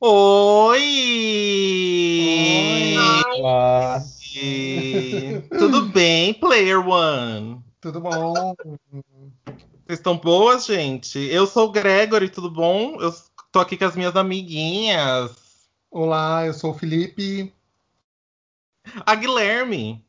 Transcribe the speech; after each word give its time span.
Oi! 0.00 0.78
Olá. 3.34 4.00
Tudo 5.58 5.86
bem, 5.90 6.32
Player 6.34 6.78
One? 6.78 7.60
Tudo 7.80 8.00
bom? 8.00 8.54
Vocês 9.84 9.98
estão 9.98 10.16
boas, 10.16 10.66
gente? 10.66 11.18
Eu 11.18 11.48
sou 11.48 11.66
o 11.66 11.72
Gregory, 11.72 12.30
tudo 12.30 12.48
bom? 12.48 13.00
Eu 13.00 13.12
tô 13.50 13.58
aqui 13.58 13.76
com 13.76 13.86
as 13.86 13.96
minhas 13.96 14.14
amiguinhas. 14.14 15.34
Olá, 15.90 16.46
eu 16.46 16.54
sou 16.54 16.70
o 16.70 16.78
Felipe. 16.78 17.52
A 19.04 19.16
Guilherme. 19.16 20.06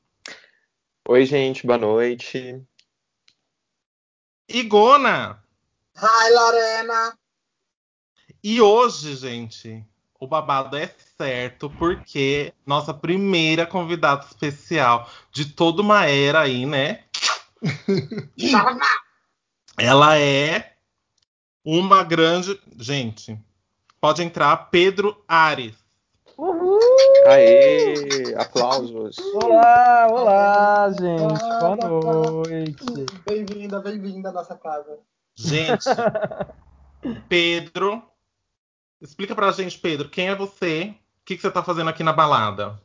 Oi, 1.08 1.26
gente, 1.26 1.66
boa 1.66 1.80
noite. 1.80 2.64
Igona. 4.48 5.44
Hi, 5.96 6.32
Lorena. 6.32 7.19
E 8.42 8.62
hoje, 8.62 9.18
gente, 9.18 9.86
o 10.18 10.26
babado 10.26 10.78
é 10.78 10.90
certo, 11.18 11.70
porque 11.70 12.54
nossa 12.66 12.94
primeira 12.94 13.66
convidada 13.66 14.26
especial 14.26 15.10
de 15.30 15.44
toda 15.46 15.82
uma 15.82 16.06
era 16.06 16.40
aí, 16.40 16.66
né? 16.66 17.04
Ela 19.78 20.18
é 20.18 20.72
uma 21.66 22.02
grande. 22.04 22.58
Gente, 22.78 23.38
pode 24.00 24.24
entrar 24.24 24.70
Pedro 24.70 25.22
Ares. 25.28 25.76
Aê, 27.28 28.34
aplausos. 28.38 29.18
Olá, 29.44 30.08
olá, 30.10 30.90
gente. 30.92 31.42
Boa 31.60 31.76
noite. 31.76 32.86
Bem-vinda, 33.26 33.82
bem-vinda 33.82 34.30
à 34.30 34.32
nossa 34.32 34.56
casa. 34.56 34.98
Gente, 35.36 35.84
Pedro, 37.28 38.02
explica 39.02 39.36
pra 39.36 39.52
gente, 39.52 39.78
Pedro, 39.80 40.10
quem 40.10 40.30
é 40.30 40.36
você? 40.36 40.96
O 41.22 41.26
que, 41.26 41.36
que 41.36 41.42
você 41.42 41.52
tá 41.52 41.62
fazendo 41.64 41.90
aqui 41.90 42.04
na 42.04 42.14
balada? 42.14 42.80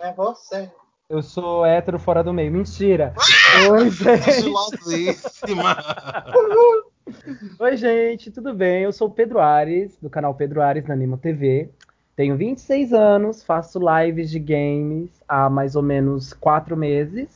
É 0.00 0.12
você. 0.12 0.70
Eu 1.08 1.22
sou 1.22 1.64
hétero 1.64 1.98
fora 1.98 2.24
do 2.24 2.32
meio. 2.32 2.50
Mentira. 2.50 3.14
Oi, 3.70 3.90
gente. 3.90 4.52
Oi, 7.60 7.76
gente. 7.76 8.32
Tudo 8.32 8.52
bem? 8.52 8.82
Eu 8.82 8.92
sou 8.92 9.06
o 9.08 9.12
Pedro 9.12 9.38
Ares, 9.38 9.96
do 10.02 10.10
canal 10.10 10.34
Pedro 10.34 10.60
Ares 10.60 10.84
na 10.86 10.94
Animo 10.94 11.16
TV. 11.16 11.70
Tenho 12.16 12.36
26 12.36 12.92
anos, 12.92 13.44
faço 13.44 13.78
lives 13.78 14.30
de 14.30 14.40
games 14.40 15.10
há 15.28 15.48
mais 15.48 15.76
ou 15.76 15.82
menos 15.82 16.32
quatro 16.32 16.76
meses. 16.76 17.28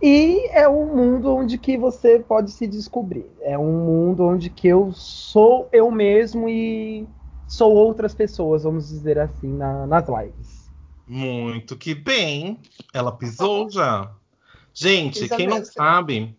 E 0.00 0.46
é 0.50 0.68
um 0.68 0.94
mundo 0.94 1.34
onde 1.34 1.56
que 1.56 1.78
você 1.78 2.20
pode 2.20 2.52
se 2.52 2.66
descobrir. 2.66 3.26
É 3.40 3.58
um 3.58 3.84
mundo 3.84 4.24
onde 4.24 4.50
que 4.50 4.68
eu 4.68 4.92
sou 4.92 5.68
eu 5.72 5.90
mesmo 5.90 6.48
e 6.48 7.08
sou 7.46 7.72
outras 7.74 8.14
pessoas, 8.14 8.62
vamos 8.64 8.88
dizer 8.88 9.18
assim, 9.18 9.48
na- 9.48 9.86
nas 9.86 10.06
lives. 10.08 10.64
Muito 11.06 11.76
que 11.76 11.94
bem. 11.94 12.58
Ela 12.92 13.12
pisou 13.12 13.70
já. 13.70 14.10
Gente, 14.72 15.28
quem 15.28 15.46
não 15.46 15.58
mesmo. 15.58 15.72
sabe, 15.72 16.36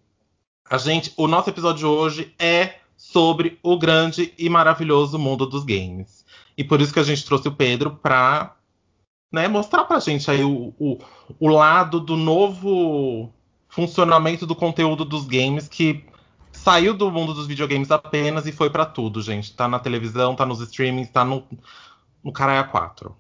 a 0.69 0.77
gente, 0.77 1.13
o 1.15 1.27
nosso 1.27 1.49
episódio 1.49 1.79
de 1.79 1.85
hoje 1.85 2.33
é 2.39 2.75
sobre 2.97 3.59
o 3.61 3.77
grande 3.77 4.33
e 4.37 4.49
maravilhoso 4.49 5.19
mundo 5.19 5.45
dos 5.45 5.63
games. 5.63 6.25
E 6.57 6.63
por 6.63 6.81
isso 6.81 6.93
que 6.93 6.99
a 6.99 7.03
gente 7.03 7.25
trouxe 7.25 7.47
o 7.47 7.55
Pedro 7.55 7.95
pra 7.95 8.55
né, 9.31 9.47
mostrar 9.47 9.83
pra 9.83 9.99
gente 9.99 10.29
aí 10.31 10.43
o, 10.43 10.73
o, 10.79 10.97
o 11.39 11.47
lado 11.47 11.99
do 11.99 12.15
novo 12.15 13.31
funcionamento 13.67 14.45
do 14.45 14.55
conteúdo 14.55 15.03
dos 15.03 15.25
games 15.25 15.67
que 15.67 16.05
saiu 16.65 16.93
do 16.93 17.11
mundo 17.11 17.33
dos 17.33 17.47
videogames 17.47 17.91
apenas 17.91 18.45
e 18.47 18.51
foi 18.51 18.69
pra 18.69 18.85
tudo, 18.85 19.21
gente. 19.21 19.55
Tá 19.55 19.67
na 19.67 19.79
televisão, 19.79 20.35
tá 20.35 20.45
nos 20.45 20.59
streamings, 20.61 21.09
tá 21.11 21.23
no, 21.23 21.47
no 22.23 22.33
Caralho 22.33 22.69
4. 22.71 23.15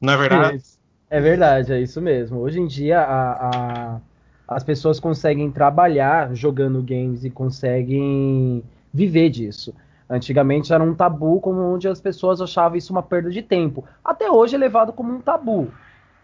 Não 0.00 0.14
é 0.14 0.16
verdade? 0.16 0.62
É 1.10 1.20
verdade, 1.20 1.72
é 1.72 1.80
isso 1.80 2.00
mesmo. 2.00 2.38
Hoje 2.38 2.60
em 2.60 2.66
dia 2.66 3.00
a- 3.00 3.94
a- 3.96 4.00
as 4.46 4.64
pessoas 4.64 5.00
conseguem 5.00 5.50
trabalhar 5.50 6.34
jogando 6.34 6.82
games 6.82 7.24
e 7.24 7.30
conseguem 7.30 8.62
viver 8.92 9.30
disso. 9.30 9.74
Antigamente 10.08 10.72
era 10.72 10.82
um 10.82 10.94
tabu, 10.94 11.40
como 11.40 11.60
onde 11.60 11.88
as 11.88 12.00
pessoas 12.00 12.40
achavam 12.40 12.76
isso 12.78 12.92
uma 12.92 13.02
perda 13.02 13.30
de 13.30 13.42
tempo. 13.42 13.84
Até 14.04 14.30
hoje 14.30 14.54
é 14.54 14.58
levado 14.58 14.92
como 14.92 15.12
um 15.14 15.20
tabu. 15.20 15.70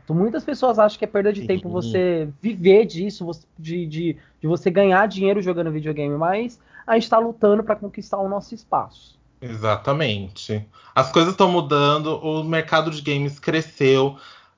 Então, 0.05 0.15
muitas 0.15 0.45
pessoas 0.45 0.79
acham 0.79 0.99
que 0.99 1.05
é 1.05 1.09
perda 1.09 1.33
de 1.33 1.41
Sim. 1.41 1.47
tempo 1.47 1.69
você 1.69 2.29
viver 2.41 2.85
disso, 2.85 3.29
de, 3.59 3.87
de, 3.87 4.17
de 4.41 4.47
você 4.47 4.71
ganhar 4.71 5.09
dinheiro 5.09 5.41
jogando 5.41 5.71
videogame, 5.71 6.15
mas 6.17 6.61
a 6.87 6.95
gente 6.95 7.05
está 7.05 7.19
lutando 7.19 7.65
para 7.65 7.75
conquistar 7.75 8.19
o 8.19 8.29
nosso 8.29 8.55
espaço. 8.55 9.19
Exatamente. 9.41 10.67
As 10.95 11.11
coisas 11.11 11.33
estão 11.33 11.51
mudando, 11.51 12.19
o 12.19 12.45
mercado 12.45 12.91
de 12.91 13.01
games 13.01 13.39
cresceu. 13.39 14.17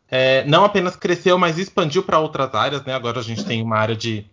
É, 0.08 0.44
não 0.44 0.64
apenas 0.64 0.96
cresceu, 0.96 1.38
mas 1.38 1.58
expandiu 1.58 2.02
para 2.02 2.18
outras 2.18 2.54
áreas, 2.54 2.84
né? 2.84 2.94
Agora 2.94 3.20
a 3.20 3.22
gente 3.22 3.44
tem 3.44 3.62
uma 3.62 3.76
área 3.76 3.96
de 3.96 4.26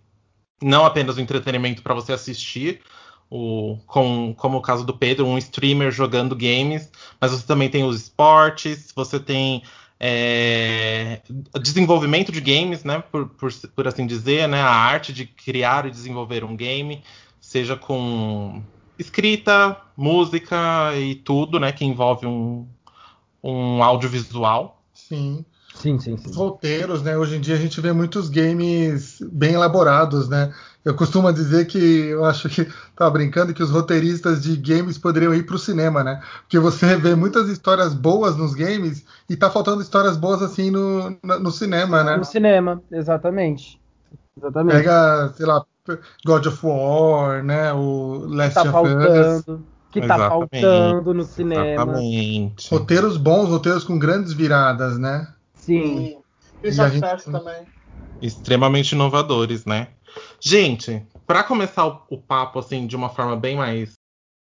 não 0.62 0.86
apenas 0.86 1.18
o 1.18 1.22
entretenimento 1.22 1.82
para 1.82 1.94
você 1.94 2.14
assistir, 2.14 2.82
o, 3.30 3.78
com, 3.86 4.34
como 4.38 4.58
o 4.58 4.62
caso 4.62 4.86
do 4.86 4.96
Pedro, 4.96 5.26
um 5.26 5.38
streamer 5.38 5.92
jogando 5.92 6.36
games, 6.36 6.92
mas 7.20 7.32
você 7.32 7.46
também 7.46 7.70
tem 7.70 7.84
os 7.84 8.02
esportes, 8.02 8.92
você 8.96 9.20
tem 9.20 9.64
é, 10.06 11.22
desenvolvimento 11.62 12.30
de 12.30 12.42
games, 12.42 12.84
né? 12.84 13.02
Por, 13.10 13.26
por, 13.30 13.50
por 13.74 13.88
assim 13.88 14.06
dizer, 14.06 14.50
né? 14.50 14.60
A 14.60 14.70
arte 14.70 15.14
de 15.14 15.26
criar 15.26 15.86
e 15.86 15.92
desenvolver 15.92 16.44
um 16.44 16.58
game, 16.58 17.02
seja 17.40 17.78
com 17.78 18.62
escrita, 19.00 19.78
música 19.96 20.94
e 20.98 21.16
tudo, 21.16 21.58
né? 21.58 21.72
Que 21.72 21.86
envolve 21.86 22.26
um, 22.28 22.68
um 23.42 23.82
audiovisual. 23.82 24.84
Sim. 24.94 25.46
Sim, 25.74 25.98
sim, 25.98 26.18
sim. 26.18 26.30
Os 26.30 26.36
roteiros, 26.36 27.02
né? 27.02 27.18
Hoje 27.18 27.38
em 27.38 27.42
dia 27.42 27.56
a 27.56 27.60
gente 27.60 27.80
vê 27.80 27.94
muitos 27.94 28.28
games 28.28 29.20
bem 29.32 29.54
elaborados, 29.54 30.28
né? 30.28 30.54
Eu 30.86 30.96
costumo 30.96 31.32
dizer 31.32 31.66
que 31.66 31.78
eu 31.78 32.26
acho 32.26 32.50
que 32.50 32.68
tava 32.96 33.12
brincando 33.12 33.54
que 33.54 33.64
os 33.64 33.70
roteiristas 33.72 34.44
de 34.44 34.58
games 34.58 34.98
poderiam 34.98 35.34
ir 35.34 35.46
para 35.46 35.56
o 35.56 35.60
cinema, 35.60 36.04
né? 36.04 36.22
Porque 36.42 36.60
você 36.60 36.98
vê 36.98 37.16
muitas 37.16 37.48
histórias 37.48 37.94
boas 37.94 38.36
nos 38.36 38.54
games 38.54 39.06
e 39.30 39.36
tá 39.38 39.50
faltando 39.50 39.82
histórias 39.82 40.18
boas 40.18 40.42
assim 40.42 40.70
no, 40.70 41.12
no, 41.24 41.40
no 41.40 41.52
cinema, 41.52 42.04
né? 42.04 42.18
No 42.18 42.26
cinema, 42.26 42.82
exatamente. 42.92 43.80
Exatamente. 44.38 44.76
Pega, 44.78 45.34
sei 45.38 45.46
lá, 45.46 45.64
God 46.26 46.46
of 46.48 46.66
War, 46.66 47.44
né? 47.44 47.72
O 47.72 48.26
Last 48.28 48.56
tá 48.56 48.62
of 48.62 48.70
Us. 48.70 48.74
faltando, 48.74 49.66
que 49.92 50.02
tá 50.02 50.16
Exatamente. 50.16 50.50
faltando 50.62 51.14
no 51.14 51.24
cinema. 51.24 51.72
Exatamente. 51.72 52.70
Roteiros 52.70 53.16
bons, 53.18 53.48
roteiros 53.48 53.84
com 53.86 53.98
grandes 53.98 54.34
viradas, 54.34 54.98
né? 54.98 55.28
Sim. 55.56 56.18
E 56.62 56.68
E 56.68 56.72
gente- 56.72 57.00
também. 57.26 57.68
Extremamente 58.22 58.94
inovadores, 58.94 59.66
né? 59.66 59.90
Gente, 60.46 61.02
para 61.26 61.42
começar 61.42 61.88
o, 61.88 62.02
o 62.10 62.18
papo 62.18 62.60
assim 62.60 62.86
de 62.86 62.98
uma 62.98 63.08
forma 63.08 63.34
bem 63.38 63.56
mais 63.56 63.94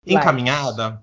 Light. 0.04 0.20
encaminhada, 0.20 1.00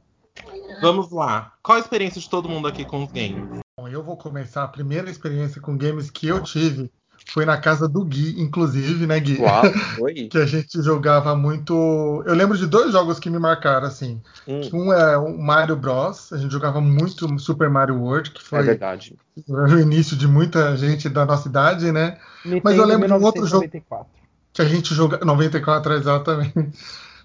vamos 0.82 1.10
lá. 1.10 1.54
Qual 1.64 1.78
a 1.78 1.80
experiência 1.80 2.20
de 2.20 2.30
todo 2.30 2.50
mundo 2.50 2.68
aqui 2.68 2.84
com 2.84 3.02
os 3.02 3.10
games? 3.10 3.62
Bom, 3.80 3.88
eu 3.88 4.04
vou 4.04 4.18
começar. 4.18 4.62
A 4.66 4.68
primeira 4.68 5.10
experiência 5.10 5.62
com 5.62 5.78
games 5.78 6.12
que 6.12 6.28
eu 6.28 6.44
tive 6.44 6.92
foi 7.30 7.46
na 7.46 7.58
casa 7.58 7.88
do 7.88 8.04
Gui, 8.04 8.42
inclusive, 8.42 9.08
né, 9.08 9.18
Gui? 9.22 9.40
Uau, 9.40 9.64
oi. 10.02 10.28
Que 10.28 10.38
a 10.38 10.46
gente 10.46 10.82
jogava 10.82 11.34
muito. 11.34 12.22
Eu 12.26 12.36
lembro 12.36 12.58
de 12.58 12.68
dois 12.68 12.92
jogos 12.92 13.20
que 13.20 13.30
me 13.30 13.40
marcaram, 13.40 13.88
assim. 13.88 14.22
Hum, 14.46 14.60
Um 14.74 14.92
é 14.92 15.18
o 15.18 15.38
Mario 15.38 15.78
Bros. 15.78 16.34
A 16.34 16.38
gente 16.38 16.52
jogava 16.52 16.82
muito 16.82 17.40
Super 17.40 17.70
Mario 17.70 18.02
World, 18.02 18.32
que 18.32 18.42
é 18.42 18.44
foi 18.44 18.64
verdade. 18.64 19.16
o 19.48 19.80
início 19.80 20.18
de 20.18 20.28
muita 20.28 20.76
gente 20.76 21.08
da 21.08 21.26
nossa 21.26 21.48
idade, 21.48 21.90
né? 21.90 22.20
Mas 22.44 22.54
Nintendo 22.54 22.82
eu 22.82 22.86
lembro 22.86 23.08
de 23.08 23.14
um 23.14 23.24
outro 23.24 23.48
jogo 23.48 23.62
1994. 23.62 24.23
Que 24.54 24.62
a 24.62 24.66
gente 24.66 24.94
jogava. 24.94 25.24
94, 25.26 25.94
exatamente. 25.94 26.72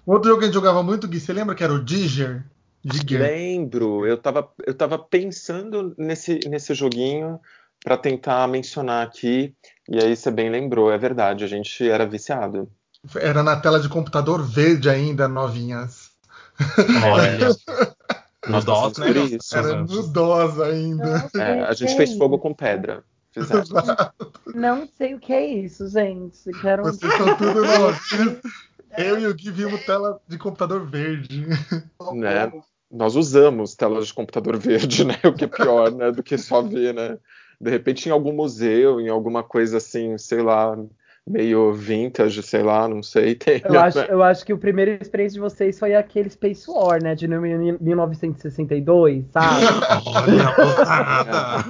Outro 0.05 0.29
jogo 0.29 0.39
que 0.39 0.45
a 0.45 0.47
gente 0.47 0.55
jogava 0.55 0.81
muito, 0.81 1.07
Gui, 1.07 1.19
você 1.19 1.31
lembra 1.31 1.53
que 1.55 1.63
era 1.63 1.73
o 1.73 1.83
Digger? 1.83 2.43
Digger. 2.83 3.21
Lembro, 3.21 4.07
eu 4.07 4.17
tava, 4.17 4.49
eu 4.65 4.73
tava 4.73 4.97
pensando 4.97 5.93
nesse, 5.97 6.39
nesse 6.47 6.73
joguinho 6.73 7.39
pra 7.83 7.97
tentar 7.97 8.47
mencionar 8.47 9.05
aqui, 9.05 9.53
e 9.87 9.97
aí 9.97 10.15
você 10.15 10.31
bem 10.31 10.49
lembrou, 10.49 10.91
é 10.91 10.97
verdade, 10.97 11.43
a 11.43 11.47
gente 11.47 11.87
era 11.87 12.05
viciado. 12.05 12.69
Era 13.15 13.43
na 13.43 13.55
tela 13.55 13.79
de 13.79 13.87
computador 13.87 14.43
verde 14.43 14.89
ainda, 14.89 15.27
novinhas. 15.27 16.11
Olha, 17.03 17.49
no 18.45 18.51
Nós 18.51 18.65
DOS, 18.65 18.97
né? 18.97 19.09
isso. 19.11 19.57
Era 19.57 19.79
gente. 19.79 19.93
no 19.93 20.07
DOS 20.07 20.59
ainda. 20.59 21.29
É, 21.35 21.61
a 21.61 21.73
gente 21.73 21.95
fez 21.95 22.17
fogo 22.17 22.37
com 22.39 22.53
pedra. 22.53 23.03
Não 24.55 24.87
sei 24.87 25.15
o 25.15 25.19
que 25.19 25.33
é 25.33 25.45
isso, 25.45 25.87
gente. 25.87 26.51
Quero... 26.61 26.83
Vocês 26.83 27.13
são 27.13 27.37
tudo 27.37 27.63
novinhos. 27.63 28.41
Eu 28.97 29.19
e 29.19 29.27
o 29.27 29.35
Gui 29.35 29.51
vimos 29.51 29.85
tela 29.85 30.19
de 30.27 30.37
computador 30.37 30.85
verde. 30.85 31.45
Né? 32.13 32.51
Nós 32.91 33.15
usamos 33.15 33.75
telas 33.75 34.07
de 34.07 34.13
computador 34.13 34.57
verde, 34.57 35.05
né? 35.05 35.15
O 35.23 35.33
que 35.33 35.45
é 35.45 35.47
pior, 35.47 35.91
né? 35.91 36.11
Do 36.11 36.23
que 36.23 36.37
só 36.37 36.61
ver, 36.61 36.93
né? 36.95 37.17
De 37.61 37.69
repente 37.69 38.09
em 38.09 38.11
algum 38.11 38.33
museu, 38.33 38.99
em 38.99 39.09
alguma 39.09 39.43
coisa 39.43 39.77
assim, 39.77 40.17
sei 40.17 40.41
lá, 40.41 40.75
meio 41.29 41.71
vintage, 41.71 42.41
sei 42.41 42.63
lá, 42.63 42.87
não 42.87 43.03
sei. 43.03 43.35
Tem, 43.39 43.61
Eu 43.63 43.79
acho, 43.79 43.99
eu 43.99 44.23
acho 44.23 44.43
que 44.43 44.51
o 44.51 44.57
primeiro 44.57 44.91
experiência 44.91 45.35
de 45.35 45.39
vocês 45.39 45.77
foi 45.77 45.95
aquele 45.95 46.29
Space 46.29 46.69
War, 46.69 47.01
né? 47.01 47.13
De 47.13 47.27
1962, 47.27 49.25
sabe? 49.31 49.65
Olha, 50.07 50.55
ousada. 50.57 51.63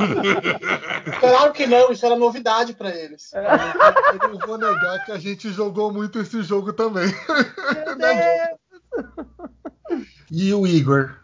Claro 1.20 1.52
que 1.52 1.68
não, 1.68 1.92
isso 1.92 2.06
era 2.06 2.16
novidade 2.16 2.74
pra 2.74 2.90
eles. 2.96 3.34
Eu 3.34 4.30
não 4.30 4.40
vou 4.48 4.58
negar 4.58 5.06
que 5.06 5.12
a 5.12 5.20
gente 5.20 5.50
jogou 5.50 5.92
muito 5.92 6.20
esse 6.20 6.42
jogo 6.42 6.72
também. 6.72 7.08
Meu 7.08 7.98
Deus! 8.00 8.60
E 10.32 10.54
o 10.54 10.66
Igor? 10.66 11.16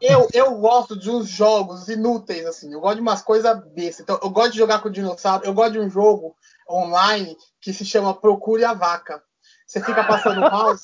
Eu, 0.00 0.28
eu 0.34 0.56
gosto 0.56 0.98
de 0.98 1.08
uns 1.08 1.28
jogos 1.28 1.88
inúteis, 1.88 2.44
assim. 2.44 2.72
Eu 2.72 2.80
gosto 2.80 2.96
de 2.96 3.02
umas 3.02 3.22
coisas 3.22 3.56
bestas. 3.72 4.00
Então, 4.00 4.18
eu 4.20 4.30
gosto 4.30 4.50
de 4.52 4.58
jogar 4.58 4.82
com 4.82 4.90
dinossauro. 4.90 5.44
Eu 5.44 5.54
gosto 5.54 5.74
de 5.74 5.78
um 5.78 5.88
jogo 5.88 6.34
online 6.72 7.36
que 7.60 7.72
se 7.72 7.84
chama 7.84 8.14
Procure 8.14 8.64
a 8.64 8.72
Vaca. 8.74 9.22
Você 9.66 9.80
fica 9.82 10.04
passando 10.04 10.38
o 10.44 10.50
mouse. 10.50 10.80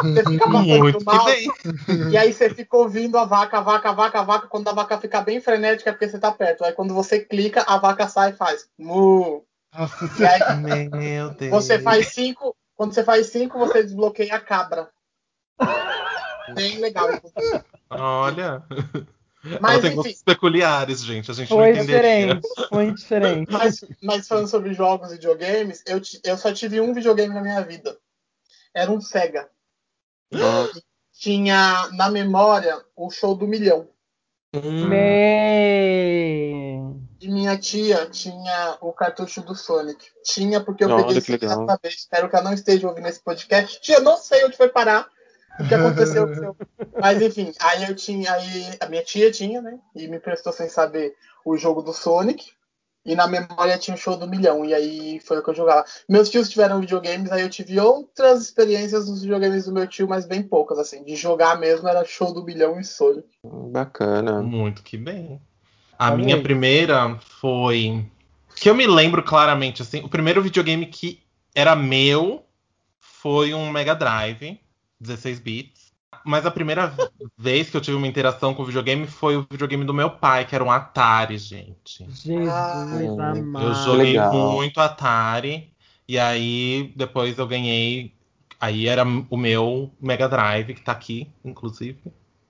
Você 0.00 0.24
fica 0.24 0.44
passando 0.44 0.78
Muito 0.78 0.98
o 0.98 1.04
mouse. 1.04 1.24
bem. 1.26 2.10
E 2.10 2.16
aí 2.16 2.32
você 2.32 2.48
fica 2.50 2.76
ouvindo 2.76 3.18
a 3.18 3.24
vaca, 3.24 3.58
a 3.58 3.60
vaca, 3.60 3.90
a 3.90 3.92
vaca, 3.92 4.20
a 4.20 4.22
vaca. 4.22 4.46
Quando 4.46 4.68
a 4.68 4.72
vaca 4.72 4.98
fica 4.98 5.20
bem 5.20 5.40
frenética 5.40 5.90
é 5.90 5.92
porque 5.92 6.08
você 6.08 6.18
tá 6.18 6.30
perto. 6.32 6.64
Aí 6.64 6.72
quando 6.72 6.94
você 6.94 7.20
clica, 7.20 7.64
a 7.66 7.78
vaca 7.78 8.06
sai 8.08 8.30
e 8.30 8.36
faz. 8.36 8.68
Mu. 8.78 9.44
Nossa, 9.76 10.10
E 10.18 10.24
aí 10.26 10.88
Meu 10.90 11.30
Deus. 11.30 11.50
você 11.50 11.78
faz 11.78 12.08
cinco. 12.08 12.56
Quando 12.76 12.94
você 12.94 13.02
faz 13.02 13.26
cinco, 13.26 13.58
você 13.58 13.82
desbloqueia 13.82 14.36
a 14.36 14.40
cabra. 14.40 14.88
Bem 16.54 16.78
legal. 16.78 17.08
Olha. 17.90 18.62
Mas 19.60 19.72
Ela 19.72 19.80
tem 19.80 19.90
enfim, 19.90 19.96
gostos 19.96 20.22
peculiares, 20.22 21.04
gente. 21.04 21.30
A 21.30 21.34
gente 21.34 21.48
Foi 21.48 21.56
não 21.58 21.66
entenderia. 21.68 22.34
diferente, 22.34 22.68
foi 22.68 22.92
diferente. 22.92 23.52
mas, 23.52 23.84
mas 24.02 24.26
falando 24.26 24.48
sobre 24.48 24.74
jogos 24.74 25.10
e 25.10 25.14
videogames, 25.14 25.82
eu, 25.86 26.00
eu 26.24 26.36
só 26.36 26.52
tive 26.52 26.80
um 26.80 26.92
videogame 26.92 27.32
na 27.32 27.40
minha 27.40 27.60
vida. 27.62 27.96
Era 28.74 28.90
um 28.90 29.00
Sega. 29.00 29.48
Nossa. 30.30 30.82
Tinha 31.12 31.88
na 31.92 32.10
memória 32.10 32.80
o 32.96 33.10
show 33.10 33.34
do 33.34 33.46
milhão. 33.46 33.88
Hum, 34.54 34.88
Me... 34.88 35.88
E 37.20 37.28
minha 37.28 37.58
tia 37.58 38.06
tinha 38.06 38.78
o 38.80 38.92
cartucho 38.92 39.42
do 39.42 39.54
Sonic. 39.54 40.06
Tinha 40.24 40.60
porque 40.60 40.84
eu 40.84 40.88
Olha, 40.90 41.20
peguei 41.20 41.38
dessa 41.38 41.78
vez. 41.82 41.94
Espero 41.94 42.28
que 42.28 42.36
ela 42.36 42.44
não 42.44 42.52
esteja 42.52 42.88
ouvindo 42.88 43.08
esse 43.08 43.20
podcast. 43.20 43.80
Tia, 43.80 44.00
não 44.00 44.16
sei 44.16 44.44
onde 44.44 44.56
foi 44.56 44.68
parar. 44.68 45.08
O 45.58 45.66
que 45.68 45.74
aconteceu 45.74 46.26
com 46.28 46.34
seu. 46.34 46.56
Mas 47.00 47.20
enfim, 47.22 47.52
aí 47.60 47.84
eu 47.84 47.94
tinha. 47.94 48.32
Aí 48.32 48.70
a 48.80 48.86
minha 48.86 49.02
tia 49.02 49.30
tinha, 49.30 49.60
né? 49.60 49.78
E 49.94 50.06
me 50.08 50.18
prestou 50.18 50.52
sem 50.52 50.68
saber 50.68 51.14
o 51.44 51.56
jogo 51.56 51.82
do 51.82 51.92
Sonic. 51.92 52.46
E 53.06 53.14
na 53.14 53.26
memória 53.26 53.78
tinha 53.78 53.94
o 53.94 53.98
show 53.98 54.16
do 54.16 54.28
milhão. 54.28 54.64
E 54.64 54.74
aí 54.74 55.20
foi 55.20 55.38
o 55.38 55.42
que 55.42 55.48
eu 55.48 55.54
jogava. 55.54 55.84
Meus 56.08 56.28
tios 56.28 56.50
tiveram 56.50 56.80
videogames, 56.80 57.32
aí 57.32 57.40
eu 57.40 57.48
tive 57.48 57.80
outras 57.80 58.42
experiências 58.42 59.08
nos 59.08 59.22
videogames 59.22 59.64
do 59.64 59.72
meu 59.72 59.86
tio, 59.86 60.06
mas 60.06 60.26
bem 60.26 60.42
poucas, 60.42 60.78
assim. 60.78 61.02
De 61.04 61.16
jogar 61.16 61.58
mesmo 61.58 61.88
era 61.88 62.04
show 62.04 62.34
do 62.34 62.44
milhão 62.44 62.78
e 62.78 62.84
Sonic. 62.84 63.26
Bacana. 63.42 64.42
Muito 64.42 64.82
que 64.82 64.98
bem. 64.98 65.40
A 65.98 66.08
Amei. 66.08 66.26
minha 66.26 66.42
primeira 66.42 67.18
foi. 67.40 68.04
Que 68.54 68.68
eu 68.68 68.74
me 68.74 68.86
lembro 68.86 69.22
claramente, 69.22 69.80
assim. 69.80 70.00
O 70.00 70.08
primeiro 70.08 70.42
videogame 70.42 70.84
que 70.86 71.22
era 71.54 71.74
meu 71.74 72.44
foi 73.00 73.54
um 73.54 73.70
Mega 73.70 73.94
Drive, 73.94 74.60
16 75.00 75.40
bits. 75.40 75.88
Mas 76.24 76.44
a 76.46 76.50
primeira 76.50 76.92
vez 77.36 77.70
que 77.70 77.76
eu 77.76 77.80
tive 77.80 77.96
uma 77.96 78.06
interação 78.06 78.54
com 78.54 78.62
o 78.62 78.66
videogame 78.66 79.06
foi 79.06 79.36
o 79.36 79.46
videogame 79.50 79.84
do 79.84 79.94
meu 79.94 80.10
pai, 80.10 80.44
que 80.44 80.54
era 80.54 80.64
um 80.64 80.70
Atari, 80.70 81.38
gente. 81.38 82.06
Jesus 82.08 82.26
hum, 82.26 83.20
amado. 83.20 83.66
Eu 83.66 83.74
joguei 83.74 84.12
legal. 84.12 84.32
muito 84.32 84.80
Atari. 84.80 85.70
E 86.06 86.18
aí, 86.18 86.92
depois 86.96 87.38
eu 87.38 87.46
ganhei. 87.46 88.14
Aí 88.60 88.88
era 88.88 89.04
o 89.04 89.36
meu 89.36 89.90
Mega 90.00 90.28
Drive, 90.28 90.74
que 90.74 90.80
tá 90.80 90.92
aqui, 90.92 91.28
inclusive. 91.44 91.98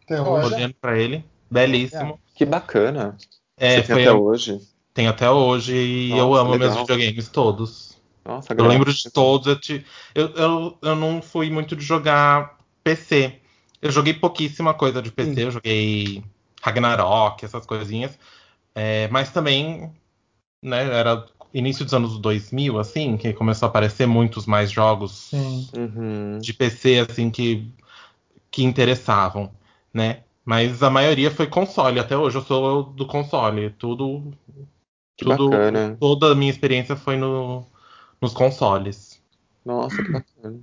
hoje. 0.09 0.55
Olhando 0.55 0.75
pra 0.81 0.97
ele. 0.97 1.25
Belíssimo. 1.51 2.19
Que 2.35 2.45
bacana. 2.45 3.17
É, 3.57 3.77
Você 3.77 3.83
tem 3.83 3.97
foi 3.97 4.03
até 4.03 4.13
hoje. 4.13 4.61
Tem 4.95 5.07
até 5.09 5.31
hoje 5.31 5.75
e 5.75 6.11
eu 6.17 6.35
amo 6.35 6.53
legal. 6.53 6.71
meus 6.71 6.81
videogames 6.81 7.29
todos. 7.29 7.98
Nossa, 8.29 8.55
Eu 8.55 8.67
lembro 8.67 8.93
de 8.93 9.11
todos. 9.11 9.47
Eu, 9.47 9.59
te- 9.59 9.85
eu, 10.15 10.29
eu, 10.35 10.79
eu 10.83 10.95
não 10.95 11.23
fui 11.23 11.51
muito 11.51 11.75
de 11.75 11.83
jogar 11.85 12.59
PC. 12.85 13.41
Eu 13.81 13.91
joguei 13.91 14.13
pouquíssima 14.13 14.75
coisa 14.75 15.01
de 15.01 15.11
PC. 15.11 15.45
Eu 15.45 15.51
joguei 15.51 16.23
Ragnarok, 16.63 17.45
essas 17.45 17.65
coisinhas. 17.65 18.19
É, 18.75 19.09
mas 19.09 19.33
também, 19.33 19.93
né, 20.63 20.85
era 20.95 21.27
início 21.55 21.85
dos 21.85 21.95
anos 21.95 22.19
2000, 22.19 22.79
assim, 22.79 23.17
que 23.17 23.33
começou 23.33 23.67
a 23.67 23.71
aparecer 23.71 24.07
muitos 24.07 24.47
mais 24.47 24.71
jogos 24.71 25.31
Sim. 25.31 25.69
Uhum. 25.77 26.39
de 26.39 26.53
PC, 26.53 27.07
assim, 27.09 27.31
que, 27.31 27.67
que 28.51 28.63
interessavam, 28.63 29.51
né? 29.93 30.23
Mas 30.45 30.83
a 30.83 30.91
maioria 30.91 31.31
foi 31.31 31.47
console. 31.47 32.01
Até 32.01 32.17
hoje 32.17 32.39
eu 32.39 32.43
sou 32.43 32.85
do 32.85 33.07
console. 33.07 33.71
Tudo 33.71 34.33
Que 35.17 35.25
tudo, 35.25 35.51
bacana. 35.51 35.97
toda 36.01 36.33
a 36.33 36.35
minha 36.35 36.51
experiência 36.51 36.97
foi 36.97 37.17
no, 37.17 37.67
nos 38.21 38.33
consoles. 38.33 39.23
Nossa, 39.65 40.03
que 40.03 40.11
bacana. 40.11 40.61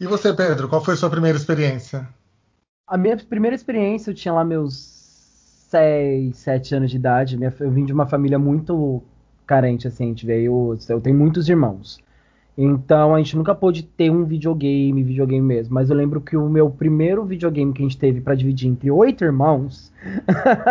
E 0.00 0.06
você, 0.06 0.32
Pedro, 0.32 0.68
qual 0.68 0.84
foi 0.84 0.94
a 0.94 0.96
sua 0.96 1.10
primeira 1.10 1.36
experiência? 1.36 2.08
A 2.86 2.96
minha 2.96 3.16
primeira 3.16 3.54
experiência, 3.54 4.10
eu 4.10 4.14
tinha 4.14 4.32
lá 4.32 4.44
meus 4.44 4.74
6, 5.70 6.36
7 6.36 6.74
anos 6.74 6.90
de 6.90 6.96
idade. 6.96 7.38
Eu 7.60 7.70
vim 7.70 7.84
de 7.84 7.92
uma 7.92 8.06
família 8.06 8.38
muito 8.38 9.02
carente, 9.46 9.88
assim, 9.88 10.04
a 10.04 10.08
gente 10.08 10.24
veio. 10.24 10.78
Eu 10.88 11.00
tenho 11.00 11.16
muitos 11.16 11.48
irmãos. 11.48 11.98
Então 12.60 13.14
a 13.14 13.18
gente 13.18 13.36
nunca 13.36 13.54
pôde 13.54 13.84
ter 13.84 14.10
um 14.10 14.24
videogame, 14.24 15.04
videogame 15.04 15.46
mesmo. 15.46 15.72
Mas 15.72 15.90
eu 15.90 15.96
lembro 15.96 16.20
que 16.20 16.36
o 16.36 16.48
meu 16.48 16.68
primeiro 16.68 17.24
videogame 17.24 17.72
que 17.72 17.80
a 17.80 17.84
gente 17.84 17.96
teve 17.96 18.20
pra 18.20 18.34
dividir 18.34 18.68
entre 18.68 18.90
oito 18.90 19.24
irmãos 19.24 19.92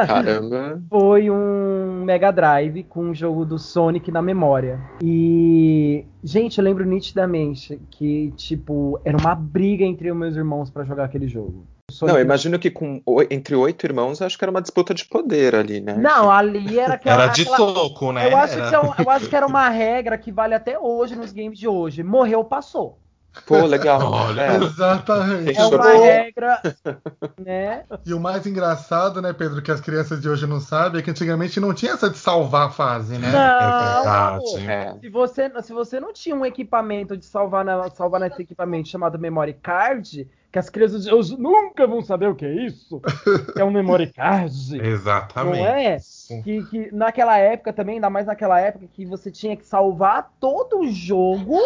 Caramba. 0.06 0.82
foi 0.90 1.30
um 1.32 2.04
Mega 2.04 2.30
Drive 2.32 2.84
com 2.84 3.06
um 3.06 3.16
jogo 3.16 3.46
do 3.46 3.58
Sonic 3.58 4.12
na 4.12 4.22
memória. 4.22 4.82
E, 5.02 6.04
gente, 6.22 6.58
eu 6.58 6.64
lembro 6.64 6.86
nitidamente 6.86 7.80
que, 7.90 8.34
tipo, 8.36 9.00
era 9.06 9.18
uma 9.18 9.34
briga 9.34 9.86
entre 9.86 10.12
os 10.12 10.18
meus 10.18 10.36
irmãos 10.36 10.70
pra 10.70 10.84
jogar 10.84 11.06
aquele 11.06 11.28
jogo. 11.28 11.66
Não, 12.06 12.16
eu 12.16 12.22
imagino 12.22 12.60
que 12.60 12.70
com 12.70 13.02
entre 13.32 13.56
oito 13.56 13.86
irmãos, 13.86 14.22
acho 14.22 14.38
que 14.38 14.44
era 14.44 14.52
uma 14.52 14.62
disputa 14.62 14.94
de 14.94 15.06
poder 15.06 15.56
ali, 15.56 15.80
né? 15.82 15.96
Não, 15.98 16.30
ali 16.30 16.78
era 16.80 16.94
aquela. 16.96 17.24
Era 17.24 17.32
de 17.32 17.42
aquela- 17.44 17.58
soco, 17.58 18.12
né? 18.12 18.32
Eu 18.32 18.38
acho, 18.38 18.54
Era- 18.60 18.70
que 18.70 18.76
é 18.76 18.80
um- 18.80 18.94
eu 19.06 19.10
acho 19.10 19.30
que 19.30 19.36
era 19.36 19.48
uma 19.48 19.70
regra 19.70 20.18
que 20.18 20.32
vale 20.32 20.54
até 20.54 20.78
hoje 20.78 21.16
nos 21.16 21.32
games 21.32 21.58
de 21.58 21.68
hoje. 21.68 22.04
Morreu, 22.04 22.44
passou. 22.44 23.00
Pô, 23.46 23.66
legal. 23.66 24.02
Olha. 24.12 24.42
É. 24.42 24.56
Exatamente. 24.58 25.60
É 25.60 25.66
uma 25.66 25.92
regra, 25.94 26.62
né? 27.38 27.84
E 28.06 28.14
o 28.14 28.20
mais 28.20 28.46
engraçado, 28.46 29.22
né, 29.22 29.34
Pedro, 29.34 29.62
que 29.62 29.72
as 29.72 29.82
crianças 29.82 30.22
de 30.22 30.30
hoje 30.30 30.46
não 30.48 30.60
sabem, 30.60 31.00
é 31.00 31.04
que 31.04 31.12
antigamente 31.12 31.60
não 31.60 31.74
tinha 31.74 31.94
essa 31.94 32.10
de 32.10 32.18
salvar 32.18 32.68
a 32.68 32.72
fase, 32.72 33.18
né? 33.18 33.30
É 33.30 33.32
Não, 33.32 34.42
verdade. 34.44 34.72
É. 34.72 35.00
Se 35.00 35.10
você, 35.10 35.62
se 35.62 35.74
você 35.74 36.00
não 36.00 36.14
tinha 36.14 36.36
um 36.36 36.46
equipamento 36.46 37.18
de 37.18 37.26
salvar, 37.26 37.64
na, 37.64 37.90
salvar 37.92 38.22
nesse 38.22 38.42
equipamento 38.42 38.90
chamado 38.90 39.20
memory 39.20 39.54
card, 39.54 40.28
que 40.52 40.60
as 40.60 40.70
crianças 40.70 41.04
de 41.04 41.14
hoje 41.14 41.38
nunca 41.38 41.86
vão 41.86 42.02
saber 42.02 42.28
o 42.28 42.36
que 42.36 42.46
é 42.46 42.66
isso, 42.66 43.02
que 43.54 43.62
é 43.62 43.64
um 43.64 43.72
memory 43.72 44.12
card. 44.12 44.80
Exatamente. 44.82 45.58
Não 45.60 45.66
é? 45.66 45.98
Que, 46.44 46.64
que 46.66 46.96
naquela 46.96 47.38
época 47.38 47.74
também, 47.74 47.96
ainda 47.96 48.10
mais 48.10 48.26
naquela 48.26 48.60
época, 48.60 48.88
que 48.92 49.06
você 49.06 49.30
tinha 49.30 49.56
que 49.56 49.66
salvar 49.66 50.32
todo 50.40 50.80
o 50.80 50.92
jogo, 50.92 51.60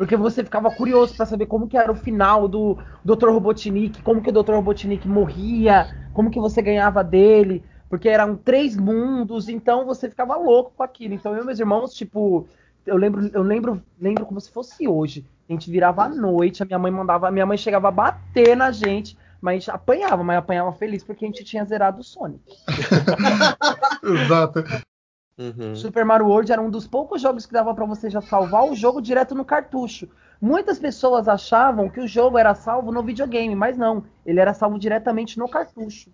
porque 0.00 0.16
você 0.16 0.42
ficava 0.42 0.70
curioso 0.70 1.14
pra 1.14 1.26
saber 1.26 1.44
como 1.44 1.68
que 1.68 1.76
era 1.76 1.92
o 1.92 1.94
final 1.94 2.48
do 2.48 2.78
Dr. 3.04 3.28
Robotnik, 3.28 4.00
como 4.00 4.22
que 4.22 4.30
o 4.30 4.32
Dr. 4.32 4.52
Robotnik 4.52 5.06
morria, 5.06 5.94
como 6.14 6.30
que 6.30 6.40
você 6.40 6.62
ganhava 6.62 7.04
dele, 7.04 7.62
porque 7.86 8.08
eram 8.08 8.34
três 8.34 8.78
mundos, 8.78 9.46
então 9.46 9.84
você 9.84 10.08
ficava 10.08 10.36
louco 10.36 10.72
com 10.74 10.82
aquilo. 10.82 11.12
Então 11.12 11.36
eu 11.36 11.42
e 11.42 11.44
meus 11.44 11.60
irmãos, 11.60 11.92
tipo, 11.92 12.48
eu 12.86 12.96
lembro, 12.96 13.30
eu 13.34 13.42
lembro, 13.42 13.82
lembro 14.00 14.24
como 14.24 14.40
se 14.40 14.50
fosse 14.50 14.88
hoje. 14.88 15.22
A 15.46 15.52
gente 15.52 15.70
virava 15.70 16.04
à 16.04 16.08
noite, 16.08 16.62
a 16.62 16.66
minha 16.66 16.78
mãe 16.78 16.90
mandava, 16.90 17.28
a 17.28 17.30
minha 17.30 17.44
mãe 17.44 17.58
chegava 17.58 17.88
a 17.88 17.92
bater 17.92 18.56
na 18.56 18.72
gente, 18.72 19.18
mas 19.38 19.68
apanhava, 19.68 20.24
mas 20.24 20.38
apanhava 20.38 20.72
feliz 20.72 21.04
porque 21.04 21.26
a 21.26 21.28
gente 21.28 21.44
tinha 21.44 21.62
zerado 21.66 22.00
o 22.00 22.02
Sonic. 22.02 22.40
Exato. 24.02 24.64
Uhum. 25.40 25.74
Super 25.74 26.04
Mario 26.04 26.26
World 26.26 26.52
era 26.52 26.60
um 26.60 26.68
dos 26.68 26.86
poucos 26.86 27.22
jogos 27.22 27.46
que 27.46 27.52
dava 27.52 27.74
pra 27.74 27.86
você 27.86 28.10
já 28.10 28.20
salvar 28.20 28.64
o 28.64 28.74
jogo 28.74 29.00
direto 29.00 29.34
no 29.34 29.44
cartucho. 29.44 30.06
Muitas 30.38 30.78
pessoas 30.78 31.28
achavam 31.28 31.88
que 31.88 32.00
o 32.00 32.06
jogo 32.06 32.36
era 32.36 32.54
salvo 32.54 32.92
no 32.92 33.02
videogame, 33.02 33.54
mas 33.54 33.78
não. 33.78 34.04
Ele 34.24 34.38
era 34.38 34.52
salvo 34.52 34.78
diretamente 34.78 35.38
no 35.38 35.48
cartucho. 35.48 36.10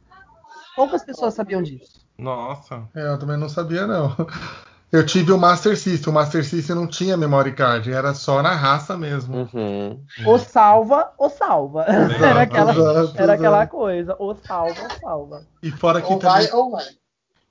Poucas 0.77 1.05
pessoas 1.05 1.35
sabiam 1.35 1.61
disso. 1.63 2.07
Nossa. 2.17 2.85
É, 2.95 3.09
eu 3.09 3.19
também 3.19 3.37
não 3.37 3.49
sabia, 3.49 3.87
não. 3.87 4.15
Eu 4.93 5.05
tive 5.05 5.33
o 5.33 5.39
Master 5.39 5.77
System. 5.77 6.13
O 6.13 6.15
Master 6.15 6.45
System 6.45 6.77
não 6.77 6.87
tinha 6.87 7.17
memory 7.17 7.53
card, 7.53 7.93
era 7.93 8.15
só 8.15 8.41
na 8.43 8.53
raça 8.55 8.97
mesmo. 8.97 9.49
Uhum. 9.53 10.05
Ou 10.25 10.39
salva, 10.39 11.13
ou 11.19 11.29
salva. 11.29 11.83
Era 12.23 12.43
aquela, 12.43 12.73
Exato, 12.73 13.21
era 13.21 13.33
aquela 13.35 13.59
exato. 13.59 13.77
coisa. 13.77 14.17
Ou 14.19 14.35
salva, 14.37 14.83
ou 14.83 15.01
salva. 15.01 15.47
E 15.63 15.71
fora 15.73 16.01
que 16.01 16.13
Ou 16.13 16.21
vai 16.21 16.47
também 16.47 16.61
ou 16.61 16.71
vai. 16.71 16.85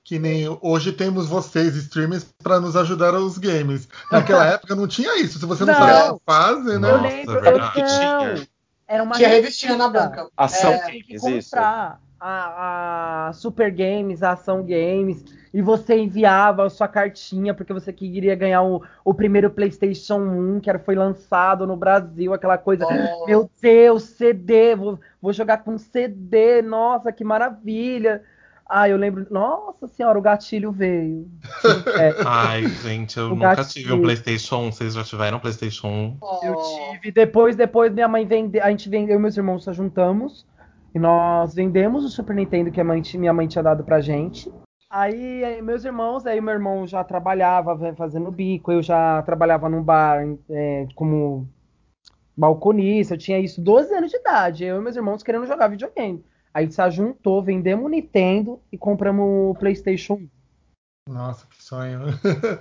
Que 0.05 0.19
nem 0.19 0.45
hoje 0.61 0.91
temos 0.91 1.27
vocês, 1.27 1.75
streamers, 1.75 2.23
para 2.43 2.59
nos 2.59 2.75
ajudar 2.75 3.15
aos 3.15 3.39
games. 3.39 3.89
Naquela 4.11 4.45
época 4.53 4.75
não 4.75 4.87
tinha 4.87 5.19
isso. 5.19 5.39
Se 5.39 5.45
você 5.47 5.65
não, 5.65 5.73
Não. 5.73 5.79
sabia 5.79 6.11
a 6.11 6.17
fase, 6.23 6.79
né? 6.79 6.91
Eu 6.91 7.01
lembro, 7.01 7.33
eu 7.43 7.57
não. 7.57 7.71
Tinha. 7.71 8.47
Era 8.87 9.01
uma 9.01 9.15
Tinha 9.15 9.29
revistinha 9.29 9.75
na 9.75 9.89
banca. 9.89 10.29
Ação 10.37 10.71
É, 10.71 10.91
que 10.91 11.15
isso. 11.15 11.49
comprar 11.49 11.99
a, 12.19 13.29
a 13.29 13.33
Super 13.33 13.71
Games, 13.71 14.21
a 14.21 14.33
Ação 14.33 14.61
Games, 14.63 15.25
e 15.51 15.59
você 15.59 15.97
enviava 15.97 16.67
a 16.67 16.69
sua 16.69 16.87
cartinha 16.87 17.55
porque 17.55 17.73
você 17.73 17.91
queria 17.91 18.35
ganhar 18.35 18.61
o, 18.61 18.83
o 19.03 19.11
primeiro 19.11 19.49
PlayStation 19.49 20.19
1 20.19 20.59
que 20.59 20.69
era, 20.69 20.77
foi 20.77 20.93
lançado 20.93 21.65
no 21.65 21.75
Brasil, 21.75 22.31
aquela 22.31 22.59
coisa. 22.59 22.85
Oh. 22.85 23.25
Meu 23.25 23.49
Deus, 23.59 24.03
CD, 24.03 24.75
vou, 24.75 24.99
vou 25.19 25.33
jogar 25.33 25.63
com 25.63 25.79
CD, 25.79 26.61
nossa, 26.61 27.11
que 27.11 27.23
maravilha. 27.23 28.21
Ah, 28.67 28.89
eu 28.89 28.97
lembro, 28.97 29.27
nossa 29.29 29.87
senhora, 29.87 30.17
o 30.17 30.21
gatilho 30.21 30.71
veio. 30.71 31.29
É, 31.99 32.15
Ai, 32.25 32.67
gente, 32.67 33.17
eu 33.17 33.27
O 33.27 33.29
nunca 33.29 33.55
gatilho. 33.55 33.85
tive 33.85 33.93
um 33.93 34.01
PlayStation 34.01 34.57
1. 34.67 34.71
Vocês 34.71 34.93
já 34.95 35.03
tiveram 35.03 35.37
um 35.37 35.39
PlayStation 35.39 35.87
1? 35.87 36.17
Eu 36.43 36.55
tive. 36.55 37.11
Depois, 37.11 37.55
depois 37.55 37.93
minha 37.93 38.07
mãe 38.07 38.25
vendeu. 38.25 38.63
A 38.63 38.69
gente 38.71 38.89
vendeu, 38.89 39.13
eu 39.13 39.19
e 39.19 39.21
meus 39.21 39.37
irmãos 39.37 39.63
só 39.63 39.71
juntamos. 39.71 40.45
E 40.93 40.99
nós 40.99 41.53
vendemos 41.53 42.03
o 42.03 42.09
Super 42.09 42.35
Nintendo 42.35 42.71
que 42.71 42.81
a 42.81 42.83
mãe 42.83 43.01
minha 43.15 43.33
mãe 43.33 43.47
tinha 43.47 43.61
dado 43.61 43.83
pra 43.83 44.01
gente. 44.01 44.51
Aí, 44.89 45.43
aí 45.43 45.61
meus 45.61 45.83
irmãos, 45.83 46.25
aí 46.25 46.39
meu 46.39 46.53
irmão 46.53 46.87
já 46.87 47.03
trabalhava 47.03 47.77
fazendo 47.95 48.31
bico, 48.31 48.71
eu 48.71 48.81
já 48.81 49.21
trabalhava 49.23 49.67
num 49.67 49.83
bar 49.83 50.25
é, 50.49 50.87
como 50.95 51.49
balconista, 52.37 53.13
eu 53.13 53.17
tinha 53.17 53.39
isso 53.39 53.61
12 53.61 53.93
anos 53.93 54.11
de 54.11 54.17
idade, 54.17 54.63
eu 54.63 54.77
e 54.77 54.81
meus 54.81 54.95
irmãos 54.95 55.21
querendo 55.21 55.47
jogar 55.47 55.67
videogame. 55.67 56.23
Aí 56.55 56.63
a 56.63 56.67
gente 56.67 56.75
se 56.75 56.91
juntou, 56.91 57.43
vendemos 57.43 57.85
o 57.85 57.89
Nintendo 57.89 58.61
e 58.71 58.77
compramos 58.77 59.25
o 59.51 59.55
PlayStation 59.59 60.13
1. 60.13 60.29
Nossa, 61.11 61.45
que 61.47 61.61
sonho. 61.61 61.99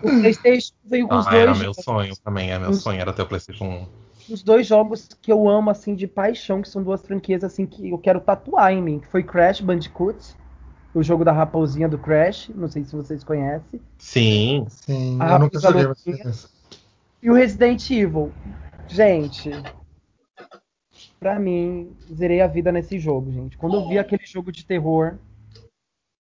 O 0.02 0.10
PlayStation 0.20 0.72
veio 0.84 1.06
com 1.06 1.14
os 1.16 1.26
Ah, 1.28 1.30
dois 1.30 1.42
era 1.42 1.54
meu 1.54 1.64
jogos. 1.66 1.84
sonho 1.84 2.14
também. 2.24 2.50
É 2.50 2.58
meu 2.58 2.70
Os- 2.70 2.82
sonho, 2.82 3.00
era 3.00 3.12
ter 3.12 3.22
o 3.22 3.26
PlayStation 3.26 3.64
1. 3.64 3.86
os 4.32 4.42
dois 4.42 4.66
jogos 4.66 5.08
que 5.22 5.30
eu 5.30 5.48
amo 5.48 5.70
assim 5.70 5.94
de 5.94 6.08
paixão, 6.08 6.60
que 6.60 6.68
são 6.68 6.82
duas 6.82 7.02
franquias 7.06 7.44
assim 7.44 7.66
que 7.66 7.88
eu 7.88 7.96
quero 7.98 8.20
tatuar 8.20 8.72
em 8.72 8.82
mim, 8.82 8.98
que 8.98 9.06
foi 9.06 9.22
Crash 9.22 9.60
Bandicoot, 9.60 10.34
o 10.92 11.00
jogo 11.00 11.24
da 11.24 11.30
raposinha 11.32 11.88
do 11.88 11.96
Crash, 11.98 12.48
não 12.52 12.66
sei 12.68 12.82
se 12.84 12.96
vocês 12.96 13.22
conhecem, 13.22 13.80
Sim. 13.98 14.66
Sim, 14.70 15.18
Ah, 15.20 15.34
eu 15.34 15.38
nunca 15.38 15.56
os 15.58 15.62
joguei 15.62 15.86
mas 15.86 16.02
alunos- 16.04 16.20
conheço. 16.20 16.50
e 17.22 17.30
o 17.30 17.34
Resident 17.34 17.88
Evil. 17.90 18.32
Gente, 18.88 19.50
pra 21.24 21.38
mim, 21.38 21.96
zerei 22.14 22.42
a 22.42 22.46
vida 22.46 22.70
nesse 22.70 22.98
jogo, 22.98 23.32
gente. 23.32 23.56
Quando 23.56 23.76
eu 23.76 23.88
vi 23.88 23.98
aquele 23.98 24.26
jogo 24.26 24.52
de 24.52 24.62
terror, 24.62 25.14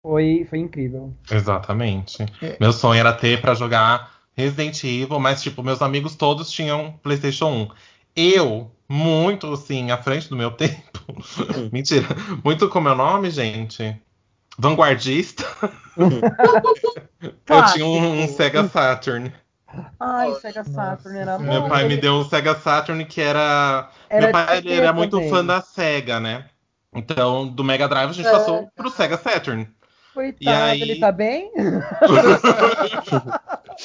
foi, 0.02 0.46
foi 0.50 0.58
incrível. 0.58 1.14
Exatamente. 1.30 2.22
É. 2.42 2.58
Meu 2.60 2.74
sonho 2.74 3.00
era 3.00 3.10
ter 3.14 3.40
pra 3.40 3.54
jogar 3.54 4.12
Resident 4.36 4.84
Evil, 4.84 5.18
mas, 5.18 5.42
tipo, 5.42 5.62
meus 5.62 5.80
amigos 5.80 6.14
todos 6.14 6.52
tinham 6.52 6.92
PlayStation 7.02 7.48
1. 7.48 7.68
Eu, 8.14 8.70
muito 8.86 9.50
assim, 9.54 9.90
à 9.90 9.96
frente 9.96 10.28
do 10.28 10.36
meu 10.36 10.50
tempo. 10.52 11.00
Mentira. 11.72 12.08
Muito 12.44 12.68
com 12.68 12.78
meu 12.78 12.94
nome, 12.94 13.30
gente. 13.30 13.98
Vanguardista. 14.58 15.42
Eu 17.48 17.64
tinha 17.72 17.86
um, 17.86 18.24
um 18.24 18.28
Sega 18.28 18.68
Saturn. 18.68 19.32
Ai, 19.98 20.32
Sega 20.34 20.62
Saturn 20.64 21.18
era 21.18 21.32
Nossa, 21.38 21.44
bom. 21.44 21.50
Meu 21.60 21.68
pai 21.68 21.88
me 21.88 21.96
deu 21.96 22.14
um 22.14 22.24
Sega 22.24 22.54
Saturn 22.54 23.04
que 23.04 23.20
era. 23.20 23.88
era 24.10 24.22
meu 24.26 24.32
pai 24.32 24.58
ele 24.58 24.72
era 24.74 24.92
muito 24.92 25.16
também. 25.16 25.30
fã 25.30 25.44
da 25.44 25.60
Sega, 25.60 26.20
né? 26.20 26.46
Então, 26.94 27.48
do 27.48 27.64
Mega 27.64 27.88
Drive 27.88 28.10
a 28.10 28.12
gente 28.12 28.26
É. 28.28 28.32
passou 28.32 28.68
pro 28.76 28.90
Sega 28.90 29.16
Saturn. 29.16 29.66
Coitado, 30.12 30.42
E 30.44 30.48
aí- 30.48 30.82
ele 30.82 31.00
tá 31.00 31.10
bem? 31.10 31.50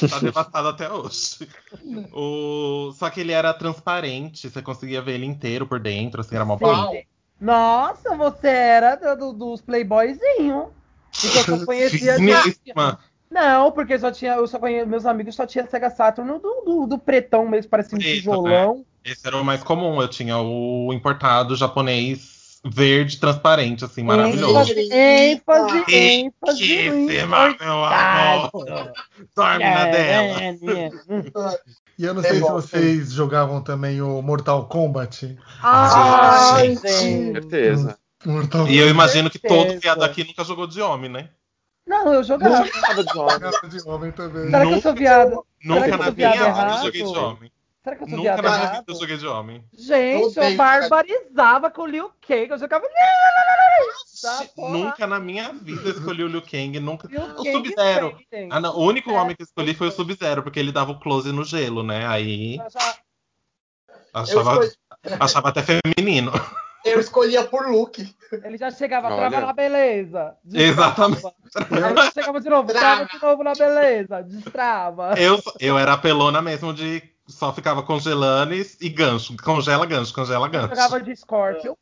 tá 0.09 0.19
devastado 0.21 0.67
até 0.69 0.91
hoje. 0.91 1.47
O... 2.13 2.91
Só 2.93 3.09
que 3.09 3.21
ele 3.21 3.31
era 3.31 3.53
transparente, 3.53 4.49
você 4.49 4.61
conseguia 4.61 5.01
ver 5.01 5.13
ele 5.13 5.25
inteiro 5.25 5.65
por 5.65 5.79
dentro, 5.79 6.21
assim, 6.21 6.35
era 6.35 6.43
uma 6.43 6.57
Uau. 6.61 6.87
bonita. 6.87 7.07
Nossa, 7.39 8.15
você 8.17 8.47
era 8.47 8.95
do- 8.95 9.15
do- 9.15 9.33
dos 9.33 9.61
playboyzinho. 9.61 10.71
Porque 11.21 11.51
eu 11.51 11.59
conhecia. 11.65 12.15
Finíssima. 12.15 12.99
Não, 13.29 13.71
porque 13.71 13.97
só 13.99 14.11
tinha. 14.11 14.33
Eu 14.35 14.47
só 14.47 14.57
conhecia. 14.59 14.85
Meus 14.85 15.05
amigos 15.05 15.35
só 15.35 15.45
tinha 15.45 15.65
Sega 15.67 15.89
Saturn 15.89 16.39
do, 16.39 16.61
do, 16.65 16.87
do 16.87 16.97
pretão 16.97 17.47
mesmo, 17.47 17.69
parecia 17.69 17.95
um 17.97 17.99
Preto, 17.99 18.15
tijolão. 18.15 18.85
Esse 19.03 19.27
era 19.27 19.37
o 19.37 19.43
mais 19.45 19.63
comum. 19.63 20.01
Eu 20.01 20.07
tinha 20.07 20.37
o 20.37 20.91
importado 20.93 21.55
japonês 21.55 22.59
verde 22.65 23.17
transparente, 23.19 23.85
assim, 23.85 24.03
maravilhoso. 24.03 24.73
ênfase, 24.73 24.89
ênfase, 24.91 25.85
Que 25.85 25.95
ênfase. 25.95 26.73
esse, 26.73 27.25
meu 27.25 27.85
amor. 27.85 28.47
importado. 28.47 28.91
Dorme 29.35 29.63
na 29.63 29.87
É, 29.87 29.91
dela. 29.91 30.41
é, 30.41 30.49
é. 30.49 30.89
E 31.97 32.03
eu 32.05 32.13
não 32.13 32.21
É 32.21 32.27
sei 32.27 32.35
se 32.35 32.41
vocês 32.49 33.11
jogavam 33.11 33.61
também 33.61 34.01
o 34.01 34.21
Mortal 34.21 34.67
Kombat. 34.67 35.37
Ai, 35.61 36.75
Gente. 36.75 36.81
Com 36.81 37.33
certeza. 37.33 37.97
Mortal 38.25 38.67
E 38.67 38.77
eu 38.77 38.89
imagino 38.89 39.29
que 39.29 39.39
todo 39.39 39.79
viado 39.79 40.03
aqui 40.03 40.23
nunca 40.23 40.43
jogou 40.43 40.67
de 40.67 40.81
homem, 40.81 41.09
né? 41.09 41.29
Não, 41.87 42.13
eu 42.13 42.23
jogava. 42.23 42.59
Nunca 42.65 42.81
tava 42.81 43.03
de 43.03 43.17
homem. 43.17 43.39
Kombat 43.39 43.67
de 43.69 43.89
homem 43.89 44.11
também. 44.11 44.45
Será 44.45 44.65
que 44.65 44.73
eu 44.73 44.81
sou 44.81 44.93
viado? 44.93 45.45
Nunca 45.63 45.97
na 45.97 46.11
minha 46.11 46.31
vida 46.31 46.71
eu 46.71 46.83
joguei 46.83 47.03
de 47.03 47.17
homem. 47.17 47.51
Será 47.83 47.95
que 47.95 48.03
eu 48.03 48.07
sou 48.09 48.17
Nunca 48.17 48.21
viado 48.21 48.43
na 48.43 48.57
minha 48.57 48.71
vida 48.71 48.83
eu 48.87 48.95
joguei 48.95 49.17
de 49.17 49.27
homem. 49.27 49.63
Gente, 49.73 50.37
eu 50.37 50.55
barbarizava 50.55 51.71
com 51.71 51.83
o 51.83 51.85
Liu 51.85 52.11
Kang. 52.27 52.49
Eu 52.49 52.57
jogava. 52.57 52.85
Tá. 54.21 54.43
Nunca 54.57 55.05
na 55.07 55.19
minha 55.19 55.53
vida 55.53 55.81
eu 55.85 55.91
escolhi 55.91 56.23
o 56.23 56.27
Liu 56.27 56.41
Kang. 56.41 56.79
Nunca. 56.79 57.07
Liu 57.07 57.21
O 57.21 57.43
Sub-Zero. 57.43 58.19
Ah, 58.49 58.59
não, 58.59 58.75
o 58.75 58.83
único 58.83 59.11
É. 59.11 59.13
homem 59.13 59.35
que 59.35 59.43
eu 59.43 59.45
escolhi 59.45 59.73
foi 59.73 59.87
o 59.87 59.91
Sub-Zero, 59.91 60.43
porque 60.43 60.59
ele 60.59 60.71
dava 60.71 60.91
o 60.91 60.99
close 60.99 61.31
no 61.31 61.43
gelo, 61.45 61.83
né? 61.83 62.05
Aí 62.07 62.59
achava, 64.13 64.59
achava 65.19 65.49
até 65.49 65.61
feminino. 65.61 66.31
Eu 66.93 66.99
escolhia 66.99 67.43
por 67.43 67.67
look. 67.67 67.99
Ele 68.43 68.57
já 68.57 68.69
chegava, 68.71 69.07
Olha. 69.07 69.29
trava 69.29 69.45
na 69.45 69.53
beleza. 69.53 70.35
destrava. 70.43 70.71
Exatamente. 70.71 71.25
Aí 71.55 71.83
ele 71.83 72.11
chegava 72.11 72.41
de 72.41 72.49
novo, 72.49 72.67
trava 72.73 73.05
de 73.05 73.21
novo 73.21 73.43
na 73.43 73.53
beleza. 73.53 74.21
Destrava. 74.23 75.13
Eu, 75.17 75.39
eu 75.59 75.77
era 75.77 75.93
apelona 75.93 76.41
mesmo 76.41 76.73
de 76.73 77.01
só 77.27 77.53
ficava 77.53 77.83
congelando 77.83 78.53
e, 78.53 78.65
e 78.81 78.89
gancho. 78.89 79.35
Congela 79.43 79.85
gancho, 79.85 80.13
congela 80.13 80.47
Eu 80.47 80.51
gancho. 80.51 80.69
jogava 80.69 81.01
de 81.01 81.15
Scorpion. 81.15 81.75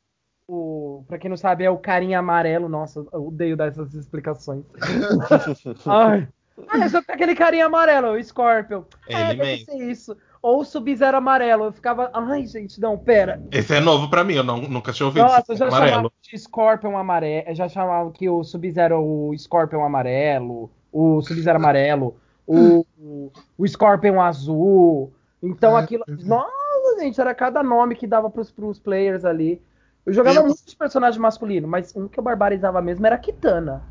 O, 0.48 1.04
pra 1.08 1.18
quem 1.18 1.30
não 1.30 1.38
sabe, 1.38 1.64
é 1.64 1.70
o 1.70 1.78
carinha 1.78 2.20
amarelo. 2.20 2.70
Nossa, 2.70 3.06
eu 3.12 3.28
odeio 3.28 3.58
dar 3.58 3.68
essas 3.68 3.94
explicações. 3.94 4.64
Ai. 5.86 6.28
Ah, 6.70 6.78
eu 6.78 6.90
sou 6.90 7.02
aquele 7.08 7.36
carinha 7.36 7.66
amarelo, 7.66 8.14
o 8.14 8.24
Scorpion. 8.24 8.84
Ele 9.08 9.20
é, 9.20 9.28
deve 9.28 9.42
mesmo. 9.42 9.66
ser 9.66 9.92
isso. 9.92 10.18
Ou 10.46 10.60
o 10.60 10.66
Sub-Zero 10.66 11.18
amarelo. 11.18 11.66
Eu 11.66 11.72
ficava. 11.72 12.12
Ai, 12.14 12.46
gente, 12.46 12.80
não, 12.80 12.98
pera. 12.98 13.42
Esse 13.52 13.76
é 13.76 13.80
novo 13.80 14.10
pra 14.10 14.24
mim, 14.24 14.36
eu 14.36 14.44
não- 14.44 14.62
nunca 14.62 14.94
tinha 14.94 15.08
ouvido 15.08 15.24
Nossa, 15.24 15.44
eu 15.54 15.56
já 15.58 15.68
amarelo. 15.68 15.90
chamava 15.92 16.12
de 16.22 16.38
Scorpion 16.38 16.98
amarelo. 16.98 17.56
Já 17.56 17.68
chamava 17.68 18.12
que 18.12 18.30
o 18.30 18.44
Sub-Zero 18.44 19.02
o 19.02 19.36
Scorpion 19.38 19.84
amarelo. 19.84 20.70
O 20.92 21.22
Sub-Zero 21.24 21.58
amarelo. 21.58 22.16
O, 22.46 22.86
o, 23.00 23.32
o 23.58 23.68
Scorpion 23.68 24.22
azul. 24.22 25.12
Então 25.42 25.76
É, 25.78 25.82
aquilo. 25.82 26.04
é. 26.08 26.12
Nossa, 26.24 27.00
gente, 27.00 27.20
era 27.20 27.34
cada 27.34 27.64
nome 27.64 27.96
que 27.96 28.06
dava 28.06 28.30
pros, 28.30 28.52
pros 28.52 28.78
players 28.80 29.26
ali. 29.26 29.60
Eu 30.06 30.14
jogava 30.14 30.44
muitos 30.44 30.76
personagens 30.76 31.18
masculinos, 31.20 31.68
mas 31.68 31.96
um 31.96 32.08
que 32.08 32.20
eu 32.20 32.24
barbarizava 32.24 32.80
mesmo 32.84 33.04
era 33.08 33.16
a 33.16 33.20
Kitana. 33.20 33.82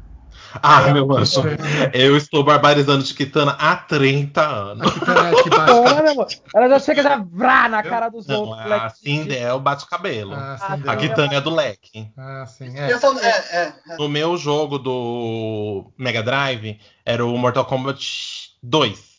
Ah, 0.63 0.93
meu 0.93 1.11
anjo. 1.17 1.43
Eu 1.93 2.17
estou 2.17 2.45
barbarizando 2.45 3.03
de 3.03 3.13
Kitana 3.15 3.53
há 3.59 3.77
30 3.77 4.41
anos. 4.47 4.93
Amor. 6.11 6.27
Ela 6.55 6.69
já 6.69 6.79
chega 6.79 7.03
já 7.03 7.17
vrá 7.17 7.69
na 7.69 7.83
cara 7.83 8.09
dos 8.09 8.27
Não, 8.27 8.41
outros. 8.41 8.59
a 8.61 8.63
moleque. 8.65 8.99
Sindel 8.99 9.61
bate 9.61 9.87
cabelo. 9.87 10.35
Ah, 10.35 10.57
Ah, 10.61 10.93
A 10.93 10.97
Kitana. 10.97 11.35
É 11.35 11.41
do 11.41 11.51
leque. 11.55 12.09
Ah, 12.17 12.47
sim. 12.47 12.73
Eu 12.77 12.99
É. 13.19 13.27
é, 13.27 13.29
é, 13.29 13.73
é. 13.91 13.97
No 13.99 14.09
meu 14.09 14.37
jogo 14.37 14.79
do 14.79 15.91
Mega 15.99 16.23
Drive 16.23 16.79
era 17.05 17.25
o 17.25 17.37
Mortal 17.37 17.65
Kombat 17.65 18.51
2. 18.63 19.15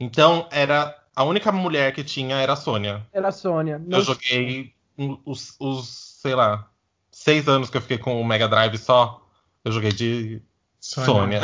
Então 0.00 0.46
era 0.50 0.96
a 1.14 1.24
única 1.24 1.52
mulher 1.52 1.92
que 1.92 2.02
tinha 2.02 2.36
era 2.36 2.54
a 2.54 2.56
Sônia. 2.56 3.06
Era 3.12 3.28
a 3.28 3.32
Sônia. 3.32 3.80
Eu 3.88 4.00
joguei 4.02 4.72
os, 5.24 5.54
os, 5.60 6.18
sei 6.22 6.34
lá, 6.34 6.66
seis 7.10 7.46
anos 7.48 7.68
que 7.70 7.76
eu 7.76 7.82
fiquei 7.82 7.98
com 7.98 8.20
o 8.20 8.24
Mega 8.24 8.48
Drive 8.48 8.78
só. 8.78 9.21
Eu 9.64 9.72
joguei 9.72 9.92
de 9.92 10.42
Sônia. 10.80 11.40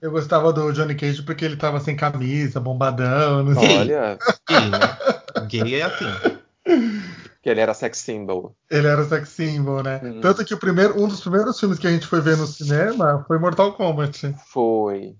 Eu 0.00 0.12
gostava 0.12 0.52
do 0.52 0.72
Johnny 0.72 0.94
Cage 0.94 1.22
porque 1.22 1.44
ele 1.44 1.56
tava 1.56 1.80
sem 1.80 1.96
camisa, 1.96 2.60
bombadão, 2.60 3.42
não 3.42 3.60
sei. 3.60 3.78
Olha, 3.78 4.18
Gay, 4.48 4.70
né? 4.70 5.46
Gay 5.48 5.74
é 5.74 5.82
assim. 5.82 7.18
que 7.42 7.50
ele 7.50 7.60
era 7.60 7.74
sex 7.74 7.98
symbol. 7.98 8.54
Ele 8.70 8.86
era 8.86 9.04
sex 9.04 9.28
symbol, 9.30 9.82
né? 9.82 10.00
Hum. 10.04 10.20
Tanto 10.20 10.44
que 10.44 10.54
o 10.54 10.58
primeiro, 10.58 11.02
um 11.02 11.08
dos 11.08 11.20
primeiros 11.20 11.58
filmes 11.58 11.78
que 11.80 11.86
a 11.86 11.90
gente 11.90 12.06
foi 12.06 12.20
ver 12.20 12.36
no 12.36 12.46
cinema 12.46 13.24
foi 13.26 13.38
Mortal 13.38 13.72
Kombat. 13.72 14.34
Foi. 14.46 15.16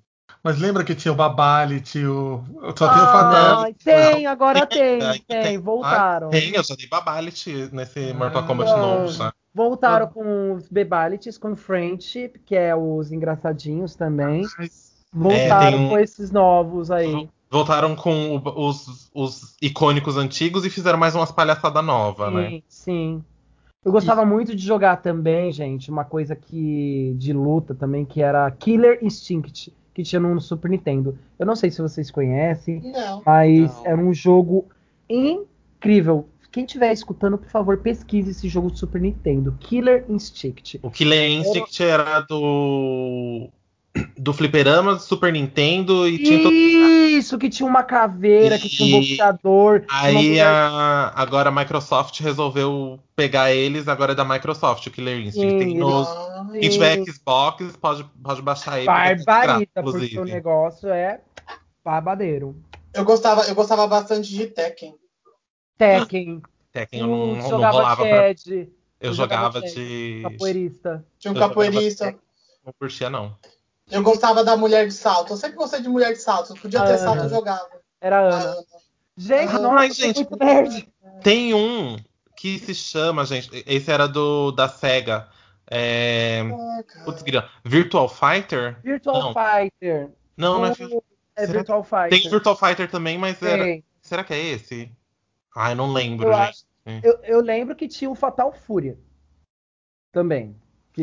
Mas 0.49 0.59
lembra 0.59 0.83
que 0.83 0.95
tinha 0.95 1.13
o 1.13 1.15
Babality, 1.15 2.07
o. 2.07 2.43
Só 2.75 2.89
tem 2.89 3.03
o 3.03 3.07
Fatal. 3.07 3.65
Ah, 3.65 3.69
tem, 3.85 4.27
agora 4.27 4.65
tem, 4.67 4.99
Tem, 4.99 5.23
tem, 5.29 5.43
tem. 5.43 5.59
voltaram. 5.59 6.31
Tem, 6.31 6.55
eu 6.55 6.65
já 6.65 6.75
dei 6.75 6.89
babality 6.89 7.69
nesse 7.71 8.13
Ah. 8.13 8.15
Mortal 8.15 8.47
Kombat 8.47 8.71
Ah. 8.73 8.77
novo, 8.79 9.25
né? 9.25 9.31
Voltaram 9.55 10.07
com 10.07 10.55
os 10.55 10.67
Bebalities, 10.67 11.37
com 11.37 11.55
Friendship, 11.55 12.39
que 12.47 12.57
é 12.57 12.75
os 12.75 13.13
engraçadinhos 13.13 13.95
também. 13.95 14.47
Voltaram 15.13 15.67
É, 15.67 15.71
tem 15.81 15.89
com 15.91 15.99
esses 15.99 16.31
novos 16.31 16.91
aí. 16.91 17.29
Voltaram 17.51 17.95
com 17.95 18.37
o- 18.37 18.69
os, 18.69 19.11
os 19.15 19.55
icônicos 19.61 20.17
antigos 20.17 20.65
e 20.65 20.71
fizeram 20.71 20.99
mais 20.99 21.15
umas 21.15 21.31
palhaçadas 21.31 21.85
novas, 21.85 22.33
né? 22.33 22.49
Sim, 22.49 22.63
sim. 22.69 23.25
Eu 23.85 23.93
gostava 23.93 24.25
muito 24.25 24.57
de 24.57 24.65
jogar 24.67 24.97
também, 25.03 25.53
gente, 25.53 25.91
uma 25.91 26.07
coisa 26.07 26.35
que 26.35 27.13
de 27.19 27.35
luta 27.35 27.75
também, 27.75 28.07
que 28.07 28.23
era 28.23 28.51
Killer 28.51 28.99
Instinct, 29.03 29.75
que 29.99 30.05
tinha 30.05 30.21
no 30.21 30.41
Super 30.41 30.71
Nintendo. 30.71 31.19
Eu 31.37 31.45
não 31.45 31.57
sei 31.57 31.73
se 31.73 31.83
vocês 31.83 32.09
conhecem, 32.09 32.81
Não. 32.93 33.21
mas 33.27 33.77
Não. 33.79 33.87
era 33.87 33.97
um 34.01 34.15
jogo 34.15 34.65
incrível. 35.11 36.29
Quem 36.53 36.65
estiver 36.65 36.93
escutando, 36.93 37.37
por 37.37 37.49
favor, 37.51 37.79
pesquise 37.79 38.31
esse 38.31 38.49
jogo 38.49 38.71
de 38.71 38.79
Super 38.79 39.01
Nintendo, 39.01 39.57
Killer 39.59 40.05
Instinct. 40.09 40.79
O 40.85 40.91
Killer 40.91 41.29
Instinct 41.33 41.83
era 41.83 42.21
do. 42.21 43.49
Do 44.17 44.33
Fliperama, 44.33 44.95
do 44.95 45.01
Super 45.03 45.33
Nintendo 45.33 46.07
e 46.09 46.19
tinha 46.19 46.43
todo. 46.43 46.53
Isso, 46.53 47.39
que 47.39 47.49
tinha 47.49 47.69
uma 47.69 47.83
caveira, 47.83 48.59
que 48.59 48.69
tinha 48.69 48.97
um 48.97 49.03
E- 49.03 49.09
boxeador. 49.09 49.85
Aí 49.91 50.15
mulher- 50.15 50.47
a, 50.47 51.13
agora 51.17 51.49
a 51.49 51.53
Microsoft 51.53 52.21
resolveu 52.21 52.99
pegar 53.17 53.53
eles, 53.53 53.89
agora 53.89 54.13
é 54.13 54.15
da 54.15 54.25
Microsoft, 54.25 54.87
o 54.87 54.91
Killer 54.91 55.19
Instinct. 55.21 55.59
Tem 55.59 55.77
nos, 55.77 56.09
quem 56.53 56.69
tiver 56.71 57.05
Xbox 57.05 57.77
pode, 57.77 58.05
pode 58.23 58.43
baixar 58.43 58.79
ele. 58.79 58.87
porque 58.87 59.01
é 59.23 59.25
Barbarita, 59.25 59.83
porque 59.83 60.19
o 60.19 60.25
negócio 60.25 60.89
é 60.89 61.21
babadeiro. 61.85 62.55
Eu 62.95 63.05
gostava, 63.05 63.43
eu 63.43 63.55
gostava 63.55 63.87
bastante 63.87 64.29
de 64.31 64.47
Tekken. 64.47 64.95
Tekken, 65.77 66.43
Tekken 66.73 67.01
eu 67.01 67.07
não, 67.07 67.27
não 67.37 67.49
jogava 67.49 67.77
rolava 67.77 68.03
de 68.05 68.09
pra. 68.11 68.29
Eu 69.01 69.11
eu 69.11 69.13
jogava 69.15 69.59
jogava 69.61 69.75
de. 69.75 70.21
capoeirista. 70.23 71.05
Tinha 71.19 71.33
um 71.33 71.37
capoeirista. 71.37 72.15
Não 72.67 72.73
curtia, 72.79 73.09
não. 73.09 73.35
Eu 73.91 74.03
gostava 74.03 74.45
da 74.45 74.57
mulher 74.57 74.87
de 74.87 74.93
salto. 74.95 75.33
Eu 75.33 75.37
sempre 75.37 75.57
gostei 75.57 75.81
de 75.81 75.89
mulher 75.89 76.13
de 76.13 76.21
salto. 76.21 76.55
Podia 76.55 76.85
ter 76.85 76.93
Ah, 76.95 76.99
salto, 76.99 77.23
eu 77.25 77.29
jogava. 77.29 77.69
Era 78.01 78.19
a 78.19 78.21
A 78.21 78.25
Ana. 78.35 78.51
Ana. 78.53 78.65
Gente, 79.17 79.57
Ah, 79.57 79.59
nossa, 79.59 79.87
eu 79.87 79.95
gente. 79.95 80.17
muito 80.17 80.37
nerd. 80.45 80.89
Tem 81.23 81.55
um 81.55 81.97
que 82.37 82.59
se 82.59 82.75
chama, 82.75 83.25
gente. 83.25 83.51
Esse 83.67 83.91
era 83.91 84.07
do 84.07 84.53
da 84.53 84.69
SEGA. 84.69 85.29
É. 85.71 86.41
Ah, 86.43 86.83
cara. 86.85 87.05
Putz, 87.05 87.23
Virtual 87.65 88.09
Fighter? 88.09 88.79
Virtual 88.83 89.21
Não. 89.21 89.35
Fighter. 89.35 90.11
Não, 90.37 90.59
não 90.61 90.67
é. 90.67 90.71
O- 90.73 91.03
É 91.37 91.47
Virtual 91.47 91.83
Fighter. 91.85 92.11
Tem 92.11 92.31
Virtual 92.31 92.57
Fighter 92.57 92.91
também, 92.91 93.17
mas 93.19 93.43
era. 93.43 93.65
Será 94.03 94.23
que 94.25 94.33
é 94.35 94.39
esse? 94.43 94.91
Ai, 95.55 95.75
não 95.75 95.93
lembro, 95.93 96.29
Eu 96.29 96.35
gente. 96.47 96.67
Eu, 97.03 97.19
eu 97.23 97.41
lembro 97.41 97.75
que 97.77 97.87
tinha 97.87 98.11
o 98.11 98.15
Fatal 98.15 98.53
Fúria. 98.53 98.99
Também. 100.13 100.57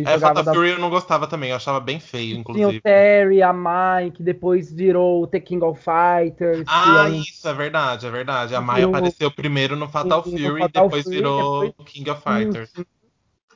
Que 0.03 0.09
É, 0.09 0.13
jogava 0.13 0.35
Fatal 0.35 0.43
da... 0.43 0.53
Fury 0.53 0.69
eu 0.71 0.79
não 0.79 0.89
gostava 0.89 1.25
também, 1.27 1.49
eu 1.51 1.55
achava 1.55 1.79
bem 1.79 1.99
feio, 1.99 2.27
Tinha 2.27 2.37
o 2.37 2.39
inclusive. 2.41 2.81
Terry, 2.81 3.41
a 3.41 3.53
Mai, 3.53 4.11
que 4.11 4.21
depois 4.21 4.71
virou 4.71 5.23
o 5.23 5.27
The 5.27 5.39
King 5.39 5.63
of 5.63 5.81
Fighters. 5.81 6.63
Ah, 6.67 7.05
é 7.07 7.11
isso, 7.11 7.47
é 7.47 7.53
verdade, 7.53 8.05
é 8.05 8.09
verdade. 8.11 8.55
A 8.55 8.61
Mai 8.61 8.83
o- 8.83 8.89
apareceu 8.89 9.31
primeiro 9.31 9.75
no 9.75 9.87
Fatal 9.87 10.17
no 10.19 10.23
Fury 10.23 10.43
e 10.43 10.59
Fatal 10.59 10.83
depois 10.85 11.03
Fury, 11.03 11.15
virou 11.15 11.65
depois- 11.67 11.89
King 11.89 12.09
of 12.09 12.21
Fighters. 12.21 12.71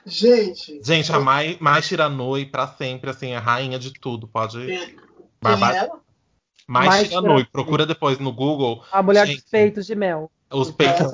Gente. 0.05 0.81
Gente, 0.83 1.11
a 1.11 1.19
Mai, 1.19 1.57
Mai 1.59 1.81
Shiranui, 1.81 2.45
pra 2.45 2.67
sempre, 2.67 3.09
assim, 3.09 3.33
a 3.33 3.39
rainha 3.39 3.77
de 3.77 3.91
tudo, 3.93 4.27
pode. 4.27 4.65
Quem, 4.65 4.77
quem 4.87 4.95
Barbara- 5.41 5.89
é 6.77 6.77
ela? 6.77 6.87
Mai 6.87 6.87
Mai 6.87 7.05
Shiranui, 7.05 7.21
Shiranui. 7.21 7.45
procura 7.45 7.85
depois 7.85 8.19
no 8.19 8.31
Google. 8.31 8.83
A 8.91 9.01
mulher 9.01 9.25
Gente. 9.27 9.41
dos 9.41 9.49
peitos 9.49 9.85
de 9.85 9.95
mel. 9.95 10.31
Os 10.51 10.71
peitos. 10.71 11.11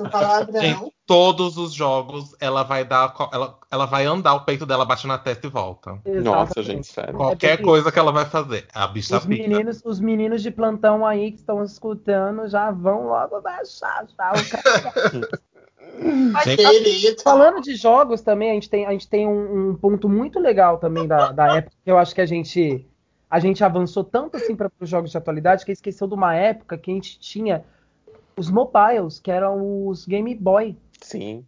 Gente, 0.60 0.80
não. 0.80 0.92
todos 1.04 1.58
os 1.58 1.72
jogos, 1.74 2.34
ela 2.40 2.62
vai 2.62 2.84
dar. 2.84 3.14
Ela, 3.30 3.58
ela 3.70 3.84
vai 3.84 4.06
andar, 4.06 4.34
o 4.34 4.44
peito 4.46 4.64
dela 4.64 4.84
bate 4.86 5.06
na 5.06 5.18
testa 5.18 5.46
e 5.46 5.50
volta. 5.50 6.00
Nossa, 6.06 6.58
Exatamente. 6.58 6.62
gente, 6.64 6.86
sério. 6.86 7.14
Qualquer 7.14 7.56
bem 7.58 7.66
coisa 7.66 7.92
que 7.92 7.98
ela 7.98 8.12
vai 8.12 8.24
fazer. 8.24 8.66
A 8.72 8.86
bicha 8.86 9.18
Os 9.18 9.26
pica. 9.26 9.42
meninos, 9.48 9.82
os 9.84 10.00
meninos 10.00 10.42
de 10.42 10.50
plantão 10.50 11.04
aí 11.04 11.32
que 11.32 11.38
estão 11.38 11.62
escutando 11.62 12.48
já 12.48 12.70
vão 12.70 13.08
logo 13.08 13.40
baixar 13.42 14.06
já 14.16 14.32
o 14.32 14.48
cara. 14.48 15.40
Gente. 16.44 17.22
Falando 17.22 17.60
de 17.60 17.74
jogos 17.74 18.20
também, 18.20 18.50
a 18.50 18.54
gente 18.54 18.68
tem, 18.68 18.86
a 18.86 18.90
gente 18.92 19.08
tem 19.08 19.26
um, 19.26 19.70
um 19.70 19.74
ponto 19.74 20.08
muito 20.08 20.38
legal 20.38 20.78
também 20.78 21.06
da, 21.06 21.32
da 21.32 21.56
época, 21.56 21.76
que 21.84 21.90
eu 21.90 21.98
acho 21.98 22.14
que 22.14 22.20
a 22.20 22.26
gente, 22.26 22.86
a 23.30 23.38
gente 23.40 23.62
avançou 23.64 24.04
tanto 24.04 24.36
assim 24.36 24.54
para 24.56 24.70
os 24.80 24.88
jogos 24.88 25.10
de 25.10 25.18
atualidade 25.18 25.64
que 25.64 25.72
esqueceu 25.72 26.06
de 26.06 26.14
uma 26.14 26.34
época 26.34 26.78
que 26.78 26.90
a 26.90 26.94
gente 26.94 27.18
tinha 27.18 27.64
os 28.36 28.50
mobiles, 28.50 29.18
que 29.18 29.30
eram 29.30 29.86
os 29.88 30.06
Game 30.06 30.34
Boy. 30.34 30.76
Sim. 31.00 31.44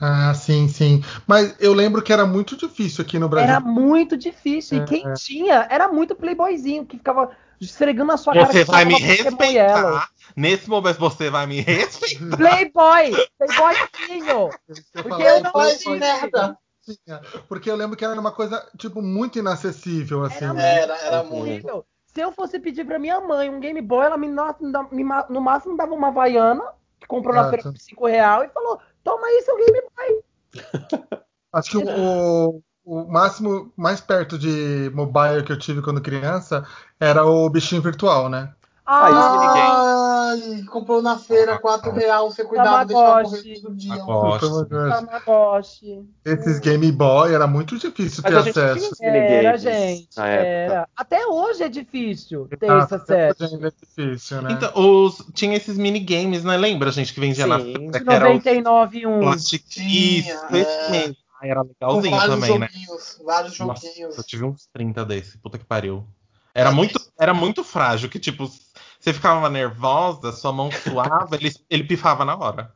Ah, 0.00 0.32
sim, 0.34 0.66
sim. 0.66 1.02
Mas 1.26 1.54
eu 1.60 1.74
lembro 1.74 2.00
que 2.02 2.12
era 2.12 2.24
muito 2.26 2.56
difícil 2.56 3.02
aqui 3.02 3.18
no 3.18 3.28
Brasil. 3.28 3.50
Era 3.50 3.60
muito 3.60 4.16
difícil. 4.16 4.78
E 4.78 4.80
É. 4.80 4.84
quem 4.84 5.12
tinha 5.14 5.66
era 5.70 5.88
muito 5.88 6.14
playboyzinho, 6.14 6.86
que 6.86 6.96
ficava 6.96 7.30
esfregando 7.60 8.06
na 8.06 8.16
sua 8.16 8.32
Você 8.32 8.40
cara. 8.40 8.64
que 8.64 8.70
vai 8.70 8.84
me 8.86 8.94
respeitar. 8.98 10.08
Nesse 10.34 10.70
momento 10.70 10.98
você 10.98 11.28
vai 11.28 11.46
me 11.46 11.60
respeitar. 11.60 12.36
Playboy! 12.36 13.12
Playboyzinho! 13.38 14.50
Porque 15.02 15.22
eu 15.22 15.42
não 15.42 15.52
Playboy 15.52 15.76
tinha. 15.78 15.94
de 15.94 16.00
merda. 16.00 16.58
Tinha, 16.82 17.20
Porque 17.48 17.70
eu 17.70 17.76
lembro 17.76 17.96
que 17.96 18.04
era 18.04 18.18
uma 18.18 18.32
coisa, 18.32 18.66
tipo, 18.76 19.02
muito 19.02 19.38
inacessível, 19.38 20.24
assim. 20.24 20.44
Era 20.44 20.54
né? 20.54 20.82
Era, 20.82 20.96
era 20.96 21.22
muito. 21.22 21.84
Se 22.06 22.20
eu 22.20 22.32
fosse 22.32 22.58
pedir 22.58 22.84
pra 22.84 22.98
minha 22.98 23.20
mãe 23.20 23.48
um 23.48 23.60
Game 23.60 23.80
Boy, 23.80 24.06
ela 24.06 24.16
me, 24.16 24.26
no, 24.28 24.44
me 24.90 25.04
ma- 25.04 25.26
no 25.28 25.40
máximo 25.40 25.76
dava 25.76 25.94
uma 25.94 26.08
Havaiana, 26.08 26.64
que 26.98 27.06
comprou 27.06 27.32
na 27.34 27.42
Exato. 27.42 27.56
feira 27.56 27.72
por 27.72 27.80
5 27.80 28.06
real, 28.06 28.44
e 28.44 28.48
falou: 28.48 28.80
toma 29.04 29.26
aí 29.26 29.42
seu 29.42 29.56
Game 29.56 29.80
Boy. 29.96 30.22
Acho 31.52 31.70
que 31.70 31.78
o, 31.78 32.62
o 32.84 33.04
máximo, 33.04 33.72
mais 33.76 34.00
perto 34.00 34.38
de 34.38 34.90
mobile 34.94 35.44
que 35.44 35.52
eu 35.52 35.58
tive 35.58 35.82
quando 35.82 36.00
criança 36.00 36.66
era 36.98 37.24
o 37.24 37.48
bichinho 37.48 37.82
virtual, 37.82 38.28
né? 38.28 38.52
Ah, 38.86 39.00
Ai, 40.30 40.62
comprou 40.64 41.02
na 41.02 41.18
feira, 41.18 41.58
4 41.58 41.90
reais, 41.92 42.22
você 42.22 42.44
cuidava, 42.44 42.84
deixava 42.84 43.22
correr 43.24 43.60
todo 43.60 43.74
dia. 43.74 43.96
Tamagotchi. 44.88 46.04
Esses 46.24 46.58
Game 46.58 46.90
Boy 46.92 47.34
era 47.34 47.46
muito 47.46 47.78
difícil 47.78 48.22
Mas 48.22 48.32
ter 48.32 48.50
acesso. 48.50 48.94
Era, 49.00 49.56
gente. 49.56 50.08
na. 50.18 50.26
Era. 50.26 50.88
Até 50.96 51.26
hoje 51.26 51.62
é 51.64 51.68
difícil 51.68 52.48
ter 52.58 52.70
Ah, 52.70 52.84
esse 52.84 52.94
acesso. 52.94 53.44
ainda 53.44 53.68
é 53.68 53.72
difícil, 53.80 54.42
né? 54.42 54.52
Então, 54.52 54.72
os, 54.74 55.24
tinha 55.34 55.56
esses 55.56 55.76
minigames, 55.76 56.44
né? 56.44 56.56
Lembra, 56.56 56.90
gente, 56.90 57.12
que 57.12 57.20
vendia 57.20 57.46
na 57.46 57.58
Sim. 57.58 57.72
feira, 57.72 57.90
De 57.92 58.04
que 58.04 58.10
era 58.10 58.26
o 58.26 58.34
99 58.34 59.06
1. 59.06 59.20
plastic 59.20 59.64
Isso, 59.76 60.30
é. 60.54 61.14
Ah, 61.40 61.46
Era 61.46 61.62
legalzinho 61.62 62.16
vários 62.16 62.34
também, 62.34 62.58
né? 62.58 62.68
joguinhos, 62.68 63.20
vários 63.24 63.58
Nossa, 63.58 63.86
joguinhos. 63.86 64.18
eu 64.18 64.24
tive 64.24 64.44
uns 64.44 64.66
30 64.72 65.04
desse, 65.06 65.38
puta 65.38 65.56
que 65.58 65.64
pariu. 65.64 66.06
Era 66.54 66.70
muito, 66.70 67.00
era 67.18 67.32
muito 67.32 67.62
frágil, 67.64 68.10
que 68.10 68.18
tipo, 68.18 68.50
você 69.00 69.12
ficava 69.12 69.48
nervosa, 69.48 70.30
sua 70.32 70.52
mão 70.52 70.70
suava, 70.70 71.36
ele, 71.36 71.50
ele 71.70 71.84
pifava 71.84 72.24
na 72.24 72.36
hora. 72.36 72.72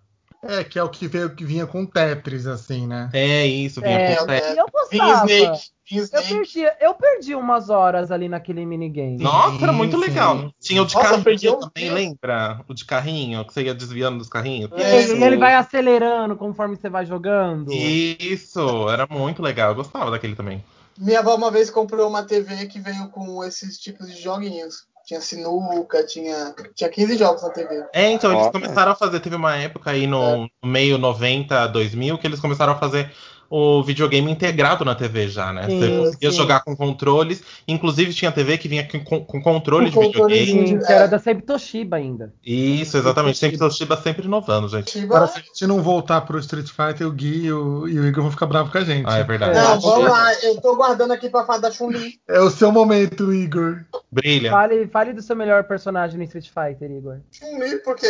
É, 0.47 0.63
que 0.63 0.79
é 0.79 0.83
o 0.83 0.91
que, 0.91 1.09
veio, 1.09 1.35
que 1.35 1.45
vinha 1.45 1.67
com 1.67 1.87
Tetris, 1.87 2.47
assim, 2.47 2.87
né? 2.87 3.09
É 3.15 3.47
isso, 3.47 3.81
vinha 3.81 3.99
É, 3.99 4.17
com 4.17 4.31
é. 4.31 4.55
E 4.55 4.59
eu 4.59 4.69
gostava. 4.71 5.27
Snake, 5.27 5.61
vinha 5.89 6.01
Eu 6.03 6.05
Snake. 6.05 6.29
perdi, 6.29 6.61
eu 6.81 6.95
perdi 6.95 7.35
umas 7.35 7.71
horas 7.71 8.11
ali 8.11 8.29
naquele 8.29 8.67
minigame. 8.67 9.19
Nossa, 9.19 9.63
era 9.63 9.73
muito 9.73 9.97
Sim, 9.97 10.03
legal. 10.03 10.39
sim. 10.39 10.53
Tinha 10.61 10.83
o 10.83 10.87
de 10.87 10.95
Nossa, 10.95 11.19
perdi 11.23 11.47
carrinho 11.47 11.57
um 11.57 11.61
também, 11.61 11.85
dia. 11.85 11.95
lembra? 11.95 12.61
O 12.69 12.75
de 12.75 12.85
carrinho, 12.85 13.45
que 13.47 13.55
você 13.55 13.63
ia 13.63 13.75
desviando 13.75 14.19
dos 14.19 14.29
carrinhos. 14.29 14.71
E 14.77 14.83
É, 14.83 15.03
ele, 15.03 15.25
ele 15.25 15.37
vai 15.39 15.55
acelerando 15.55 16.37
conforme 16.37 16.77
você 16.77 16.91
vai 16.91 17.07
jogando. 17.07 17.73
Isso, 17.73 18.89
era 18.91 19.07
muito 19.11 19.41
legal. 19.43 19.71
Eu 19.71 19.77
gostava 19.77 20.11
daquele 20.11 20.35
também. 20.37 20.63
Minha 20.99 21.21
avó 21.21 21.35
uma 21.35 21.51
vez 21.51 21.71
comprou 21.71 22.09
uma 22.09 22.23
TV 22.23 22.67
que 22.67 22.79
veio 22.81 23.09
com 23.09 23.43
esses 23.43 23.79
tipos 23.79 24.09
de 24.09 24.21
joguinhos. 24.21 24.75
Tinha 25.05 25.21
sinuca, 25.21 26.05
tinha, 26.07 26.55
tinha 26.75 26.89
15 26.89 27.19
jogos 27.19 27.43
na 27.43 27.51
TV. 27.51 27.85
É, 27.93 28.11
então 28.11 28.31
eles 28.33 28.45
Olha. 28.45 28.53
começaram 28.53 28.93
a 28.93 28.95
fazer. 28.95 29.21
Teve 29.21 29.37
uma 29.37 29.55
época 29.57 29.91
aí 29.91 30.07
no, 30.07 30.49
no 30.63 30.69
meio 30.69 30.97
90, 30.97 31.67
2000, 31.69 32.19
que 32.19 32.27
eles 32.27 32.41
começaram 32.41 32.73
a 32.73 32.77
fazer 32.77 33.13
o 33.57 33.85
videogame 33.85 34.29
integrado 34.33 34.85
na 34.85 34.97
TV 34.97 35.29
já, 35.29 35.53
né? 35.53 35.67
Sim, 35.69 35.79
Você 35.79 35.97
conseguia 35.99 36.31
sim. 36.33 36.37
jogar 36.37 36.65
com 36.65 36.75
controles. 36.75 37.41
Inclusive 37.69 38.13
tinha 38.13 38.33
TV 38.33 38.59
que 38.59 38.67
vinha 38.67 38.89
com, 39.05 39.25
com 39.25 39.41
controle 39.41 39.93
Com 39.93 40.01
de 40.01 40.07
controle 40.07 40.35
videogame. 40.41 40.69
Sim, 40.69 40.79
de- 40.79 40.85
que 40.87 40.93
era 40.93 41.07
da 41.07 41.21
sempre 41.21 41.45
Toshiba 41.47 41.97
ainda. 41.97 42.33
Isso, 42.45 42.97
exatamente. 42.97 43.39
Sempre 43.39 43.57
Toshiba. 43.57 43.97
Sempre 43.97 44.25
inovando, 44.27 44.69
gente. 44.69 44.99
Agora, 44.99 45.29
se 45.29 45.39
a 45.39 45.43
gente 45.43 45.67
não 45.69 45.81
voltar 45.81 46.23
pro 46.23 46.37
Street 46.41 46.69
Fighter, 46.69 47.07
o 47.07 47.13
Gui 47.13 47.45
e 47.45 47.53
o, 47.53 47.87
e 47.87 47.99
o 48.01 48.07
Igor 48.09 48.23
vão 48.23 48.31
ficar 48.33 48.47
bravos 48.47 48.73
com 48.73 48.79
a 48.79 48.85
gente. 48.85 49.05
Ah, 49.09 49.19
é 49.19 49.25
verdade. 49.25 49.55
Não, 49.57 49.81
vamos 49.81 50.09
lá. 50.11 50.35
Eu 50.43 50.61
tô 50.61 50.75
guardando 50.75 51.13
aqui 51.13 51.29
pra 51.29 51.45
falar 51.45 51.59
da 51.59 51.71
Chun-Li. 51.71 52.15
É 52.27 52.41
o 52.41 52.51
seu 52.51 52.73
momento, 52.73 53.33
Igor. 53.33 53.85
Brilha. 54.11 54.51
Fale, 54.51 54.89
fale 54.89 55.13
do 55.13 55.23
seu 55.23 55.37
melhor 55.37 55.63
personagem 55.63 56.19
no 56.19 56.25
Street 56.25 56.49
Fighter, 56.49 56.91
Igor. 56.91 57.19
Chun-Li, 57.31 57.77
porque. 57.85 58.09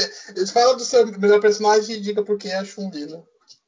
Falam 0.55 0.77
do 0.77 0.83
seu 0.85 1.07
melhor 1.19 1.41
personagem 1.41 1.97
e 1.97 2.01
diga 2.01 2.23
por 2.23 2.39
que 2.39 2.49
é 2.49 2.57
a 2.59 2.65
Chun-Li, 2.65 3.07
né? 3.07 3.19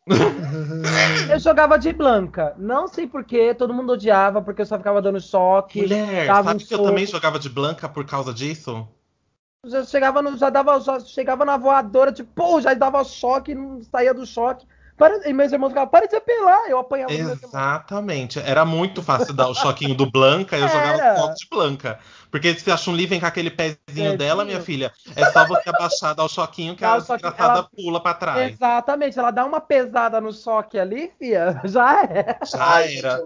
eu 1.30 1.38
jogava 1.38 1.78
de 1.78 1.92
Blanca. 1.92 2.54
Não 2.56 2.86
sei 2.86 3.06
porquê, 3.06 3.54
todo 3.54 3.74
mundo 3.74 3.92
odiava, 3.92 4.40
porque 4.40 4.62
eu 4.62 4.66
só 4.66 4.78
ficava 4.78 5.02
dando 5.02 5.20
choque. 5.20 5.80
Mulher, 5.80 6.26
sabe 6.26 6.50
um 6.50 6.58
que 6.58 6.72
eu 6.72 6.78
soco. 6.78 6.84
também 6.84 7.06
jogava 7.06 7.38
de 7.38 7.48
Blanca 7.48 7.88
por 7.88 8.06
causa 8.06 8.32
disso? 8.32 8.86
Já 9.64 9.84
chegava, 9.84 10.22
no, 10.22 10.36
já 10.36 10.48
dava, 10.48 10.78
já 10.80 11.00
chegava 11.00 11.44
na 11.44 11.56
voadora, 11.56 12.12
tipo, 12.12 12.30
pô, 12.32 12.60
já 12.60 12.72
dava 12.72 13.02
choque, 13.02 13.52
não 13.54 13.82
saía 13.82 14.14
do 14.14 14.24
choque. 14.24 14.64
Para, 14.96 15.28
e 15.28 15.32
meus 15.32 15.52
irmãos 15.52 15.68
ficavam, 15.68 15.90
para 15.90 16.06
de 16.06 16.10
se 16.10 16.16
apelar. 16.16 16.68
Eu 16.70 16.78
apanhava. 16.78 17.12
Exatamente. 17.12 18.38
Era 18.38 18.64
muito 18.64 19.02
fácil 19.02 19.34
dar 19.34 19.48
o 19.48 19.54
choquinho 19.54 19.94
do 19.94 20.10
Blanca, 20.10 20.56
eu 20.56 20.66
jogava 20.68 21.02
Era. 21.02 21.16
foto 21.16 21.34
de 21.34 21.48
Blanca. 21.50 21.98
Porque 22.30 22.54
se 22.58 22.70
a 22.70 22.76
Chun-Li 22.76 23.06
vem 23.06 23.20
com 23.20 23.26
aquele 23.26 23.50
pezinho 23.50 23.76
Pezinho. 23.86 24.18
dela, 24.18 24.44
minha 24.44 24.60
filha, 24.60 24.92
é 25.14 25.30
só 25.30 25.46
você 25.46 25.68
abaixar, 25.68 26.14
dar 26.14 26.24
o 26.24 26.28
choquinho 26.28 26.74
que 26.74 26.80
Dá 26.80 26.94
a 26.94 27.00
choquinho, 27.00 27.18
desgraçada 27.18 27.58
ela- 27.58 27.68
pula 27.74 28.02
pra 28.02 28.14
trás. 28.14 28.52
Exatamente, 28.52 29.18
ela 29.18 29.30
dá 29.30 29.44
uma 29.44 29.60
pesada 29.60 30.20
no 30.20 30.32
choque 30.32 30.78
ali, 30.78 31.12
fia, 31.18 31.60
já 31.64 32.02
é. 32.04 32.38
Já 32.44 32.82
era. 32.82 33.22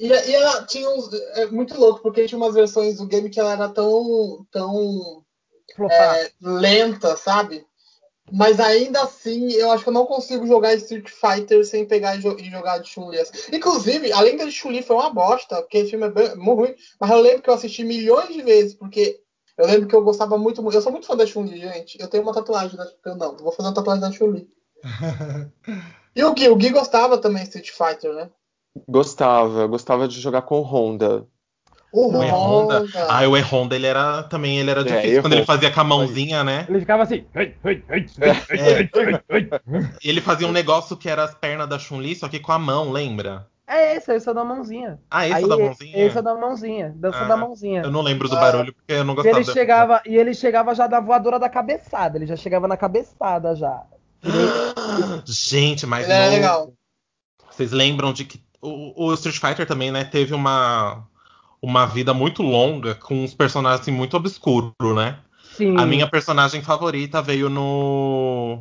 E, 0.00 0.08
e 0.08 0.34
ela 0.34 0.64
tinha 0.66 0.88
uns. 0.88 1.08
É 1.36 1.46
muito 1.46 1.78
louco, 1.78 2.02
porque 2.02 2.26
tinha 2.26 2.36
umas 2.38 2.54
versões 2.54 2.96
do 2.98 3.06
game 3.06 3.30
que 3.30 3.38
ela 3.38 3.52
era 3.52 3.68
tão. 3.68 4.44
tão 4.50 5.22
é, 5.90 6.30
lenta, 6.40 7.16
sabe? 7.16 7.64
Mas 8.32 8.58
ainda 8.58 9.02
assim, 9.02 9.52
eu 9.52 9.70
acho 9.70 9.82
que 9.84 9.88
eu 9.90 9.94
não 9.94 10.06
consigo 10.06 10.46
jogar 10.46 10.74
Street 10.74 11.08
Fighter 11.08 11.64
sem 11.64 11.86
pegar 11.86 12.16
e, 12.16 12.20
jo- 12.20 12.36
e 12.38 12.50
jogar 12.50 12.78
de 12.78 12.88
Chun-Li. 12.88 13.18
Inclusive, 13.52 14.12
além 14.12 14.36
da 14.36 14.44
de 14.44 14.52
Chun-Li 14.52 14.82
foi 14.82 14.96
uma 14.96 15.10
bosta, 15.10 15.60
porque 15.60 15.82
o 15.82 15.88
filme 15.88 16.06
é 16.06 16.10
bem, 16.10 16.34
muito 16.36 16.60
ruim, 16.60 16.74
mas 16.98 17.10
eu 17.10 17.20
lembro 17.20 17.42
que 17.42 17.50
eu 17.50 17.54
assisti 17.54 17.84
milhões 17.84 18.32
de 18.32 18.42
vezes, 18.42 18.74
porque 18.74 19.20
eu 19.58 19.66
lembro 19.66 19.86
que 19.86 19.94
eu 19.94 20.02
gostava 20.02 20.36
muito. 20.38 20.62
Eu 20.72 20.82
sou 20.82 20.90
muito 20.90 21.06
fã 21.06 21.16
da 21.16 21.26
Chun-Li, 21.26 21.60
gente. 21.60 22.00
Eu 22.00 22.08
tenho 22.08 22.22
uma 22.22 22.32
tatuagem 22.32 22.76
da 22.76 22.90
eu 23.06 23.14
não, 23.14 23.36
vou 23.36 23.52
fazer 23.52 23.68
uma 23.68 23.74
tatuagem 23.74 24.00
da 24.00 24.10
Chun-Li. 24.10 24.48
E 26.16 26.22
o 26.22 26.32
Gui, 26.32 26.48
o 26.48 26.54
Gui 26.54 26.70
gostava 26.70 27.18
também 27.18 27.42
de 27.42 27.48
Street 27.48 27.70
Fighter, 27.70 28.14
né? 28.14 28.30
Gostava, 28.88 29.66
gostava 29.66 30.06
de 30.06 30.20
jogar 30.20 30.42
com 30.42 30.60
Honda. 30.60 31.26
O 31.96 32.08
O 32.18 32.24
E-Honda. 32.24 32.80
Honda. 32.80 33.06
Ah, 33.08 33.28
o 33.28 33.36
E-Honda, 33.36 33.76
ele 33.76 33.86
era 33.86 34.24
também, 34.24 34.58
ele 34.58 34.68
era 34.68 34.80
É, 34.80 34.84
difícil. 34.84 35.22
Quando 35.22 35.34
ele 35.34 35.44
fazia 35.46 35.70
com 35.70 35.80
a 35.80 35.84
mãozinha, 35.84 36.42
né? 36.42 36.66
Ele 36.68 36.80
ficava 36.80 37.04
assim. 37.04 37.24
"Ei, 37.34 37.54
ei, 37.64 37.84
ei, 37.88 38.06
ei, 38.20 38.28
É. 38.28 38.80
ei, 38.80 38.90
ei, 38.92 39.20
ei, 39.28 39.50
ei". 39.70 39.88
Ele 40.02 40.20
fazia 40.20 40.48
um 40.48 40.52
negócio 40.52 40.96
que 40.96 41.08
era 41.08 41.22
as 41.22 41.34
pernas 41.36 41.68
da 41.68 41.78
Chun-Li, 41.78 42.16
só 42.16 42.28
que 42.28 42.40
com 42.40 42.50
a 42.50 42.58
mão, 42.58 42.90
lembra? 42.90 43.46
É 43.66 43.94
esse, 43.96 44.12
esse 44.12 44.28
é 44.28 44.32
o 44.32 44.34
da 44.34 44.44
mãozinha. 44.44 44.98
Ah, 45.10 45.26
esse 45.26 45.36
Aí, 45.36 45.44
é 45.44 45.48
da 45.48 45.56
mãozinha? 45.56 46.04
Esse 46.06 46.18
é 46.18 46.22
da 46.22 46.34
mãozinha, 46.34 46.92
dança 46.96 47.18
Ah, 47.20 47.28
da 47.28 47.36
mãozinha. 47.36 47.82
Eu 47.82 47.90
não 47.92 48.02
lembro 48.02 48.28
do 48.28 48.36
Ah. 48.36 48.40
barulho, 48.40 48.74
porque 48.74 48.92
eu 48.92 49.04
não 49.04 49.14
E 49.14 49.16
gostava 49.16 49.36
ele 49.38 49.44
chegava, 49.44 50.02
e 50.04 50.16
ele 50.16 50.34
chegava 50.34 50.74
já 50.74 50.86
da 50.88 50.98
voadora 51.00 51.38
da 51.38 51.48
cabeçada, 51.48 52.18
ele 52.18 52.26
já 52.26 52.36
chegava 52.36 52.66
na 52.66 52.76
cabeçada 52.76 53.54
já. 53.54 53.82
Gente, 55.26 55.86
mas 55.86 56.04
Ele 56.04 56.12
é 56.12 56.28
legal. 56.28 56.72
Vocês 57.50 57.70
lembram 57.72 58.12
de 58.12 58.24
que 58.24 58.42
o, 58.60 59.06
o 59.06 59.14
Street 59.14 59.38
Fighter 59.38 59.66
também, 59.66 59.90
né, 59.92 60.04
teve 60.04 60.34
uma, 60.34 61.06
uma 61.64 61.86
vida 61.86 62.12
muito 62.12 62.42
longa 62.42 62.94
com 62.94 63.24
uns 63.24 63.34
personagens 63.34 63.80
assim, 63.80 63.90
muito 63.90 64.16
obscuros, 64.16 64.72
né? 64.94 65.18
Sim. 65.56 65.76
A 65.78 65.86
minha 65.86 66.08
personagem 66.08 66.62
favorita 66.62 67.22
veio 67.22 67.48
no. 67.48 68.58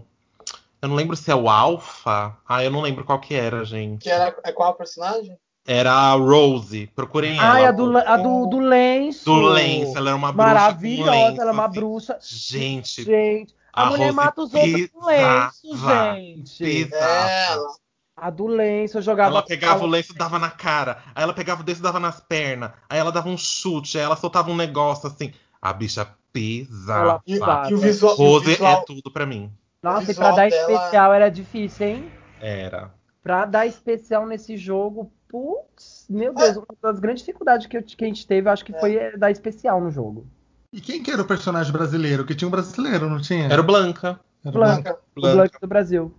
Eu 0.81 0.89
não 0.89 0.95
lembro 0.95 1.15
se 1.15 1.31
é 1.31 1.35
o 1.35 1.49
Alpha. 1.49 2.35
Ah, 2.47 2.63
eu 2.63 2.69
não 2.71 2.81
lembro 2.81 3.03
qual 3.03 3.19
que 3.19 3.33
era, 3.33 3.63
gente. 3.65 4.03
Que 4.03 4.09
era 4.09 4.35
é 4.43 4.51
qual 4.51 4.73
personagem? 4.75 5.37
Era 5.65 5.91
a 5.93 6.11
Rose. 6.13 6.87
Procurem 6.95 7.39
Ah, 7.39 7.59
ela. 7.59 7.69
a 7.69 7.71
do, 7.71 7.97
a 7.97 8.17
do, 8.17 8.45
do 8.47 8.59
lenço. 8.59 9.23
Do 9.25 9.39
lenço. 9.47 9.97
Ela 9.97 10.09
era 10.09 10.15
uma 10.17 10.31
bruxa. 10.31 10.47
com 10.47 10.53
Maravilhosa, 10.53 11.11
lenço, 11.11 11.41
ela 11.41 11.49
é 11.49 11.53
uma 11.53 11.65
assim. 11.65 11.79
bruxa. 11.79 12.17
Gente, 12.21 13.03
Gente, 13.03 13.55
a, 13.71 13.83
A 13.83 13.89
mulher 13.89 14.03
Rose 14.05 14.15
mata 14.15 14.41
os 14.41 14.53
outros 14.53 14.87
com 14.91 15.05
lenço, 15.05 15.77
gente. 15.77 16.63
pisava. 16.63 17.29
Ela. 17.29 17.67
A 18.15 18.29
do 18.29 18.45
lenço, 18.45 18.97
eu 18.97 19.01
jogava. 19.01 19.29
Ela 19.31 19.41
pegava 19.43 19.75
ela- 19.79 19.83
o 19.83 19.87
lenço 19.87 20.13
e 20.13 20.15
dava 20.17 20.37
na 20.37 20.49
cara. 20.51 20.99
Aí 21.15 21.23
ela 21.23 21.33
pegava 21.33 21.63
o 21.63 21.65
lenço 21.65 21.79
e 21.81 21.83
dava 21.83 21.99
nas 21.99 22.19
pernas. 22.19 22.71
Aí 22.89 22.99
ela 22.99 23.11
dava 23.11 23.27
um 23.27 23.37
chute. 23.37 23.97
Aí 23.97 24.03
ela 24.03 24.15
soltava 24.15 24.51
um 24.51 24.55
negócio 24.55 25.07
assim. 25.07 25.33
A 25.61 25.73
bicha 25.73 26.01
Ela 26.01 26.17
pisava. 26.33 27.21
E, 27.69 27.71
e 27.71 27.73
o 27.73 27.77
visual, 27.77 28.11
e 28.11 28.15
o 28.15 28.17
Rose 28.17 28.45
visual- 28.45 28.81
é 28.81 28.85
tudo 28.85 29.11
pra 29.11 29.25
mim. 29.25 29.51
Nossa, 29.81 30.11
e 30.11 30.15
pra 30.15 30.31
dar 30.31 30.49
dela- 30.49 30.71
especial 30.71 31.13
era 31.13 31.29
difícil, 31.29 31.87
hein? 31.87 32.11
Era. 32.41 32.91
Pra 33.21 33.45
dar 33.45 33.65
especial 33.67 34.25
nesse 34.25 34.57
jogo, 34.57 35.11
putz, 35.27 36.05
meu 36.09 36.33
Deus, 36.33 36.57
uma 36.57 36.65
das 36.81 36.99
grandes 36.99 37.23
dificuldades 37.23 37.67
que, 37.67 37.77
eu- 37.77 37.83
que 37.83 38.03
a 38.03 38.07
gente 38.07 38.25
teve, 38.27 38.49
acho 38.49 38.65
que 38.65 38.73
foi 38.79 38.95
é, 38.95 39.17
dar 39.17 39.31
especial 39.31 39.79
no 39.81 39.91
jogo. 39.91 40.25
E 40.71 40.81
quem 40.81 41.03
que 41.03 41.11
era 41.11 41.21
o 41.21 41.25
personagem 41.25 41.71
brasileiro? 41.71 42.25
Que 42.25 42.33
tinha 42.35 42.47
um 42.47 42.51
brasileiro, 42.51 43.09
não 43.09 43.21
tinha? 43.21 43.45
Era 43.47 43.61
o 43.61 43.65
Blanca. 43.65 44.19
Era 44.43 44.51
Blanca. 44.51 44.81
Blanca. 44.81 44.99
O 45.15 45.21
Blank 45.21 45.59
do 45.61 45.67
Brasil. 45.67 46.13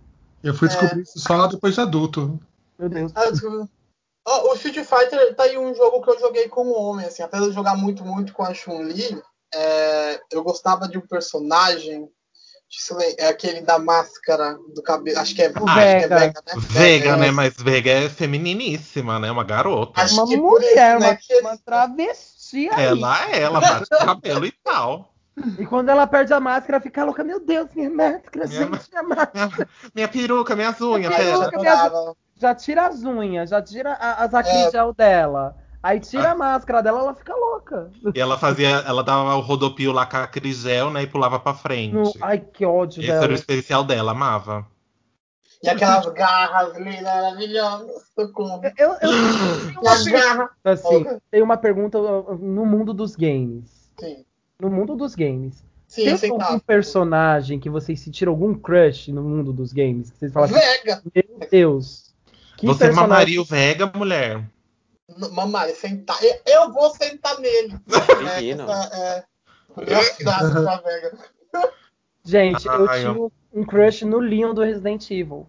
Eu 0.45 0.53
fui 0.53 0.67
É. 0.67 0.71
descobrir 0.71 1.01
isso 1.01 1.19
só 1.19 1.47
depois 1.47 1.73
de 1.75 1.81
adulto. 1.81 2.39
Meu 2.77 2.87
Deus. 2.89 3.11
Ah, 3.15 3.29
desculpa. 3.31 3.67
Ó, 4.27 4.51
o 4.51 4.55
Street 4.55 4.85
Fighter 4.85 5.35
tá 5.35 5.43
aí 5.43 5.57
um 5.57 5.73
jogo 5.75 6.01
que 6.01 6.09
eu 6.09 6.19
joguei 6.19 6.47
com 6.47 6.63
um 6.65 6.73
homem, 6.77 7.05
assim, 7.05 7.21
apesar 7.23 7.47
de 7.47 7.53
jogar 7.53 7.75
muito, 7.75 8.03
muito 8.05 8.33
com 8.33 8.43
a 8.43 8.53
Chun-Li, 8.53 9.21
é, 9.53 10.19
eu 10.31 10.43
gostava 10.43 10.87
de 10.87 10.97
um 10.97 11.01
personagem, 11.01 12.09
é 13.19 13.27
aquele 13.27 13.61
da 13.61 13.77
máscara 13.79 14.57
do 14.73 14.81
cabelo, 14.81 15.19
acho 15.19 15.35
que 15.35 15.43
é, 15.43 15.49
O 15.49 15.65
acho 15.69 15.73
que 15.75 15.79
é 15.79 16.07
Vega. 16.07 16.15
Vega, 16.19 16.43
né? 16.45 16.53
Vega, 16.69 17.09
É, 17.09 17.17
né? 17.17 17.31
Mas 17.31 17.53
Vega 17.55 17.91
é 17.91 18.09
femininíssima, 18.09 19.19
né? 19.19 19.31
Uma 19.31 19.43
garota. 19.43 20.01
Acho 20.01 20.15
Uma 20.15 20.25
mulher, 20.25 20.69
isso, 20.69 20.75
né, 20.75 20.97
uma, 20.97 21.15
que- 21.15 21.39
uma 21.41 21.57
travesti 21.57 22.69
aí. 22.69 22.85
Ela 22.85 23.29
é, 23.31 23.41
ela 23.41 23.61
bate 23.61 23.93
o 23.93 23.97
cabelo 24.05 24.45
e 24.45 24.51
tal. 24.63 25.13
E 25.59 25.65
quando 25.65 25.89
ela 25.89 26.07
perde 26.07 26.33
a 26.33 26.39
máscara, 26.39 26.79
fica 26.79 27.03
louca. 27.03 27.23
Meu 27.23 27.39
Deus, 27.45 27.67
minha 27.75 27.89
máscara, 27.89 28.47
Minha 28.47 28.61
gente, 28.65 28.89
minha 28.89 29.03
máscara. 29.03 29.35
Minha, 29.35 29.67
minha 29.93 30.07
peruca, 30.07 30.55
minhas 30.55 30.79
unhas, 30.81 30.99
Minha 30.99 31.09
pera. 31.11 31.49
peruca. 31.49 31.55
adorava. 31.57 32.15
Já 32.37 32.55
tira 32.55 32.87
as 32.87 33.03
unhas, 33.03 33.49
já 33.49 33.61
tira 33.61 33.93
a- 33.93 34.23
as 34.23 34.33
É. 34.33 34.37
acrigel 34.37 34.93
dela. 34.93 35.55
Aí 35.83 35.99
tira 35.99 36.31
a 36.31 36.35
máscara 36.35 36.81
dela, 36.81 36.99
ela 36.99 37.13
fica 37.13 37.35
louca. 37.35 37.91
E 38.15 38.19
ela 38.19 38.37
fazia, 38.39 38.67
ela 38.87 39.03
dava 39.03 39.35
o 39.35 39.39
rodopio 39.41 39.91
lá 39.91 40.05
com 40.05 40.17
a 40.17 40.25
Crigel, 40.27 40.89
né? 40.89 41.03
E 41.03 41.07
pulava 41.07 41.39
pra 41.39 41.53
frente. 41.53 41.93
No- 41.93 42.11
Ai, 42.21 42.39
que 42.39 42.65
ódio 42.65 43.01
Esse 43.01 43.11
era 43.11 43.19
o 43.19 43.27
dela. 43.27 43.33
especial 43.35 43.83
dela, 43.83 44.11
amava. 44.11 44.65
E 45.61 45.69
aquelas 45.69 46.05
garras 46.07 46.75
lindas, 46.77 47.03
maravilhosas, 47.03 47.91
socorro. 48.15 48.61
Eu, 48.77 48.95
eu 49.01 49.11
E 49.11 49.87
as 49.87 50.03
pergunta, 50.03 50.11
garras, 50.11 50.49
assim, 50.85 51.05
tem 51.31 51.41
uma 51.43 51.57
pergunta 51.57 51.97
no 51.99 52.65
mundo 52.65 52.93
dos 52.93 53.15
games. 53.15 53.91
sim, 53.99 54.24
No 54.59 54.69
mundo 54.69 54.95
dos 54.95 55.15
games. 55.15 55.63
sim, 55.87 56.15
tem 56.17 56.29
algum 56.31 56.59
personagem 56.59 57.59
que 57.59 57.69
vocês 57.69 57.99
sentiram 57.99 58.31
algum 58.31 58.53
crush 58.53 59.11
no 59.11 59.21
mundo 59.21 59.51
dos 59.53 59.73
games? 59.73 60.09
Que 60.11 60.17
vocês 60.19 60.31
falam 60.33 60.49
assim, 60.49 60.59
Vega! 60.59 61.01
meu 61.13 61.49
Deus. 61.49 62.13
Que 62.57 62.65
Você 62.67 62.85
personagem- 62.85 63.09
mamaria 63.09 63.41
o 63.41 63.45
Vega, 63.45 63.91
mulher? 63.95 64.43
Mamãe, 65.33 65.73
sentar. 65.75 66.17
Eu, 66.45 66.71
vou 66.71 66.89
sentar 66.95 67.37
nele. 67.39 67.75
Menino. 68.39 68.65
É, 68.71 69.17
é, 69.19 69.23
Vega. 70.83 71.17
Gente, 72.23 72.65
eu 72.65 72.89
Ai, 72.89 72.99
tinha 73.01 73.11
eu- 73.11 73.31
um 73.53 73.63
crush 73.63 74.03
no 74.03 74.19
Leon 74.19 74.53
do 74.53 74.61
Resident 74.63 75.09
Evil. 75.11 75.45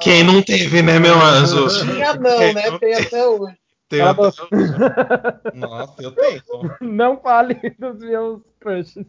Quem 0.00 0.24
não 0.24 0.40
teve, 0.42 0.80
né, 0.80 0.98
meu 0.98 1.14
anjo? 1.20 1.66
Tinha 1.68 2.14
não, 2.14 2.38
Quem 2.38 2.54
né? 2.54 2.70
não 2.70 2.78
Tem 2.78 2.94
até 2.94 3.26
hoje. 3.28 3.54
Tem 3.88 4.00
Ela 4.00 4.10
até- 4.10 5.50
Nossa, 5.54 6.02
eu 6.02 6.12
tenho. 6.12 6.42
Não 6.80 7.18
fale 7.20 7.54
dos 7.78 7.98
meus 8.00 8.42
crushes. 8.60 9.06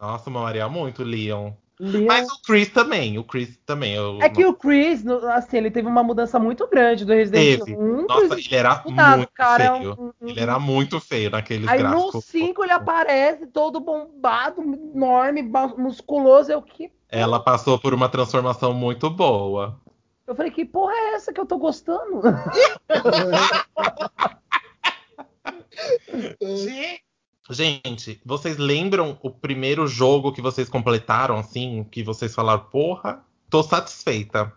Nossa, 0.00 0.28
mamaria 0.30 0.68
muito 0.68 1.02
o 1.02 1.04
Leon. 1.06 1.52
Leon... 1.78 2.04
Mas 2.06 2.30
o 2.30 2.42
Chris 2.42 2.68
também, 2.68 3.18
o 3.18 3.24
Chris 3.24 3.58
também. 3.64 3.94
Eu... 3.94 4.18
É 4.20 4.28
que 4.28 4.44
o 4.44 4.52
Chris, 4.52 5.02
no- 5.02 5.26
assim, 5.30 5.56
ele 5.56 5.70
teve 5.70 5.88
uma 5.88 6.02
mudança 6.02 6.38
muito 6.38 6.68
grande 6.68 7.06
do 7.06 7.14
Resident. 7.14 7.60
Evil 7.62 7.80
1 7.80 8.06
pro 8.06 8.20
Nossa, 8.22 8.38
ele 8.38 8.48
era 8.54 8.82
nada, 8.90 9.16
muito 9.16 9.30
o 9.30 9.32
cara 9.32 9.64
é 9.64 9.78
feio. 9.78 9.96
um- 9.98 10.12
um- 10.26 10.28
Ele 10.28 10.40
era 10.40 10.58
muito 10.58 11.00
feio 11.00 11.30
naqueles 11.30 11.66
Aí 11.66 11.82
no 11.82 11.88
gráficos. 11.88 12.24
5 12.26 12.62
ele 12.62 12.72
aparece 12.72 13.46
todo 13.46 13.80
bombado, 13.80 14.60
enorme, 14.60 15.42
musculoso. 15.78 16.52
Eu, 16.52 16.60
que... 16.60 16.90
Ela 17.08 17.40
passou 17.40 17.78
por 17.78 17.94
uma 17.94 18.10
transformação 18.10 18.74
muito 18.74 19.08
boa. 19.08 19.80
Eu 20.30 20.36
falei, 20.36 20.52
que 20.52 20.64
porra 20.64 20.92
é 20.92 21.14
essa 21.14 21.32
que 21.32 21.40
eu 21.40 21.46
tô 21.46 21.58
gostando? 21.58 22.20
Gente, 27.50 28.20
vocês 28.24 28.56
lembram 28.56 29.18
o 29.22 29.30
primeiro 29.30 29.88
jogo 29.88 30.32
que 30.32 30.40
vocês 30.40 30.68
completaram, 30.68 31.36
assim, 31.36 31.84
que 31.90 32.04
vocês 32.04 32.32
falaram, 32.32 32.62
porra, 32.70 33.24
tô 33.48 33.64
satisfeita. 33.64 34.52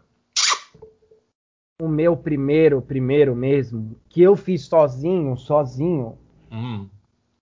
o 1.82 1.88
meu 1.88 2.16
primeiro, 2.16 2.80
primeiro 2.80 3.36
mesmo, 3.36 3.96
que 4.10 4.22
eu 4.22 4.36
fiz 4.36 4.66
sozinho, 4.66 5.36
sozinho. 5.36 6.20
Hum. 6.52 6.88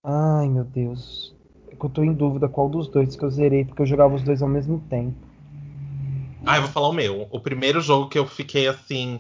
Ai, 0.02 0.48
meu 0.48 0.64
Deus. 0.64 1.36
É 1.70 1.76
que 1.76 1.86
eu 1.86 1.90
tô 1.90 2.02
em 2.02 2.14
dúvida 2.14 2.48
qual 2.48 2.70
dos 2.70 2.88
dois 2.88 3.14
que 3.14 3.26
eu 3.26 3.30
zerei, 3.30 3.66
porque 3.66 3.82
eu 3.82 3.86
jogava 3.86 4.16
os 4.16 4.24
dois 4.24 4.42
ao 4.42 4.48
mesmo 4.48 4.80
tempo. 4.90 5.31
Ah, 6.46 6.58
eu 6.58 6.64
vou 6.64 6.72
falar 6.72 6.90
o 6.90 6.94
meu. 6.94 7.28
O 7.32 7.40
primeiro 7.40 7.82
jogo 7.82 8.10
que 8.10 8.18
eu 8.18 8.26
fiquei 8.26 8.68
assim. 8.68 9.20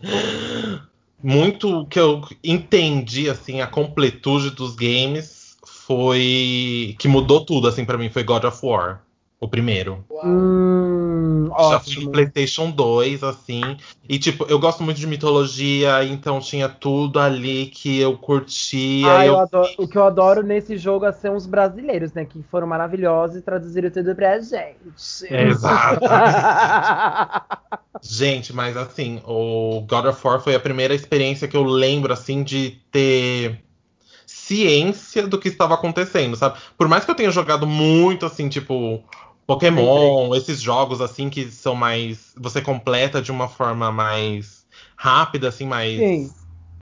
Muito 1.23 1.85
que 1.85 1.99
eu 1.99 2.21
entendi 2.43 3.29
assim 3.29 3.61
a 3.61 3.67
completude 3.67 4.49
dos 4.49 4.75
games 4.75 5.55
foi 5.63 6.95
que 6.97 7.07
mudou 7.07 7.45
tudo 7.45 7.67
assim 7.67 7.85
para 7.85 7.97
mim 7.97 8.09
foi 8.09 8.23
God 8.23 8.43
of 8.45 8.65
War. 8.65 9.03
O 9.41 9.47
primeiro. 9.47 10.05
Hum, 10.23 11.49
Já 11.71 11.79
fui 11.79 11.95
no 11.95 12.11
PlayStation 12.11 12.69
2, 12.69 13.23
assim. 13.23 13.75
E, 14.07 14.19
tipo, 14.19 14.45
eu 14.47 14.59
gosto 14.59 14.83
muito 14.83 14.99
de 14.99 15.07
mitologia, 15.07 16.03
então 16.05 16.39
tinha 16.39 16.69
tudo 16.69 17.19
ali 17.19 17.65
que 17.65 17.99
eu 17.99 18.15
curtia. 18.17 19.11
Ah, 19.11 19.25
eu 19.25 19.33
eu 19.33 19.39
adoro- 19.39 19.73
o 19.79 19.87
que 19.87 19.97
eu 19.97 20.03
adoro 20.03 20.43
nesse 20.43 20.77
jogo 20.77 21.05
é 21.05 21.11
ser 21.11 21.31
os 21.31 21.47
brasileiros, 21.47 22.13
né? 22.13 22.23
Que 22.23 22.43
foram 22.51 22.67
maravilhosos 22.67 23.37
e 23.37 23.41
traduziram 23.41 23.89
tudo 23.89 24.15
pra 24.15 24.39
gente. 24.39 25.25
Exato. 25.27 26.01
Gente, 28.03 28.53
mas 28.53 28.75
assim, 28.77 29.21
o 29.25 29.81
God 29.87 30.05
of 30.05 30.27
War 30.27 30.39
foi 30.39 30.55
a 30.55 30.59
primeira 30.59 30.93
experiência 30.93 31.47
que 31.47 31.55
eu 31.57 31.63
lembro, 31.63 32.11
assim, 32.13 32.43
de 32.43 32.79
ter 32.91 33.59
ciência 34.25 35.27
do 35.27 35.37
que 35.37 35.47
estava 35.49 35.75
acontecendo, 35.75 36.35
sabe? 36.35 36.57
Por 36.77 36.87
mais 36.87 37.05
que 37.05 37.11
eu 37.11 37.15
tenha 37.15 37.29
jogado 37.31 37.67
muito, 37.67 38.25
assim, 38.25 38.49
tipo, 38.49 39.03
Pokémon, 39.55 40.35
esses 40.35 40.61
jogos, 40.61 41.01
assim, 41.01 41.29
que 41.29 41.49
são 41.51 41.75
mais. 41.75 42.33
Você 42.37 42.61
completa 42.61 43.21
de 43.21 43.31
uma 43.31 43.47
forma 43.47 43.91
mais 43.91 44.65
rápida, 44.95 45.49
assim, 45.49 45.65
mais. 45.65 45.97
Sim. 45.97 46.33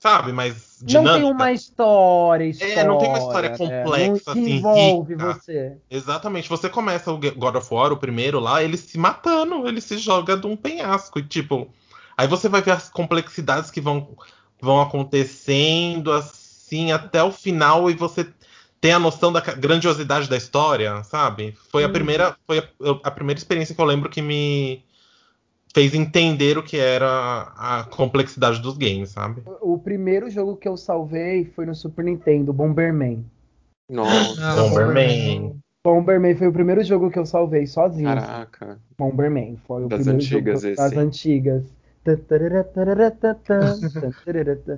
Sabe? 0.02 0.32
Mais 0.32 0.78
Não 0.82 0.88
dinâmica. 0.88 1.14
tem 1.26 1.32
uma 1.32 1.52
história, 1.52 2.46
história 2.46 2.74
É, 2.74 2.84
não 2.86 2.98
tem 2.98 3.10
uma 3.10 3.18
história 3.18 3.50
né? 3.50 3.58
complexa, 3.58 4.34
Não 4.34 4.44
que 4.44 4.46
assim, 4.46 4.52
envolve 4.56 5.14
rica. 5.14 5.34
você. 5.34 5.78
Exatamente. 5.92 6.48
Você 6.48 6.70
começa 6.70 7.12
o 7.12 7.18
God 7.18 7.56
of 7.56 7.74
War, 7.74 7.92
o 7.92 7.98
primeiro 7.98 8.40
lá, 8.40 8.64
ele 8.64 8.78
se 8.78 8.98
matando, 8.98 9.68
ele 9.68 9.82
se 9.82 9.98
joga 9.98 10.38
de 10.38 10.48
um 10.48 10.56
penhasco. 10.56 11.20
E 11.20 11.24
tipo, 11.24 11.68
aí 12.16 12.28
você 12.28 12.48
vai 12.48 12.62
ver 12.62 12.72
as 12.72 12.90
complexidades 12.90 13.70
que 13.72 13.82
vão, 13.82 14.08
vão 14.62 14.80
acontecendo 14.80 16.12
assim 16.14 16.92
até 16.94 17.22
o 17.24 17.32
final 17.32 17.90
e 17.90 17.94
você 17.94 18.26
tem 18.82 18.92
a 18.94 19.00
noção 19.00 19.32
da 19.32 19.42
grandiosidade 19.42 20.30
da 20.30 20.38
história, 20.38 21.04
sabe? 21.04 21.54
Foi 21.72 21.84
a 21.84 21.88
Uhum. 21.88 21.94
primeira, 21.94 22.36
foi 22.48 22.60
a, 22.60 22.64
a 23.04 23.12
primeira 23.12 23.38
experiência 23.38 23.76
que 23.76 23.82
eu 23.82 23.86
lembro 23.86 24.10
que 24.10 24.22
me 24.22 24.84
fez 25.74 25.94
entender 25.94 26.58
o 26.58 26.64
que 26.64 26.78
era 26.78 27.52
a 27.56 27.84
complexidade 27.92 28.60
dos 28.62 28.78
games, 28.78 29.10
sabe? 29.12 29.42
O 29.62 29.78
primeiro 29.78 30.30
jogo 30.30 30.56
que 30.58 30.68
eu 30.68 30.76
salvei 30.78 31.46
foi 31.46 31.66
no 31.66 31.76
Super 31.76 32.06
Nintendo, 32.06 32.52
Bomberman. 32.54 33.24
Nossa, 33.90 34.42
Ah, 34.42 34.56
Bomberman. 34.56 35.60
Bomberman 35.84 36.36
foi 36.36 36.48
o 36.48 36.54
primeiro 36.54 36.84
jogo 36.84 37.10
que 37.10 37.20
eu 37.20 37.26
salvei 37.26 37.66
sozinho. 37.68 38.08
caraca. 38.16 38.80
Bomberman. 38.98 39.58
Foi 39.66 39.84
o 39.86 39.88
Das 39.88 40.00
primeiro 40.00 40.24
antigas 40.24 40.64
jogo 40.64 40.74
esse. 40.74 40.82
das 40.82 40.98
antigas. 40.98 41.64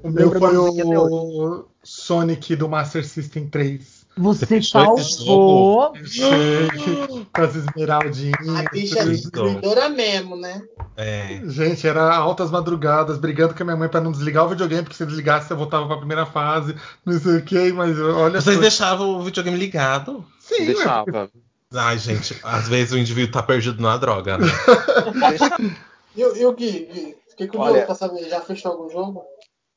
O 0.03 0.09
meu 0.09 0.31
foi 0.31 0.57
o 0.57 1.65
Sonic 1.83 2.55
do 2.55 2.67
Master 2.67 3.05
System 3.05 3.47
3. 3.47 4.01
Você 4.17 4.61
salvou. 4.61 5.93
Cheio, 6.03 7.25
com 7.33 7.41
as 7.41 7.55
esmeraldinhas. 7.55 8.49
A 8.49 8.69
bicha 8.69 8.99
é 8.99 9.05
destruidora 9.05 9.89
mesmo, 9.89 10.35
né? 10.35 10.61
É. 10.97 11.41
Gente, 11.45 11.87
era 11.87 12.13
altas 12.13 12.51
madrugadas, 12.51 13.17
brigando 13.17 13.53
com 13.53 13.63
a 13.63 13.65
minha 13.65 13.77
mãe 13.77 13.87
pra 13.87 14.01
não 14.01 14.11
desligar 14.11 14.45
o 14.45 14.49
videogame, 14.49 14.83
porque 14.83 14.97
se 14.97 15.05
desligasse 15.05 15.49
eu 15.51 15.57
voltava 15.57 15.87
pra 15.87 15.97
primeira 15.97 16.25
fase, 16.25 16.75
não 17.05 17.17
sei 17.19 17.37
o 17.37 17.41
que, 17.41 17.71
mas 17.71 17.97
olha 17.99 18.41
Vocês 18.41 18.55
só. 18.55 18.61
deixavam 18.61 19.09
o 19.17 19.23
videogame 19.23 19.57
ligado? 19.57 20.25
Sim, 20.39 20.65
Deixava. 20.65 21.29
Ai, 21.73 21.97
gente, 21.97 22.37
às 22.43 22.67
vezes 22.67 22.91
o 22.91 22.97
indivíduo 22.97 23.31
tá 23.31 23.41
perdido 23.41 23.81
na 23.81 23.95
droga, 23.95 24.37
né? 24.37 24.47
E, 26.15 26.23
o- 26.25 26.35
e 26.35 26.45
o 26.45 26.53
Gui, 26.53 26.85
Gui, 26.85 27.15
fiquei 27.29 27.47
curioso 27.47 27.73
Olha- 27.73 27.85
pra 27.85 27.95
saber, 27.95 28.29
já 28.29 28.41
fechou 28.41 28.71
algum 28.71 28.89
jogo? 28.89 29.23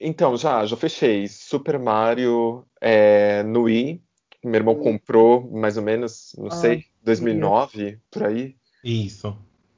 Então, 0.00 0.36
já, 0.36 0.66
já 0.66 0.76
fechei. 0.76 1.28
Super 1.28 1.78
Mario 1.78 2.66
é, 2.80 3.42
no 3.44 3.62
Wii. 3.62 4.02
Meu 4.44 4.56
irmão 4.56 4.74
Hum. 4.74 4.82
comprou 4.82 5.50
mais 5.50 5.76
ou 5.76 5.82
menos, 5.82 6.34
não 6.36 6.46
Ai, 6.50 6.58
sei, 6.58 6.84
2009, 7.02 7.98
por 8.10 8.24
aí. 8.24 8.56
Isso. 8.82 9.34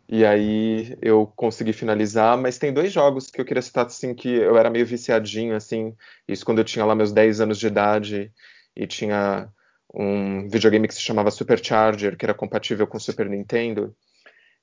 E 0.09 0.25
aí 0.25 0.97
eu 1.03 1.27
consegui 1.37 1.73
finalizar, 1.73 2.37
mas 2.39 2.59
tem 2.59 2.73
dois 2.73 2.93
jogos 2.93 3.29
que 3.31 3.41
eu 3.41 3.45
queria 3.45 3.63
citar 3.63 3.87
assim 3.87 4.15
que 4.15 4.29
eu 4.29 4.57
era 4.57 4.71
meio 4.71 4.87
viciadinho 4.87 5.55
assim, 5.57 5.95
isso 6.29 6.45
quando 6.45 6.59
eu 6.59 6.65
tinha 6.65 6.85
lá 6.85 6.95
meus 6.95 7.13
10 7.13 7.41
anos 7.41 7.59
de 7.59 7.67
idade 7.67 8.33
e 8.75 8.87
tinha 8.87 9.49
um 9.93 10.49
videogame 10.49 10.87
que 10.87 10.95
se 10.95 11.01
chamava 11.01 11.31
Supercharger, 11.31 12.17
que 12.17 12.25
era 12.25 12.35
compatível 12.35 12.87
com 12.87 12.97
o 12.99 13.01
Super 13.01 13.29
Nintendo. 13.29 13.97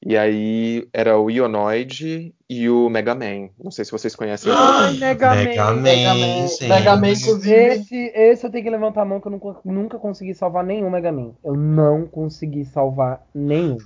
E 0.05 0.17
aí 0.17 0.87
era 0.91 1.17
o 1.17 1.29
Ionoid 1.29 2.35
e 2.49 2.69
o 2.69 2.89
Mega 2.89 3.15
Man. 3.15 3.49
Não 3.57 3.71
sei 3.71 3.85
se 3.85 3.91
vocês 3.91 4.15
conhecem. 4.15 4.51
Ai, 4.53 4.93
Mega, 4.97 5.33
Mega 5.33 5.65
Man. 5.65 5.75
Man, 5.75 5.81
Mega 5.81 6.13
Man, 6.13 6.47
gente. 6.47 6.67
Mega 6.67 6.95
Man, 6.97 7.09
inclusive. 7.11 7.55
Esse, 7.55 8.11
esse 8.13 8.45
eu 8.45 8.51
tenho 8.51 8.63
que 8.63 8.69
levantar 8.69 9.03
a 9.03 9.05
mão 9.05 9.21
que 9.21 9.27
eu 9.27 9.31
nunca, 9.31 9.59
nunca 9.63 9.97
consegui 9.97 10.33
salvar 10.33 10.63
nenhum 10.63 10.89
Mega 10.89 11.11
Man. 11.11 11.31
Eu 11.43 11.55
não 11.55 12.05
consegui 12.05 12.65
salvar 12.65 13.25
nenhum. 13.33 13.77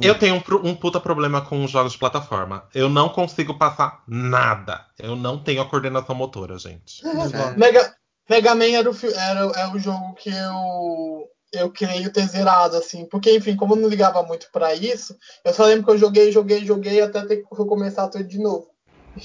Eu 0.00 0.18
tenho 0.18 0.36
um, 0.36 0.68
um 0.68 0.74
puta 0.74 1.00
problema 1.00 1.42
com 1.42 1.66
jogos 1.66 1.92
de 1.92 1.98
plataforma. 1.98 2.64
Eu 2.74 2.88
não 2.88 3.08
consigo 3.08 3.58
passar 3.58 4.02
nada. 4.06 4.86
Eu 4.98 5.16
não 5.16 5.38
tenho 5.38 5.60
a 5.62 5.68
coordenação 5.68 6.14
motora, 6.14 6.58
gente. 6.58 7.06
É. 7.06 7.12
Mega, 7.56 7.94
Mega 8.28 8.54
Man 8.54 8.72
era 8.72 8.90
o, 8.90 8.96
era, 9.14 9.40
é 9.40 9.66
o 9.68 9.78
jogo 9.78 10.14
que 10.14 10.30
eu, 10.30 11.28
eu 11.52 11.70
creio 11.70 12.12
ter 12.12 12.26
zerado, 12.26 12.76
assim. 12.76 13.04
Porque, 13.06 13.36
enfim, 13.36 13.56
como 13.56 13.74
eu 13.74 13.78
não 13.80 13.88
ligava 13.88 14.22
muito 14.22 14.50
pra 14.50 14.74
isso, 14.74 15.16
eu 15.44 15.52
só 15.52 15.66
lembro 15.66 15.84
que 15.84 15.90
eu 15.90 15.98
joguei, 15.98 16.32
joguei, 16.32 16.64
joguei 16.64 17.00
até 17.00 17.24
ter 17.24 17.36
que 17.38 17.54
recomeçar 17.54 18.08
tudo 18.08 18.24
de 18.24 18.38
novo. 18.38 18.70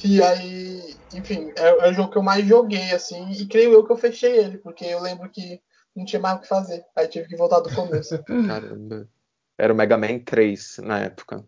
E 0.03 0.21
aí, 0.21 0.95
enfim, 1.13 1.51
é, 1.55 1.87
é 1.87 1.89
o 1.89 1.93
jogo 1.93 2.11
que 2.11 2.17
eu 2.17 2.23
mais 2.23 2.45
joguei, 2.45 2.91
assim. 2.91 3.31
E 3.31 3.45
creio 3.45 3.71
eu 3.71 3.85
que 3.85 3.91
eu 3.91 3.97
fechei 3.97 4.37
ele, 4.37 4.57
porque 4.57 4.85
eu 4.85 5.01
lembro 5.01 5.29
que 5.29 5.61
não 5.95 6.05
tinha 6.05 6.21
mais 6.21 6.37
o 6.37 6.41
que 6.41 6.47
fazer. 6.47 6.83
Aí 6.95 7.07
tive 7.07 7.27
que 7.27 7.37
voltar 7.37 7.59
do 7.61 7.73
começo. 7.73 8.21
Caramba. 8.47 9.07
Era 9.57 9.73
o 9.73 9.75
Mega 9.75 9.97
Man 9.97 10.19
3 10.19 10.79
na 10.83 10.99
época. 10.99 11.43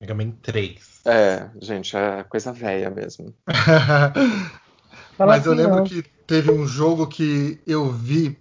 Mega 0.00 0.14
Man 0.14 0.32
3. 0.42 1.00
É, 1.06 1.50
gente, 1.60 1.96
é 1.96 2.22
coisa 2.24 2.52
velha 2.52 2.90
mesmo. 2.90 3.34
Mas 5.18 5.46
eu 5.46 5.52
assim, 5.52 5.62
lembro 5.62 5.76
não. 5.78 5.84
que 5.84 6.02
teve 6.02 6.50
um 6.50 6.66
jogo 6.66 7.06
que 7.06 7.60
eu 7.66 7.90
vi 7.90 8.38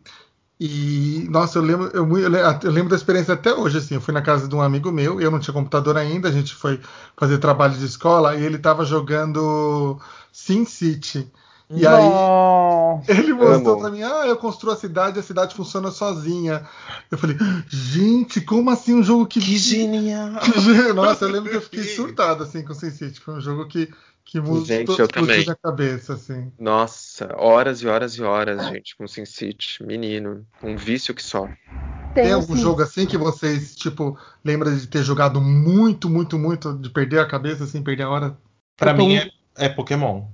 e, 0.63 1.27
nossa, 1.29 1.57
eu 1.57 1.63
lembro, 1.63 1.87
eu, 1.91 2.05
eu 2.19 2.29
le- 2.29 2.39
eu 2.63 2.71
lembro 2.71 2.89
da 2.89 2.95
experiência 2.95 3.33
até 3.33 3.51
hoje, 3.51 3.79
assim, 3.79 3.95
eu 3.95 4.01
fui 4.01 4.13
na 4.13 4.21
casa 4.21 4.47
de 4.47 4.53
um 4.55 4.61
amigo 4.61 4.91
meu, 4.91 5.19
eu 5.19 5.31
não 5.31 5.39
tinha 5.39 5.53
computador 5.53 5.97
ainda, 5.97 6.29
a 6.29 6.31
gente 6.31 6.53
foi 6.53 6.79
fazer 7.17 7.39
trabalho 7.39 7.73
de 7.73 7.85
escola 7.85 8.35
e 8.35 8.43
ele 8.43 8.59
tava 8.59 8.85
jogando 8.85 9.99
Sin 10.31 10.63
City. 10.65 11.27
E 11.73 11.87
aí 11.87 12.03
ele 13.07 13.33
mostrou 13.33 13.77
pra 13.79 13.89
mim, 13.89 14.03
ah, 14.03 14.27
eu 14.27 14.35
construo 14.37 14.73
a 14.73 14.75
cidade, 14.75 15.17
a 15.19 15.23
cidade 15.23 15.55
funciona 15.55 15.89
sozinha. 15.89 16.67
Eu 17.09 17.17
falei, 17.17 17.37
gente, 17.69 18.41
como 18.41 18.69
assim 18.69 18.93
um 18.93 19.01
jogo 19.03 19.25
que... 19.25 19.39
Que 20.41 20.59
genial! 20.59 20.93
Nossa, 20.93 21.25
eu 21.25 21.29
lembro 21.31 21.49
que 21.49 21.55
eu 21.55 21.61
fiquei 21.61 21.83
surtado, 21.95 22.43
assim, 22.43 22.61
com 22.63 22.73
Sin 22.73 22.91
City, 22.91 23.19
foi 23.21 23.35
um 23.35 23.41
jogo 23.41 23.65
que, 23.67 23.89
que 24.25 24.39
mudou 24.39 24.65
Gente, 24.65 24.99
eu 24.99 25.07
também. 25.07 25.43
minha 25.43 25.55
cabeça, 25.55 26.13
assim. 26.13 26.51
Nossa, 26.59 27.35
horas 27.37 27.81
e 27.81 27.87
horas 27.87 28.15
e 28.15 28.23
horas, 28.23 28.65
gente, 28.65 28.95
com 28.95 29.07
Sin 29.07 29.25
City. 29.25 29.83
Menino, 29.83 30.45
um 30.63 30.75
vício 30.75 31.13
que 31.13 31.23
só. 31.23 31.47
Tem 32.13 32.31
um 32.31 32.35
algum 32.35 32.55
sim. 32.55 32.61
jogo 32.61 32.81
assim 32.81 33.05
que 33.05 33.17
vocês, 33.17 33.75
tipo, 33.75 34.17
lembram 34.43 34.75
de 34.75 34.87
ter 34.87 35.03
jogado 35.03 35.39
muito, 35.41 36.09
muito, 36.09 36.37
muito, 36.37 36.77
de 36.77 36.89
perder 36.89 37.19
a 37.19 37.27
cabeça, 37.27 37.63
assim, 37.63 37.83
perder 37.83 38.03
a 38.03 38.09
hora? 38.09 38.37
Pra 38.77 38.93
tô- 38.93 39.03
mim 39.03 39.15
é, 39.15 39.29
é 39.57 39.69
Pokémon. 39.69 40.25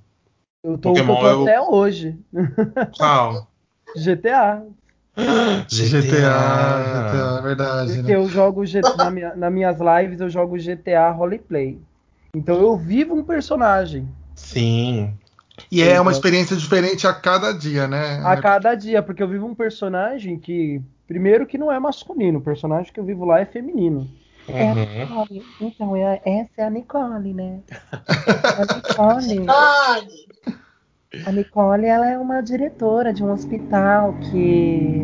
Eu 0.64 0.78
tô, 0.78 0.90
Pokémon 0.90 1.22
eu 1.22 1.28
eu- 1.28 1.44
até 1.44 1.62
hoje. 1.62 2.20
Qual? 2.98 3.48
GTA. 3.96 4.64
GTA, 5.70 6.84
GTA, 6.84 7.40
é 7.40 7.42
verdade, 7.42 7.96
Porque 7.96 8.12
né? 8.12 8.16
eu 8.16 8.28
jogo 8.30 8.66
GTA, 8.66 8.98
na 8.98 9.10
minha, 9.12 9.36
nas 9.36 9.52
minhas 9.54 9.78
lives 9.80 10.20
eu 10.20 10.30
jogo 10.30 10.58
GTA 10.60 11.10
Roleplay. 11.12 11.80
Então 12.36 12.62
eu 12.62 12.78
vivo 12.78 13.16
um 13.16 13.24
personagem 13.24 14.08
Sim. 14.38 15.14
E 15.72 15.82
é 15.82 16.00
uma 16.00 16.12
experiência 16.12 16.56
diferente 16.56 17.08
a 17.08 17.14
cada 17.14 17.52
dia, 17.52 17.88
né? 17.88 18.22
a 18.24 18.38
cada 18.38 18.76
dia, 18.76 19.02
porque 19.02 19.22
eu 19.24 19.28
vivo 19.28 19.48
um 19.48 19.56
personagem 19.56 20.38
que, 20.38 20.80
primeiro, 21.08 21.48
que 21.48 21.58
não 21.58 21.72
é 21.72 21.80
masculino, 21.80 22.38
o 22.38 22.44
personagem 22.44 22.94
que 22.94 23.00
eu 23.00 23.04
vivo 23.04 23.26
lá 23.26 23.40
é 23.40 23.46
feminino. 23.46 24.08
Uhum. 24.48 24.76
Nicole. 24.76 25.46
Então, 25.60 25.96
é- 25.96 26.22
essa 26.24 26.52
é 26.58 26.64
a 26.64 26.70
Nicole, 26.70 27.34
né? 27.34 27.60
A 28.56 28.76
Nicole. 28.76 29.46
A 31.26 31.32
Nicole, 31.32 31.86
ela 31.86 32.10
é 32.10 32.18
uma 32.18 32.42
diretora 32.42 33.12
de 33.12 33.24
um 33.24 33.32
hospital 33.32 34.14
que 34.30 35.04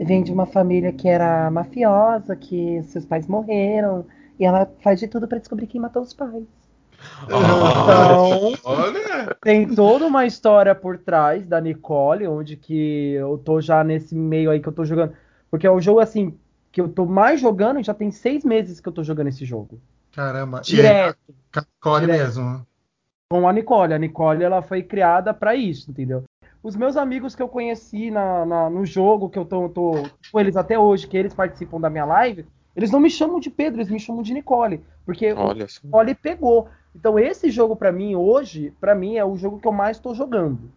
vem 0.00 0.22
de 0.22 0.32
uma 0.32 0.46
família 0.46 0.92
que 0.92 1.08
era 1.08 1.50
mafiosa, 1.50 2.36
que 2.36 2.82
seus 2.84 3.04
pais 3.04 3.26
morreram, 3.26 4.06
e 4.38 4.44
ela 4.44 4.70
faz 4.82 5.00
de 5.00 5.08
tudo 5.08 5.26
pra 5.28 5.38
descobrir 5.38 5.66
quem 5.66 5.80
matou 5.80 6.02
os 6.02 6.12
pais. 6.14 6.44
Então, 7.24 8.52
olha. 8.64 9.36
Tem 9.42 9.68
toda 9.74 10.06
uma 10.06 10.24
história 10.26 10.74
por 10.74 10.98
trás 10.98 11.46
da 11.46 11.60
Nicole, 11.60 12.26
onde 12.26 12.56
que 12.56 13.12
eu 13.12 13.38
tô 13.38 13.60
já 13.60 13.82
nesse 13.84 14.14
meio 14.14 14.50
aí 14.50 14.60
que 14.60 14.68
eu 14.68 14.72
tô 14.72 14.84
jogando. 14.84 15.12
Porque 15.50 15.66
é 15.66 15.70
um 15.70 15.80
jogo 15.80 16.00
assim, 16.00 16.36
que 16.72 16.80
eu 16.80 16.88
tô 16.88 17.04
mais 17.06 17.40
jogando, 17.40 17.82
já 17.82 17.94
tem 17.94 18.10
seis 18.10 18.44
meses 18.44 18.80
que 18.80 18.88
eu 18.88 18.92
tô 18.92 19.02
jogando 19.02 19.28
esse 19.28 19.44
jogo. 19.44 19.80
Caramba. 20.12 20.58
E 20.68 20.72
é 20.72 20.76
Direto. 20.76 21.18
Core 21.80 22.06
Direto. 22.06 22.18
mesmo. 22.24 22.66
com 23.30 23.48
a 23.48 23.52
Nicole. 23.52 23.94
A 23.94 23.98
Nicole 23.98 24.42
ela 24.42 24.62
foi 24.62 24.82
criada 24.82 25.32
pra 25.34 25.54
isso, 25.54 25.90
entendeu? 25.90 26.24
Os 26.62 26.74
meus 26.74 26.96
amigos 26.96 27.34
que 27.34 27.42
eu 27.42 27.48
conheci 27.48 28.10
na, 28.10 28.44
na- 28.44 28.70
no 28.70 28.84
jogo, 28.84 29.28
que 29.28 29.38
eu 29.38 29.44
tô, 29.44 29.68
tô 29.68 29.92
com 30.32 30.40
eles 30.40 30.56
até 30.56 30.78
hoje, 30.78 31.06
que 31.06 31.16
eles 31.16 31.32
participam 31.34 31.80
da 31.80 31.88
minha 31.90 32.04
live, 32.04 32.44
Eles 32.76 32.90
não 32.90 33.00
me 33.00 33.08
chamam 33.08 33.40
de 33.40 33.48
Pedro, 33.50 33.80
eles 33.80 33.90
me 33.90 33.98
chamam 33.98 34.22
de 34.22 34.34
Nicole. 34.34 34.84
Porque 35.04 35.32
Olha 35.32 35.64
o 35.64 35.68
Nicole 35.86 36.14
pegou. 36.14 36.68
Então 36.94 37.18
esse 37.18 37.50
jogo 37.50 37.74
pra 37.74 37.90
mim 37.90 38.14
hoje, 38.14 38.72
pra 38.80 38.94
mim 38.94 39.16
é 39.16 39.24
o 39.24 39.36
jogo 39.36 39.58
que 39.58 39.66
eu 39.66 39.72
mais 39.72 39.98
tô 39.98 40.14
jogando. 40.14 40.70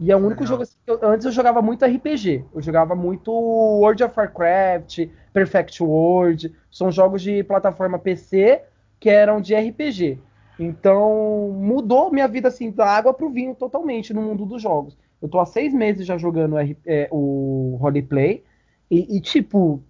E 0.00 0.10
é 0.10 0.16
o 0.16 0.18
único 0.18 0.44
jogo 0.44 0.62
assim, 0.64 0.76
que 0.84 0.90
eu- 0.90 0.98
antes 1.02 1.24
eu 1.24 1.32
jogava 1.32 1.62
muito 1.62 1.84
RPG. 1.84 2.44
Eu 2.52 2.60
jogava 2.60 2.94
muito 2.96 3.30
World 3.30 4.02
of 4.02 4.14
Warcraft, 4.18 5.06
Perfect 5.32 5.82
World, 5.82 6.52
são 6.70 6.90
jogos 6.90 7.22
de 7.22 7.44
plataforma 7.44 7.98
PC 7.98 8.62
que 8.98 9.08
eram 9.08 9.40
de 9.40 9.54
RPG. 9.54 10.18
Então 10.58 11.50
mudou 11.54 12.10
minha 12.10 12.26
vida 12.28 12.48
assim 12.48 12.70
da 12.70 12.86
água 12.86 13.12
pro 13.12 13.30
vinho 13.30 13.54
totalmente 13.54 14.12
no 14.14 14.22
mundo 14.22 14.44
dos 14.46 14.62
jogos. 14.62 14.96
Eu 15.20 15.28
tô 15.28 15.38
há 15.38 15.46
seis 15.46 15.72
meses 15.72 16.06
já 16.06 16.18
jogando 16.18 16.56
é, 16.58 17.08
o 17.10 17.76
roleplay 17.80 18.44
e, 18.90 19.16
e, 19.16 19.20
tipo, 19.20 19.82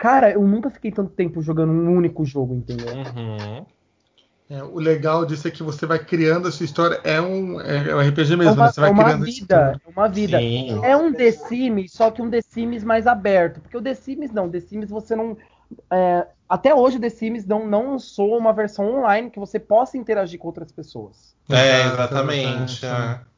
cara, 0.00 0.32
eu 0.32 0.40
nunca 0.40 0.70
fiquei 0.70 0.90
tanto 0.90 1.12
tempo 1.12 1.42
jogando 1.42 1.72
um 1.72 1.94
único 1.94 2.24
jogo, 2.24 2.54
entendeu? 2.54 2.86
Uhum. 2.94 3.66
É, 4.48 4.64
o 4.64 4.78
legal 4.78 5.26
disso 5.26 5.46
é 5.46 5.50
que 5.50 5.62
você 5.62 5.84
vai 5.84 5.98
criando 5.98 6.48
a 6.48 6.50
sua 6.50 6.64
história. 6.64 6.98
É 7.04 7.20
um, 7.20 7.60
é 7.60 7.94
um 7.94 8.00
RPG 8.00 8.32
É 8.32 8.36
mesmo, 8.36 8.54
uma, 8.54 8.64
né? 8.64 8.72
Você 8.72 8.80
vai 8.80 8.88
é 8.88 8.92
uma 8.92 9.04
criando 9.04 9.24
vida, 9.26 9.80
é 9.86 9.90
uma 9.90 10.08
vida. 10.08 10.38
Sim. 10.38 10.80
É 10.82 10.96
um 10.96 11.12
The 11.12 11.30
Sims, 11.32 11.92
só 11.92 12.10
que 12.10 12.22
um 12.22 12.30
The 12.30 12.40
Sims 12.40 12.82
mais 12.82 13.06
aberto. 13.06 13.60
Porque 13.60 13.76
o 13.76 13.82
The 13.82 13.92
Sims 13.92 14.32
não, 14.32 14.50
The 14.50 14.60
Sims 14.60 14.88
você 14.88 15.14
não. 15.14 15.36
é, 15.92 16.26
até 16.48 16.74
hoje 16.74 16.96
o 16.96 17.00
The 17.00 17.10
Sims 17.10 17.46
não, 17.46 17.68
não 17.68 17.90
lançou 17.90 18.38
uma 18.38 18.54
versão 18.54 18.90
online 18.92 19.30
que 19.30 19.38
você 19.38 19.60
possa 19.60 19.98
interagir 19.98 20.40
com 20.40 20.48
outras 20.48 20.72
pessoas. 20.72 21.36
É, 21.50 21.86
exatamente. 21.86 22.86
exato. 22.86 23.26
é. 23.26 23.29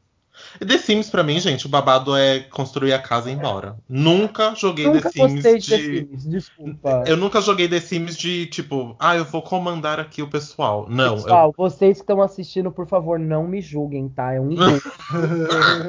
The 0.58 0.78
Sims, 0.78 1.10
pra 1.10 1.22
mim, 1.22 1.38
gente, 1.38 1.66
o 1.66 1.68
babado 1.68 2.16
é 2.16 2.40
construir 2.40 2.92
a 2.92 2.98
casa 2.98 3.30
e 3.30 3.32
ir 3.32 3.36
embora. 3.36 3.76
Nunca 3.88 4.54
joguei 4.54 4.86
Nunca 4.86 5.10
The 5.10 5.28
Sims 5.28 5.42
de 5.42 5.42
The. 5.42 5.78
Sims, 5.78 6.26
desculpa. 6.26 7.04
Eu 7.06 7.16
nunca 7.16 7.40
joguei 7.40 7.68
The 7.68 7.80
Sims 7.80 8.16
de 8.16 8.46
tipo, 8.46 8.96
ah, 8.98 9.16
eu 9.16 9.24
vou 9.24 9.42
comandar 9.42 10.00
aqui 10.00 10.22
o 10.22 10.28
pessoal. 10.28 10.86
Não, 10.88 11.14
Pessoal, 11.16 11.54
vocês 11.56 11.98
que 11.98 12.02
estão 12.02 12.22
assistindo, 12.22 12.70
por 12.70 12.86
favor, 12.86 13.18
não 13.18 13.46
me 13.46 13.60
julguem, 13.60 14.08
tá? 14.08 14.32
É 14.32 14.40
um 14.40 14.54
gosto. 14.56 14.92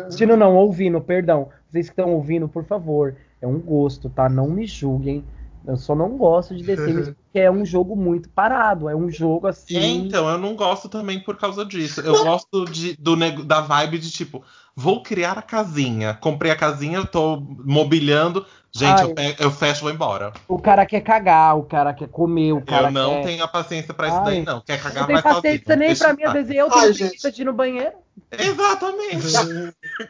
assistindo 0.07 0.35
não, 0.35 0.55
ouvindo, 0.55 0.99
perdão. 1.01 1.49
Vocês 1.69 1.87
que 1.87 1.93
estão 1.93 2.13
ouvindo, 2.13 2.47
por 2.47 2.65
favor, 2.65 3.15
é 3.41 3.47
um 3.47 3.59
gosto, 3.59 4.09
tá? 4.09 4.29
Não 4.29 4.49
me 4.49 4.65
julguem. 4.65 5.23
Eu 5.65 5.77
só 5.77 5.95
não 5.95 6.17
gosto 6.17 6.55
de 6.55 6.63
The 6.63 6.75
Sims 6.75 7.09
porque 7.15 7.39
é 7.39 7.49
um 7.49 7.65
jogo 7.65 7.95
muito 7.95 8.29
parado. 8.29 8.89
É 8.89 8.95
um 8.95 9.09
jogo 9.09 9.47
assim. 9.47 9.77
É, 9.77 9.87
então, 9.87 10.27
eu 10.29 10.37
não 10.37 10.55
gosto 10.55 10.89
também 10.89 11.19
por 11.19 11.37
causa 11.37 11.65
disso. 11.65 12.01
Eu 12.01 12.23
gosto 12.23 12.65
de, 12.65 12.95
do, 12.97 13.15
da 13.43 13.61
vibe 13.61 13.97
de 13.97 14.11
tipo, 14.11 14.43
vou 14.75 15.01
criar 15.03 15.37
a 15.37 15.41
casinha. 15.41 16.13
Comprei 16.15 16.51
a 16.51 16.55
casinha, 16.55 17.05
tô 17.05 17.37
mobiliando. 17.65 18.45
Gente, 18.75 19.01
Ai. 19.01 19.05
eu, 19.05 19.15
fe- 19.15 19.35
eu 19.43 19.51
fecho 19.51 19.81
e 19.81 19.83
vou 19.83 19.91
embora. 19.91 20.33
O 20.47 20.57
cara 20.59 20.83
quer 20.83 21.01
cagar, 21.01 21.55
o 21.55 21.63
cara 21.63 21.93
quer 21.93 22.07
comer, 22.07 22.53
o 22.53 22.65
cara 22.65 22.87
eu 22.87 22.91
não 22.91 23.09
quer. 23.11 23.23
tenho 23.25 23.43
a 23.43 23.47
paciência 23.47 23.93
pra 23.93 24.07
isso 24.07 24.17
Ai. 24.17 24.23
daí, 24.25 24.41
não. 24.43 24.61
Quer 24.61 24.77
Não 24.77 24.83
cagar, 24.83 25.05
tem 25.05 25.13
vai 25.15 25.21
paciência 25.23 25.59
sozinho. 25.59 25.77
nem 25.79 25.87
Deixa 25.89 26.03
pra 26.03 26.13
eu 26.13 26.17
mim, 26.17 26.23
às 26.23 26.33
vezes 26.33 26.55
eu 26.55 26.69
tenho 26.71 26.95
preguiça 26.95 27.31
de 27.31 27.41
ir 27.43 27.45
no 27.45 27.53
banheiro. 27.53 27.93
Exatamente. 28.31 29.27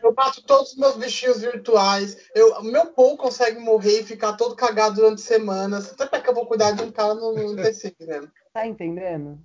Eu 0.01 0.13
bato 0.13 0.41
todos 0.43 0.71
os 0.71 0.77
meus 0.77 0.95
bichinhos 0.95 1.41
virtuais. 1.41 2.17
Eu, 2.33 2.53
o 2.59 2.63
meu 2.63 2.85
Paul 2.87 3.17
consegue 3.17 3.59
morrer 3.59 3.99
e 3.99 4.03
ficar 4.05 4.33
todo 4.33 4.55
cagado 4.55 4.95
durante 4.95 5.19
semanas. 5.21 5.91
Até 5.91 6.05
pra 6.05 6.21
que 6.21 6.29
eu 6.29 6.33
vou 6.33 6.45
cuidar 6.45 6.71
de 6.71 6.83
um 6.83 6.91
cara 6.91 7.15
no, 7.15 7.33
no 7.33 7.55
PC 7.61 7.93
mesmo. 7.99 8.29
Tá 8.53 8.65
entendendo? 8.65 9.39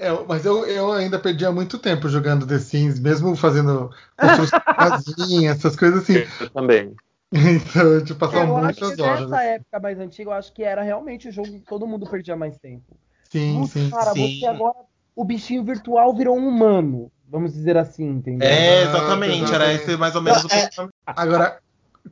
É, 0.00 0.08
mas 0.26 0.46
eu, 0.46 0.64
eu 0.64 0.90
ainda 0.92 1.18
perdia 1.18 1.52
muito 1.52 1.78
tempo 1.78 2.08
jogando 2.08 2.46
The 2.46 2.58
Sims, 2.58 2.98
mesmo 2.98 3.36
fazendo 3.36 3.90
casinha, 4.16 5.50
essas 5.50 5.76
coisas 5.76 6.02
assim. 6.02 6.24
Eu 6.40 6.48
também. 6.48 6.96
Então, 7.30 7.82
eu 7.82 8.02
tipo, 8.02 8.18
passava 8.18 8.46
eu 8.46 8.56
acho 8.56 8.80
muitas 8.80 8.96
que 8.96 9.02
horas. 9.02 9.30
nessa 9.30 9.42
época 9.44 9.78
mais 9.78 10.00
antiga, 10.00 10.30
eu 10.30 10.34
acho 10.34 10.52
que 10.54 10.64
era 10.64 10.80
realmente 10.80 11.28
o 11.28 11.32
jogo 11.32 11.48
que 11.48 11.60
todo 11.60 11.86
mundo 11.86 12.08
perdia 12.08 12.34
mais 12.34 12.56
tempo. 12.56 12.96
Sim, 13.30 13.60
Putz, 13.60 13.72
sim. 13.72 13.90
cara, 13.90 14.12
sim. 14.12 14.40
você 14.40 14.46
agora. 14.46 14.78
O 15.14 15.22
bichinho 15.22 15.62
virtual 15.62 16.16
virou 16.16 16.36
um 16.36 16.48
humano. 16.48 17.12
Vamos 17.28 17.52
dizer 17.52 17.76
assim, 17.76 18.08
entendeu? 18.08 18.48
É, 18.48 18.84
exatamente. 18.84 19.52
Era 19.54 19.72
esse 19.72 19.98
mais 19.98 20.16
ou 20.16 20.22
menos 20.22 20.44
o 20.44 20.48
É. 20.50 20.68
Agora, 21.06 21.60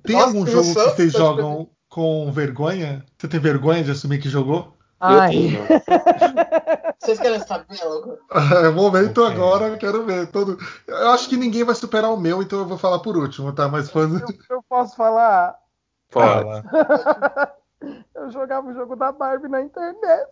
tem 0.05 0.15
Nossa, 0.15 0.29
algum 0.29 0.47
jogo 0.47 0.69
que 0.69 0.75
vocês 0.75 1.13
jogam 1.13 1.71
com 1.89 2.31
vergonha? 2.31 3.03
Você 3.17 3.27
tem 3.27 3.41
vergonha 3.41 3.83
de 3.83 3.91
assumir 3.93 4.21
que 4.21 4.29
jogou? 4.29 4.77
Ai. 5.01 5.59
Vocês 7.01 7.19
querem 7.21 7.41
saber, 7.41 7.83
louco? 7.85 8.19
É 8.65 8.69
o 8.69 8.75
momento 8.75 9.23
Ok. 9.23 9.35
agora, 9.35 9.69
eu 9.69 9.79
quero 9.79 10.05
ver. 10.05 10.27
Todo... 10.31 10.59
Eu 10.87 11.11
acho 11.11 11.29
que 11.29 11.37
ninguém 11.37 11.65
vai 11.65 11.75
superar 11.75 12.13
o 12.13 12.17
meu, 12.17 12.43
então 12.43 12.59
eu 12.59 12.67
vou 12.67 12.79
falar 12.79 12.99
por 12.99 13.17
último, 13.17 13.53
tá? 13.53 13.69
Mas 13.69 13.89
quando. 13.89 14.21
Eu, 14.21 14.57
eu 14.57 14.63
posso 14.69 14.97
falar? 14.97 15.57
Fala. 16.11 16.63
Fala. 16.63 17.55
Eu 18.13 18.29
jogava 18.31 18.69
o 18.69 18.75
jogo 18.75 18.97
da 18.97 19.13
Barbie 19.13 19.49
na 19.49 19.63
internet. 19.63 20.29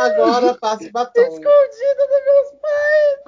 Agora 0.00 0.54
passe 0.54 0.90
batom. 0.90 1.20
Escondida 1.20 2.08
dos 2.08 2.24
meus 2.24 2.50
pais. 2.60 3.20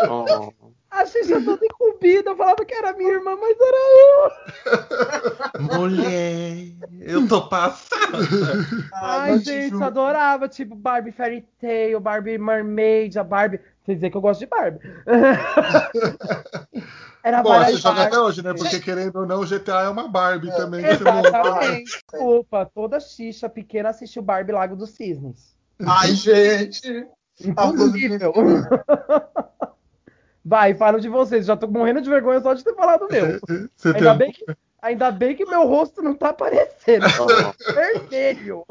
Oh. 0.10 0.65
A 0.96 1.04
Xixa 1.04 1.42
toda 1.42 1.60
incumbida. 1.62 2.30
Eu 2.30 2.36
falava 2.36 2.64
que 2.64 2.74
era 2.74 2.94
minha 2.94 3.12
irmã, 3.12 3.36
mas 3.38 3.54
era 3.60 3.76
eu. 5.60 5.62
Mulher, 5.78 6.72
eu 7.00 7.28
tô 7.28 7.46
passada. 7.48 8.16
Ai, 8.94 9.38
te 9.38 9.44
gente, 9.44 9.74
eu 9.74 9.84
adorava. 9.84 10.48
Tipo, 10.48 10.74
Barbie 10.74 11.12
Fairy 11.12 11.46
Tail, 11.60 12.00
Barbie 12.00 12.38
Mermaid, 12.38 13.18
a 13.18 13.24
Barbie. 13.24 13.60
Quer 13.84 13.94
dizer 13.94 14.08
que 14.10 14.16
eu 14.16 14.22
gosto 14.22 14.40
de 14.40 14.46
Barbie. 14.46 14.80
Era 17.22 17.42
Bom, 17.42 17.62
você 17.64 17.76
joga 17.76 18.04
até 18.04 18.18
hoje, 18.18 18.42
né? 18.42 18.54
Porque 18.54 18.80
querendo 18.80 19.16
ou 19.16 19.26
não, 19.26 19.40
o 19.40 19.46
GTA 19.46 19.82
é 19.82 19.90
uma 19.90 20.08
Barbie 20.08 20.50
também. 20.56 20.82
você 20.82 21.04
monta. 21.04 21.28
Exatamente. 21.28 21.84
Desculpa, 21.84 22.70
toda 22.72 22.98
Xixa 23.00 23.50
pequena 23.50 23.90
assistiu 23.90 24.22
Barbie 24.22 24.52
Lago 24.52 24.76
dos 24.76 24.90
Cisnes. 24.90 25.54
Ai, 25.84 26.14
gente. 26.14 27.06
Impossível. 27.44 28.32
Vai, 30.48 30.74
falo 30.74 31.00
de 31.00 31.08
vocês. 31.08 31.44
Já 31.46 31.56
tô 31.56 31.66
morrendo 31.66 32.00
de 32.00 32.08
vergonha 32.08 32.40
só 32.40 32.54
de 32.54 32.62
ter 32.62 32.74
falado 32.76 33.08
meu. 33.10 33.40
Você 33.76 33.92
tem 33.92 33.96
Ainda 34.02 34.12
um- 34.12 34.16
bem 34.18 34.30
que, 34.32 34.44
ainda 34.80 35.10
bem 35.10 35.34
que 35.34 35.44
meu 35.44 35.66
rosto 35.66 36.00
não 36.00 36.14
tá 36.14 36.28
aparecendo. 36.28 37.04
Vermelho. 37.74 38.64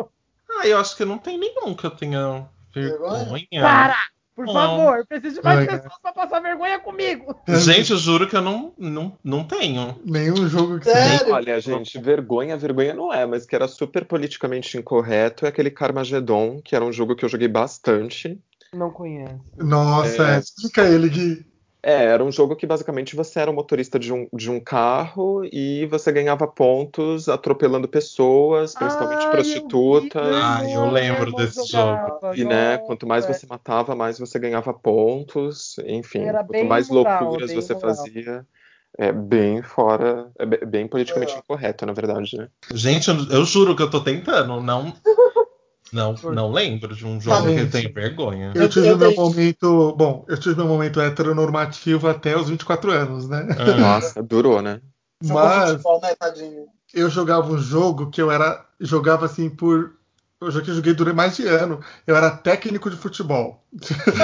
Ah, 0.49 0.65
eu 0.67 0.77
acho 0.77 0.95
que 0.95 1.03
não 1.03 1.17
tem 1.17 1.37
nenhum 1.37 1.73
que 1.73 1.85
eu 1.85 1.91
tenha 1.91 2.47
vergonha. 2.73 3.37
Para! 3.61 3.95
Por 4.35 4.45
Não. 4.47 4.53
favor, 4.53 4.97
eu 4.97 5.05
preciso 5.05 5.35
de 5.35 5.41
mais 5.43 5.59
Ai, 5.59 5.65
pessoas 5.65 5.93
pra 6.01 6.11
passar 6.11 6.41
vergonha 6.41 6.77
comigo. 6.77 7.33
Gente, 7.47 7.91
eu 7.93 7.97
juro 7.97 8.27
que 8.27 8.35
eu 8.35 8.41
não, 8.41 8.73
não, 8.77 9.17
não 9.23 9.45
tenho. 9.45 9.97
Nenhum 10.03 10.49
jogo 10.49 10.77
que 10.77 10.85
você. 10.85 10.91
Sério? 10.93 11.33
Olha, 11.33 11.57
gente, 11.61 11.97
vergonha, 11.99 12.57
vergonha 12.57 12.93
não 12.93 13.13
é, 13.13 13.25
mas 13.25 13.45
que 13.45 13.55
era 13.55 13.65
super 13.65 14.03
politicamente 14.03 14.77
incorreto 14.77 15.45
é 15.45 15.49
aquele 15.49 15.71
Carmageddon, 15.71 16.59
que 16.61 16.75
era 16.75 16.83
um 16.83 16.91
jogo 16.91 17.15
que 17.15 17.23
eu 17.23 17.29
joguei 17.29 17.47
bastante. 17.47 18.37
Não 18.73 18.91
conheço. 18.91 19.39
Nossa, 19.57 20.27
É. 20.27 20.35
é, 20.35 20.39
explica 20.39 20.81
ele, 20.83 21.07
Gui. 21.07 21.45
É, 21.85 22.05
era 22.05 22.23
um 22.23 22.31
jogo 22.31 22.55
que 22.55 22.65
basicamente 22.65 23.15
você 23.15 23.39
era 23.39 23.51
o 23.51 23.53
motorista 23.53 23.99
de 23.99 24.11
um, 24.11 24.27
de 24.33 24.49
um 24.49 24.59
carro 24.59 25.45
e 25.51 25.85
você 25.85 26.11
ganhava 26.11 26.47
pontos 26.47 27.29
atropelando 27.29 27.87
pessoas, 27.87 28.73
principalmente 28.73 29.25
Ai, 29.25 29.29
prostitutas. 29.29 30.23
eu 30.23 30.41
Ai, 30.43 30.75
eu 30.75 30.89
lembro 30.89 31.31
desse 31.31 31.67
jogava, 31.67 32.35
E 32.35 32.43
né, 32.43 32.79
quanto 32.79 33.05
mais 33.05 33.27
você 33.27 33.45
matava, 33.45 33.95
mais 33.95 34.17
você 34.17 34.39
ganhava 34.39 34.73
pontos. 34.73 35.77
Enfim, 35.85 36.21
Era 36.21 36.43
quanto 36.43 36.65
mais 36.65 36.89
moral, 36.89 37.19
loucuras 37.19 37.53
você 37.53 37.73
moral. 37.75 37.95
fazia, 37.97 38.47
é 38.97 39.11
bem 39.11 39.61
fora, 39.61 40.31
é 40.39 40.45
be- 40.45 40.65
bem 40.65 40.87
politicamente 40.87 41.35
É. 41.35 41.39
incorreto, 41.39 41.85
na 41.85 41.93
verdade, 41.93 42.35
né? 42.35 42.49
Gente, 42.73 43.09
eu, 43.09 43.15
eu 43.29 43.45
juro 43.45 43.75
que 43.75 43.83
eu 43.83 43.89
tô 43.91 44.01
tentando. 44.01 44.59
Não, 44.59 44.91
não, 45.93 46.13
não 46.33 46.51
lembro 46.51 46.95
de 46.95 47.05
um 47.05 47.19
jogo 47.21 47.43
que 47.43 47.49
eu 47.51 47.57
gente. 47.59 47.71
tenho 47.71 47.93
vergonha. 47.93 48.51
Eu 48.55 48.67
tive 48.69 48.87
eu 48.87 48.97
meu 48.97 49.09
tenho- 49.09 49.21
momento. 49.21 49.93
Bom, 49.97 50.25
eu 50.27 50.37
tive 50.37 50.55
meu 50.55 50.67
momento 50.67 50.99
heteronormativo 50.99 52.07
até 52.07 52.35
os 52.37 52.49
24 52.49 52.91
anos, 52.91 53.29
né? 53.29 53.47
Ah, 53.57 53.77
Nossa, 53.77 54.21
durou, 54.23 54.61
né? 54.61 54.81
Mas 55.23 55.71
futebol, 55.71 56.01
né, 56.01 56.13
tadinho? 56.19 56.65
eu 56.93 57.09
jogava 57.09 57.51
um 57.51 57.57
jogo 57.57 58.09
que 58.09 58.21
eu 58.21 58.29
era. 58.31 58.65
Jogava 58.79 59.25
assim 59.25 59.49
por. 59.49 59.91
Eu 60.41 60.51
já 60.51 60.61
que 60.61 60.69
eu 60.69 60.75
joguei 60.75 60.93
durante 60.93 61.15
mais 61.15 61.35
de 61.37 61.47
ano. 61.47 61.79
Eu 62.05 62.15
era 62.15 62.29
técnico 62.29 62.89
de 62.89 62.97
futebol. 62.97 63.63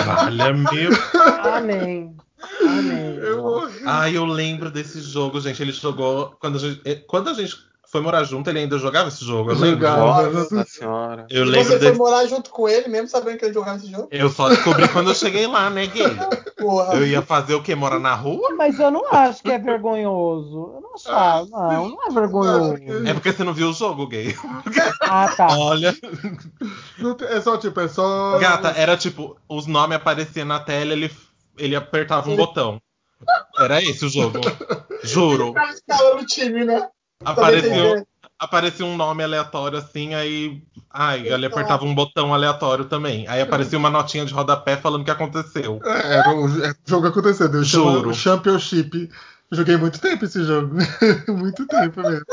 Valha 0.05 0.53
meu. 0.53 0.91
Amém. 1.55 2.15
Amém. 2.61 3.15
Eu 3.15 3.41
morri. 3.43 3.81
Ai, 3.85 4.17
eu 4.17 4.25
lembro 4.25 4.69
desse 4.69 4.99
jogo, 5.01 5.39
gente. 5.39 5.61
Ele 5.61 5.71
jogou. 5.71 6.35
Quando 6.39 6.57
a 6.57 6.59
gente, 6.59 6.81
eh, 6.85 6.95
quando 6.95 7.29
a 7.29 7.33
gente 7.33 7.55
foi 7.91 8.01
morar 8.01 8.23
junto, 8.23 8.49
ele 8.49 8.59
ainda 8.59 8.77
jogava 8.79 9.09
esse 9.09 9.25
jogo. 9.25 9.51
Eu 9.51 9.55
lembro. 9.55 9.85
Jogava. 9.87 10.29
Nossa 10.29 10.65
senhora. 10.65 11.25
Eu 11.29 11.43
e 11.43 11.49
lembro 11.49 11.63
você 11.65 11.77
foi 11.77 11.87
desse. 11.87 11.97
morar 11.97 12.25
junto 12.25 12.49
com 12.49 12.69
ele, 12.69 12.87
mesmo 12.87 13.07
sabendo 13.09 13.37
que 13.37 13.45
ele 13.45 13.53
jogava 13.53 13.77
esse 13.77 13.91
jogo? 13.91 14.07
Eu 14.09 14.29
só 14.29 14.47
descobri 14.49 14.87
quando 14.87 15.09
eu 15.09 15.15
cheguei 15.15 15.45
lá, 15.45 15.69
né, 15.69 15.87
gay? 15.87 16.07
Porra. 16.57 16.93
Eu 16.95 17.05
ia 17.05 17.21
fazer 17.21 17.53
o 17.55 17.61
quê? 17.61 17.75
Morar 17.75 17.99
na 17.99 18.15
rua? 18.15 18.55
Mas 18.57 18.79
eu 18.79 18.89
não 18.89 19.03
acho 19.13 19.43
que 19.43 19.51
é 19.51 19.59
vergonhoso. 19.59 20.71
Eu 20.75 20.81
não 20.81 20.93
achava. 20.95 21.73
Não, 21.73 21.89
não 21.89 22.07
é 22.07 22.09
vergonhoso. 22.13 22.75
É 23.05 23.13
porque 23.13 23.33
você 23.33 23.43
não 23.43 23.53
viu 23.53 23.69
o 23.69 23.73
jogo, 23.73 24.07
gay. 24.07 24.35
Ah, 25.01 25.27
tá. 25.35 25.47
Olha. 25.57 25.93
É 27.29 27.41
só 27.41 27.57
tipo, 27.57 27.79
é 27.79 27.87
só. 27.87 28.37
Gata, 28.39 28.69
era 28.77 28.95
tipo, 28.95 29.35
os 29.49 29.67
nomes 29.67 29.97
apareciam 29.97 30.45
na 30.45 30.59
tela, 30.59 30.93
ele, 30.93 31.11
ele 31.57 31.75
apertava 31.75 32.29
um 32.29 32.33
Ele- 32.33 32.41
botão. 32.45 32.81
Era 33.59 33.81
esse 33.83 34.05
o 34.05 34.09
jogo. 34.09 34.39
Juro. 35.03 35.47
Ficava 35.47 35.71
escalando 35.71 36.21
o 36.21 36.25
time, 36.25 36.63
né? 36.65 36.87
Apareceu, 37.23 38.07
aparecia 38.39 38.85
um 38.85 38.97
nome 38.97 39.23
aleatório 39.23 39.77
assim, 39.77 40.13
aí. 40.13 40.61
Ai, 40.89 41.27
ele 41.27 41.45
apertava 41.45 41.85
um 41.85 41.95
botão 41.95 42.33
aleatório 42.33 42.85
também. 42.85 43.27
Aí 43.27 43.41
aparecia 43.41 43.77
uma 43.77 43.89
notinha 43.89 44.25
de 44.25 44.33
rodapé 44.33 44.75
falando 44.75 45.01
o 45.01 45.05
que 45.05 45.11
aconteceu. 45.11 45.79
É, 45.83 46.17
era 46.17 46.29
o, 46.31 46.63
era 46.63 46.73
o 46.73 46.89
jogo 46.89 47.07
acontecendo. 47.07 47.57
Eu 47.57 47.63
chamo 47.63 47.91
Juro. 47.91 48.13
Championship. 48.13 49.09
Joguei 49.51 49.77
muito 49.77 49.99
tempo 49.99 50.25
esse 50.25 50.43
jogo. 50.43 50.75
muito 51.29 51.65
tempo 51.67 52.01
mesmo. 52.01 52.25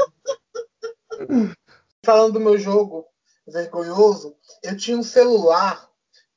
Falando 2.04 2.34
do 2.34 2.40
meu 2.40 2.58
jogo 2.58 3.04
vergonhoso, 3.46 4.34
eu 4.62 4.76
tinha 4.76 4.96
um 4.96 5.02
celular 5.02 5.88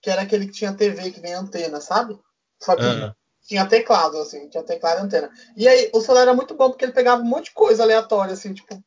que 0.01 0.09
era 0.09 0.21
aquele 0.23 0.47
que 0.47 0.53
tinha 0.53 0.73
TV 0.73 1.11
que 1.11 1.21
nem 1.21 1.33
antena, 1.33 1.79
sabe? 1.79 2.17
Só 2.59 2.75
que 2.75 2.83
Ah. 2.83 3.15
Tinha 3.51 3.65
teclado, 3.65 4.17
assim, 4.17 4.47
tinha 4.47 4.63
teclado 4.63 4.99
e 4.99 5.03
antena. 5.03 5.29
E 5.57 5.67
aí, 5.67 5.91
o 5.93 5.99
celular 5.99 6.21
era 6.21 6.33
muito 6.33 6.55
bom 6.55 6.69
porque 6.69 6.85
ele 6.85 6.93
pegava 6.93 7.21
um 7.21 7.25
monte 7.25 7.45
de 7.45 7.51
coisa 7.51 7.83
aleatória, 7.83 8.33
assim, 8.33 8.53
tipo, 8.53 8.81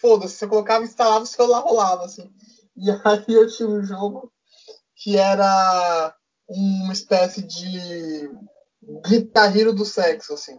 foda-se, 0.00 0.34
você 0.34 0.48
colocava, 0.48 0.82
instalava, 0.82 1.22
o 1.22 1.26
celular 1.28 1.60
rolava, 1.60 2.06
assim. 2.06 2.28
E 2.76 2.90
aí 3.06 3.24
eu 3.28 3.46
tinha 3.48 3.68
um 3.68 3.84
jogo 3.84 4.32
que 4.96 5.16
era 5.16 6.12
uma 6.48 6.92
espécie 6.92 7.42
de 7.42 8.28
Guitar 9.06 9.56
Hero 9.56 9.72
do 9.72 9.84
sexo, 9.84 10.34
assim. 10.34 10.58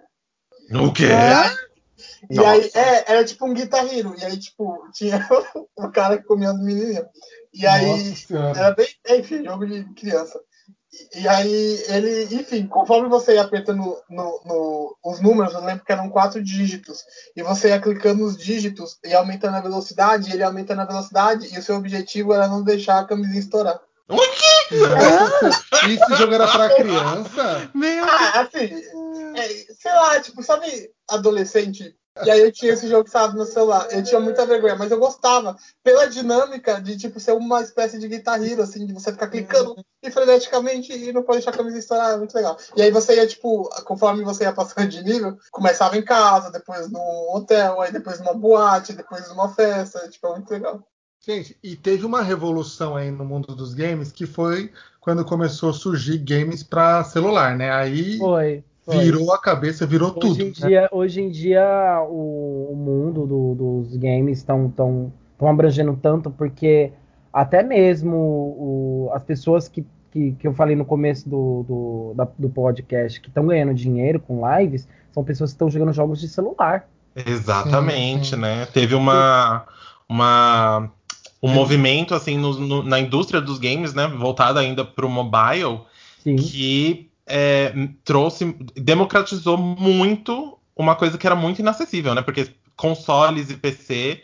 O 0.74 0.94
quê? 0.94 1.10
E 2.30 2.40
aí, 2.40 2.72
é, 2.74 3.12
era 3.12 3.26
tipo 3.26 3.46
um 3.46 3.54
Guitar 3.54 3.86
Hero. 3.86 4.16
E 4.18 4.24
aí, 4.24 4.38
tipo, 4.38 4.90
tinha 4.94 5.28
o 5.76 5.92
cara 5.92 6.20
que 6.20 6.24
comia 6.24 6.52
as 6.52 6.58
menininhas. 6.58 7.06
E 7.54 7.68
aí, 7.68 8.12
Nossa 8.12 8.60
era 8.60 8.72
bem, 8.74 8.88
enfim, 9.10 9.44
jogo 9.44 9.68
de 9.68 9.84
criança. 9.94 10.40
E, 11.16 11.26
aí, 11.28 11.84
ele, 11.88 12.36
enfim, 12.36 12.68
conforme 12.68 13.08
você 13.08 13.36
ia 13.36 13.42
apertando 13.44 13.98
no, 14.10 14.42
no- 14.46 14.98
os 15.06 15.22
números, 15.22 15.54
eu 15.54 15.64
lembro 15.64 15.86
que 15.86 15.92
eram 15.92 16.10
quatro 16.10 16.44
dígitos. 16.44 17.04
E 17.36 17.42
você 17.42 17.70
ia 17.70 17.80
clicando 17.80 18.24
nos 18.26 18.36
dígitos 18.38 18.98
e 19.06 19.14
aumentando 19.14 19.56
a 19.56 19.62
velocidade, 19.62 20.30
e 20.30 20.34
ele 20.34 20.44
aumentando 20.44 20.82
a 20.82 20.86
velocidade, 20.86 21.48
e 21.54 21.58
o 21.58 21.64
seu 21.64 21.76
objetivo 21.78 22.34
era 22.34 22.48
não 22.48 22.62
deixar 22.62 23.00
a 23.00 23.06
camisinha 23.06 23.40
estourar. 23.40 23.80
O 24.10 24.18
quê? 24.18 24.76
E 25.88 25.94
esse 25.94 26.16
jogo 26.16 26.34
era 26.34 26.48
pra 26.48 26.76
criança? 26.76 27.70
Meu 27.74 28.04
Ah, 28.04 28.42
assim, 28.42 28.70
é, 29.38 29.48
sei 29.74 29.92
lá, 29.94 30.20
tipo, 30.20 30.44
sabe, 30.44 30.92
adolescente? 31.10 31.96
E 32.26 32.30
aí 32.30 32.42
eu 32.42 32.52
tinha 32.52 32.74
esse 32.74 32.88
jogo, 32.88 33.10
sabe, 33.10 33.38
no 33.38 33.46
celular. 33.46 33.88
Eu 33.90 34.04
tinha 34.04 34.20
muita 34.20 34.46
vergonha, 34.46 34.76
mas 34.76 34.92
eu 34.92 35.00
gostava. 35.00 35.56
Pela 35.82 36.08
dinâmica 36.08 36.82
de, 36.82 36.98
tipo, 36.98 37.20
ser 37.20 37.32
uma 37.32 37.62
espécie 37.62 37.98
de 37.98 38.08
Guitar 38.08 38.44
Hero, 38.44 38.62
assim, 38.62 38.86
de 38.86 38.94
você 38.94 39.12
ficar 39.12 39.28
clicando 39.28 39.76
e 40.04 40.12
freneticamente 40.12 40.92
e 40.92 41.14
não 41.14 41.24
pode 41.24 41.38
deixar 41.38 41.52
a 41.52 41.58
camisa 41.58 41.78
estourar, 41.78 42.12
é 42.14 42.18
muito 42.18 42.36
legal. 42.36 42.58
E 42.76 42.82
aí 42.82 42.92
você 42.92 43.16
ia, 43.16 43.26
tipo, 43.26 43.70
conforme 43.86 44.24
você 44.24 44.44
ia 44.44 44.54
passando 44.54 44.90
de 44.90 45.04
nível, 45.04 45.38
começava 45.52 45.98
em 45.98 46.04
casa, 46.04 46.52
depois 46.52 46.92
no 46.92 47.00
hotel, 47.34 47.80
aí 47.80 47.92
depois 47.92 48.20
numa 48.20 48.34
boate, 48.34 48.94
depois 48.94 49.30
numa 49.30 49.48
festa, 49.54 50.10
tipo, 50.10 50.28
é 50.28 50.32
muito 50.32 50.52
legal. 50.52 50.86
Gente, 51.24 51.56
e 51.62 51.76
teve 51.76 52.04
uma 52.04 52.24
revolução 52.24 52.96
aí 52.96 53.12
no 53.12 53.24
mundo 53.24 53.56
dos 53.56 53.76
games 53.76 54.12
que 54.12 54.26
foi 54.26 54.74
quando 55.00 55.24
começou 55.24 55.70
a 55.70 55.74
surgir 55.74 56.18
games 56.18 56.64
pra 56.64 57.04
celular, 57.04 57.56
né? 57.56 57.72
Aí 57.72 58.18
Foi. 58.18 58.64
Virou 59.00 59.32
a 59.34 59.40
cabeça, 59.40 59.86
virou 59.86 60.10
Hoje 60.10 60.20
tudo. 60.20 60.42
em, 60.42 60.46
né? 60.46 60.52
dia, 60.52 60.90
hoje 60.92 61.22
em 61.22 61.30
dia, 61.30 62.02
o, 62.10 62.70
o 62.72 62.76
mundo 62.76 63.26
do- 63.26 63.56
dos 63.56 63.96
games 63.98 64.40
estão 64.40 64.70
tão, 64.70 65.12
tão 65.38 65.48
abrangendo 65.48 65.98
tanto, 66.02 66.30
porque 66.32 66.92
até 67.34 67.64
mesmo 67.64 68.16
o- 68.16 69.10
as 69.14 69.24
pessoas 69.24 69.68
que, 69.68 69.86
que, 70.12 70.32
que 70.34 70.48
eu 70.48 70.54
falei 70.54 70.76
no 70.76 70.86
começo 70.86 71.28
do, 71.30 71.64
do, 71.68 72.14
da- 72.16 72.28
do 72.38 72.50
podcast 72.50 73.20
que 73.22 73.28
estão 73.30 73.46
ganhando 73.48 73.74
dinheiro 73.74 74.20
com 74.20 74.42
lives 74.58 74.88
são 75.12 75.24
pessoas 75.24 75.52
que 75.52 75.56
estão 75.56 75.70
jogando 75.70 75.94
jogos 75.94 76.20
de 76.20 76.28
celular. 76.28 76.88
Exatamente, 77.16 78.30
Sim, 78.30 78.36
sim. 78.36 78.42
né? 78.42 78.66
Teve 78.74 78.96
uma, 78.96 79.66
uma 80.08 80.90
um 81.44 81.50
movimento 81.52 82.14
assim 82.14 82.38
no- 82.38 82.54
no- 82.60 82.84
na 82.84 83.00
indústria 83.00 83.42
dos 83.42 83.58
games, 83.60 83.94
né? 83.94 84.08
Voltada 84.08 84.60
ainda 84.60 84.86
para 84.86 85.06
o 85.06 85.10
mobile, 85.10 85.82
Sim. 86.24 86.36
que 86.36 87.10
é, 87.32 87.74
trouxe, 88.04 88.54
democratizou 88.76 89.58
muito 89.58 90.58
uma 90.76 90.96
coisa 90.96 91.18
que 91.18 91.26
era 91.26 91.36
muito 91.36 91.60
inacessível, 91.60 92.14
né? 92.14 92.22
Porque 92.22 92.50
consoles 92.76 93.50
e 93.50 93.56
PC 93.56 94.22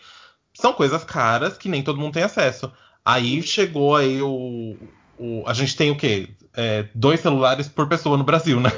são 0.54 0.74
coisas 0.74 1.04
caras 1.04 1.58
que 1.58 1.70
nem 1.70 1.84
todo 1.84 2.00
mundo 2.00 2.14
tem 2.14 2.24
acesso. 2.24 2.72
Aí 3.06 3.42
chegou 3.42 3.96
aí 3.96 4.22
o, 4.22 4.76
o- 5.18 5.44
a 5.48 5.54
gente 5.54 5.76
tem 5.78 5.92
o 5.92 5.96
quê? 5.98 6.30
É, 6.56 6.88
dois 6.96 7.20
celulares 7.20 7.68
por 7.68 7.88
pessoa 7.88 8.18
no 8.18 8.24
Brasil, 8.24 8.60
né? 8.60 8.72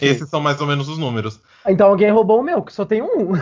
Esses 0.00 0.28
são 0.30 0.40
mais 0.40 0.60
ou 0.60 0.66
menos 0.66 0.88
os 0.88 0.96
números. 0.98 1.38
Então 1.66 1.88
alguém 1.88 2.10
roubou 2.10 2.40
o 2.40 2.42
meu, 2.42 2.62
que 2.62 2.72
só 2.72 2.84
tem 2.84 3.02
um. 3.02 3.32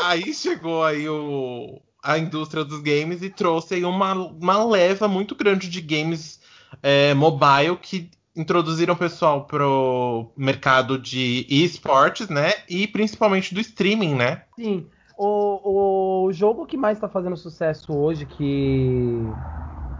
Aí 0.00 0.32
chegou 0.32 0.84
aí 0.84 1.08
o, 1.08 1.80
a 2.08 2.18
indústria 2.18 2.64
dos 2.64 2.80
games 2.80 3.22
e 3.22 3.28
trouxe 3.28 3.74
aí 3.74 3.84
uma, 3.84 4.14
uma 4.14 4.64
leva 4.64 5.06
muito 5.06 5.34
grande 5.34 5.68
de 5.68 5.78
games 5.82 6.40
é, 6.82 7.12
mobile 7.12 7.76
que 7.76 8.10
introduziram 8.34 8.94
o 8.94 8.96
pessoal 8.96 9.44
pro 9.44 10.32
mercado 10.34 10.98
de 10.98 11.46
esportes, 11.50 12.30
né? 12.30 12.54
E 12.66 12.86
principalmente 12.86 13.52
do 13.52 13.60
streaming, 13.60 14.14
né? 14.14 14.44
Sim. 14.56 14.86
O, 15.18 16.24
o 16.24 16.32
jogo 16.32 16.64
que 16.64 16.78
mais 16.78 16.96
está 16.96 17.10
fazendo 17.10 17.36
sucesso 17.36 17.94
hoje, 17.94 18.24
que 18.24 19.20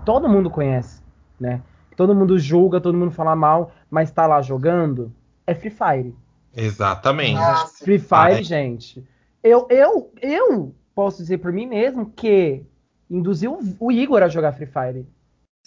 todo 0.06 0.30
mundo 0.30 0.48
conhece, 0.48 1.02
né? 1.38 1.60
Todo 1.94 2.14
mundo 2.14 2.38
julga, 2.38 2.80
todo 2.80 2.96
mundo 2.96 3.10
fala 3.10 3.36
mal, 3.36 3.70
mas 3.90 4.10
tá 4.10 4.26
lá 4.26 4.40
jogando, 4.40 5.12
é 5.46 5.54
Free 5.54 5.70
Fire. 5.70 6.16
Exatamente. 6.56 7.34
Nossa, 7.34 7.84
Free 7.84 7.98
Fire, 7.98 8.36
Ai. 8.36 8.42
gente. 8.42 9.06
Eu, 9.42 9.66
eu, 9.68 10.10
eu 10.22 10.74
posso 10.98 11.18
dizer 11.18 11.38
por 11.38 11.52
mim 11.52 11.64
mesmo 11.64 12.10
que 12.10 12.66
induziu 13.08 13.56
o 13.78 13.92
Igor 13.92 14.20
a 14.20 14.28
jogar 14.28 14.52
Free 14.52 14.66
Fire. 14.66 15.06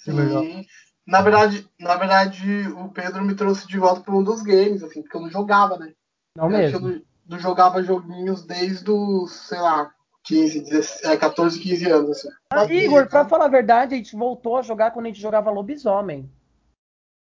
Que. 0.04 0.12
Sim. 0.12 0.66
Na 1.08 1.22
verdade, 1.22 1.66
na 1.80 1.96
verdade, 1.96 2.68
o 2.76 2.90
Pedro 2.90 3.24
me 3.24 3.34
trouxe 3.34 3.66
de 3.66 3.80
volta 3.80 4.02
para 4.02 4.14
um 4.14 4.22
dos 4.22 4.42
games, 4.42 4.84
assim, 4.84 5.02
porque 5.02 5.16
eu 5.16 5.22
não 5.22 5.30
jogava, 5.30 5.78
né? 5.78 5.94
Não 6.36 6.48
Eu 6.48 6.52
que 6.52 6.58
mesmo? 6.58 6.90
Eu 6.90 6.94
não, 6.96 7.02
não 7.30 7.40
jogava 7.40 7.82
joguinhos 7.82 8.44
desde 8.44 8.92
os, 8.92 9.32
sei 9.48 9.60
lá, 9.60 9.94
15, 10.26 10.66
16, 10.66 11.04
é, 11.14 11.16
14, 11.16 11.60
15 11.62 11.90
anos, 11.90 12.10
assim. 12.12 12.30
Ah, 12.52 12.66
Igor, 12.66 13.08
pra 13.08 13.24
falar 13.24 13.46
a 13.46 13.50
verdade, 13.50 13.94
a 13.96 13.98
gente 13.98 14.14
voltou 14.18 14.58
a 14.58 14.62
jogar 14.62 14.92
quando 14.92 15.06
a 15.06 15.10
gente 15.10 15.22
jogava 15.22 15.50
Lobisomem. 15.50 16.30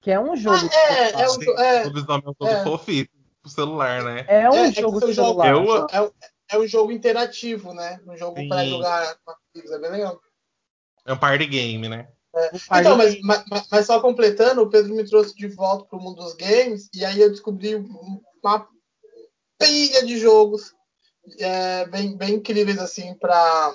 Que 0.00 0.12
é 0.12 0.18
um 0.18 0.34
jogo. 0.34 0.56
de 0.58 0.74
é, 0.74 1.10
celular. 1.10 1.20
é 1.20 1.28
um- 1.28 1.60
é. 1.62 1.84
Lobisomem 1.84 2.22
é 2.24 2.30
um 2.30 2.34
jogo 2.40 2.52
é. 2.54 2.64
fofíssimo 2.64 3.10
pro 3.42 3.50
celular, 3.50 4.02
né? 4.02 4.24
É 4.26 4.48
um 4.48 4.54
É, 4.54 4.68
é 4.68 4.72
que 4.72 4.80
jogo 4.80 4.98
de 5.00 5.12
jogo- 5.12 5.42
celular. 5.42 5.90
Eu- 5.92 6.12
É, 6.50 6.58
um- 6.58 6.64
é 6.64 6.66
jogo 6.66 6.92
interativo, 6.92 7.72
né? 7.72 8.00
Um 8.06 8.16
jogo 8.16 8.46
para 8.48 8.64
jogar 8.66 9.16
com 9.24 9.32
amigos, 9.54 9.72
é 9.72 9.78
bem 9.78 9.90
legal. 9.90 10.20
É 11.06 11.12
um 11.12 11.18
party 11.18 11.46
game, 11.46 11.88
né? 11.88 12.08
Então, 12.72 12.96
mas, 12.96 13.18
mas, 13.22 13.66
mas 13.70 13.86
só 13.86 14.00
completando, 14.00 14.62
o 14.62 14.70
Pedro 14.70 14.94
me 14.94 15.04
trouxe 15.04 15.34
de 15.34 15.48
volta 15.48 15.86
para 15.86 15.98
o 15.98 16.02
mundo 16.02 16.22
dos 16.22 16.34
games 16.34 16.88
e 16.94 17.04
aí 17.04 17.20
eu 17.20 17.30
descobri 17.30 17.74
uma 17.74 18.68
pilha 19.58 20.04
de 20.04 20.18
jogos 20.18 20.72
é, 21.38 21.86
bem, 21.86 22.16
bem 22.16 22.34
incríveis 22.34 22.78
assim 22.78 23.14
para 23.14 23.74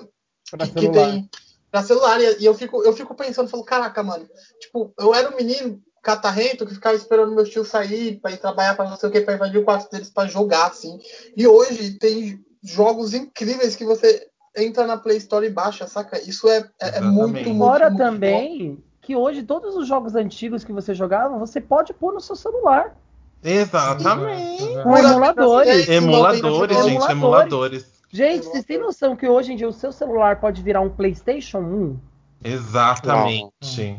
Pra 0.50 0.66
que, 0.66 0.72
que 0.74 0.80
celular. 0.80 1.10
tem 1.10 1.30
para 1.70 1.82
celular 1.82 2.20
e, 2.20 2.42
e 2.42 2.44
eu 2.44 2.54
fico 2.54 2.82
eu 2.84 2.92
fico 2.92 3.14
pensando, 3.14 3.48
falo, 3.50 3.64
caraca, 3.64 4.02
mano, 4.02 4.28
tipo, 4.60 4.94
eu 4.98 5.12
era 5.12 5.28
um 5.28 5.36
menino 5.36 5.82
catarrento 6.02 6.64
que 6.64 6.74
ficava 6.74 6.94
esperando 6.94 7.34
meu 7.34 7.44
tio 7.44 7.64
sair 7.64 8.20
para 8.20 8.30
ir 8.32 8.38
trabalhar 8.38 8.76
para 8.76 8.88
não 8.88 8.96
sei 8.96 9.08
o 9.08 9.12
que 9.12 9.20
para 9.20 9.34
invadir 9.34 9.58
o 9.58 9.64
quarto 9.64 9.90
deles 9.90 10.10
para 10.10 10.28
jogar 10.28 10.66
assim. 10.66 10.98
E 11.36 11.46
hoje 11.46 11.98
tem 11.98 12.38
jogos 12.64 13.12
incríveis 13.12 13.76
que 13.76 13.84
você 13.84 14.26
entra 14.56 14.86
na 14.86 14.96
Play 14.96 15.18
Store 15.18 15.46
e 15.46 15.50
baixa, 15.50 15.86
saca? 15.86 16.18
Isso 16.18 16.48
é, 16.48 16.68
é, 16.80 16.98
é 16.98 17.00
muito, 17.00 17.44
muito, 17.44 17.58
Fora 17.58 17.90
muito 17.90 17.98
bom. 17.98 18.04
também 18.10 18.84
que 19.02 19.14
hoje 19.14 19.42
todos 19.42 19.76
os 19.76 19.86
jogos 19.86 20.14
antigos 20.14 20.64
que 20.64 20.72
você 20.72 20.94
jogava, 20.94 21.38
você 21.38 21.60
pode 21.60 21.92
pôr 21.92 22.14
no 22.14 22.20
seu 22.20 22.34
celular. 22.34 22.96
Exatamente. 23.42 24.64
Com 24.82 24.96
emuladores. 24.96 25.86
dez, 25.86 25.88
Emuladores, 25.90 26.42
99. 26.42 26.90
gente, 26.90 27.10
emuladores. 27.12 27.86
Gente, 28.10 28.46
vocês 28.46 28.64
têm 28.64 28.78
noção 28.78 29.14
que 29.14 29.28
hoje 29.28 29.52
em 29.52 29.56
dia 29.56 29.68
o 29.68 29.72
seu 29.72 29.92
celular 29.92 30.40
pode 30.40 30.62
virar 30.62 30.80
um 30.80 30.88
PlayStation 30.88 31.58
1 31.58 31.98
Exatamente. 32.44 33.98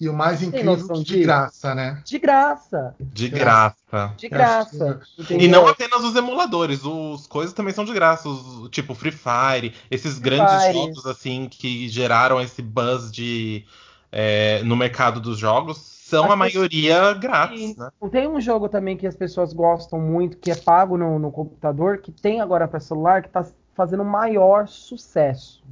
E 0.00 0.08
o 0.08 0.12
mais 0.12 0.42
incrível 0.42 0.76
de 1.02 1.20
graça, 1.22 1.74
né? 1.74 2.02
de 2.04 2.18
graça. 2.18 2.94
De 3.00 3.28
graça. 3.28 4.12
De 4.16 4.28
graça. 4.28 5.00
E 5.30 5.46
não 5.46 5.68
apenas 5.68 6.02
os 6.02 6.16
emuladores, 6.16 6.84
os 6.84 7.26
coisas 7.26 7.54
também 7.54 7.72
são 7.72 7.84
de 7.84 7.92
graça, 7.92 8.28
os, 8.28 8.68
tipo 8.70 8.94
Free 8.94 9.12
Fire, 9.12 9.72
esses 9.90 10.18
Free 10.18 10.22
grandes 10.30 10.64
Fire. 10.64 10.72
jogos 10.74 11.06
assim 11.06 11.48
que 11.48 11.88
geraram 11.88 12.40
esse 12.40 12.60
buzz 12.60 13.10
de 13.12 13.64
é, 14.10 14.62
no 14.64 14.76
mercado 14.76 15.20
dos 15.20 15.38
jogos 15.38 15.78
são 15.78 16.26
As 16.26 16.32
a 16.32 16.36
maioria 16.36 17.14
grátis, 17.14 17.76
né? 17.76 17.90
Tem 18.10 18.28
um 18.28 18.40
jogo 18.40 18.68
também 18.68 18.96
que 18.96 19.06
as 19.06 19.16
pessoas 19.16 19.52
gostam 19.52 19.98
muito, 19.98 20.36
que 20.36 20.50
é 20.50 20.54
pago 20.54 20.98
no, 20.98 21.18
no 21.18 21.32
computador, 21.32 21.98
que 21.98 22.12
tem 22.12 22.40
agora 22.40 22.68
para 22.68 22.78
celular, 22.78 23.22
que 23.22 23.28
tá 23.28 23.44
fazendo 23.74 24.04
maior 24.04 24.68
sucesso. 24.68 25.64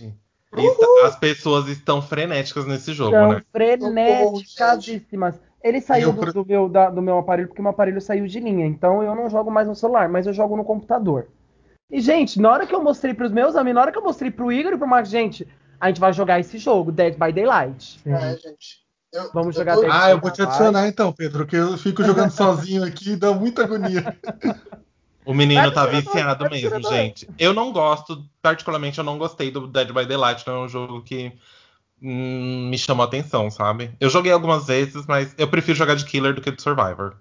Daylight. 0.00 0.14
Está- 0.56 1.06
as 1.06 1.16
pessoas 1.16 1.68
estão 1.68 2.00
frenéticas 2.00 2.64
nesse 2.66 2.92
jogo, 2.94 3.10
São 3.12 3.28
né? 3.32 3.42
frenéticas. 3.52 5.40
Ele 5.62 5.80
saiu 5.80 6.08
Eu 6.10 6.12
do, 6.12 6.32
do 6.32 6.46
meu, 6.46 6.68
da- 6.68 6.90
do 6.90 7.02
meu 7.02 7.18
aparelho 7.18 7.48
porque 7.48 7.60
meu 7.60 7.70
aparelho 7.72 8.00
saiu 8.00 8.26
de 8.26 8.38
linha. 8.40 8.64
Então 8.66 9.02
eu 9.02 9.14
não 9.14 9.28
jogo 9.28 9.50
mais 9.50 9.66
no 9.66 9.74
celular, 9.74 10.08
mas 10.08 10.26
eu 10.26 10.32
jogo 10.32 10.56
no 10.56 10.64
computador. 10.64 11.28
E, 11.90 12.00
gente, 12.00 12.40
na 12.40 12.50
hora 12.50 12.66
que 12.66 12.74
eu 12.74 12.82
mostrei 12.82 13.12
pros 13.14 13.32
meus 13.32 13.54
amigos, 13.56 13.74
na 13.74 13.80
hora 13.82 13.92
que 13.92 13.98
eu 13.98 14.02
mostrei 14.02 14.30
pro 14.30 14.50
Igor 14.52 14.72
e 14.72 14.78
pro 14.78 14.88
Marcos, 14.88 15.10
gente, 15.10 15.46
a 15.80 15.88
gente 15.88 16.00
vai 16.00 16.12
jogar 16.12 16.40
esse 16.40 16.56
jogo, 16.58 16.90
Dead 16.92 17.14
by 17.14 17.32
Daylight. 17.32 18.00
É, 18.06 18.32
gente. 18.36 18.84
Eu- 19.12 19.30
Vamos 19.32 19.56
eu 19.56 19.60
jogar 19.62 19.74
tô- 19.76 19.80
Dead 19.82 19.90
Ah, 19.92 20.10
eu 20.10 20.20
vou 20.20 20.30
te 20.30 20.42
adicionar 20.42 20.86
então, 20.88 21.12
Pedro, 21.12 21.46
que 21.46 21.56
eu 21.56 21.76
fico 21.78 22.02
jogando 22.04 22.30
sozinho 22.32 22.84
aqui 22.84 23.12
e 23.12 23.16
dá 23.16 23.32
muita 23.32 23.62
agonia. 23.64 24.16
O 25.26 25.34
menino 25.34 25.72
tá 25.72 25.84
viciado 25.86 26.48
mesmo, 26.48 26.80
gente. 26.84 27.28
Eu 27.36 27.52
não 27.52 27.72
gosto, 27.72 28.24
particularmente 28.40 28.98
eu 28.98 29.04
não 29.04 29.18
gostei 29.18 29.50
do 29.50 29.66
Dead 29.66 29.92
by 29.92 30.06
Daylight, 30.06 30.46
não 30.46 30.54
é 30.54 30.58
um 30.60 30.68
jogo 30.68 31.02
que 31.02 31.32
hum, 32.00 32.68
me 32.70 32.78
chamou 32.78 33.04
a 33.04 33.08
atenção, 33.08 33.50
sabe? 33.50 33.90
Eu 33.98 34.08
joguei 34.08 34.30
algumas 34.30 34.66
vezes, 34.66 35.04
mas 35.04 35.34
eu 35.36 35.48
prefiro 35.48 35.76
jogar 35.76 35.96
de 35.96 36.04
Killer 36.04 36.32
do 36.32 36.40
que 36.40 36.52
de 36.52 36.62
Survivor. 36.62 37.16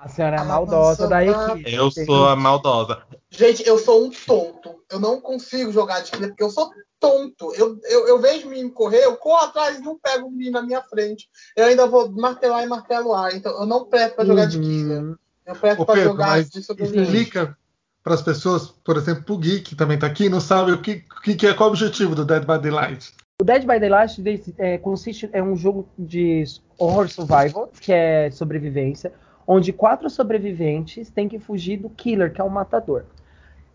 A 0.00 0.08
senhora 0.08 0.34
é 0.34 0.40
Ah, 0.40 0.44
maldosa 0.44 1.06
da 1.06 1.24
equipe. 1.24 1.72
Eu 1.72 1.88
sou 1.92 2.26
a 2.26 2.34
maldosa. 2.34 3.04
Gente, 3.30 3.64
eu 3.64 3.78
sou 3.78 4.04
um 4.04 4.10
tonto. 4.10 4.82
Eu 4.90 4.98
não 4.98 5.20
consigo 5.20 5.70
jogar 5.70 6.00
de 6.00 6.10
killer 6.10 6.30
porque 6.30 6.42
eu 6.42 6.50
sou 6.50 6.72
tonto. 6.98 7.54
Eu, 7.54 7.78
eu, 7.84 8.08
eu 8.08 8.20
vejo 8.20 8.48
o 8.48 8.50
menino 8.50 8.72
correr, 8.72 9.04
eu 9.04 9.16
corro 9.16 9.44
atrás 9.44 9.78
e 9.78 9.80
não 9.80 9.96
pego 9.96 10.26
o 10.26 10.30
menino 10.30 10.54
na 10.54 10.62
minha 10.62 10.82
frente. 10.82 11.30
Eu 11.56 11.66
ainda 11.66 11.86
vou 11.86 12.10
martelar 12.10 12.64
e 12.64 12.66
martelar. 12.66 13.32
Então 13.36 13.52
eu 13.52 13.64
não 13.64 13.84
presto 13.84 14.16
pra 14.16 14.24
jogar 14.24 14.46
de 14.46 14.58
killer. 14.58 15.16
Eu 15.46 15.54
pra 15.56 15.74
Pedro, 15.74 16.02
jogar 16.02 16.42
de 16.42 16.62
sobrevivente. 16.62 17.02
explica 17.02 17.56
para 18.02 18.14
as 18.14 18.22
pessoas, 18.22 18.68
por 18.84 18.96
exemplo, 18.96 19.34
o 19.34 19.38
Gui, 19.38 19.60
que 19.60 19.76
também 19.76 19.98
tá 19.98 20.06
aqui, 20.06 20.28
não 20.28 20.40
sabe 20.40 20.72
o 20.72 20.80
que, 20.80 21.04
que 21.22 21.34
que 21.34 21.46
é, 21.46 21.54
qual 21.54 21.68
o 21.68 21.72
objetivo 21.72 22.14
do 22.14 22.24
Dead 22.24 22.44
by 22.44 22.58
Daylight. 22.60 23.14
O 23.40 23.44
Dead 23.44 23.62
by 23.62 23.78
Daylight 23.78 24.54
é, 24.58 24.78
consiste 24.78 25.28
é 25.32 25.42
um 25.42 25.56
jogo 25.56 25.88
de 25.98 26.44
horror 26.78 27.08
survival, 27.08 27.70
que 27.80 27.92
é 27.92 28.30
sobrevivência, 28.30 29.12
onde 29.46 29.72
quatro 29.72 30.08
sobreviventes 30.08 31.10
têm 31.10 31.28
que 31.28 31.38
fugir 31.38 31.78
do 31.78 31.90
killer, 31.90 32.32
que 32.32 32.40
é 32.40 32.44
o 32.44 32.50
matador. 32.50 33.04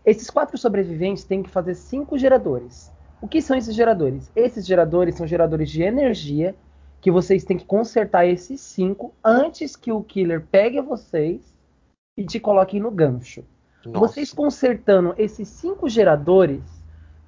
Esses 0.04 0.30
quatro 0.30 0.56
sobreviventes 0.56 1.24
têm 1.24 1.42
que 1.42 1.50
fazer 1.50 1.74
cinco 1.74 2.16
geradores. 2.16 2.90
O 3.20 3.28
que 3.28 3.42
são 3.42 3.56
esses 3.56 3.74
geradores? 3.74 4.30
Esses 4.34 4.66
geradores 4.66 5.16
são 5.16 5.26
geradores 5.26 5.70
de 5.70 5.82
energia 5.82 6.54
que 7.00 7.10
vocês 7.10 7.44
têm 7.44 7.56
que 7.56 7.64
consertar 7.64 8.26
esses 8.26 8.60
cinco 8.60 9.14
antes 9.22 9.76
que 9.76 9.92
o 9.92 10.02
killer 10.02 10.44
pegue 10.50 10.80
vocês 10.80 11.40
e 12.18 12.24
te 12.26 12.40
coloque 12.40 12.80
no 12.80 12.90
gancho. 12.90 13.44
Nossa. 13.86 13.98
Vocês 13.98 14.32
consertando 14.34 15.14
esses 15.16 15.46
cinco 15.48 15.88
geradores, 15.88 16.60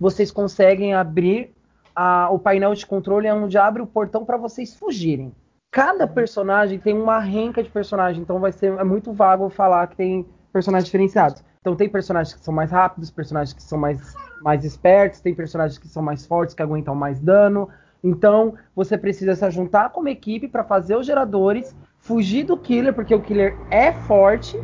vocês 0.00 0.32
conseguem 0.32 0.94
abrir 0.94 1.54
a- 1.94 2.28
o 2.30 2.38
painel 2.38 2.74
de 2.74 2.84
controle 2.84 3.28
é 3.28 3.32
onde 3.32 3.56
abre 3.56 3.80
o 3.80 3.86
portão 3.86 4.24
para 4.24 4.36
vocês 4.36 4.74
fugirem. 4.74 5.32
Cada 5.70 6.08
personagem 6.08 6.80
tem 6.80 6.92
uma 7.00 7.20
renca 7.20 7.62
de 7.62 7.70
personagem, 7.70 8.20
então 8.20 8.40
vai 8.40 8.50
ser 8.50 8.72
é 8.72 8.82
muito 8.82 9.12
vago 9.12 9.48
falar 9.48 9.86
que 9.86 9.96
tem 9.96 10.26
personagens 10.52 10.86
diferenciados. 10.86 11.44
Então 11.60 11.76
tem 11.76 11.88
personagens 11.88 12.34
que 12.34 12.44
são 12.44 12.52
mais 12.52 12.72
rápidos, 12.72 13.10
personagens 13.10 13.52
que 13.52 13.62
são 13.62 13.78
mais, 13.78 14.14
mais 14.42 14.64
espertos, 14.64 15.20
tem 15.20 15.34
personagens 15.34 15.78
que 15.78 15.86
são 15.86 16.02
mais 16.02 16.26
fortes, 16.26 16.54
que 16.54 16.62
aguentam 16.62 16.96
mais 16.96 17.20
dano. 17.20 17.68
Então 18.02 18.54
você 18.74 18.98
precisa 18.98 19.36
se 19.36 19.48
juntar 19.52 19.90
com 19.90 20.00
uma 20.00 20.10
equipe 20.10 20.48
para 20.48 20.64
fazer 20.64 20.96
os 20.96 21.06
geradores, 21.06 21.76
fugir 22.00 22.44
do 22.44 22.56
killer, 22.56 22.92
porque 22.92 23.14
o 23.14 23.20
killer 23.20 23.56
é 23.70 23.92
forte. 23.92 24.56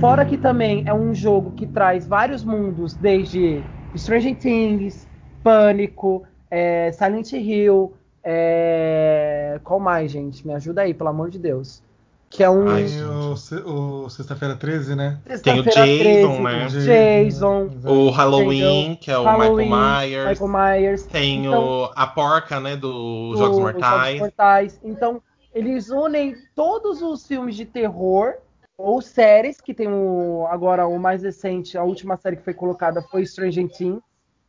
Fora 0.00 0.24
que 0.24 0.36
também 0.36 0.84
é 0.86 0.94
um 0.94 1.14
jogo 1.14 1.52
que 1.52 1.66
traz 1.66 2.06
vários 2.06 2.42
mundos, 2.44 2.94
desde 2.94 3.62
Stranger 3.96 4.36
Things, 4.36 5.06
Pânico, 5.42 6.24
é, 6.50 6.90
Silent 6.92 7.32
Hill, 7.32 7.92
é, 8.24 9.60
qual 9.64 9.80
mais, 9.80 10.10
gente? 10.10 10.46
Me 10.46 10.54
ajuda 10.54 10.82
aí, 10.82 10.94
pelo 10.94 11.10
amor 11.10 11.30
de 11.30 11.38
Deus. 11.38 11.82
Que 12.30 12.42
é 12.42 12.48
um 12.48 12.66
Ai, 12.66 12.84
Tem 12.84 13.04
o, 13.04 14.04
o 14.04 14.08
Sexta-feira 14.08 14.56
13, 14.56 14.96
né? 14.96 15.18
Tem 15.42 15.60
o 15.60 15.64
Sexta-feira 15.64 16.10
Jason, 16.10 16.42
né? 16.42 16.66
Jason, 16.68 17.70
O 17.84 18.10
Halloween, 18.10 18.96
que 18.98 19.10
é 19.10 19.18
o 19.18 19.24
Halloween, 19.24 19.66
Michael 19.66 20.00
Myers. 20.00 20.40
Michael 20.40 20.50
Myers. 20.80 21.02
Tem 21.04 21.46
Então, 21.46 21.64
o, 21.64 21.90
a 21.94 22.06
porca, 22.06 22.58
né, 22.58 22.74
do 22.74 23.34
Jogos 23.36 23.58
Mortais. 23.58 24.18
Mortais. 24.18 24.80
Então, 24.82 25.20
eles 25.54 25.90
unem 25.90 26.36
todos 26.54 27.02
os 27.02 27.26
filmes 27.26 27.56
de 27.56 27.64
terror 27.64 28.34
ou 28.76 29.00
séries, 29.00 29.60
que 29.60 29.74
tem 29.74 29.88
o, 29.88 30.46
agora 30.50 30.86
o 30.86 30.98
mais 30.98 31.22
recente, 31.22 31.78
a 31.78 31.84
última 31.84 32.16
série 32.16 32.36
que 32.36 32.44
foi 32.44 32.54
colocada 32.54 33.02
foi 33.02 33.24
Stranger 33.24 33.68
Things. 33.68 34.02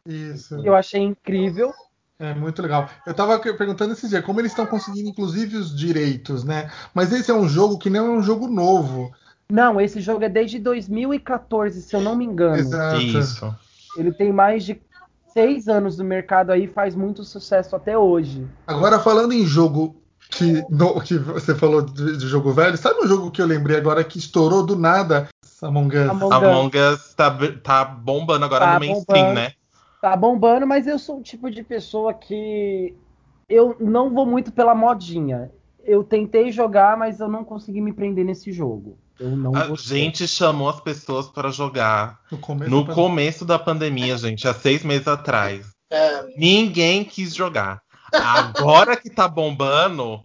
Isso. 0.06 0.56
Eu 0.66 0.76
achei 0.76 1.02
incrível. 1.02 1.72
É 2.20 2.34
muito 2.34 2.62
legal. 2.62 2.90
Eu 3.06 3.14
tava 3.14 3.38
perguntando 3.40 3.94
esse 3.94 4.08
dia 4.08 4.22
como 4.22 4.40
eles 4.40 4.52
estão 4.52 4.66
conseguindo, 4.66 5.10
inclusive, 5.10 5.58
os 5.58 5.76
direitos, 5.76 6.44
né? 6.44 6.72
Mas 6.94 7.12
esse 7.12 7.30
é 7.30 7.34
um 7.34 7.48
jogo 7.48 7.78
que 7.78 7.90
não 7.90 8.06
é 8.06 8.10
um 8.10 8.22
jogo 8.22 8.48
novo. 8.48 9.12
Não, 9.52 9.80
esse 9.80 10.00
jogo 10.00 10.24
é 10.24 10.30
desde 10.30 10.58
2014, 10.58 11.82
se 11.82 11.96
eu 11.96 12.02
não 12.02 12.16
me 12.16 12.26
engano. 12.26 12.58
Exato. 12.58 13.02
Isso. 13.02 13.56
Ele 13.98 14.12
tem 14.12 14.32
mais 14.32 14.64
de 14.64 14.82
seis 15.34 15.68
anos 15.68 15.98
no 15.98 16.06
mercado 16.06 16.52
aí, 16.52 16.68
faz 16.68 16.96
muito 16.96 17.24
sucesso 17.24 17.76
até 17.76 17.98
hoje. 17.98 18.48
Agora, 18.66 19.00
falando 19.00 19.34
em 19.34 19.46
jogo 19.46 20.03
que, 20.30 20.64
no- 20.70 21.00
que 21.02 21.18
você 21.18 21.54
falou 21.56 21.82
de, 21.82 22.18
de 22.18 22.28
jogo 22.28 22.52
velho, 22.52 22.78
sabe 22.78 23.02
um 23.04 23.08
jogo 23.08 23.32
que 23.32 23.42
eu 23.42 23.46
lembrei 23.46 23.78
agora 23.78 24.04
que 24.04 24.18
estourou 24.18 24.66
do 24.66 24.76
nada? 24.76 25.30
Among 25.62 25.96
Us. 25.98 26.10
Among 26.10 26.34
Among 26.34 26.78
Us 26.78 27.14
tá, 27.14 27.38
tá 27.64 27.86
bombando 27.86 28.46
agora 28.46 28.66
Tá 28.66 28.74
no 28.74 28.80
mainstream, 28.80 29.20
bombando. 29.28 29.34
né? 29.40 29.52
Tá 30.02 30.16
bombando, 30.18 30.68
mas 30.68 30.86
eu 30.88 31.00
sou 31.00 31.20
o 31.20 31.24
tipo 31.24 31.50
de 31.50 31.64
pessoa 31.64 32.14
que 32.14 32.94
eu 33.48 33.76
não 33.80 34.10
vou 34.14 34.26
muito 34.26 34.52
pela 34.52 34.76
modinha. 34.76 35.50
Eu 35.86 36.04
tentei 36.04 36.52
jogar, 36.52 36.98
mas 36.98 37.20
eu 37.20 37.28
não 37.30 37.44
consegui 37.44 37.80
me 37.82 37.94
prender 37.94 38.26
nesse 38.26 38.52
jogo. 38.52 38.98
Eu 39.20 39.38
não 39.38 39.56
A 39.56 39.68
gostei. 39.68 40.00
gente 40.00 40.28
chamou 40.28 40.68
as 40.70 40.80
pessoas 40.82 41.28
para 41.30 41.50
jogar 41.52 42.20
No 42.32 42.38
começo. 42.38 42.72
no 42.72 42.84
da- 42.84 42.94
começo 42.94 43.46
da 43.46 43.60
pandemia, 43.60 44.18
gente, 44.18 44.48
há 44.48 44.54
seis 44.54 44.84
meses 44.84 45.08
atrás. 45.08 45.68
É, 45.92 46.24
Ninguém 46.38 47.04
quis 47.06 47.34
jogar. 47.36 47.80
Agora 48.14 48.96
que 48.96 49.10
tá 49.10 49.28
bombando, 49.28 50.24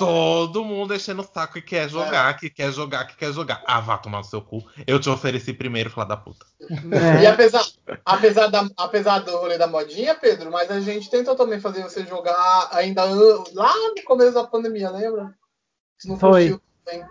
todo 0.00 0.64
mundo 0.64 0.94
enchendo 0.94 1.20
o 1.20 1.24
saco 1.24 1.58
e 1.58 1.62
quer 1.62 1.88
jogar, 1.88 2.34
que 2.38 2.48
quer 2.48 2.72
jogar, 2.72 3.06
que 3.06 3.16
quer 3.16 3.32
jogar. 3.32 3.62
Ah, 3.66 3.80
vá 3.80 3.98
tomar 3.98 4.18
no 4.18 4.24
seu 4.24 4.40
cu. 4.40 4.64
Eu 4.86 4.98
te 4.98 5.10
ofereci 5.10 5.52
primeiro, 5.52 5.90
filha 5.90 6.06
da 6.06 6.16
puta. 6.16 6.46
É. 6.60 7.22
E 7.22 7.26
apesar, 7.26 7.62
apesar, 8.04 8.46
da, 8.46 8.66
apesar 8.78 9.18
do 9.18 9.36
rolê 9.36 9.58
da 9.58 9.66
modinha, 9.66 10.14
Pedro, 10.14 10.50
mas 10.50 10.70
a 10.70 10.80
gente 10.80 11.10
tentou 11.10 11.36
também 11.36 11.60
fazer 11.60 11.82
você 11.82 12.06
jogar 12.06 12.70
ainda 12.72 13.04
lá 13.04 13.74
no 13.94 14.02
começo 14.04 14.32
da 14.32 14.44
pandemia, 14.44 14.90
lembra? 14.90 15.34
Você 15.98 16.08
não 16.08 16.18
Foi. 16.18 16.58
também. 16.84 17.04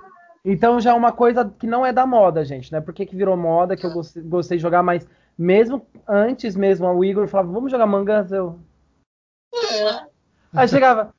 Então 0.44 0.80
já 0.80 0.92
é 0.92 0.94
uma 0.94 1.12
coisa 1.12 1.46
que 1.60 1.68
não 1.68 1.86
é 1.86 1.94
da 1.94 2.08
moda, 2.08 2.44
gente, 2.44 2.72
né? 2.72 2.82
Por 2.82 2.94
que, 2.94 3.06
que 3.06 3.16
virou 3.16 3.38
moda, 3.38 3.78
que 3.78 3.86
eu 3.86 3.92
gostei, 3.92 4.24
gostei 4.24 4.58
de 4.58 4.64
jogar, 4.64 4.82
mas 4.82 5.08
mesmo 5.38 5.86
antes 6.08 6.56
mesmo, 6.56 6.88
o 6.88 7.06
Igor 7.06 7.28
falava, 7.28 7.52
vamos 7.52 7.72
jogar 7.72 7.86
mangas, 7.86 8.32
eu. 8.32 8.60
É, 9.54 10.09
Aí 10.54 10.68
chegava, 10.68 11.14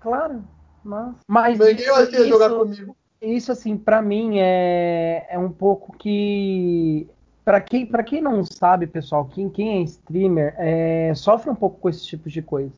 claro, 0.00 0.44
mas. 0.84 1.14
Mas 1.28 1.58
ninguém 1.58 1.90
vai 1.90 2.06
querer 2.06 2.28
jogar 2.28 2.50
comigo. 2.50 2.96
isso 3.20 3.50
assim 3.50 3.76
pra 3.76 4.00
mim 4.00 4.38
é, 4.38 5.26
é 5.30 5.38
um 5.38 5.50
pouco 5.50 5.96
que 5.96 7.08
Pra 7.46 7.60
quem, 7.60 7.86
pra 7.86 8.02
quem 8.02 8.20
não 8.20 8.44
sabe, 8.44 8.88
pessoal, 8.88 9.24
quem, 9.24 9.48
quem 9.48 9.78
é 9.78 9.82
streamer 9.82 10.52
é, 10.58 11.12
sofre 11.14 11.48
um 11.48 11.54
pouco 11.54 11.78
com 11.78 11.88
esse 11.88 12.04
tipo 12.04 12.28
de 12.28 12.42
coisa. 12.42 12.74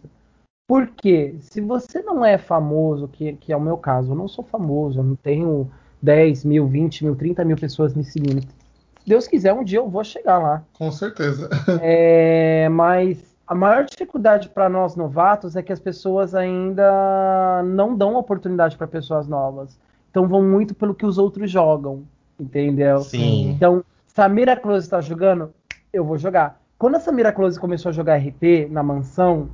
Porque 0.69 1.37
se 1.41 1.63
você 1.63 2.03
não 2.03 2.23
é 2.23 2.37
famoso, 2.37 3.09
que, 3.09 3.33
que 3.33 3.51
é 3.51 3.57
o 3.57 3.61
meu 3.63 3.79
caso, 3.79 4.13
eu 4.13 4.15
não 4.15 4.29
sou 4.29 4.45
famoso, 4.45 4.99
eu 4.99 5.05
não 5.05 5.17
tenho 5.17 5.71
10 6.03 6.45
mil, 6.45 6.69
20 6.69 7.03
mil, 7.03 7.17
30 7.17 7.47
mil 7.47 7.57
pessoas 7.57 7.95
me 7.95 8.05
seguindo. 8.05 8.43
Se 8.43 9.09
Deus 9.09 9.27
quiser, 9.27 9.55
um 9.55 9.65
dia 9.65 9.79
eu 9.79 9.89
vou 9.89 10.05
chegar 10.05 10.37
lá. 10.37 10.63
Com 10.75 10.93
certeza. 10.93 11.49
É, 11.81 12.69
mas 12.69 13.17
a 13.49 13.55
maior 13.55 13.87
dificuldade 13.87 14.51
para 14.51 14.69
nós 14.69 14.95
novatos 14.95 15.57
é 15.57 15.63
que 15.63 15.73
as 15.73 15.81
pessoas 15.81 16.35
ainda 16.35 17.63
não 17.65 17.97
dão 17.97 18.15
oportunidade 18.15 18.77
para 18.77 18.87
pessoas 18.87 19.27
novas. 19.27 19.81
Então 20.11 20.29
vão 20.29 20.43
muito 20.43 20.75
pelo 20.75 20.95
que 20.95 21.07
os 21.07 21.17
outros 21.17 21.51
jogam, 21.51 22.05
entendeu? 22.39 22.99
Sim. 23.01 23.51
Então, 23.51 23.83
se 24.07 24.21
a 24.21 24.29
Miraculous 24.29 24.85
está 24.85 25.01
jogando, 25.01 25.51
eu 25.91 26.05
vou 26.05 26.19
jogar. 26.19 26.61
Quando 26.79 26.97
essa 26.97 27.11
Miraculous 27.11 27.57
começou 27.57 27.89
a 27.89 27.93
jogar 27.93 28.19
RP 28.19 28.69
na 28.71 28.83
mansão, 28.83 29.49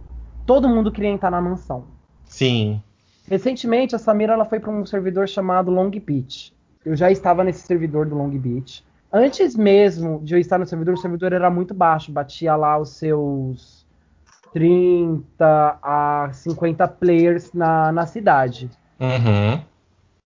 todo 0.45 0.69
mundo 0.69 0.91
queria 0.91 1.11
entrar 1.11 1.31
na 1.31 1.41
mansão. 1.41 1.85
Sim. 2.25 2.83
Recentemente, 3.29 3.95
a 3.95 3.99
Samira 3.99 4.33
ela 4.33 4.45
foi 4.45 4.59
para 4.59 4.73
um 4.73 4.85
servidor 4.85 5.29
chamado 5.29 5.71
Long 5.71 5.91
Beach. 5.91 6.53
Eu 6.85 6.97
já 6.97 7.13
estava 7.13 7.45
nesse 7.45 7.61
servidor 7.61 8.07
do 8.07 8.17
Long 8.17 8.31
Beach. 8.31 8.85
Antes 9.13 9.55
mesmo 9.55 10.21
de 10.25 10.35
eu 10.35 10.41
estar 10.41 10.59
no 10.59 10.67
servidor, 10.67 10.95
o 10.95 10.99
servidor 10.99 11.33
era 11.33 11.49
muito 11.49 11.73
baixo, 11.73 12.11
batia 12.11 12.57
lá 12.57 12.77
os 12.77 12.91
seus 12.91 13.74
30 14.55 15.79
a 15.83 16.31
50 16.33 16.87
players 16.87 17.53
na, 17.53 17.91
na 17.91 18.07
cidade. 18.07 18.71
Uhum. 19.01 19.61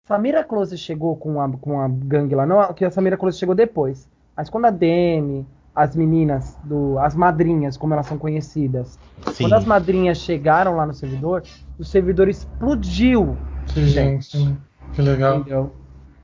Samira 0.04 0.42
Close 0.42 0.76
chegou 0.76 1.16
com 1.16 1.40
a, 1.40 1.48
com 1.48 1.80
a 1.80 1.88
gangue 1.88 2.34
lá, 2.34 2.44
não, 2.44 2.74
que 2.74 2.84
a 2.84 2.90
Samira 2.90 3.16
Close 3.16 3.38
chegou 3.38 3.54
depois. 3.54 4.08
Mas 4.36 4.50
quando 4.50 4.64
a 4.64 4.70
Demi, 4.70 5.46
as 5.72 5.94
meninas, 5.94 6.58
do, 6.64 6.98
as 6.98 7.14
madrinhas, 7.14 7.76
como 7.76 7.94
elas 7.94 8.06
são 8.06 8.18
conhecidas. 8.18 8.98
Sim. 9.32 9.44
Quando 9.44 9.52
as 9.52 9.64
madrinhas 9.64 10.18
chegaram 10.18 10.74
lá 10.74 10.84
no 10.84 10.92
servidor, 10.92 11.44
o 11.78 11.84
servidor 11.84 12.28
explodiu. 12.28 13.36
Que 13.68 13.86
gente, 13.86 14.56
que 14.92 15.02
legal. 15.02 15.38
Entendeu? 15.38 15.72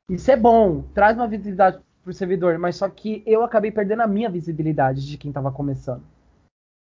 Isso 0.09 0.29
é 0.31 0.37
bom, 0.37 0.83
traz 0.93 1.17
uma 1.17 1.29
visibilidade 1.29 1.79
pro 2.03 2.13
servidor, 2.13 2.59
mas 2.59 2.75
só 2.75 2.89
que 2.89 3.23
eu 3.25 3.45
acabei 3.45 3.71
perdendo 3.71 4.03
a 4.03 4.09
minha 4.09 4.29
visibilidade 4.29 5.07
de 5.07 5.17
quem 5.17 5.31
tava 5.31 5.53
começando. 5.53 6.03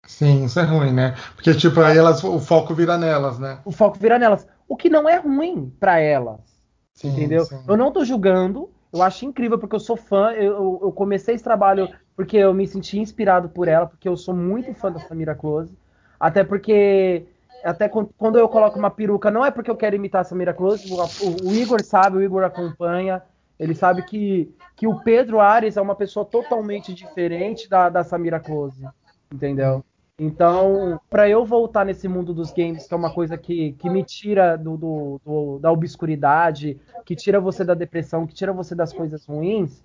Sim, 0.06 0.46
isso 0.46 0.60
é 0.60 0.64
ruim, 0.64 0.92
né? 0.92 1.16
Porque, 1.36 1.54
tipo, 1.54 1.80
aí 1.82 1.98
elas, 1.98 2.24
o 2.24 2.40
foco 2.40 2.74
vira 2.74 2.98
nelas, 2.98 3.40
né? 3.40 3.60
O 3.66 3.72
foco 3.72 3.98
vira 3.98 4.18
nelas. 4.20 4.48
O 4.68 4.76
que 4.76 4.90
não 4.90 5.08
é 5.08 5.18
ruim 5.18 5.72
para 5.80 6.00
elas. 6.00 6.40
Sim, 6.94 7.10
entendeu? 7.10 7.44
sim. 7.46 7.60
Eu 7.68 7.78
não 7.78 7.92
tô 7.92 8.04
julgando, 8.04 8.70
eu 8.92 9.02
acho 9.02 9.26
incrível 9.26 9.58
porque 9.58 9.76
eu 9.76 9.80
sou 9.80 9.96
fã. 9.96 10.32
Eu, 10.34 10.80
eu 10.82 10.92
comecei 10.92 11.36
esse 11.36 11.44
trabalho 11.44 11.90
porque 12.16 12.38
eu 12.38 12.54
me 12.54 12.68
senti 12.68 13.00
inspirado 13.00 13.50
por 13.50 13.68
ela, 13.68 13.86
porque 13.86 14.08
eu 14.08 14.18
sou 14.18 14.36
muito 14.36 14.74
fã 14.74 14.92
da 14.92 15.00
Samira 15.00 15.36
Close. 15.36 15.78
Até 16.20 16.44
porque, 16.44 17.26
até 17.64 17.88
quan- 17.88 18.08
quando 18.18 18.38
eu 18.38 18.48
coloco 18.50 18.78
uma 18.78 18.92
peruca, 18.92 19.32
não 19.32 19.46
é 19.46 19.52
porque 19.52 19.72
eu 19.72 19.78
quero 19.78 19.96
imitar 19.96 20.22
a 20.22 20.26
Samira 20.26 20.54
Close. 20.54 20.92
O, 20.92 20.96
o- 21.26 21.50
o 21.50 21.56
Igor 21.56 21.82
sabe, 21.84 22.18
o 22.18 22.22
Igor 22.22 22.44
acompanha. 22.44 23.22
Ele 23.60 23.76
sabe 23.76 24.02
que, 24.04 24.52
que 24.76 24.88
o 24.88 25.00
Pedro 25.00 25.40
Ares 25.40 25.78
é 25.78 25.82
uma 25.82 25.96
pessoa 25.96 26.26
totalmente 26.26 26.94
diferente 26.94 27.70
da, 27.70 27.90
da 27.90 28.04
Samira 28.04 28.40
Close. 28.40 28.88
Entendeu? 29.34 29.84
Então, 30.24 31.02
para 31.10 31.28
eu 31.28 31.44
voltar 31.44 31.84
nesse 31.84 32.08
mundo 32.08 32.32
dos 32.32 32.52
games, 32.54 32.86
que 32.86 32.94
é 32.94 32.98
uma 32.98 33.12
coisa 33.12 33.36
que, 33.40 33.72
que 33.74 33.90
me 33.90 34.04
tira 34.04 34.56
do, 34.56 34.78
do- 34.78 35.22
do- 35.26 35.60
da 35.60 35.72
obscuridade, 35.72 36.80
que 37.04 37.16
tira 37.16 37.40
você 37.42 37.66
da 37.66 37.74
depressão, 37.74 38.28
que 38.28 38.36
tira 38.36 38.54
você 38.54 38.76
das 38.76 38.94
coisas 38.94 39.26
ruins, 39.26 39.82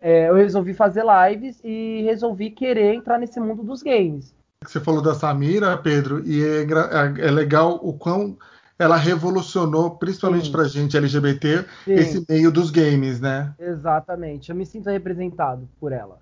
é, 0.00 0.28
eu 0.28 0.34
resolvi 0.34 0.74
fazer 0.74 1.04
lives 1.04 1.60
e 1.62 2.02
resolvi 2.02 2.50
querer 2.50 2.94
entrar 2.94 3.16
nesse 3.16 3.38
mundo 3.38 3.62
dos 3.62 3.80
games. 3.80 4.34
Você 4.64 4.80
falou 4.80 5.00
da 5.00 5.14
Samira, 5.14 5.78
Pedro, 5.78 6.20
e 6.26 6.42
é, 6.42 6.62
engra- 6.64 6.90
é 7.20 7.30
legal 7.30 7.78
o 7.80 7.92
quão 7.96 8.36
ela 8.76 8.96
revolucionou, 8.96 9.92
principalmente 9.98 10.50
pra 10.50 10.64
gente 10.64 10.96
LGBT, 10.96 11.64
Sim. 11.84 11.92
esse 11.92 12.26
meio 12.28 12.50
dos 12.50 12.72
games, 12.72 13.20
né? 13.20 13.54
Exatamente. 13.56 14.50
Eu 14.50 14.56
me 14.56 14.66
sinto 14.66 14.90
representado 14.90 15.68
por 15.78 15.92
ela. 15.92 16.18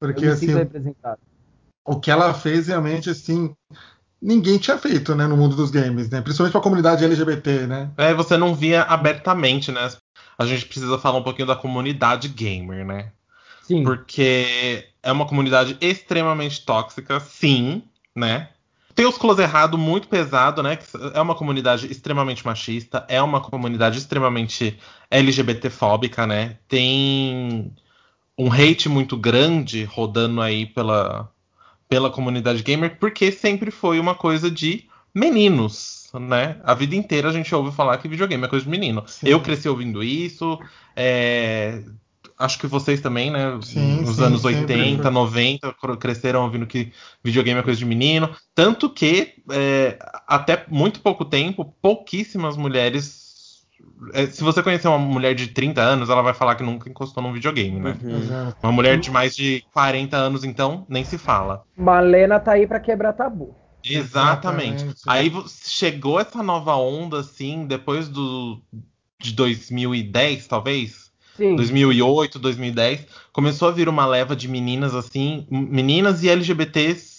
Porque, 0.00 0.20
eu 0.20 0.28
me 0.28 0.32
assim, 0.32 0.46
sinto 0.46 0.58
representado. 0.58 1.20
O 1.84 2.00
que 2.00 2.10
ela 2.10 2.32
fez 2.32 2.68
realmente, 2.68 3.10
assim, 3.10 3.54
ninguém 4.20 4.56
tinha 4.58 4.78
feito, 4.78 5.14
né, 5.14 5.26
no 5.26 5.36
mundo 5.36 5.54
dos 5.54 5.70
games, 5.70 6.08
né? 6.08 6.20
Principalmente 6.22 6.52
pra 6.52 6.60
comunidade 6.60 7.04
LGBT, 7.04 7.66
né? 7.66 7.90
É, 7.96 8.14
você 8.14 8.36
não 8.36 8.54
via 8.54 8.82
abertamente, 8.82 9.70
né? 9.70 9.90
A 10.38 10.46
gente 10.46 10.64
precisa 10.66 10.98
falar 10.98 11.18
um 11.18 11.22
pouquinho 11.22 11.46
da 11.46 11.54
comunidade 11.54 12.28
gamer, 12.28 12.86
né? 12.86 13.12
Sim. 13.62 13.84
Porque 13.84 14.86
é 15.02 15.12
uma 15.12 15.26
comunidade 15.26 15.76
extremamente 15.80 16.64
tóxica, 16.64 17.20
sim, 17.20 17.82
né? 18.16 18.48
Tem 18.94 19.06
os 19.06 19.18
close 19.18 19.42
errado 19.42 19.76
muito 19.76 20.08
pesado, 20.08 20.62
né? 20.62 20.78
É 21.14 21.20
uma 21.20 21.34
comunidade 21.34 21.90
extremamente 21.90 22.46
machista, 22.46 23.04
é 23.08 23.20
uma 23.20 23.40
comunidade 23.40 23.98
extremamente 23.98 24.78
LGBTfóbica, 25.10 26.26
né? 26.26 26.58
Tem 26.68 27.72
um 28.38 28.52
hate 28.52 28.88
muito 28.88 29.16
grande 29.16 29.84
rodando 29.84 30.40
aí 30.40 30.66
pela, 30.66 31.28
pela 31.88 32.10
comunidade 32.10 32.62
gamer, 32.62 32.98
porque 32.98 33.30
sempre 33.30 33.70
foi 33.70 33.98
uma 34.00 34.14
coisa 34.14 34.50
de 34.50 34.84
meninos, 35.14 36.10
né? 36.14 36.60
A 36.64 36.74
vida 36.74 36.94
inteira 36.96 37.28
a 37.28 37.32
gente 37.32 37.54
ouve 37.54 37.74
falar 37.74 37.98
que 37.98 38.08
videogame 38.08 38.44
é 38.44 38.48
coisa 38.48 38.64
de 38.64 38.70
menino. 38.70 39.04
Sim. 39.06 39.28
Eu 39.28 39.40
cresci 39.40 39.68
ouvindo 39.68 40.02
isso, 40.02 40.58
é, 40.96 41.82
acho 42.38 42.58
que 42.58 42.66
vocês 42.66 43.00
também, 43.00 43.30
né? 43.30 43.58
Sim, 43.62 44.00
Nos 44.02 44.16
sim, 44.16 44.24
anos 44.24 44.42
sempre 44.42 44.74
80, 44.74 45.02
foi. 45.02 45.12
90, 45.12 45.72
cr- 45.74 45.96
cresceram 45.96 46.42
ouvindo 46.44 46.66
que 46.66 46.92
videogame 47.22 47.60
é 47.60 47.62
coisa 47.62 47.78
de 47.78 47.84
menino. 47.84 48.34
Tanto 48.54 48.90
que, 48.90 49.34
é, 49.50 49.98
até 50.26 50.64
muito 50.68 51.00
pouco 51.00 51.24
tempo, 51.24 51.64
pouquíssimas 51.80 52.56
mulheres. 52.56 53.23
É, 54.12 54.26
se 54.26 54.42
você 54.42 54.62
conhecer 54.62 54.88
uma 54.88 54.98
mulher 54.98 55.34
de 55.34 55.48
30 55.48 55.80
anos, 55.80 56.10
ela 56.10 56.22
vai 56.22 56.34
falar 56.34 56.54
que 56.54 56.62
nunca 56.62 56.88
encostou 56.88 57.22
num 57.22 57.32
videogame, 57.32 57.80
né? 57.80 57.96
Uhum. 58.02 58.52
Uma 58.62 58.72
mulher 58.72 58.98
de 58.98 59.10
mais 59.10 59.34
de 59.34 59.64
40 59.72 60.16
anos, 60.16 60.44
então, 60.44 60.86
nem 60.88 61.04
se 61.04 61.18
fala. 61.18 61.64
Malena 61.76 62.38
tá 62.38 62.52
aí 62.52 62.66
pra 62.66 62.80
quebrar 62.80 63.12
tabu. 63.12 63.54
Exatamente. 63.84 64.84
Exatamente. 64.84 65.02
Aí 65.06 65.32
chegou 65.66 66.18
essa 66.18 66.42
nova 66.42 66.74
onda, 66.76 67.20
assim, 67.20 67.66
depois 67.66 68.08
do 68.08 68.60
de 69.20 69.32
2010, 69.32 70.46
talvez. 70.46 71.12
Sim. 71.36 71.56
2008, 71.56 72.38
2010, 72.38 73.06
começou 73.32 73.68
a 73.68 73.72
vir 73.72 73.88
uma 73.88 74.06
leva 74.06 74.36
de 74.36 74.46
meninas 74.46 74.94
assim, 74.94 75.46
meninas 75.50 76.22
e 76.22 76.28
LGBTs 76.28 77.13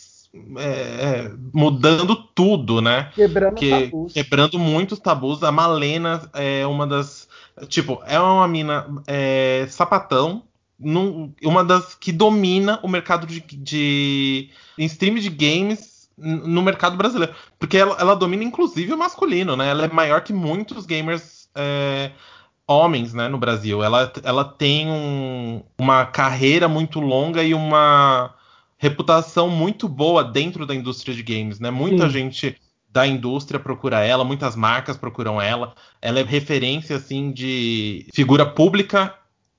é, 0.58 0.70
é, 0.70 1.32
mudando 1.54 2.16
tudo, 2.16 2.82
né? 2.82 3.12
Quebrando 3.16 3.56
Que, 3.56 3.70
tabus. 3.70 4.14
quebrando 4.14 4.60
muitos 4.60 5.00
tabus. 5.00 5.44
A 5.44 5.52
Malena 5.52 6.30
é 6.34 6.66
uma 6.68 6.86
das. 6.86 7.28
Tipo, 7.68 8.02
é 8.06 8.20
uma 8.20 8.48
mina 8.48 8.86
é, 9.08 9.66
sapatão, 9.70 10.44
num- 10.80 11.34
uma 11.44 11.64
das 11.64 11.96
que 11.96 12.12
domina 12.12 12.80
o 12.84 12.88
mercado 12.88 13.26
de, 13.26 13.40
de 13.40 14.50
em 14.78 14.86
stream 14.86 15.16
de 15.16 15.30
games 15.30 16.10
no 16.18 16.62
mercado 16.62 16.98
brasileiro. 16.98 17.34
Porque 17.58 17.78
ela, 17.78 17.96
ela 18.00 18.16
domina 18.16 18.44
inclusive 18.44 18.94
o 18.94 18.98
masculino, 18.98 19.56
né? 19.56 19.70
Ela 19.70 19.86
é 19.86 19.88
maior 19.92 20.22
que 20.22 20.34
muitos 20.34 20.86
gamers 20.86 21.50
é, 21.56 22.12
homens, 22.68 23.14
né, 23.14 23.28
no 23.28 23.38
Brasil. 23.38 23.82
Ela, 23.84 24.12
ela 24.24 24.44
tem 24.44 24.88
um- 24.90 25.62
uma 25.78 26.06
carreira 26.06 26.68
muito 26.68 27.00
longa 27.00 27.44
e 27.44 27.54
uma 27.54 28.34
reputação 28.78 29.50
muito 29.50 29.88
boa 29.88 30.24
dentro 30.24 30.66
da 30.66 30.76
indústria 30.76 31.16
de 31.16 31.24
games, 31.24 31.60
né? 31.60 31.72
Muita 31.72 32.06
Sim. 32.08 32.12
gente 32.12 32.62
da 32.90 33.06
indústria 33.06 33.60
procura 33.60 34.00
ela, 34.00 34.24
muitas 34.24 34.56
marcas 34.56 34.96
procuram 34.96 35.42
ela. 35.42 35.76
Ela 36.02 36.20
é 36.20 36.24
referência 36.24 36.96
assim 36.96 37.32
de 37.32 38.08
figura 38.14 38.46
pública 38.46 39.14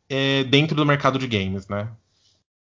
é, 0.08 0.44
dentro 0.44 0.74
do 0.74 0.86
mercado 0.86 1.18
de 1.18 1.26
games, 1.26 1.68
né? 1.68 1.88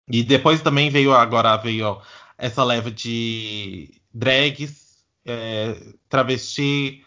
E 0.09 0.23
depois 0.23 0.61
também 0.63 0.91
veio 0.91 1.13
agora 1.15 1.57
veio 1.57 1.87
ó, 1.87 2.03
essa 2.37 2.63
leva 2.63 2.91
de 2.91 3.91
drags, 4.13 5.05
é, 5.25 5.77
travesti, 6.09 7.05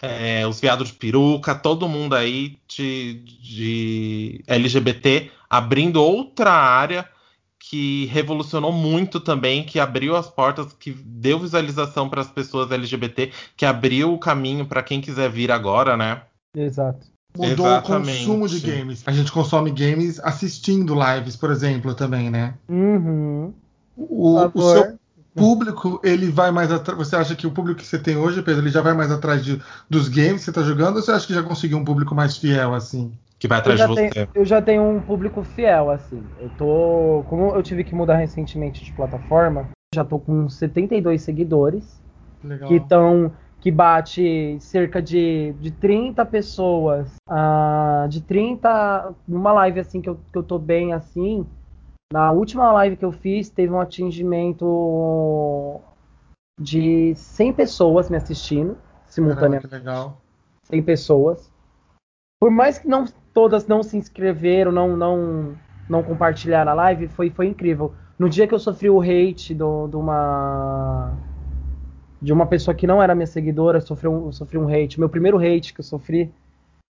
é, 0.00 0.46
os 0.46 0.60
viados 0.60 0.88
de 0.88 0.94
peruca, 0.94 1.54
todo 1.54 1.88
mundo 1.88 2.14
aí 2.14 2.58
de, 2.68 3.14
de 3.42 4.44
LGBT 4.46 5.30
abrindo 5.48 6.02
outra 6.02 6.52
área 6.52 7.06
que 7.70 8.06
revolucionou 8.06 8.72
muito 8.72 9.20
também, 9.20 9.62
que 9.62 9.78
abriu 9.78 10.16
as 10.16 10.28
portas, 10.28 10.72
que 10.72 10.90
deu 10.90 11.38
visualização 11.38 12.08
para 12.08 12.20
as 12.20 12.28
pessoas 12.28 12.72
LGBT, 12.72 13.30
que 13.56 13.64
abriu 13.64 14.12
o 14.12 14.18
caminho 14.18 14.66
para 14.66 14.82
quem 14.82 15.00
quiser 15.00 15.30
vir 15.30 15.52
agora, 15.52 15.96
né? 15.96 16.20
Exato. 16.52 17.06
Mudou 17.38 17.68
Exatamente. 17.68 18.10
o 18.10 18.26
consumo 18.26 18.48
de 18.48 18.58
games. 18.58 19.04
A 19.06 19.12
gente 19.12 19.30
consome 19.30 19.70
games 19.70 20.18
assistindo 20.18 20.96
lives, 20.96 21.36
por 21.36 21.52
exemplo, 21.52 21.94
também, 21.94 22.28
né? 22.28 22.54
Uhum. 22.68 23.54
O, 23.96 24.50
o 24.52 24.72
seu 24.72 24.98
público, 25.32 26.00
ele 26.02 26.28
vai 26.28 26.50
mais 26.50 26.72
atrás. 26.72 26.98
Você 26.98 27.14
acha 27.14 27.36
que 27.36 27.46
o 27.46 27.52
público 27.52 27.78
que 27.78 27.86
você 27.86 28.00
tem 28.00 28.16
hoje, 28.16 28.42
Pedro, 28.42 28.62
ele 28.62 28.70
já 28.70 28.82
vai 28.82 28.94
mais 28.94 29.12
atrás 29.12 29.44
de, 29.44 29.62
dos 29.88 30.08
games 30.08 30.40
que 30.40 30.46
você 30.46 30.52
tá 30.52 30.64
jogando? 30.64 30.96
Ou 30.96 31.02
você 31.02 31.12
acha 31.12 31.24
que 31.24 31.34
já 31.34 31.42
conseguiu 31.44 31.78
um 31.78 31.84
público 31.84 32.16
mais 32.16 32.36
fiel, 32.36 32.74
assim? 32.74 33.12
Que 33.40 33.48
vai 33.48 33.58
Eu 33.58 33.60
atrás 33.60 33.78
já, 33.78 33.86
de 33.86 33.92
você. 33.92 34.10
tenho, 34.10 34.28
eu 34.34 34.44
já 34.44 34.62
tenho 34.62 34.82
um 34.82 35.00
público 35.00 35.42
fiel, 35.42 35.90
assim. 35.90 36.22
Eu 36.38 36.50
tô. 36.50 37.24
Como 37.28 37.54
eu 37.54 37.62
tive 37.62 37.82
que 37.82 37.94
mudar 37.94 38.16
recentemente 38.16 38.84
de 38.84 38.92
plataforma, 38.92 39.68
já 39.92 40.04
tô 40.04 40.18
com 40.20 40.48
72 40.48 41.22
seguidores. 41.22 42.00
Legal. 42.42 42.68
que 42.68 42.76
estão 42.76 43.32
que 43.60 43.70
bate 43.70 44.56
cerca 44.60 45.02
de, 45.02 45.52
de 45.60 45.70
30 45.70 46.24
pessoas 46.24 47.16
ah, 47.28 48.06
de 48.08 48.22
30 48.22 49.12
numa 49.28 49.52
live 49.52 49.80
assim 49.80 50.00
que 50.00 50.08
eu, 50.08 50.18
que 50.32 50.38
eu 50.38 50.42
tô 50.42 50.58
bem 50.58 50.94
assim 50.94 51.46
na 52.10 52.32
última 52.32 52.72
live 52.72 52.96
que 52.96 53.04
eu 53.04 53.12
fiz 53.12 53.50
teve 53.50 53.70
um 53.72 53.80
atingimento 53.80 55.78
de 56.58 57.14
100 57.14 57.52
pessoas 57.52 58.08
me 58.08 58.16
assistindo 58.16 58.74
Caramba, 58.74 59.04
simultaneamente 59.06 59.68
que 59.68 59.74
legal. 59.74 60.18
100 60.64 60.82
pessoas 60.82 61.52
por 62.40 62.50
mais 62.50 62.78
que 62.78 62.88
não 62.88 63.04
todas 63.40 63.66
não 63.66 63.82
se 63.82 63.96
inscreveram 63.96 64.72
não 64.72 64.96
não 64.96 65.58
não 65.88 66.02
compartilharam 66.02 66.72
a 66.72 66.74
live 66.74 67.08
foi 67.08 67.30
foi 67.30 67.46
incrível 67.46 67.94
no 68.18 68.28
dia 68.28 68.46
que 68.46 68.54
eu 68.54 68.58
sofri 68.58 68.90
o 68.90 69.00
hate 69.00 69.54
do, 69.54 69.88
de 69.88 69.96
uma 69.96 71.16
de 72.20 72.32
uma 72.32 72.46
pessoa 72.46 72.74
que 72.74 72.86
não 72.86 73.02
era 73.02 73.14
minha 73.14 73.26
seguidora, 73.26 73.78
eu 73.78 73.82
sofri 73.82 74.08
um, 74.08 74.30
sofri 74.32 74.58
um 74.58 74.68
hate. 74.68 74.98
Meu 75.00 75.08
primeiro 75.08 75.38
hate 75.38 75.72
que 75.72 75.80
eu 75.80 75.84
sofri. 75.84 76.34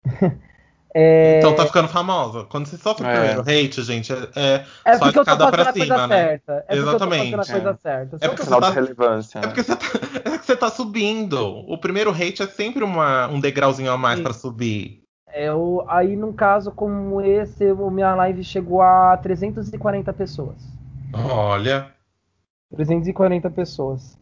é, 0.94 1.38
Então 1.38 1.54
tá 1.54 1.66
ficando 1.66 1.88
famosa. 1.88 2.44
Quando 2.44 2.66
você 2.66 2.76
sofre 2.76 3.04
o 3.04 3.06
É. 3.06 3.10
primeiro 3.10 3.40
hate, 3.42 3.82
gente, 3.82 4.12
é, 4.12 4.16
é, 4.36 4.64
é 4.84 4.92
só 4.96 5.04
porque 5.04 5.18
eu 5.18 5.24
tô 5.24 5.30
escada 5.30 5.46
pra 5.50 5.62
a 5.62 5.72
coisa 5.72 5.94
cima, 5.94 6.06
né? 6.06 6.16
certa. 6.16 6.52
É 6.52 6.76
porque 6.76 6.76
eu 6.76 6.82
tô 6.82 6.98
Exatamente, 6.98 7.34
fazendo 7.34 7.40
a 7.42 7.44
coisa 7.46 7.74
é. 7.74 7.76
certa. 7.82 8.16
É 8.20 8.28
porque 8.28 8.42
você 8.44 8.50
tá- 8.60 8.68
de 8.70 8.74
relevância. 8.74 9.38
É 9.38 9.46
porque 9.46 9.62
você 9.62 9.76
tá, 9.76 9.86
é 10.34 10.38
que 10.38 10.46
você 10.46 10.56
tá 10.56 10.70
subindo. 10.70 11.36
O 11.68 11.78
primeiro 11.78 12.10
hate 12.10 12.42
é 12.42 12.46
sempre 12.46 12.82
uma, 12.84 13.28
um 13.28 13.40
degrauzinho 13.40 13.92
a 13.92 13.96
mais 13.98 14.18
Sim. 14.18 14.24
pra 14.24 14.32
subir. 15.30 15.42
eu, 15.44 15.84
aí, 15.88 16.16
num 16.16 16.32
caso 16.32 16.70
como 16.72 17.20
esse, 17.20 17.72
o 17.72 17.90
minha 17.90 18.14
live 18.14 18.42
chegou 18.44 18.82
a 18.82 19.16
340 19.16 20.12
pessoas. 20.12 20.56
Olha. 21.12 21.92
340 22.70 23.50
pessoas. 23.50 24.18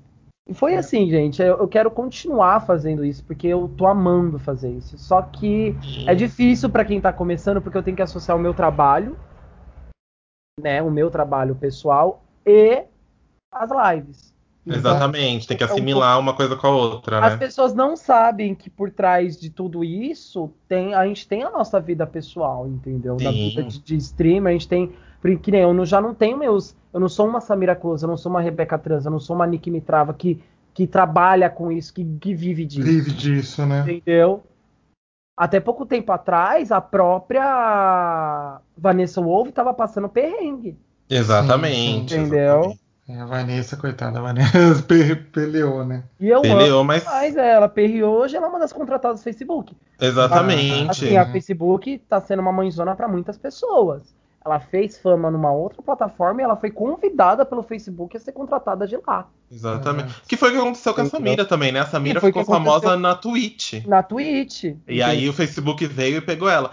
E 0.49 0.55
foi 0.55 0.77
assim, 0.77 1.11
gente. 1.11 1.43
Eu, 1.43 1.59
eu 1.59 1.69
quero 1.69 1.91
continuar 1.91 2.61
fazendo 2.61 3.05
isso, 3.05 3.23
porque 3.25 3.47
eu 3.47 3.69
tô 3.77 3.87
amando 3.87 4.39
fazer 4.39 4.71
isso. 4.71 4.97
Só 4.97 5.21
que 5.21 5.77
é 6.07 6.15
difícil 6.15 6.71
para 6.71 6.87
quem 6.87 7.01
tá 7.01 7.13
começando, 7.13 7.61
porque 7.61 7.77
eu 7.77 7.83
tenho 7.83 7.97
que 7.97 8.03
associar 8.03 8.37
o 8.37 8.41
meu 8.41 8.55
trabalho, 8.55 9.19
né? 10.59 10.83
O 10.83 10.91
meu 10.91 11.11
trabalho 11.11 11.55
pessoal 11.55 12.25
e 12.47 12.87
as 13.53 13.71
lives. 13.71 14.35
Exatamente, 14.75 15.47
tem 15.47 15.57
que 15.57 15.63
é 15.63 15.67
um 15.67 15.71
assimilar 15.71 16.19
uma 16.19 16.35
coisa 16.35 16.57
com 16.57 16.67
a 16.67 16.71
outra, 16.71 17.19
As 17.25 17.33
né? 17.33 17.39
pessoas 17.39 17.75
não 17.75 17.97
sabem 17.97 18.55
que 18.55 18.69
por 18.69 18.91
trás 18.91 19.39
de 19.39 19.51
tudo 19.51 19.83
isso 19.85 20.51
tem 20.69 20.95
a 20.95 21.07
gente 21.07 21.27
tem 21.27 21.43
a 21.43 21.51
nossa 21.51 21.81
vida 21.81 22.07
pessoal, 22.07 22.67
entendeu? 22.67 23.17
Na 23.21 23.33
Sim. 23.33 23.49
vida 23.51 23.63
de, 23.65 23.79
de 23.81 23.97
streamer, 23.97 24.51
a 24.51 24.53
gente 24.53 24.69
tem. 24.69 24.93
Porque 25.21 25.51
nem 25.51 25.63
eu 25.63 25.75
não- 25.75 25.85
já 25.85 26.01
não 26.01 26.15
tenho 26.15 26.37
meus. 26.39 26.77
Eu 26.93 27.01
não 27.01 27.09
sou 27.09 27.27
uma 27.27 27.41
Samira 27.41 27.75
Close, 27.75 28.05
eu 28.05 28.09
não 28.09 28.17
sou 28.17 28.31
uma 28.31 28.41
Rebeca 28.41 28.79
Trans, 28.79 29.05
eu 29.05 29.11
não 29.11 29.19
sou 29.19 29.35
uma 29.37 29.47
Nick 29.47 29.71
Mitrava 29.71 30.15
que, 30.15 30.41
que 30.73 30.87
trabalha 30.87 31.51
com 31.51 31.73
isso, 31.73 31.93
que, 31.93 32.05
que 32.05 32.35
vive 32.35 32.65
disso. 32.65 32.87
Vive 32.87 33.11
disso, 33.13 33.67
né? 33.67 33.81
Entendeu? 33.81 34.43
Até 35.37 35.61
pouco 35.61 35.87
tempo 35.87 36.11
atrás, 36.13 36.73
a 36.73 36.81
própria 36.81 38.61
Vanessa 38.77 39.21
Wolff 39.21 39.51
estava 39.51 39.73
passando 39.73 40.09
perrengue. 40.09 40.77
Exatamente. 41.09 42.15
Sim. 42.15 42.21
Entendeu? 42.23 42.39
exatamente. 42.61 42.81
É, 43.09 43.19
a 43.21 43.25
Vanessa, 43.25 43.77
coitada, 43.77 44.19
a 44.19 44.23
Vanessa 44.23 44.83
pe- 44.87 45.15
peleou, 45.17 45.85
né? 45.85 46.05
E 46.21 46.29
eu 46.29 46.43
Peleou, 46.43 46.81
amo 46.81 46.85
mas. 46.89 47.05
mais 47.05 47.37
ela. 47.37 47.69
Perreou, 47.69 48.19
hoje 48.21 48.37
ela 48.37 48.47
é 48.47 48.49
uma 48.51 48.59
das 48.59 48.73
contratadas 48.73 49.21
do 49.21 49.25
Facebook. 49.25 49.75
Exatamente. 50.01 50.91
Assim, 50.91 51.17
a 51.17 51.25
Facebook 51.31 51.99
tá 52.09 52.21
sendo 52.21 52.41
uma 52.41 52.53
mãezona 52.53 52.95
para 52.95 53.09
muitas 53.09 53.39
pessoas. 53.39 54.03
Ela 54.45 54.61
fez 54.61 54.99
fama 54.99 55.31
numa 55.31 55.51
outra 55.53 55.83
plataforma 55.83 56.41
e 56.41 56.45
ela 56.45 56.57
foi 56.57 56.71
convidada 56.71 57.45
pelo 57.45 57.63
Facebook 57.63 58.17
a 58.17 58.21
ser 58.21 58.33
contratada 58.33 58.87
de 58.87 58.99
lá. 59.07 59.27
Exatamente. 59.51 60.15
Que 60.29 60.37
foi 60.37 60.51
o 60.51 60.53
que 60.53 60.59
aconteceu 60.59 60.95
com 60.95 61.01
a? 61.03 61.07
Samira 61.07 61.45
também, 61.45 61.73
né? 61.73 61.81
A 61.81 61.87
Samira 61.87 62.21
ficou 62.21 62.45
famosa 62.45 62.97
na 62.97 63.15
Twitch. 63.15 63.85
Na 63.87 64.03
Twitch. 64.03 64.65
E 64.87 65.03
aí 65.03 65.29
o 65.29 65.33
Facebook 65.33 65.85
veio 65.87 66.19
e 66.19 66.21
pegou 66.21 66.49
ela. 66.49 66.71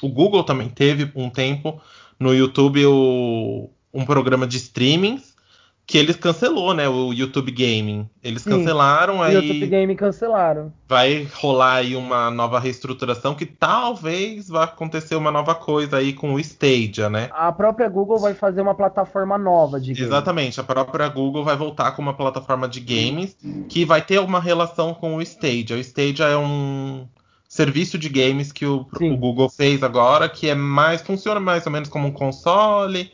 O 0.00 0.08
Google 0.08 0.44
também 0.44 0.68
teve 0.68 1.10
um 1.14 1.28
tempo 1.28 1.80
no 2.20 2.34
YouTube 2.34 2.84
o- 2.86 3.68
um 3.92 4.04
programa 4.06 4.46
de 4.46 4.56
streamings 4.58 5.27
que 5.88 5.96
eles 5.96 6.16
cancelou, 6.16 6.74
né? 6.74 6.86
O 6.86 7.14
YouTube 7.14 7.50
Gaming. 7.50 8.06
Eles 8.22 8.42
Sim. 8.42 8.50
cancelaram, 8.50 9.20
O 9.20 9.22
aí 9.22 9.34
YouTube 9.34 9.66
Game 9.68 9.96
cancelaram. 9.96 10.70
vai 10.86 11.26
rolar 11.32 11.76
aí 11.76 11.96
uma 11.96 12.30
nova 12.30 12.60
reestruturação 12.60 13.34
que 13.34 13.46
talvez 13.46 14.48
vá 14.48 14.64
acontecer 14.64 15.16
uma 15.16 15.30
nova 15.30 15.54
coisa 15.54 15.96
aí 15.96 16.12
com 16.12 16.34
o 16.34 16.38
Stadia, 16.38 17.08
né? 17.08 17.30
A 17.32 17.50
própria 17.50 17.88
Google 17.88 18.18
vai 18.18 18.34
fazer 18.34 18.60
uma 18.60 18.74
plataforma 18.74 19.38
nova 19.38 19.80
de 19.80 19.94
game. 19.94 20.06
Exatamente, 20.06 20.60
a 20.60 20.62
própria 20.62 21.08
Google 21.08 21.42
vai 21.42 21.56
voltar 21.56 21.92
com 21.92 22.02
uma 22.02 22.12
plataforma 22.12 22.68
de 22.68 22.80
games 22.80 23.34
que 23.70 23.86
vai 23.86 24.02
ter 24.02 24.20
uma 24.20 24.40
relação 24.40 24.92
com 24.92 25.16
o 25.16 25.22
Stadia. 25.22 25.74
O 25.74 25.80
Stadia 25.80 26.26
é 26.26 26.36
um 26.36 27.08
serviço 27.48 27.96
de 27.96 28.10
games 28.10 28.52
que 28.52 28.66
o, 28.66 28.86
o 29.00 29.16
Google 29.16 29.48
fez 29.48 29.82
agora, 29.82 30.28
que 30.28 30.50
é 30.50 30.54
mais 30.54 31.00
funciona 31.00 31.40
mais 31.40 31.64
ou 31.64 31.72
menos 31.72 31.88
como 31.88 32.08
um 32.08 32.12
console. 32.12 33.10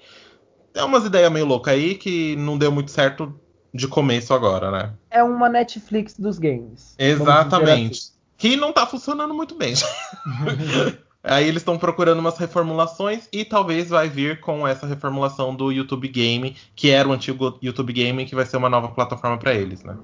É 0.75 0.83
umas 0.83 1.05
ideias 1.05 1.31
meio 1.31 1.47
loucas 1.47 1.75
aí 1.75 1.95
que 1.95 2.35
não 2.37 2.59
deu 2.59 2.73
muito 2.73 2.91
certo 2.91 3.33
de 3.73 3.89
começo 3.89 4.35
agora, 4.35 4.71
né? 4.71 4.93
É 5.11 5.23
uma 5.23 5.49
Netflix 5.49 6.19
dos 6.19 6.39
games. 6.39 6.95
Exatamente. 6.99 7.99
assim. 7.99 8.13
Que 8.37 8.57
não 8.57 8.73
tá 8.73 8.87
funcionando 8.87 9.33
muito 9.33 9.55
bem. 9.55 9.75
Aí 11.27 11.49
eles 11.49 11.63
estão 11.63 11.79
procurando 11.79 12.19
umas 12.19 12.37
reformulações 12.37 13.27
e 13.33 13.47
talvez 13.47 13.89
vai 13.89 14.11
vir 14.11 14.41
com 14.41 14.69
essa 14.69 14.87
reformulação 14.87 15.55
do 15.55 15.73
YouTube 15.73 16.07
Game, 16.07 16.55
que 16.77 16.91
era 16.91 17.09
o 17.09 17.13
antigo 17.13 17.59
YouTube 17.63 17.95
Game, 17.95 18.27
que 18.27 18.35
vai 18.35 18.45
ser 18.45 18.59
uma 18.59 18.69
nova 18.69 18.89
plataforma 18.89 19.39
para 19.39 19.55
eles, 19.55 19.83
né? 19.83 19.97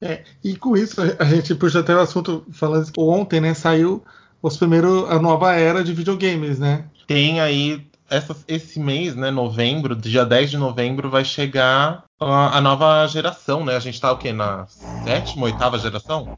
É, 0.00 0.22
e 0.44 0.56
com 0.56 0.76
isso, 0.76 1.00
a 1.18 1.24
gente 1.24 1.56
puxa 1.56 1.80
até 1.80 1.94
o 1.94 1.98
assunto 1.98 2.46
falando 2.52 2.90
que 2.92 3.00
ontem, 3.00 3.40
né, 3.40 3.52
saiu 3.52 4.02
os 4.40 4.56
primeiros, 4.56 5.10
a 5.10 5.18
nova 5.18 5.52
era 5.52 5.82
de 5.82 5.92
videogames, 5.92 6.60
né? 6.60 6.84
Tem 7.06 7.40
aí 7.40 7.89
essa- 8.10 8.36
esse 8.48 8.78
mês, 8.80 9.14
né, 9.16 9.30
novembro, 9.30 9.94
dia 9.96 10.24
10 10.24 10.50
de 10.50 10.58
novembro, 10.58 11.10
vai 11.10 11.24
chegar 11.24 12.04
a, 12.20 12.58
a 12.58 12.60
nova 12.60 13.06
geração, 13.06 13.64
né? 13.64 13.76
A 13.76 13.80
gente 13.80 14.00
tá 14.00 14.12
o 14.12 14.18
quê? 14.18 14.32
Na 14.32 14.66
sétima, 14.66 15.44
oitava 15.46 15.78
geração? 15.78 16.30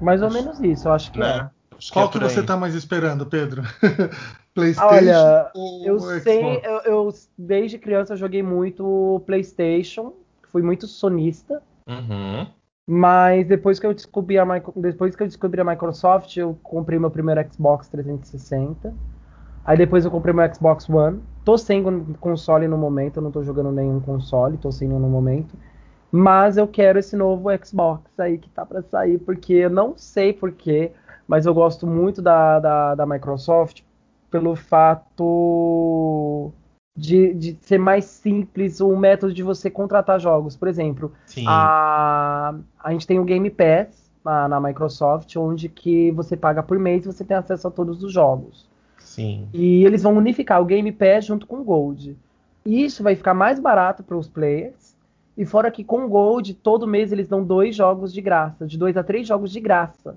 Mais 0.00 0.20
ou 0.22 0.30
menos 0.30 0.58
isso, 0.60 0.88
eu 0.88 0.92
acho 0.92 1.12
que 1.12 1.22
é. 1.22 1.38
Né? 1.38 1.50
Acho 1.76 1.92
Qual 1.92 2.08
é 2.08 2.12
que 2.12 2.18
você 2.18 2.42
tá 2.42 2.56
mais 2.56 2.74
esperando, 2.74 3.26
Pedro? 3.26 3.62
PlayStation 4.54 5.36
Olha, 5.36 5.50
ou 5.54 5.86
Eu 5.86 5.98
Xbox? 5.98 6.24
sei, 6.24 6.60
eu, 6.64 6.80
eu 6.82 7.08
desde 7.38 7.78
criança 7.78 8.14
eu 8.14 8.16
joguei 8.16 8.42
muito 8.42 9.22
PlayStation, 9.26 10.12
fui 10.50 10.62
muito 10.62 10.86
sonista, 10.86 11.62
Uhum. 11.86 12.54
mas 12.86 13.46
depois 13.46 13.78
que 13.78 13.86
eu 13.86 13.94
descobri 13.94 14.38
a 14.38 14.44
depois 14.76 15.14
que 15.14 15.22
eu 15.22 15.26
descobri 15.26 15.60
a 15.60 15.64
Microsoft, 15.64 16.36
eu 16.36 16.58
comprei 16.62 16.98
meu 16.98 17.10
primeiro 17.10 17.40
Xbox 17.52 17.88
360. 17.88 18.92
Aí 19.64 19.76
depois 19.76 20.04
eu 20.04 20.10
comprei 20.10 20.34
meu 20.34 20.54
Xbox 20.54 20.88
One. 20.88 21.20
Tô 21.44 21.56
sem 21.56 21.82
con- 21.82 22.14
console 22.20 22.68
no 22.68 22.76
momento, 22.78 23.16
eu 23.18 23.22
não 23.22 23.30
tô 23.30 23.42
jogando 23.42 23.72
nenhum 23.72 24.00
console, 24.00 24.56
tô 24.58 24.70
sem 24.70 24.92
um 24.92 24.98
no 24.98 25.08
momento. 25.08 25.56
Mas 26.12 26.56
eu 26.56 26.66
quero 26.66 26.98
esse 26.98 27.16
novo 27.16 27.48
Xbox 27.64 28.02
aí 28.18 28.36
que 28.38 28.50
tá 28.50 28.66
pra 28.66 28.82
sair, 28.82 29.18
porque 29.18 29.52
eu 29.54 29.70
não 29.70 29.94
sei 29.96 30.32
porquê, 30.32 30.92
mas 31.26 31.46
eu 31.46 31.54
gosto 31.54 31.86
muito 31.86 32.20
da, 32.20 32.58
da, 32.58 32.94
da 32.96 33.06
Microsoft 33.06 33.82
pelo 34.30 34.56
fato 34.56 36.50
de, 36.96 37.34
de 37.34 37.58
ser 37.62 37.78
mais 37.78 38.04
simples 38.04 38.80
o 38.80 38.96
método 38.96 39.32
de 39.32 39.42
você 39.42 39.70
contratar 39.70 40.20
jogos. 40.20 40.56
Por 40.56 40.68
exemplo, 40.68 41.12
Sim. 41.26 41.44
a, 41.46 42.54
a 42.78 42.92
gente 42.92 43.06
tem 43.06 43.18
o 43.18 43.24
Game 43.24 43.48
Pass 43.50 44.10
na, 44.24 44.48
na 44.48 44.60
Microsoft, 44.60 45.34
onde 45.36 45.68
que 45.68 46.10
você 46.12 46.36
paga 46.36 46.62
por 46.62 46.78
mês 46.78 47.04
e 47.04 47.06
você 47.06 47.24
tem 47.24 47.36
acesso 47.36 47.68
a 47.68 47.70
todos 47.70 48.02
os 48.02 48.12
jogos. 48.12 48.69
Sim. 49.10 49.48
E 49.52 49.84
eles 49.84 50.04
vão 50.04 50.16
unificar 50.16 50.62
o 50.62 50.64
Game 50.64 50.92
Pass 50.92 51.24
junto 51.24 51.44
com 51.44 51.56
o 51.56 51.64
Gold. 51.64 52.16
E 52.64 52.84
isso 52.84 53.02
vai 53.02 53.16
ficar 53.16 53.34
mais 53.34 53.58
barato 53.58 54.04
para 54.04 54.16
os 54.16 54.28
players. 54.28 54.94
E 55.36 55.44
fora 55.44 55.68
que 55.68 55.82
com 55.82 56.04
o 56.04 56.08
Gold, 56.08 56.54
todo 56.54 56.86
mês 56.86 57.10
eles 57.10 57.26
dão 57.26 57.42
dois 57.42 57.74
jogos 57.74 58.12
de 58.12 58.20
graça, 58.20 58.68
de 58.68 58.78
dois 58.78 58.96
a 58.96 59.02
três 59.02 59.26
jogos 59.26 59.50
de 59.50 59.58
graça. 59.58 60.16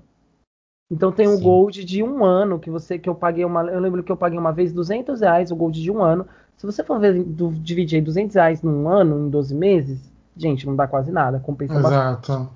Então 0.91 1.12
tem 1.12 1.28
o 1.28 1.38
Sim. 1.38 1.44
Gold 1.44 1.84
de 1.84 2.04
um 2.04 2.24
ano 2.24 2.60
que 2.60 2.70
você 2.70 3.00
que 3.00 3.10
eu 3.10 3.16
paguei 3.16 3.44
uma, 3.44 3.64
eu 3.64 3.80
lembro 3.80 4.04
que 4.04 4.12
eu 4.12 4.18
paguei 4.18 4.38
uma 4.38 4.52
vez 4.54 4.72
200 4.72 5.22
reais 5.22 5.50
o 5.50 5.56
Gold 5.56 5.82
de 5.82 5.89
um 5.89 6.04
ano. 6.04 6.28
Se 6.56 6.64
você 6.64 6.84
for 6.84 7.00
ver, 7.00 7.24
do- 7.24 7.50
dividir 7.52 7.96
aí 7.96 8.02
200 8.04 8.36
reais 8.36 8.62
num 8.62 8.88
ano, 8.88 9.26
em 9.26 9.30
12 9.30 9.56
meses, 9.56 10.14
gente, 10.38 10.68
não 10.68 10.76
dá 10.76 10.86
quase 10.88 11.12
nada, 11.12 11.39
compensa 11.39 11.74
bastante. 11.82 12.30
Exato. 12.30 12.50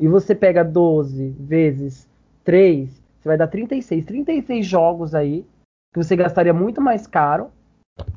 E 0.00 0.08
você 0.08 0.34
pega 0.34 0.64
12 0.64 1.36
vezes 1.38 2.08
3, 2.44 2.88
você 3.20 3.28
vai 3.28 3.36
dar 3.36 3.48
36. 3.48 4.06
36 4.06 4.64
jogos 4.64 5.14
aí, 5.14 5.44
que 5.96 6.04
você 6.04 6.14
gastaria 6.14 6.52
muito 6.52 6.80
mais 6.80 7.06
caro. 7.06 7.50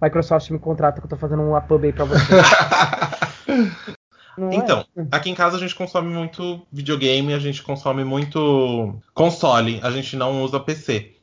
Microsoft 0.02 0.50
me 0.50 0.60
contrata 0.60 1.00
que 1.00 1.06
eu 1.06 1.10
tô 1.10 1.16
fazendo 1.16 1.42
um 1.42 1.60
pub 1.62 1.86
aí 1.86 1.94
pra 1.94 2.06
você. 2.06 2.24
É? 4.38 4.56
Então, 4.56 4.86
aqui 5.12 5.30
em 5.30 5.36
casa 5.36 5.58
a 5.58 5.60
gente 5.60 5.76
consome 5.76 6.14
muito 6.14 6.66
videogame, 6.72 7.34
a 7.34 7.40
gente 7.40 7.62
consome 7.62 8.06
muito 8.06 8.96
console, 9.14 9.82
a 9.84 9.92
gente 9.92 10.16
não 10.16 10.42
usa 10.42 10.62
PC. 10.62 11.14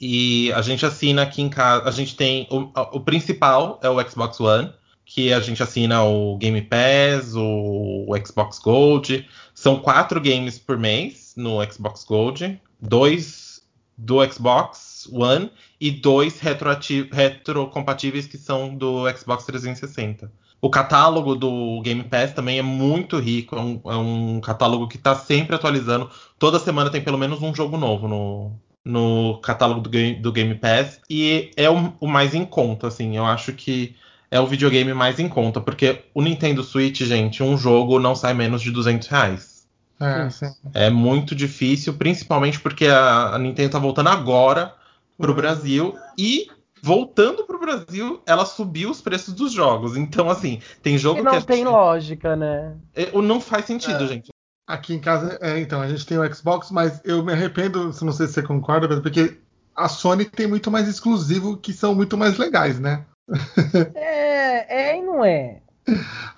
E 0.00 0.52
a 0.52 0.62
gente 0.62 0.86
assina 0.86 1.22
aqui 1.22 1.42
em 1.42 1.48
casa, 1.48 1.88
a 1.88 1.90
gente 1.90 2.14
tem 2.14 2.46
o, 2.52 2.70
o 2.96 3.00
principal 3.00 3.80
é 3.82 3.88
o 3.88 4.00
Xbox 4.08 4.38
One, 4.38 4.72
que 5.04 5.32
a 5.32 5.40
gente 5.40 5.60
assina 5.60 6.04
o 6.04 6.38
Game 6.38 6.62
Pass, 6.62 7.34
o, 7.34 8.06
o 8.06 8.24
Xbox 8.24 8.60
Gold. 8.60 9.28
São 9.52 9.80
quatro 9.80 10.20
games 10.20 10.56
por 10.56 10.78
mês 10.78 11.34
no 11.36 11.58
Xbox 11.68 12.04
Gold, 12.04 12.62
dois 12.80 13.60
do 13.98 14.24
Xbox 14.30 14.91
One 15.10 15.50
e 15.80 15.90
dois 15.90 16.40
retrocompatíveis 16.40 18.26
que 18.26 18.36
são 18.38 18.74
do 18.74 19.04
Xbox 19.16 19.44
360. 19.44 20.30
O 20.60 20.70
catálogo 20.70 21.34
do 21.34 21.80
Game 21.82 22.04
Pass 22.04 22.32
também 22.32 22.58
é 22.58 22.62
muito 22.62 23.18
rico, 23.18 23.56
é 23.56 23.60
um, 23.60 23.80
é 23.84 23.96
um 23.96 24.40
catálogo 24.40 24.86
que 24.86 24.96
está 24.96 25.14
sempre 25.14 25.56
atualizando. 25.56 26.08
Toda 26.38 26.58
semana 26.60 26.88
tem 26.90 27.02
pelo 27.02 27.18
menos 27.18 27.42
um 27.42 27.52
jogo 27.52 27.76
novo 27.76 28.06
no, 28.06 28.52
no 28.84 29.38
catálogo 29.42 29.80
do, 29.80 29.90
Game- 29.90 30.14
do 30.20 30.30
Game 30.30 30.54
Pass. 30.54 31.00
E 31.10 31.50
é 31.56 31.68
o, 31.68 31.92
o 32.00 32.06
mais 32.06 32.32
em 32.32 32.44
conta, 32.44 32.86
assim. 32.86 33.16
Eu 33.16 33.24
acho 33.26 33.52
que 33.52 33.96
é 34.30 34.38
o 34.38 34.46
videogame 34.46 34.94
mais 34.94 35.18
em 35.18 35.28
conta, 35.28 35.60
porque 35.60 36.04
o 36.14 36.22
Nintendo 36.22 36.62
Switch, 36.62 37.00
gente, 37.02 37.42
um 37.42 37.58
jogo 37.58 37.98
não 37.98 38.14
sai 38.14 38.32
menos 38.32 38.62
de 38.62 38.70
200 38.70 39.08
reais. 39.08 39.66
É. 40.00 40.28
É 40.74 40.90
muito 40.90 41.34
difícil, 41.34 41.94
principalmente 41.94 42.60
porque 42.60 42.86
a, 42.86 43.34
a 43.34 43.38
Nintendo 43.38 43.70
tá 43.72 43.78
voltando 43.80 44.08
agora 44.10 44.74
pro 45.22 45.30
Uhum. 45.30 45.36
Brasil 45.36 45.94
e 46.18 46.48
voltando 46.82 47.44
pro 47.44 47.60
Brasil, 47.60 48.20
ela 48.26 48.44
subiu 48.44 48.90
os 48.90 49.00
preços 49.00 49.32
dos 49.32 49.52
jogos. 49.52 49.96
Então, 49.96 50.28
assim, 50.28 50.60
tem 50.82 50.98
jogo 50.98 51.20
E 51.20 51.22
que 51.22 51.28
a 51.28 51.30
não 51.30 51.38
gente- 51.38 51.46
tem 51.46 51.64
lógica, 51.64 52.34
né? 52.36 52.74
é, 52.94 53.10
não 53.22 53.40
faz 53.40 53.64
sentido, 53.64 54.02
É. 54.04 54.06
gente. 54.08 54.30
Aqui 54.66 54.92
em 54.94 55.00
casa, 55.00 55.38
é, 55.40 55.58
então, 55.60 55.80
a 55.80 55.88
gente 55.88 56.04
tem 56.04 56.18
o 56.18 56.34
Xbox, 56.34 56.70
mas 56.70 57.00
eu 57.04 57.24
me 57.24 57.32
arrependo, 57.32 57.92
se 57.92 58.04
não 58.04 58.12
sei 58.12 58.26
se 58.26 58.34
você 58.34 58.42
concorda, 58.42 59.00
porque 59.00 59.38
a 59.76 59.88
Sony 59.88 60.24
tem 60.24 60.46
muito 60.46 60.70
mais 60.70 60.88
exclusivo 60.88 61.56
que 61.56 61.72
são 61.72 61.94
muito 61.94 62.16
mais 62.18 62.36
legais, 62.36 62.78
né? 62.80 63.04
É, 63.94 64.90
é 64.92 64.98
e 64.98 65.02
não 65.02 65.24
é. 65.24 65.61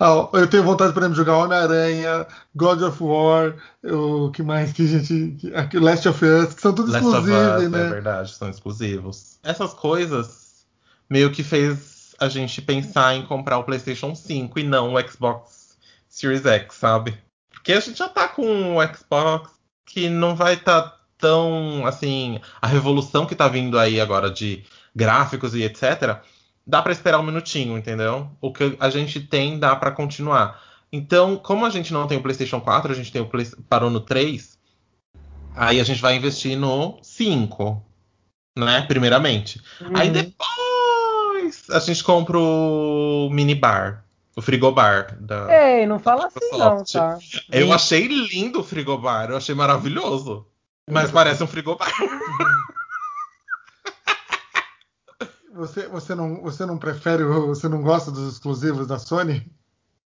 Ah, 0.01 0.28
eu 0.32 0.47
tenho 0.49 0.64
vontade, 0.64 0.92
por 0.92 1.01
exemplo, 1.01 1.14
de 1.14 1.18
jogar 1.18 1.38
Homem-Aranha, 1.38 2.26
God 2.55 2.82
of 2.82 3.03
War, 3.03 3.55
o 3.82 4.30
que 4.30 4.42
mais 4.42 4.72
que 4.72 4.82
a 4.82 4.86
gente. 4.86 5.51
Last 5.74 6.09
of 6.09 6.24
Us, 6.24 6.55
que 6.55 6.62
são 6.62 6.74
tudo 6.74 6.90
Last 6.90 7.07
exclusivos, 7.07 7.62
Us, 7.62 7.70
né? 7.70 7.86
É 7.86 7.90
verdade, 7.90 8.34
são 8.34 8.49
exclusivos. 8.49 9.38
Essas 9.42 9.74
coisas 9.74 10.66
meio 11.09 11.30
que 11.30 11.42
fez 11.42 12.14
a 12.18 12.28
gente 12.28 12.62
pensar 12.62 13.14
em 13.14 13.26
comprar 13.26 13.59
o 13.59 13.64
PlayStation 13.64 14.14
5 14.14 14.59
e 14.59 14.64
não 14.64 14.95
o 14.95 15.09
Xbox 15.09 15.76
Series 16.09 16.47
X, 16.47 16.76
sabe? 16.76 17.18
Porque 17.53 17.72
a 17.72 17.80
gente 17.80 17.99
já 17.99 18.09
tá 18.09 18.28
com 18.28 18.76
o 18.76 18.95
Xbox 18.95 19.51
que 19.86 20.09
não 20.09 20.34
vai 20.34 20.55
estar 20.55 20.82
tá 20.82 21.01
tão 21.18 21.86
assim. 21.86 22.40
A 22.61 22.66
revolução 22.66 23.26
que 23.26 23.34
tá 23.34 23.49
vindo 23.49 23.78
aí 23.78 24.01
agora 24.01 24.30
de 24.30 24.64
gráficos 24.95 25.55
e 25.55 25.62
etc. 25.62 26.20
Dá 26.66 26.80
para 26.80 26.92
esperar 26.92 27.18
um 27.18 27.24
minutinho, 27.24 27.76
entendeu? 27.76 28.30
O 28.40 28.52
que 28.52 28.76
a 28.80 28.88
gente 28.88 29.20
tem 29.20 29.58
dá 29.58 29.76
para 29.76 29.90
continuar. 29.90 30.62
Então, 30.90 31.36
como 31.36 31.66
a 31.66 31.70
gente 31.70 31.92
não 31.92 32.06
tem 32.06 32.18
o 32.18 32.22
PlayStation 32.22 32.60
4, 32.60 32.92
a 32.92 32.94
gente 32.94 33.10
tem 33.12 33.20
o 33.20 33.26
Play... 33.26 33.46
parou 33.68 33.90
no 33.90 34.00
3, 34.00 34.58
aí 35.54 35.80
a 35.80 35.84
gente 35.84 36.00
vai 36.00 36.16
investir 36.16 36.56
no 36.56 36.98
5, 37.02 37.84
né? 38.56 38.82
Primeiramente. 38.82 39.60
Uhum. 39.80 39.90
Aí 39.92 40.10
depois 40.10 41.68
a 41.70 41.80
gente 41.80 42.02
compra 42.02 42.38
o 42.38 43.28
minibar, 43.30 44.04
o 44.36 44.40
frigobar 44.40 45.16
da. 45.20 45.48
Ei, 45.52 45.86
não 45.86 45.98
fala 45.98 46.26
assim 46.28 46.56
não, 46.56 46.84
tá? 46.84 47.18
Eu 47.50 47.72
achei 47.72 48.06
lindo 48.06 48.60
o 48.60 48.64
frigobar, 48.64 49.30
eu 49.30 49.36
achei 49.36 49.54
maravilhoso. 49.54 50.46
Mas 50.90 51.10
parece 51.10 51.42
um 51.42 51.46
frigobar. 51.46 51.90
Você, 55.55 55.86
você, 55.88 56.14
não, 56.14 56.40
você 56.42 56.66
não 56.66 56.76
prefere, 56.78 57.24
você 57.24 57.68
não 57.68 57.82
gosta 57.82 58.11
dos 58.11 58.32
exclusivos 58.32 58.86
da 58.86 58.98
Sony? 58.98 59.46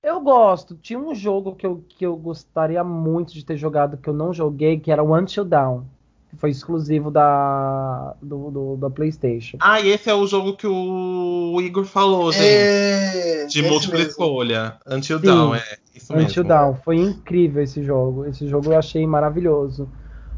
Eu 0.02 0.20
gosto. 0.20 0.76
Tinha 0.76 0.98
um 0.98 1.14
jogo 1.14 1.54
que 1.54 1.66
eu, 1.66 1.84
que 1.88 2.06
eu 2.06 2.16
gostaria 2.16 2.82
muito 2.84 3.32
de 3.34 3.44
ter 3.44 3.56
jogado 3.56 3.96
que 3.96 4.08
eu 4.08 4.14
não 4.14 4.32
joguei, 4.32 4.78
que 4.78 4.90
era 4.90 5.02
o 5.02 5.14
Until 5.16 5.44
Dawn. 5.44 5.82
Que 6.30 6.36
foi 6.36 6.50
exclusivo 6.50 7.10
da, 7.10 8.14
do, 8.20 8.50
do- 8.50 8.76
da 8.76 8.90
PlayStation. 8.90 9.56
Ah, 9.60 9.80
e 9.80 9.88
esse 9.90 10.08
é 10.10 10.14
o 10.14 10.26
jogo 10.26 10.56
que 10.56 10.66
o 10.66 11.60
Igor 11.60 11.84
falou, 11.84 12.32
gente. 12.32 12.44
É, 12.44 13.46
De 13.46 13.62
múltipla 13.62 13.98
mesmo. 13.98 14.10
escolha. 14.10 14.76
Until 14.86 15.18
Sim. 15.20 15.26
Dawn, 15.26 15.54
é 15.54 15.62
isso 15.94 16.12
mesmo. 16.12 16.28
Until 16.28 16.44
Dawn. 16.44 16.74
Foi 16.84 16.96
incrível 16.96 17.62
esse 17.62 17.82
jogo. 17.82 18.24
Esse 18.26 18.46
jogo 18.48 18.72
eu 18.72 18.78
achei 18.78 19.06
maravilhoso. 19.06 19.88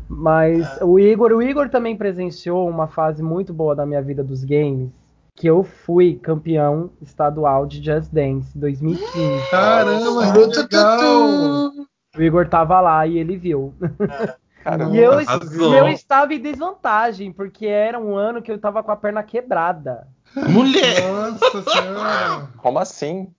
Mas 0.09 0.67
o 0.81 0.99
Igor, 0.99 1.33
o 1.33 1.43
Igor 1.43 1.69
também 1.69 1.97
presenciou 1.97 2.69
uma 2.69 2.89
fase 2.89 3.23
muito 3.23 3.53
boa 3.53 3.77
da 3.77 3.85
minha 3.85 4.01
vida 4.01 4.25
dos 4.25 4.43
games, 4.43 4.91
que 5.37 5.47
eu 5.47 5.63
fui 5.63 6.15
campeão 6.15 6.91
estadual 7.01 7.67
de 7.67 7.85
Just 7.85 8.11
Dance 8.11 8.57
2015. 8.57 9.51
Caramba, 9.51 10.33
Tu, 10.33 10.51
que 10.51 10.69
tu, 10.69 10.77
legal! 10.77 11.73
O 12.17 12.23
Igor 12.23 12.49
tava 12.49 12.81
lá 12.81 13.07
e 13.07 13.19
ele 13.19 13.37
viu. 13.37 13.75
Caramba. 13.79 14.39
E 14.69 14.99
eu, 14.99 15.19
e 15.21 15.79
eu 15.79 15.89
estava 15.89 16.35
em 16.35 16.41
desvantagem, 16.41 17.33
porque 17.33 17.65
era 17.65 17.99
um 17.99 18.17
ano 18.17 18.43
que 18.43 18.53
eu 18.53 18.59
tava 18.59 18.83
com 18.83 18.91
a 18.91 18.97
perna 18.97 19.23
quebrada. 19.23 20.07
Mulher! 20.35 21.11
Nossa 21.11 21.63
senhora! 21.63 22.49
Como 22.59 22.79
assim? 22.79 23.33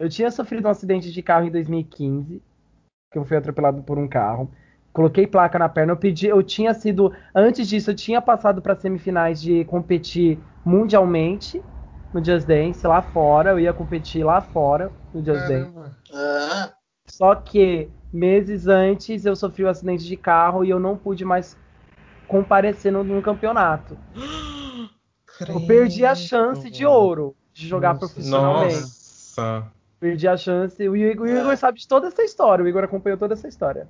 Eu 0.00 0.08
tinha 0.08 0.30
sofrido 0.30 0.66
um 0.66 0.70
acidente 0.70 1.12
de 1.12 1.22
carro 1.22 1.46
em 1.46 1.50
2015, 1.50 2.42
que 3.12 3.18
eu 3.18 3.24
fui 3.24 3.36
atropelado 3.36 3.82
por 3.82 3.98
um 3.98 4.08
carro. 4.08 4.50
Coloquei 4.94 5.26
placa 5.26 5.58
na 5.58 5.68
perna. 5.68 5.92
Eu 5.92 5.96
pedi, 5.96 6.28
eu 6.28 6.42
tinha 6.42 6.72
sido, 6.72 7.12
antes 7.34 7.68
disso, 7.68 7.90
eu 7.90 7.96
tinha 7.96 8.22
passado 8.22 8.62
para 8.62 8.76
semifinais 8.76 9.42
de 9.42 9.64
competir 9.66 10.38
mundialmente 10.64 11.62
no 12.12 12.24
Just 12.24 12.46
Dance 12.46 12.86
lá 12.86 13.02
fora. 13.02 13.50
Eu 13.50 13.60
ia 13.60 13.74
competir 13.74 14.24
lá 14.24 14.40
fora 14.40 14.92
no 15.12 15.18
Just 15.22 15.48
Dance. 15.48 15.68
Caramba. 15.68 15.96
Ah, 16.12 16.76
Só 17.08 17.34
que 17.34 17.90
meses 18.12 18.68
antes 18.68 19.26
eu 19.26 19.34
sofri 19.34 19.64
um 19.64 19.68
acidente 19.68 20.04
de 20.06 20.16
carro 20.16 20.64
e 20.64 20.70
eu 20.70 20.78
não 20.78 20.96
pude 20.96 21.24
mais 21.24 21.58
comparecer 22.26 22.92
no, 22.92 23.02
no 23.02 23.20
campeonato. 23.20 23.98
Eu 25.48 25.60
perdi 25.66 26.06
a 26.06 26.14
chance 26.14 26.70
de 26.70 26.86
ouro 26.86 27.36
de 27.52 27.66
jogar 27.66 27.94
Nossa. 27.94 28.08
profissionalmente. 28.08 28.86
Nossa. 29.40 29.73
Perdi 30.04 30.28
a 30.28 30.36
chance. 30.36 30.86
O 30.86 30.94
Igor, 30.94 31.26
o 31.26 31.30
Igor 31.30 31.56
sabe 31.56 31.78
de 31.78 31.88
toda 31.88 32.08
essa 32.08 32.22
história. 32.22 32.62
O 32.62 32.68
Igor 32.68 32.84
acompanhou 32.84 33.18
toda 33.18 33.32
essa 33.32 33.48
história. 33.48 33.88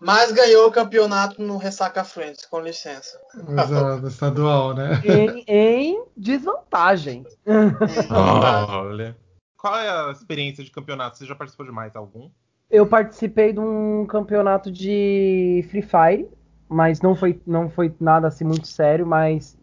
mas 0.00 0.32
ganhou 0.32 0.66
o 0.66 0.72
campeonato 0.72 1.40
no 1.40 1.56
Ressaca 1.56 2.02
Friends, 2.02 2.44
com 2.46 2.58
licença. 2.58 3.16
Exato, 3.48 4.08
estadual, 4.08 4.74
né? 4.74 5.00
Em, 5.04 5.44
em 5.46 6.04
desvantagem. 6.16 7.24
Olha. 8.10 9.16
Qual 9.56 9.78
é 9.78 9.88
a 9.88 10.10
experiência 10.10 10.64
de 10.64 10.72
campeonato? 10.72 11.18
Você 11.18 11.26
já 11.26 11.36
participou 11.36 11.64
de 11.64 11.70
mais 11.70 11.94
algum? 11.94 12.28
Eu 12.68 12.84
participei 12.84 13.52
de 13.52 13.60
um 13.60 14.04
campeonato 14.04 14.68
de 14.68 15.64
Free 15.70 15.82
Fire, 15.82 16.28
mas 16.68 17.00
não 17.00 17.14
foi, 17.14 17.40
não 17.46 17.70
foi 17.70 17.94
nada 18.00 18.26
assim 18.26 18.42
muito 18.42 18.66
sério, 18.66 19.06
mas 19.06 19.56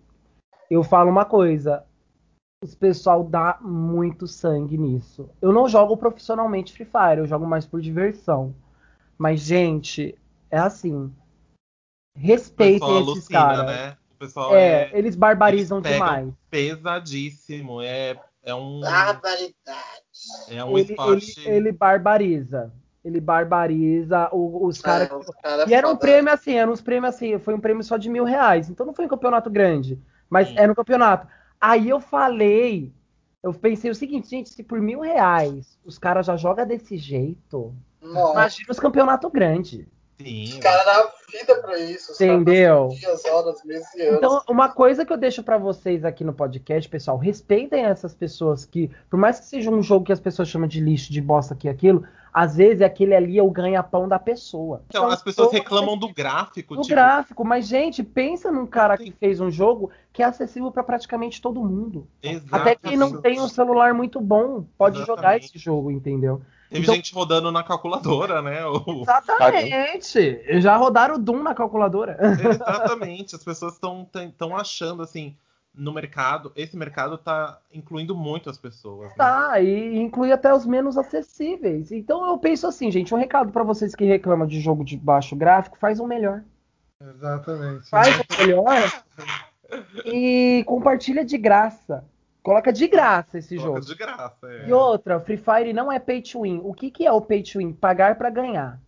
eu 0.72 0.82
falo 0.82 1.12
uma 1.12 1.26
coisa. 1.26 1.84
Os 2.62 2.76
pessoal 2.76 3.24
dá 3.24 3.58
muito 3.62 4.28
sangue 4.28 4.78
nisso. 4.78 5.30
Eu 5.42 5.54
não 5.54 5.68
jogo 5.70 5.96
profissionalmente 5.96 6.74
Free 6.74 6.86
Fire, 6.86 7.20
eu 7.20 7.26
jogo 7.28 7.46
mais 7.48 7.66
por 7.66 7.80
diversão. 7.80 8.54
Mas, 9.18 9.40
gente, 9.40 10.18
é 10.52 10.58
assim. 10.58 11.10
Respeitem 12.14 12.98
esses 12.98 13.08
alucina, 13.08 13.40
caras. 13.40 13.66
né? 13.66 13.98
O 14.12 14.16
pessoal 14.20 14.54
É, 14.56 14.90
é, 14.92 14.98
eles 14.98 15.16
barbarizam 15.16 15.78
eles 15.78 15.90
demais. 15.90 16.34
pesadíssimo. 16.50 17.82
É, 17.82 18.20
é 18.44 18.54
um, 18.54 18.82
Barbaridade. 18.82 19.54
é 20.50 20.66
um 20.66 20.78
ele, 20.78 20.92
esporte. 20.92 21.40
ele, 21.40 21.56
ele 21.58 21.72
barbariza. 21.72 22.74
Ele 23.06 23.22
barbariza 23.22 24.28
o- 24.34 24.68
os 24.68 24.82
caras. 24.82 25.10
É, 25.10 25.16
os 25.16 25.26
cara 25.42 25.70
E 25.70 25.74
era 25.74 25.88
um 25.88 25.92
foda. 25.92 26.02
prêmio 26.02 26.34
assim, 26.34 26.56
era 26.56 26.70
uns 26.70 26.82
prêmios 26.82 27.16
assim, 27.16 27.40
foi 27.40 27.54
um 27.54 27.60
prêmio 27.62 27.84
só 27.86 27.96
de 27.96 28.10
mil 28.10 28.26
reais. 28.26 28.70
Então 28.70 28.86
não 28.86 28.94
foi 28.94 29.06
um 29.06 29.10
campeonato 29.10 29.50
grande, 29.50 29.98
mas 30.30 30.50
Sim. 30.50 30.56
era 30.58 30.70
um 30.70 30.76
campeonato. 30.76 31.26
Aí 31.60 31.90
eu 31.90 32.00
falei, 32.00 32.94
eu 33.44 33.54
pensei 33.54 33.92
o 33.92 33.96
seguinte, 33.96 34.30
gente, 34.30 34.50
se 34.50 34.64
por 34.64 34.80
mil 34.80 35.02
reais 35.02 35.78
os 35.84 35.98
caras 35.98 36.26
já 36.26 36.38
jogam 36.38 36.66
desse 36.66 36.98
jeito, 36.98 37.76
Nossa, 38.02 38.34
imagina 38.34 38.72
os 38.72 38.80
campeonatos 38.80 39.32
grandes. 39.32 39.86
Sim, 40.22 40.44
os 40.46 40.58
caras 40.60 40.86
vida 41.32 41.56
pra 41.62 41.78
isso. 41.78 42.12
Entendeu? 42.14 42.88
passam 42.90 43.00
Dias, 43.00 43.26
horas, 43.26 43.64
meses 43.64 43.94
e 43.96 44.02
anos. 44.02 44.18
Então, 44.18 44.42
uma 44.50 44.70
coisa 44.70 45.06
que 45.06 45.14
eu 45.14 45.18
deixo 45.18 45.44
pra 45.44 45.58
vocês 45.58 46.04
aqui 46.04 46.24
no 46.24 46.34
podcast, 46.34 46.90
pessoal, 46.90 47.18
respeitem 47.18 47.86
essas 47.86 48.14
pessoas 48.14 48.66
que, 48.66 48.90
por 49.10 49.18
mais 49.18 49.40
que 49.40 49.46
seja 49.46 49.70
um 49.70 49.82
jogo 49.82 50.06
que 50.06 50.14
as 50.14 50.20
pessoas 50.20 50.48
chamam 50.48 50.68
de 50.68 50.80
lixo, 50.80 51.12
de 51.12 51.22
bosta 51.22 51.54
aqui 51.54 51.68
e 51.68 51.70
aquilo, 51.70 52.06
às 52.34 52.56
vezes 52.56 52.82
aquele 52.82 53.16
ali 53.16 53.38
é 53.38 53.44
o 53.44 53.50
ganha-pão 53.50 54.08
da 54.08 54.20
pessoa. 54.20 54.84
Então, 54.88 55.08
as 55.08 55.22
pessoas 55.22 55.52
reclamam 55.52 55.98
do 55.98 56.14
gráfico. 56.14 56.76
do 56.76 56.82
tipo, 56.82 56.96
gráfico, 56.96 57.44
mas 57.44 57.68
gente, 57.68 58.04
pensa 58.04 58.52
num 58.52 58.66
cara 58.66 58.98
que 58.98 59.12
fez 59.12 59.40
um 59.40 59.50
jogo 59.50 59.90
que 60.14 60.22
é 60.22 60.26
acessível 60.26 60.72
pra 60.72 60.84
praticamente 60.84 61.42
todo 61.42 61.64
mundo. 61.64 62.08
Até 62.52 62.76
quem 62.76 62.98
não 62.98 63.22
tem 63.22 63.40
um 63.40 63.48
celular 63.48 63.94
muito 63.94 64.22
bom 64.22 64.64
pode 64.78 64.98
Exatamente. 64.98 65.22
jogar 65.22 65.38
esse 65.38 65.58
jogo, 65.58 65.92
entendeu? 65.92 66.42
Teve 66.70 66.84
Então- 66.84 66.96
gente 66.96 67.14
rodando 67.14 67.52
na 67.52 67.64
calculadora, 67.64 68.42
né? 68.42 68.64
O- 68.66 69.02
Exatamente. 69.02 70.62
Já 70.62 70.76
rodaram 70.78 71.16
o 71.16 71.20
Doom 71.20 71.42
na 71.44 71.54
calculadora. 71.56 72.18
Exatamente. 72.48 73.36
As 73.36 73.44
pessoas 73.44 73.74
estão 73.74 74.08
tão 74.38 74.56
achando 74.56 75.02
assim 75.02 75.36
no 75.74 75.92
mercado. 75.94 76.52
Esse 76.56 76.76
mercado 76.78 77.18
tá 77.18 77.60
incluindo 77.74 78.16
muito 78.16 78.50
as 78.50 78.58
pessoas. 78.58 79.10
né? 79.10 79.16
Tá, 79.18 79.60
e 79.62 79.98
inclui 79.98 80.32
até 80.32 80.54
os 80.54 80.66
menos 80.66 80.98
acessíveis. 80.98 81.92
Então 81.92 82.28
eu 82.30 82.38
penso 82.38 82.68
assim, 82.68 82.92
gente, 82.92 83.14
um 83.14 83.18
recado 83.18 83.52
pra 83.52 83.64
vocês 83.64 83.96
que 83.96 84.04
reclamam 84.06 84.46
de 84.48 84.60
jogo 84.60 84.84
de 84.84 84.98
baixo 84.98 85.36
gráfico, 85.36 85.78
faz 85.80 86.00
um 86.00 86.06
melhor. 86.08 86.44
Exatamente. 87.02 87.90
Faz 87.90 88.16
um 88.20 88.46
melhor 88.46 88.92
e 90.06 90.64
compartilha 90.68 91.24
de 91.24 91.38
graça. 91.38 92.04
Coloca 92.50 92.74
de 92.74 92.88
graça 92.88 93.38
esse 93.38 93.56
Coloca 93.58 93.80
jogo. 93.80 93.86
de 93.86 93.96
graça. 93.96 94.48
é. 94.52 94.68
E 94.70 94.74
outra, 94.74 95.20
Free 95.20 95.38
Fire 95.38 95.72
não 95.72 95.92
é 95.92 96.00
pay 96.00 96.20
to 96.20 96.42
win. 96.42 96.60
O 96.64 96.74
que, 96.74 96.90
que 96.90 97.06
é 97.06 97.12
o 97.12 97.22
pay 97.22 97.44
to 97.44 97.60
win? 97.60 97.72
Pagar 97.74 98.18
pra 98.18 98.32
ganhar. 98.32 98.82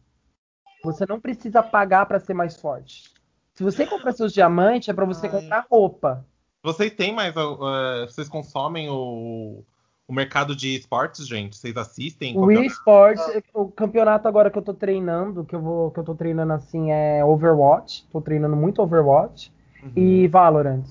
Você 0.84 1.05
não 1.05 1.20
precisa 1.20 1.62
pagar 1.62 2.07
pra 2.07 2.20
ser 2.20 2.34
mais 2.34 2.59
forte. 2.59 3.12
Se 3.53 3.62
você 3.64 3.86
comprar 3.86 4.14
seus 4.14 4.34
diamantes, 4.34 4.89
é 4.89 4.93
pra 4.93 5.05
você 5.05 5.28
Ai. 5.28 5.32
comprar 5.32 5.68
roupa. 5.70 6.26
Vocês 6.64 6.91
têm 6.95 7.14
mais. 7.14 7.36
uh, 7.36 8.07
vocês 8.07 8.28
consomem 8.28 8.89
o, 8.89 9.64
o 10.07 10.12
mercado 10.14 10.55
de 10.55 10.76
esportes, 10.76 11.28
gente? 11.28 11.55
Vocês 11.55 11.78
assistem? 11.78 12.36
O 12.36 12.51
eSports, 12.51 13.22
o 13.53 13.68
campeonato 13.68 14.28
agora 14.28 14.49
que 14.49 14.57
eu 14.57 14.64
tô 14.64 14.74
treinando, 14.74 15.45
que 15.45 15.55
eu 15.55 15.62
vou, 15.62 15.91
que 15.91 15.99
eu 15.99 16.03
tô 16.03 16.16
treinando 16.16 16.53
assim 16.53 16.91
é 16.91 17.24
Overwatch. 17.24 18.07
Tô 18.12 18.20
treinando 18.22 18.55
muito 18.55 18.82
Overwatch 18.82 19.53
Uhum. 19.84 19.91
e 19.95 20.28
Valorant. 20.28 20.84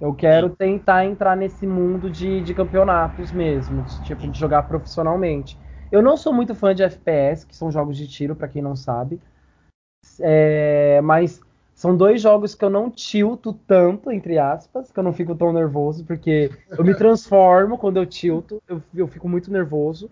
Eu 0.00 0.14
quero 0.14 0.48
tentar 0.48 1.04
entrar 1.04 1.36
nesse 1.36 1.66
mundo 1.66 2.10
de, 2.10 2.40
de 2.40 2.54
campeonatos 2.54 3.30
mesmo, 3.32 3.84
tipo, 3.84 4.26
de 4.26 4.38
jogar 4.38 4.62
profissionalmente. 4.62 5.58
Eu 5.92 6.00
não 6.00 6.16
sou 6.16 6.32
muito 6.32 6.54
fã 6.54 6.74
de 6.74 6.82
FPS, 6.82 7.46
que 7.46 7.54
são 7.54 7.70
jogos 7.70 7.96
de 7.96 8.08
tiro, 8.08 8.34
pra 8.34 8.48
quem 8.48 8.62
não 8.62 8.74
sabe. 8.74 9.20
É, 10.20 11.00
mas 11.02 11.40
são 11.74 11.96
dois 11.96 12.22
jogos 12.22 12.54
que 12.54 12.64
eu 12.64 12.70
não 12.70 12.90
tilto 12.90 13.52
tanto, 13.52 14.10
entre 14.10 14.38
aspas, 14.38 14.90
que 14.90 14.98
eu 14.98 15.02
não 15.02 15.12
fico 15.12 15.34
tão 15.34 15.52
nervoso, 15.52 16.04
porque 16.04 16.50
eu 16.70 16.84
me 16.84 16.94
transformo 16.96 17.76
quando 17.76 17.98
eu 17.98 18.06
tilto, 18.06 18.62
eu, 18.68 18.82
eu 18.94 19.06
fico 19.06 19.28
muito 19.28 19.50
nervoso. 19.50 20.10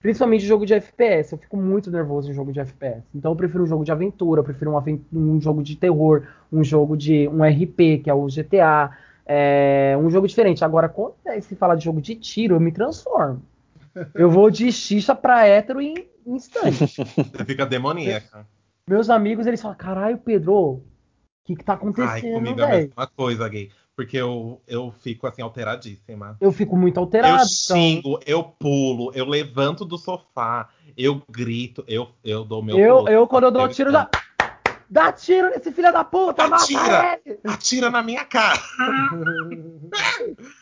Principalmente 0.00 0.44
jogo 0.44 0.66
de 0.66 0.74
FPS. 0.74 1.32
Eu 1.32 1.38
fico 1.38 1.56
muito 1.56 1.90
nervoso 1.90 2.30
em 2.30 2.34
jogo 2.34 2.52
de 2.52 2.60
FPS. 2.60 3.02
Então 3.14 3.32
eu 3.32 3.36
prefiro 3.36 3.64
um 3.64 3.66
jogo 3.66 3.84
de 3.84 3.90
aventura, 3.92 4.40
eu 4.40 4.44
prefiro 4.44 4.72
um, 4.72 5.00
um 5.12 5.40
jogo 5.40 5.62
de 5.62 5.76
terror, 5.76 6.26
um 6.52 6.62
jogo 6.62 6.96
de 6.96 7.26
um 7.28 7.44
RP, 7.44 7.98
que 7.98 8.10
é 8.10 8.14
o 8.14 8.28
GTA. 8.28 8.96
É, 9.26 9.96
um 10.00 10.08
jogo 10.08 10.28
diferente. 10.28 10.64
Agora, 10.64 10.88
quando 10.88 11.14
é 11.26 11.40
se 11.40 11.56
fala 11.56 11.74
de 11.74 11.84
jogo 11.84 12.00
de 12.00 12.14
tiro, 12.14 12.54
eu 12.54 12.60
me 12.60 12.70
transformo. 12.70 13.42
Eu 14.14 14.30
vou 14.30 14.50
de 14.50 14.70
xixa 14.70 15.14
pra 15.14 15.46
hétero 15.46 15.80
em 15.80 16.06
instante. 16.26 16.86
Você 16.86 17.44
fica 17.44 17.66
demoníaca. 17.66 18.46
Meus 18.88 19.10
amigos, 19.10 19.46
eles 19.46 19.60
falam, 19.60 19.76
caralho, 19.76 20.18
Pedro, 20.18 20.54
o 20.54 20.82
que 21.44 21.56
que 21.56 21.64
tá 21.64 21.72
Ai, 21.72 21.78
acontecendo, 21.78 22.34
comigo 22.34 22.60
é 22.60 22.64
a 22.64 22.68
mesma 22.68 23.06
coisa, 23.06 23.48
gay. 23.48 23.70
Porque 23.96 24.16
eu, 24.16 24.60
eu 24.68 24.92
fico 25.00 25.26
assim, 25.26 25.40
alteradíssima. 25.40 26.36
Eu 26.38 26.52
fico 26.52 26.76
muito 26.76 27.00
alterado. 27.00 27.32
eu 27.32 27.36
então, 27.36 27.48
xingo, 27.48 28.20
eu 28.26 28.44
pulo, 28.44 29.10
eu 29.14 29.24
levanto 29.24 29.84
do 29.84 29.96
sofá, 29.96 30.68
eu 30.96 31.22
grito, 31.30 31.82
eu, 31.88 32.10
eu 32.22 32.44
dou 32.44 32.62
meu 32.62 32.78
eu, 32.78 32.96
pulo. 32.98 33.08
eu, 33.08 33.26
quando 33.26 33.44
eu 33.44 33.50
dou 33.50 33.62
Eu 33.62 33.68
tiro, 33.70 33.90
já... 33.90 34.08
Dá 34.88 35.12
tiro 35.12 35.50
nesse 35.50 35.72
filho 35.72 35.92
da 35.92 36.04
puta, 36.04 36.46
mata 36.46 36.62
Atira! 36.62 37.20
Atira 37.44 37.90
na 37.90 38.02
minha 38.02 38.24
cara! 38.24 38.58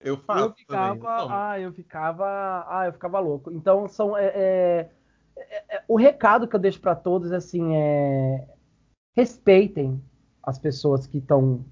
Eu 0.00 0.16
faço 0.16 0.44
Eu 0.44 0.52
ficava, 0.52 0.94
então. 0.94 1.28
ah, 1.30 1.60
eu 1.60 1.72
ficava, 1.72 2.66
ah, 2.68 2.86
eu 2.86 2.92
ficava 2.92 3.18
louco. 3.18 3.50
Então 3.50 3.88
são, 3.88 4.16
é, 4.16 4.26
é, 4.26 4.90
é, 5.36 5.76
é, 5.76 5.82
o 5.88 5.96
recado 5.96 6.46
que 6.46 6.54
eu 6.54 6.60
deixo 6.60 6.80
pra 6.80 6.94
todos 6.94 7.32
assim 7.32 7.74
é 7.74 8.46
respeitem 9.16 10.00
as 10.40 10.58
pessoas 10.58 11.06
que 11.06 11.18
estão 11.18 11.64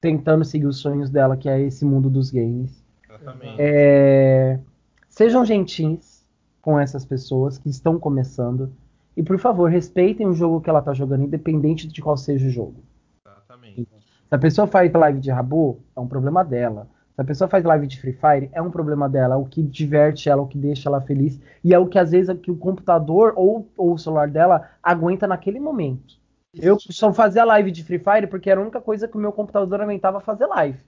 tentando 0.00 0.44
seguir 0.44 0.66
os 0.66 0.78
sonhos 0.78 1.10
dela, 1.10 1.36
que 1.36 1.48
é 1.48 1.60
esse 1.60 1.84
mundo 1.84 2.08
dos 2.08 2.30
games. 2.30 2.84
Exatamente. 3.04 3.56
É, 3.58 4.60
sejam 5.08 5.44
gentis 5.44 6.24
com 6.62 6.78
essas 6.78 7.04
pessoas 7.04 7.58
que 7.58 7.68
estão 7.68 7.98
começando 7.98 8.72
e 9.16 9.22
por 9.22 9.38
favor 9.38 9.70
respeitem 9.70 10.26
o 10.26 10.34
jogo 10.34 10.60
que 10.60 10.68
ela 10.68 10.82
tá 10.82 10.92
jogando, 10.92 11.24
independente 11.24 11.88
de 11.88 12.02
qual 12.02 12.16
seja 12.16 12.46
o 12.46 12.50
jogo. 12.50 12.84
Exatamente. 13.26 13.88
Se 14.28 14.34
a 14.34 14.38
pessoa 14.38 14.66
faz 14.66 14.92
live 14.92 15.20
de 15.20 15.30
Rabu, 15.30 15.80
é 15.96 16.00
um 16.00 16.06
problema 16.06 16.44
dela. 16.44 16.88
Se 17.14 17.22
a 17.22 17.24
pessoa 17.24 17.48
faz 17.48 17.64
live 17.64 17.86
de 17.86 17.98
Free 17.98 18.12
Fire, 18.12 18.50
é 18.52 18.60
um 18.60 18.70
problema 18.70 19.08
dela. 19.08 19.36
É 19.36 19.38
o 19.38 19.46
que 19.46 19.62
diverte 19.62 20.28
ela, 20.28 20.42
o 20.42 20.46
que 20.46 20.58
deixa 20.58 20.90
ela 20.90 21.00
feliz. 21.00 21.40
E 21.64 21.72
é 21.72 21.78
o 21.78 21.86
que 21.86 21.98
às 21.98 22.10
vezes 22.10 22.38
que 22.40 22.50
o 22.50 22.56
computador 22.56 23.32
ou, 23.36 23.66
ou 23.76 23.94
o 23.94 23.98
celular 23.98 24.28
dela 24.28 24.68
aguenta 24.82 25.26
naquele 25.26 25.58
momento. 25.58 26.18
Eu 26.52 26.78
só 26.78 27.12
fazia 27.12 27.44
live 27.44 27.70
de 27.70 27.84
Free 27.84 27.98
Fire 27.98 28.26
porque 28.26 28.50
era 28.50 28.60
a 28.60 28.62
única 28.62 28.80
coisa 28.80 29.08
que 29.08 29.16
o 29.16 29.20
meu 29.20 29.32
computador 29.32 29.80
aguentava 29.80 30.20
fazer 30.20 30.46
live. 30.46 30.78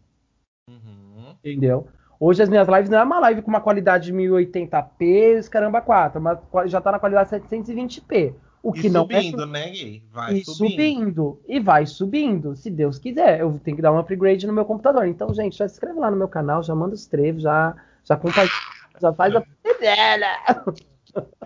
Uhum. 0.69 1.31
Entendeu? 1.43 1.87
Hoje 2.21 2.43
as 2.43 2.49
minhas 2.49 2.67
lives 2.67 2.91
não 2.91 2.99
é 2.99 3.03
uma 3.03 3.21
live 3.21 3.43
com 3.43 3.49
uma 3.49 3.61
qualidade 3.61 4.07
de 4.07 4.13
1080p, 4.13 5.39
os 5.39 5.49
caramba 5.49 5.81
4, 5.81 6.21
mas 6.21 6.39
já 6.71 6.81
tá 6.81 6.91
na 6.91 6.99
qualidade 6.99 7.31
720p. 7.31 8.35
O 8.61 8.77
E 8.77 8.81
que 8.81 8.91
não 8.91 9.07
é 9.09 9.23
subindo, 9.23 9.47
né, 9.47 9.71
gay? 9.71 10.03
Vai 10.11 10.35
e 10.35 10.45
subindo. 10.45 10.71
subindo. 10.71 11.41
E 11.47 11.61
vai 11.61 11.87
subindo, 11.87 12.57
se 12.57 12.71
Deus 12.71 12.99
quiser. 12.99 13.41
Eu 13.41 13.59
tenho 13.63 13.77
que 13.77 13.83
dar 13.83 13.93
um 13.93 13.99
upgrade 13.99 14.47
no 14.49 14.53
meu 14.53 14.65
computador. 14.65 15.07
Então, 15.07 15.33
gente, 15.33 15.57
já 15.57 15.69
se 15.69 15.75
inscreve 15.75 15.99
lá 15.99 16.11
no 16.11 16.17
meu 16.17 16.29
canal, 16.29 16.63
já 16.63 16.75
manda 16.75 16.95
os 16.95 17.07
trevos, 17.07 17.43
já, 17.43 17.77
já 18.03 18.17
compartilha, 18.17 18.51
já 19.01 19.13
faz 19.13 19.37
a 19.37 19.45
dela. 19.81 20.27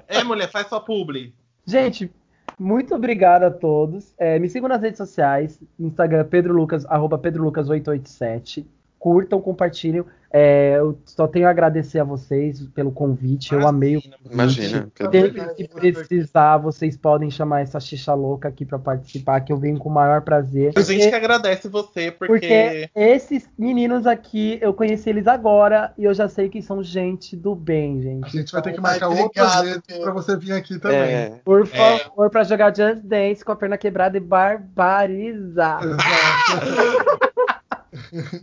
É, 0.09 0.25
mulher, 0.25 0.51
faz 0.51 0.69
sua 0.69 0.81
publi. 0.81 1.35
Gente, 1.67 2.11
muito 2.59 2.95
obrigado 2.95 3.45
a 3.45 3.51
todos. 3.51 4.15
É, 4.17 4.39
me 4.39 4.49
sigam 4.49 4.69
nas 4.69 4.81
redes 4.81 4.99
sociais, 4.99 5.61
Instagram, 5.79 6.25
Pedro 6.25 6.55
Lucas, 6.55 6.87
arroba 6.87 7.19
Pedro 7.19 7.45
Lucas 7.45 7.69
887. 7.69 8.67
Curtam, 9.03 9.41
compartilhem. 9.41 10.05
É, 10.33 10.77
eu 10.79 10.97
só 11.05 11.27
tenho 11.27 11.49
a 11.49 11.51
agradecer 11.51 11.99
a 11.99 12.05
vocês 12.05 12.65
pelo 12.69 12.93
convite. 12.93 13.53
Eu 13.53 13.67
amei 13.67 13.97
o 13.97 14.03
Imagina. 14.31 14.89
Pedro. 15.11 15.43
Sempre 15.43 15.55
que 15.57 15.69
precisar, 15.69 16.57
vocês 16.59 16.97
podem 16.97 17.29
chamar 17.29 17.63
essa 17.63 17.81
xixa 17.81 18.15
louca 18.15 18.49
aqui 18.49 18.65
pra 18.65 18.79
participar, 18.79 19.41
que 19.41 19.53
eu 19.53 19.57
venho 19.57 19.77
com 19.77 19.89
o 19.89 19.93
maior 19.93 20.23
prazer. 20.23 20.73
A 20.77 20.81
gente 20.83 21.09
que 21.09 21.15
agradece 21.17 21.69
você, 21.69 22.13
porque. 22.13 22.29
Porque 22.39 22.91
esses 22.95 23.51
meninos 23.59 24.07
aqui, 24.07 24.57
eu 24.63 24.73
conheci 24.73 25.11
eles 25.11 25.27
agora 25.27 25.93
e 25.99 26.05
eu 26.05 26.15
já 26.15 26.29
sei 26.29 26.49
que 26.49 26.63
são 26.63 26.81
gente 26.81 27.35
do 27.35 27.57
bem, 27.57 27.99
A 27.99 28.03
gente. 28.03 28.39
gente 28.39 28.53
vai 28.53 28.63
ter 28.63 28.73
que 28.73 28.81
marcar 28.81 29.09
obrigado, 29.09 29.25
outras 29.25 29.63
vezes 29.63 29.83
pra 30.01 30.13
você 30.13 30.37
vir 30.37 30.53
aqui 30.53 30.79
também. 30.79 30.99
É, 30.99 31.41
Por 31.45 31.67
favor, 31.67 32.31
pra 32.31 32.45
jogar 32.45 32.73
Just 32.73 33.03
Dance 33.03 33.45
com 33.45 33.51
a 33.51 33.57
perna 33.57 33.77
quebrada 33.77 34.17
e 34.17 34.21
barbarizar. 34.21 35.83
Exato. 35.83 36.03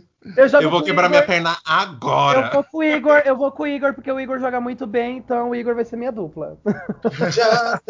Eu, 0.36 0.48
jogo 0.48 0.64
Eu 0.64 0.70
vou 0.70 0.82
quebrar 0.82 1.04
Igor, 1.06 1.10
minha 1.10 1.22
perna 1.26 1.50
Eu 1.50 1.56
agora. 1.64 2.50
vou 2.52 2.64
com 2.64 2.78
o 2.78 2.82
Igor, 2.82 3.22
eu 3.24 3.36
vou 3.36 3.50
com 3.52 3.62
o 3.62 3.66
Igor, 3.66 3.94
porque 3.94 4.10
o 4.10 4.20
Igor 4.20 4.38
joga 4.38 4.60
muito 4.60 4.86
bem, 4.86 5.18
então 5.18 5.50
o 5.50 5.54
Igor 5.54 5.74
vai 5.74 5.84
ser 5.84 5.96
minha 5.96 6.12
dupla. 6.12 6.58
Já, 7.30 7.80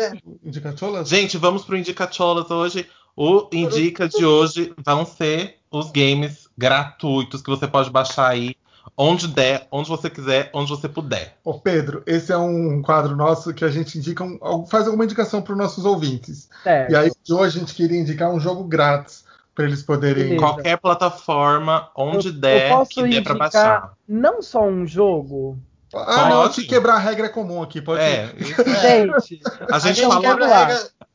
Indicacholas? 0.45 1.09
Gente, 1.09 1.36
vamos 1.36 1.64
pro 1.64 1.76
Indicacholas 1.76 2.51
hoje. 2.51 2.88
O 3.16 3.49
Indica 3.53 4.09
de 4.09 4.24
hoje 4.24 4.72
vão 4.84 5.05
ser 5.05 5.57
os 5.70 5.91
games 5.91 6.49
gratuitos 6.57 7.43
que 7.43 7.51
você 7.51 7.66
pode 7.66 7.91
baixar 7.91 8.28
aí 8.28 8.55
onde 8.97 9.28
der, 9.28 9.66
onde 9.70 9.88
você 9.88 10.11
quiser, 10.11 10.51
onde 10.53 10.68
você 10.70 10.88
puder. 10.88 11.36
Ô 11.45 11.55
Pedro, 11.55 12.03
esse 12.07 12.32
é 12.32 12.36
um 12.36 12.82
quadro 12.82 13.16
nosso 13.16 13.55
que 13.55 13.64
a 13.64 13.70
gente 13.70 13.97
indica, 13.99 14.22
um- 14.24 14.66
faz 14.66 14.86
alguma 14.86 15.05
indicação 15.05 15.41
para 15.43 15.53
os 15.53 15.59
nossos 15.59 15.84
ouvintes. 15.84 16.49
Certo. 16.62 16.93
E 16.93 16.97
aí, 16.97 17.11
hoje 17.30 17.57
a 17.57 17.61
gente 17.61 17.74
queria 17.74 17.99
indicar 17.99 18.30
um 18.30 18.41
jogo 18.41 18.64
grátis 18.64 19.24
para 19.61 19.69
eles 19.69 19.83
poderem. 19.83 20.23
Beleza. 20.25 20.41
Qualquer 20.41 20.77
plataforma, 20.79 21.89
onde 21.97 22.29
Eu- 22.29 22.33
der, 22.33 22.71
eu 22.71 22.77
posso 22.79 22.91
que 22.91 23.03
dê 23.03 23.09
pra 23.23 23.35
indicar 23.35 23.37
baixar. 23.39 23.93
não 24.09 24.41
só 24.43 24.65
um 24.67 24.87
jogo. 24.87 25.59
Ah, 25.95 26.29
não, 26.29 26.43
Pode. 26.43 26.55
se 26.55 26.67
quebrar 26.67 26.95
a 26.95 26.99
regra 26.99 27.27
é 27.27 27.29
comum 27.29 27.61
aqui, 27.63 27.83
pode 27.83 28.01
É, 28.01 28.25
é. 28.25 28.29
Gente, 28.37 29.41
A 29.71 29.79
gente 29.81 29.97
gente 29.97 30.07
falou. 30.07 30.21
quebra- 30.23 30.47
lá. 30.47 30.69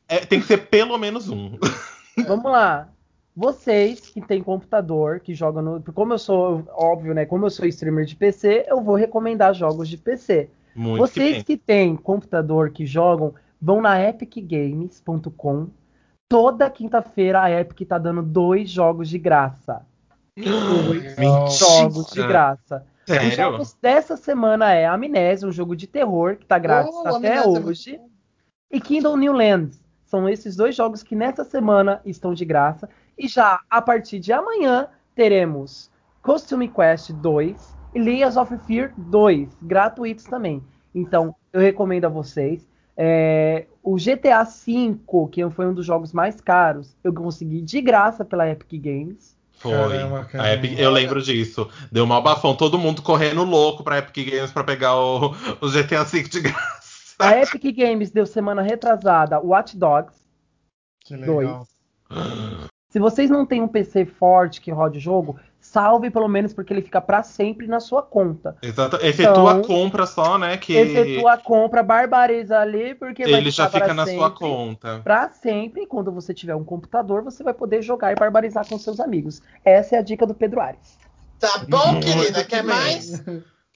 é, 0.08 0.18
tem 0.18 0.38
que 0.40 0.46
ser 0.46 0.58
pelo 0.68 0.98
menos 0.98 1.28
um. 1.30 1.52
Vamos 2.26 2.50
lá. 2.52 2.88
Vocês 3.34 4.00
que 4.00 4.20
têm 4.20 4.42
computador, 4.42 5.20
que 5.20 5.34
jogam 5.34 5.62
no. 5.62 5.82
Como 5.92 6.12
eu 6.14 6.18
sou, 6.18 6.62
óbvio, 6.74 7.12
né? 7.14 7.24
Como 7.26 7.44
eu 7.46 7.50
sou 7.50 7.66
streamer 7.66 8.04
de 8.06 8.16
PC, 8.16 8.64
eu 8.68 8.80
vou 8.82 8.94
recomendar 8.96 9.54
jogos 9.54 9.88
de 9.88 9.96
PC. 9.96 10.48
Muito 10.74 11.00
Vocês 11.00 11.38
que 11.38 11.44
que 11.44 11.56
têm 11.56 11.96
computador 11.96 12.70
que 12.70 12.84
jogam, 12.86 13.34
vão 13.60 13.80
na 13.80 13.98
epicgames.com. 14.00 15.68
Toda 16.28 16.68
quinta-feira 16.68 17.42
a 17.42 17.50
Epic 17.50 17.86
tá 17.88 17.98
dando 17.98 18.22
dois 18.22 18.68
jogos 18.68 19.08
de 19.08 19.18
graça. 19.18 19.86
Dois 20.36 21.16
Mentira. 21.16 21.50
jogos 21.50 22.06
de 22.06 22.26
graça. 22.26 22.86
Os 23.08 23.14
Sério? 23.14 23.36
jogos 23.36 23.74
dessa 23.80 24.16
semana 24.16 24.72
é 24.72 24.84
Amnésia, 24.84 25.48
um 25.48 25.52
jogo 25.52 25.76
de 25.76 25.86
terror 25.86 26.36
que 26.36 26.44
tá 26.44 26.58
grátis 26.58 26.92
Oh, 26.92 27.06
até 27.06 27.38
Amnésia 27.38 27.58
é 27.58 27.64
hoje. 27.64 28.00
E 28.70 28.80
Kingdom 28.80 29.16
New 29.16 29.32
Lands. 29.32 29.80
São 30.04 30.28
esses 30.28 30.56
dois 30.56 30.74
jogos 30.74 31.02
que 31.02 31.14
nessa 31.14 31.44
semana 31.44 32.00
estão 32.04 32.34
de 32.34 32.44
graça. 32.44 32.88
E 33.16 33.28
já 33.28 33.60
a 33.70 33.80
partir 33.80 34.18
de 34.18 34.32
amanhã 34.32 34.88
teremos 35.14 35.90
Costume 36.22 36.68
Quest 36.68 37.12
2 37.12 37.76
e 37.94 38.00
Layers 38.00 38.36
of 38.36 38.56
Fear 38.66 38.92
2, 38.96 39.56
gratuitos 39.62 40.24
também. 40.24 40.62
Então, 40.94 41.34
eu 41.52 41.60
recomendo 41.60 42.04
a 42.06 42.08
vocês. 42.08 42.66
É, 42.96 43.66
o 43.82 43.96
GTA 43.96 44.42
V, 44.44 44.96
que 45.30 45.48
foi 45.50 45.66
um 45.66 45.74
dos 45.74 45.84
jogos 45.84 46.12
mais 46.12 46.40
caros, 46.40 46.96
eu 47.04 47.12
consegui 47.12 47.60
de 47.60 47.80
graça 47.80 48.24
pela 48.24 48.48
Epic 48.48 48.80
Games. 48.82 49.36
Foi. 49.58 49.72
Caramba, 49.72 50.20
A 50.20 50.24
caramba. 50.24 50.54
Epic- 50.54 50.78
eu 50.78 50.90
lembro 50.90 51.22
disso. 51.22 51.68
Deu 51.90 52.06
mal 52.06 52.22
bafão. 52.22 52.54
Todo 52.54 52.78
mundo 52.78 53.02
correndo 53.02 53.42
louco 53.44 53.82
pra 53.84 53.98
Epic 53.98 54.30
Games 54.30 54.52
pra 54.52 54.64
pegar 54.64 54.96
o, 54.96 55.30
o 55.60 55.70
GTA 55.70 56.04
V 56.04 56.22
de 56.24 56.40
graça. 56.42 57.14
A 57.18 57.38
Epic 57.42 57.74
Games 57.76 58.10
deu 58.10 58.26
semana 58.26 58.60
retrasada 58.62 59.40
Watch 59.40 59.76
Dogs. 59.76 60.14
Que 61.00 61.16
legal. 61.16 61.66
Se 62.90 62.98
vocês 62.98 63.28
não 63.30 63.44
têm 63.44 63.60
um 63.62 63.68
PC 63.68 64.06
forte 64.06 64.60
que 64.60 64.70
rode 64.70 64.98
o 64.98 65.00
jogo, 65.00 65.38
salve 65.76 66.10
pelo 66.10 66.26
menos 66.26 66.54
porque 66.54 66.72
ele 66.72 66.80
fica 66.80 67.02
pra 67.02 67.22
sempre 67.22 67.66
na 67.66 67.80
sua 67.80 68.02
conta. 68.02 68.56
Exato. 68.62 68.96
Efetua 68.96 69.30
Então, 69.30 69.48
a 69.48 69.62
compra 69.62 70.06
só, 70.06 70.38
né? 70.38 70.56
Que 70.56 70.74
Efetua 70.74 71.34
a 71.34 71.36
compra, 71.36 71.82
barbariza 71.82 72.58
ali, 72.58 72.94
porque 72.94 73.24
vai 73.24 73.34
ele 73.34 73.50
já 73.50 73.66
fica 73.68 73.84
pra 73.84 73.92
na 73.92 74.06
sempre, 74.06 74.18
sua 74.18 74.30
conta. 74.30 75.00
Pra 75.04 75.28
sempre, 75.28 75.82
e 75.82 75.86
quando 75.86 76.10
você 76.10 76.32
tiver 76.32 76.54
um 76.54 76.64
computador, 76.64 77.22
você 77.22 77.44
vai 77.44 77.52
poder 77.52 77.82
jogar 77.82 78.10
e 78.10 78.14
barbarizar 78.14 78.66
com 78.66 78.78
seus 78.78 79.00
amigos. 79.00 79.42
Essa 79.62 79.96
é 79.96 79.98
a 79.98 80.02
dica 80.02 80.26
do 80.26 80.32
Pedro 80.32 80.60
Ares. 80.62 80.98
Tá 81.38 81.62
bom, 81.68 81.92
Muito 81.92 82.06
querida? 82.06 82.42
Quer 82.42 82.62
bem. 82.62 82.74
mais? 82.74 83.22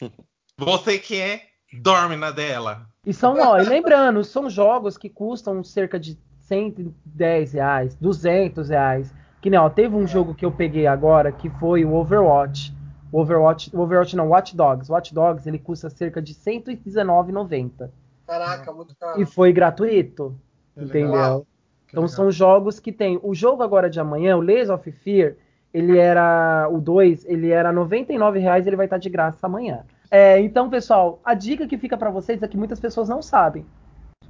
Você 0.56 0.98
que 0.98 1.20
é, 1.20 1.42
dorme 1.82 2.16
na 2.16 2.30
dela. 2.30 2.86
E 3.04 3.12
são, 3.12 3.38
ó, 3.38 3.58
e 3.58 3.62
lembrando, 3.62 4.24
são 4.24 4.48
jogos 4.48 4.96
que 4.96 5.10
custam 5.10 5.62
cerca 5.62 5.98
de 6.00 6.18
110 6.40 7.52
reais, 7.52 7.94
200 7.96 8.70
reais. 8.70 9.12
Que 9.40 9.48
nem, 9.48 9.58
ó, 9.58 9.68
teve 9.70 9.96
um 9.96 10.06
jogo 10.06 10.34
que 10.34 10.44
eu 10.44 10.52
peguei 10.52 10.86
agora 10.86 11.32
que 11.32 11.48
foi 11.48 11.84
o 11.84 11.94
Overwatch. 11.94 12.74
O 13.10 13.20
Overwatch, 13.20 13.74
o 13.74 13.80
Overwatch 13.80 14.14
não, 14.14 14.28
Watch 14.28 14.54
Dogs. 14.54 14.90
Watch 14.90 15.14
Dogs 15.14 15.48
ele 15.48 15.58
custa 15.58 15.88
cerca 15.88 16.20
de 16.20 16.32
R$ 16.32 16.60
119,90. 16.60 17.90
Caraca, 18.26 18.72
muito 18.72 18.94
caro. 18.94 19.20
E 19.20 19.24
foi 19.24 19.52
gratuito. 19.52 20.36
Que 20.74 20.84
entendeu? 20.84 21.12
legal. 21.12 21.46
Então 21.88 22.02
legal. 22.02 22.16
são 22.16 22.30
jogos 22.30 22.78
que 22.78 22.92
tem. 22.92 23.18
O 23.22 23.34
jogo 23.34 23.62
agora 23.62 23.88
de 23.90 23.98
amanhã, 23.98 24.36
o 24.36 24.40
Layers 24.40 24.68
of 24.68 24.90
Fear, 24.92 25.34
ele 25.72 25.98
era. 25.98 26.68
O 26.70 26.78
2, 26.78 27.24
ele 27.24 27.50
era 27.50 27.72
99 27.72 28.38
reais 28.38 28.66
ele 28.66 28.76
vai 28.76 28.86
estar 28.86 28.98
de 28.98 29.08
graça 29.08 29.46
amanhã. 29.46 29.84
É, 30.10 30.40
então, 30.40 30.68
pessoal, 30.68 31.20
a 31.24 31.34
dica 31.34 31.66
que 31.66 31.78
fica 31.78 31.96
para 31.96 32.10
vocês 32.10 32.42
é 32.42 32.48
que 32.48 32.56
muitas 32.56 32.78
pessoas 32.78 33.08
não 33.08 33.22
sabem. 33.22 33.64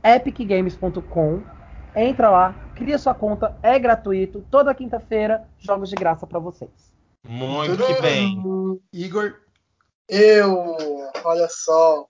epicgames.com 0.04 1.40
Entra 1.95 2.30
lá, 2.30 2.55
cria 2.76 2.99
sua 2.99 3.14
conta, 3.14 3.57
é 3.62 3.78
gratuito. 3.78 4.45
Toda 4.51 4.74
quinta-feira, 4.74 5.49
jogos 5.59 5.88
de 5.88 5.97
graça 5.97 6.26
para 6.26 6.38
vocês. 6.38 6.70
Muito 7.26 7.76
que 7.76 8.01
bem. 8.01 8.80
Igor, 8.93 9.34
Eu, 10.09 10.76
olha 11.24 11.49
só. 11.49 12.07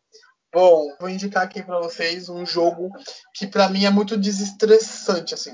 Bom, 0.53 0.95
vou 0.99 1.09
indicar 1.09 1.45
aqui 1.45 1.62
pra 1.62 1.78
vocês 1.78 2.28
um 2.28 2.45
jogo 2.45 2.91
que 3.35 3.47
pra 3.47 3.68
mim 3.68 3.85
é 3.85 3.91
muito 3.91 4.16
desestressante, 4.16 5.35
assim. 5.35 5.53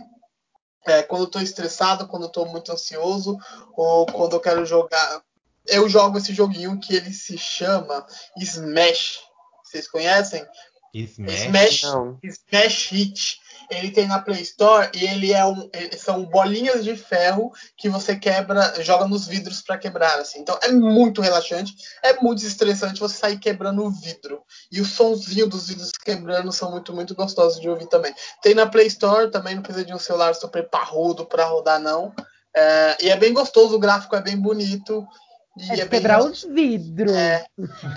É, 0.87 1.03
quando 1.03 1.23
eu 1.23 1.31
tô 1.31 1.41
estressado, 1.41 2.07
quando 2.07 2.25
eu 2.25 2.29
tô 2.29 2.47
muito 2.47 2.73
ansioso, 2.73 3.37
ou 3.77 4.07
quando 4.07 4.35
eu 4.35 4.41
quero 4.41 4.65
jogar. 4.65 5.23
Eu 5.67 5.89
jogo 5.89 6.17
esse 6.17 6.33
joguinho 6.33 6.79
que 6.79 6.95
ele 6.95 7.13
se 7.13 7.37
chama 7.37 8.07
Smash. 8.37 9.21
Vocês 9.65 9.89
conhecem? 9.89 10.47
Smash. 10.95 11.41
Smash, 11.41 11.83
Não. 11.83 12.19
Smash 12.23 12.93
Hit. 12.93 13.41
Ele 13.71 13.91
tem 13.91 14.07
na 14.07 14.19
Play 14.21 14.41
Store 14.43 14.89
e 14.95 15.05
ele 15.05 15.33
é 15.33 15.45
um, 15.45 15.69
ele- 15.73 15.97
são 15.99 16.25
bolinhas 16.25 16.85
de 16.85 16.97
ferro 16.97 17.53
que 17.77 17.89
você 17.89 18.17
quebra, 18.17 18.83
joga 18.83 19.07
nos 19.09 19.27
vidros 19.27 19.63
para 19.63 19.79
quebrar, 19.79 20.19
assim. 20.19 20.41
Então 20.41 20.59
é 20.63 20.71
muito 20.71 21.21
relaxante, 21.21 21.75
é 22.03 22.15
muito 22.23 22.45
estressante 22.45 23.01
você 23.01 23.17
sair 23.17 23.39
quebrando 23.39 23.85
o 23.85 23.91
vidro. 23.91 24.43
E 24.71 24.81
o 24.81 24.85
sonzinho 24.85 25.47
dos 25.49 25.69
vidros 25.69 25.91
quebrando 25.93 26.53
são 26.53 26.71
muito, 26.71 26.95
muito 26.95 27.15
gostosos 27.15 27.61
de 27.61 27.69
ouvir 27.69 27.89
também. 27.89 28.15
Tem 28.43 28.55
na 28.55 28.67
Play 28.67 28.87
Store, 28.87 29.31
também 29.31 29.55
não 29.55 29.63
precisa 29.63 29.85
de 29.85 29.93
um 29.95 29.99
celular 29.99 30.35
super 30.35 30.69
parrudo 30.69 31.25
para 31.27 31.45
rodar, 31.45 31.81
não. 31.81 32.13
É, 32.55 33.05
e 33.05 33.11
é 33.11 33.17
bem 33.17 33.33
gostoso, 33.35 33.75
o 33.77 33.79
gráfico 33.79 34.17
é 34.17 34.23
bem 34.23 34.37
bonito. 34.39 35.07
E 35.59 35.71
É, 35.73 35.81
é, 35.81 35.87
quebrar 35.87 36.23
os 36.23 36.43
vidros. 36.45 37.13
é, 37.13 37.45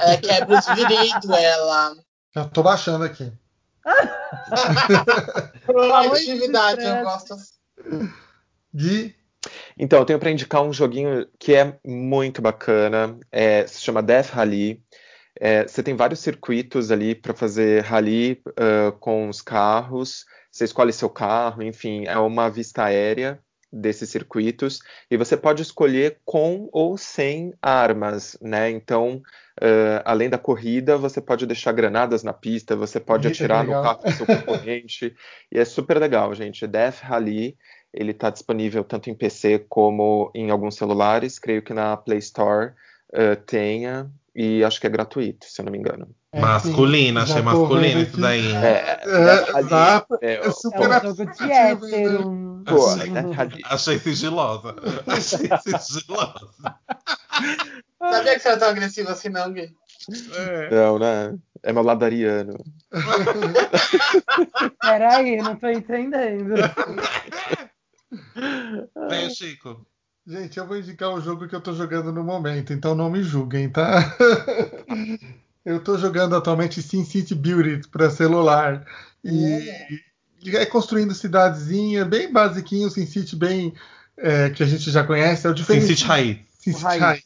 é, 0.01 0.17
quebra 0.17 0.59
os 0.59 0.65
vidros, 0.65 1.29
ela. 1.37 1.95
já 2.33 2.45
tô 2.45 2.63
baixando 2.63 3.03
aqui. 3.03 3.31
Proatividade, 5.65 6.83
eu 6.83 7.03
gosto. 7.03 7.35
Gui, 8.73 9.15
Então, 9.77 9.99
eu 9.99 10.05
tenho 10.05 10.19
para 10.19 10.31
indicar 10.31 10.61
um 10.61 10.73
joguinho 10.73 11.27
que 11.39 11.55
é 11.55 11.79
muito 11.85 12.41
bacana, 12.41 13.17
é, 13.31 13.65
se 13.67 13.81
chama 13.81 14.03
Death 14.03 14.29
Rally. 14.29 14.83
É, 15.39 15.67
você 15.67 15.81
tem 15.81 15.95
vários 15.95 16.19
circuitos 16.19 16.91
ali 16.91 17.15
para 17.15 17.33
fazer 17.33 17.83
rally 17.83 18.41
ah, 18.57 18.91
com 18.99 19.29
os 19.29 19.41
carros. 19.41 20.25
Você 20.51 20.65
escolhe 20.65 20.91
seu 20.91 21.09
carro, 21.09 21.63
enfim, 21.63 22.05
é 22.05 22.17
uma 22.17 22.49
vista 22.49 22.83
aérea 22.83 23.41
desses 23.71 24.09
circuitos 24.09 24.79
e 25.09 25.17
você 25.17 25.37
pode 25.37 25.61
escolher 25.61 26.19
com 26.25 26.67
ou 26.71 26.97
sem 26.97 27.53
armas, 27.61 28.37
né? 28.41 28.69
Então, 28.69 29.21
ah, 29.61 30.01
além 30.05 30.29
da 30.29 30.37
corrida, 30.37 30.97
você 30.97 31.21
pode 31.21 31.45
deixar 31.45 31.71
granadas 31.71 32.23
na 32.23 32.33
pista, 32.33 32.75
você 32.75 32.99
pode 32.99 33.27
Eita, 33.27 33.37
que 33.37 33.43
atirar 33.43 33.63
no 33.63 33.73
carro 33.73 34.03
do 34.03 34.11
seu 34.11 34.25
concorrente 34.25 35.15
e 35.51 35.59
é 35.59 35.65
super 35.65 35.99
legal, 35.99 36.33
gente. 36.33 36.65
Death 36.65 37.01
Rally 37.01 37.57
ele 37.93 38.11
está 38.11 38.29
disponível 38.29 38.83
tanto 38.83 39.09
em 39.09 39.15
PC 39.15 39.65
como 39.67 40.31
em 40.33 40.51
alguns 40.51 40.75
celulares. 40.75 41.39
Creio 41.39 41.61
que 41.61 41.73
na 41.73 41.97
Play 41.97 42.19
Store 42.19 42.73
eh, 43.11 43.35
tenha 43.35 44.09
e 44.35 44.63
acho 44.63 44.79
que 44.79 44.87
é 44.87 44.89
gratuito, 44.89 45.45
se 45.45 45.59
eu 45.59 45.65
não 45.65 45.71
me 45.71 45.77
engano. 45.77 46.07
É, 46.31 46.39
Masculina, 46.39 47.25
sim, 47.25 47.31
achei 47.31 47.41
vendo 47.41 47.99
isso 48.01 48.17
daí. 48.21 48.55
É, 48.55 49.01
É, 49.03 49.03
é, 49.03 49.61
É 50.21 50.35
É 50.47 50.51
super 50.51 50.79
um 50.79 50.83
Super 50.83 51.01
jogo 51.01 51.25
de 51.25 51.47
né? 51.47 51.71
hétero. 51.71 52.63
pô, 52.65 52.95
Death 52.95 53.35
Rally. 53.35 53.61
Achei 53.65 53.99
sigilosa. 53.99 54.75
Achei 55.07 55.49
sigilosa. 55.79 56.49
Sabia 57.99 58.33
que 58.35 58.39
você 58.39 58.47
era 58.47 58.57
tão 58.59 58.69
agressivo 58.69 59.09
assim, 59.09 59.29
não, 59.29 59.51
Gui? 59.51 59.73
É. 60.35 60.69
Não, 60.69 60.99
né? 60.99 61.35
É 61.63 61.73
meu 61.73 61.83
ladariano. 61.83 62.57
Peraí, 64.81 65.37
não 65.37 65.55
tô 65.55 65.67
entendendo. 65.67 66.55
Vem, 69.09 69.29
Chico. 69.31 69.85
Gente, 70.27 70.59
eu 70.59 70.67
vou 70.67 70.77
indicar 70.77 71.09
o 71.09 71.21
jogo 71.21 71.47
que 71.47 71.55
eu 71.55 71.61
tô 71.61 71.73
jogando 71.73 72.11
no 72.13 72.23
momento, 72.23 72.71
então 72.71 72.93
não 72.93 73.09
me 73.09 73.23
julguem, 73.23 73.67
tá? 73.67 74.15
eu 75.69 75.79
tô 75.79 75.97
jogando 75.97 76.35
atualmente 76.35 76.81
SimCity 76.81 77.35
Build 77.35 77.87
para 77.89 78.09
celular. 78.09 78.85
E, 79.23 79.69
e 80.43 80.55
é 80.55 80.65
construindo 80.65 81.13
cidadezinha, 81.13 82.05
bem 82.05 82.31
basiquinho, 82.31 82.89
SimCity 82.89 83.35
bem 83.35 83.73
é, 84.17 84.49
que 84.49 84.63
a 84.63 84.65
gente 84.65 84.89
já 84.91 85.03
conhece. 85.03 85.45
É 85.45 85.49
o 85.49 85.53
Sin 85.53 85.61
diferencial. 85.61 85.87
City 85.97 86.03
Raiz. 86.05 86.37
SimCity 86.59 86.83
Raiz. 86.83 87.01
Raiz. 87.01 87.23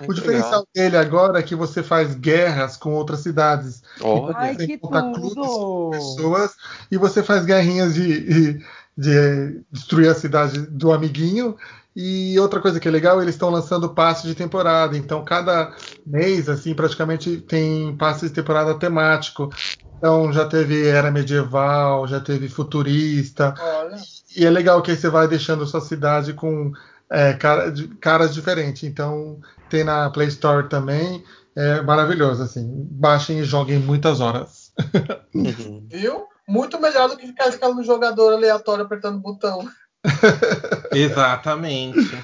Ai, 0.00 0.06
O 0.06 0.08
que 0.08 0.14
diferencial 0.14 0.66
dele 0.74 0.96
agora 0.96 1.38
é 1.38 1.42
que 1.42 1.54
você 1.54 1.82
faz 1.82 2.14
guerras 2.14 2.76
com 2.76 2.92
outras 2.94 3.20
cidades. 3.20 3.82
legal. 3.98 4.24
Olha, 4.24 4.36
Ai, 4.36 4.56
que 4.56 4.66
Você 4.66 4.80
monta 4.82 5.02
clubes 5.12 5.34
com 5.34 5.90
pessoas 5.92 6.50
e 6.90 6.96
você 6.98 7.22
faz 7.22 7.44
guerrinhas 7.44 7.94
de, 7.94 8.20
de- 8.54 8.66
de 8.96 9.60
destruir 9.70 10.08
a 10.08 10.14
cidade 10.14 10.60
do 10.66 10.92
amiguinho. 10.92 11.56
E 11.96 12.36
outra 12.40 12.60
coisa 12.60 12.80
que 12.80 12.88
é 12.88 12.90
legal, 12.90 13.22
eles 13.22 13.34
estão 13.34 13.50
lançando 13.50 13.94
passe 13.94 14.26
de 14.26 14.34
temporada. 14.34 14.96
Então, 14.96 15.24
cada 15.24 15.72
mês, 16.04 16.48
assim, 16.48 16.74
praticamente 16.74 17.36
tem 17.38 17.96
passe 17.96 18.28
de 18.28 18.34
temporada 18.34 18.74
temático. 18.78 19.48
Então, 19.96 20.32
já 20.32 20.44
teve 20.44 20.86
era 20.88 21.10
medieval, 21.10 22.06
já 22.08 22.20
teve 22.20 22.48
futurista. 22.48 23.54
Olha. 23.58 23.96
E 24.36 24.44
é 24.44 24.50
legal 24.50 24.82
que 24.82 24.90
aí 24.90 24.96
você 24.96 25.08
vai 25.08 25.28
deixando 25.28 25.66
sua 25.66 25.80
cidade 25.80 26.32
com 26.32 26.72
é, 27.10 27.32
cara- 27.34 27.70
de- 27.70 27.88
caras 27.96 28.34
diferentes. 28.34 28.82
Então, 28.82 29.38
tem 29.70 29.84
na 29.84 30.10
Play 30.10 30.28
Store 30.28 30.68
também. 30.68 31.24
É 31.56 31.80
maravilhoso, 31.82 32.42
assim. 32.42 32.68
Baixem 32.90 33.38
e 33.38 33.44
joguem 33.44 33.78
muitas 33.78 34.20
horas. 34.20 34.72
Uhum. 35.34 35.86
Viu? 35.90 36.26
Muito 36.46 36.80
melhor 36.80 37.08
do 37.08 37.16
que 37.16 37.26
ficar 37.26 37.48
escalando 37.48 37.82
jogador 37.82 38.34
aleatório 38.34 38.84
apertando 38.84 39.16
o 39.16 39.20
botão. 39.20 39.68
Exatamente. 40.92 42.16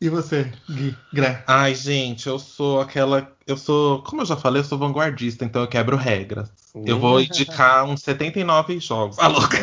E 0.00 0.08
você, 0.08 0.52
Gui? 0.68 0.96
Gré? 1.12 1.44
Ai, 1.46 1.74
gente, 1.76 2.26
eu 2.26 2.38
sou 2.38 2.80
aquela. 2.80 3.32
Eu 3.46 3.56
sou. 3.56 4.02
Como 4.02 4.22
eu 4.22 4.26
já 4.26 4.36
falei, 4.36 4.60
eu 4.60 4.64
sou 4.64 4.76
vanguardista, 4.76 5.44
então 5.44 5.62
eu 5.62 5.68
quebro 5.68 5.96
regras. 5.96 6.50
Eu 6.74 6.98
vou 6.98 7.20
indicar 7.20 7.84
uns 7.84 8.02
79 8.02 8.80
jogos. 8.80 9.16
Ah, 9.20 9.28
louca! 9.28 9.56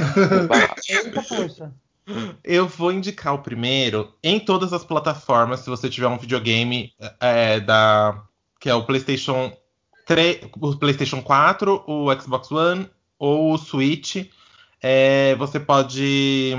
Eita, 0.88 1.22
poxa. 1.22 1.74
Eu 2.42 2.68
vou 2.68 2.92
indicar 2.92 3.34
o 3.34 3.40
primeiro 3.40 4.14
em 4.24 4.40
todas 4.40 4.72
as 4.72 4.84
plataformas, 4.84 5.60
se 5.60 5.70
você 5.70 5.90
tiver 5.90 6.08
um 6.08 6.18
videogame 6.18 6.94
é, 7.20 7.60
da. 7.60 8.24
Que 8.60 8.70
é 8.70 8.74
o 8.74 8.84
PlayStation 8.84 9.52
3, 10.06 10.50
o 10.60 10.78
PlayStation 10.78 11.22
4, 11.22 11.84
o 11.86 12.08
Xbox 12.20 12.50
One 12.50 12.90
ou 13.20 13.54
o 13.54 13.58
Switch. 13.58 14.26
é, 14.82 15.36
você 15.36 15.60
pode 15.60 16.58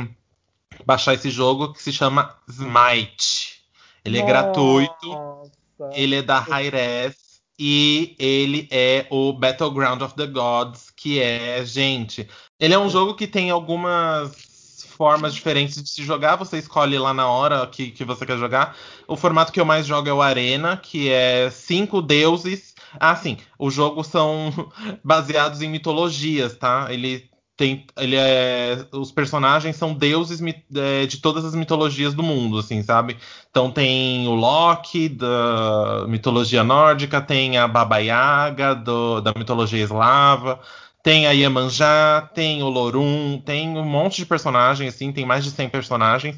baixar 0.84 1.14
esse 1.14 1.30
jogo 1.30 1.72
que 1.72 1.82
se 1.82 1.92
chama 1.92 2.36
Smite. 2.48 3.62
Ele 4.04 4.18
é 4.18 4.22
gratuito. 4.22 5.08
Nossa. 5.08 5.50
Ele 5.94 6.16
é 6.16 6.22
da 6.22 6.38
Hi-Res 6.38 7.16
e 7.58 8.14
ele 8.18 8.68
é 8.70 9.06
o 9.10 9.32
Battleground 9.32 10.00
of 10.02 10.14
the 10.14 10.26
Gods, 10.26 10.90
que 10.94 11.20
é, 11.20 11.64
gente, 11.64 12.28
ele 12.58 12.74
é 12.74 12.78
um 12.78 12.88
jogo 12.88 13.14
que 13.14 13.26
tem 13.26 13.50
algumas 13.50 14.84
formas 14.96 15.34
diferentes 15.34 15.82
de 15.82 15.88
se 15.88 16.02
jogar, 16.02 16.36
você 16.36 16.58
escolhe 16.58 16.98
lá 16.98 17.14
na 17.14 17.26
hora 17.26 17.66
que, 17.66 17.90
que 17.90 18.04
você 18.04 18.26
quer 18.26 18.36
jogar. 18.36 18.76
O 19.08 19.16
formato 19.16 19.50
que 19.52 19.58
eu 19.60 19.64
mais 19.64 19.86
jogo 19.86 20.08
é 20.08 20.12
o 20.12 20.20
Arena, 20.20 20.76
que 20.76 21.10
é 21.10 21.50
cinco 21.50 22.02
deuses. 22.02 22.69
Ah, 22.98 23.14
sim, 23.14 23.36
os 23.58 23.74
jogos 23.74 24.06
são 24.08 24.50
baseados 25.04 25.62
em 25.62 25.68
mitologias, 25.68 26.56
tá? 26.56 26.86
Ele 26.92 27.28
tem, 27.56 27.86
ele 27.98 28.16
é, 28.16 28.86
os 28.92 29.12
personagens 29.12 29.76
são 29.76 29.92
deuses 29.94 30.40
é, 30.74 31.06
de 31.06 31.18
todas 31.20 31.44
as 31.44 31.54
mitologias 31.54 32.14
do 32.14 32.22
mundo, 32.22 32.58
assim, 32.58 32.82
sabe? 32.82 33.16
Então 33.50 33.70
tem 33.70 34.26
o 34.26 34.34
Loki 34.34 35.08
da 35.10 36.06
mitologia 36.08 36.64
nórdica, 36.64 37.20
tem 37.20 37.58
a 37.58 37.68
Baba 37.68 37.98
Yaga 37.98 38.74
do- 38.74 39.20
da 39.20 39.32
mitologia 39.36 39.82
eslava, 39.82 40.58
tem 41.02 41.26
a 41.26 41.32
Iemanjá, 41.32 42.30
tem 42.34 42.62
o 42.62 42.68
Lorum, 42.68 43.40
tem 43.44 43.68
um 43.76 43.84
monte 43.84 44.16
de 44.16 44.26
personagens, 44.26 44.94
assim, 44.94 45.12
tem 45.12 45.26
mais 45.26 45.44
de 45.44 45.50
100 45.50 45.68
personagens. 45.68 46.36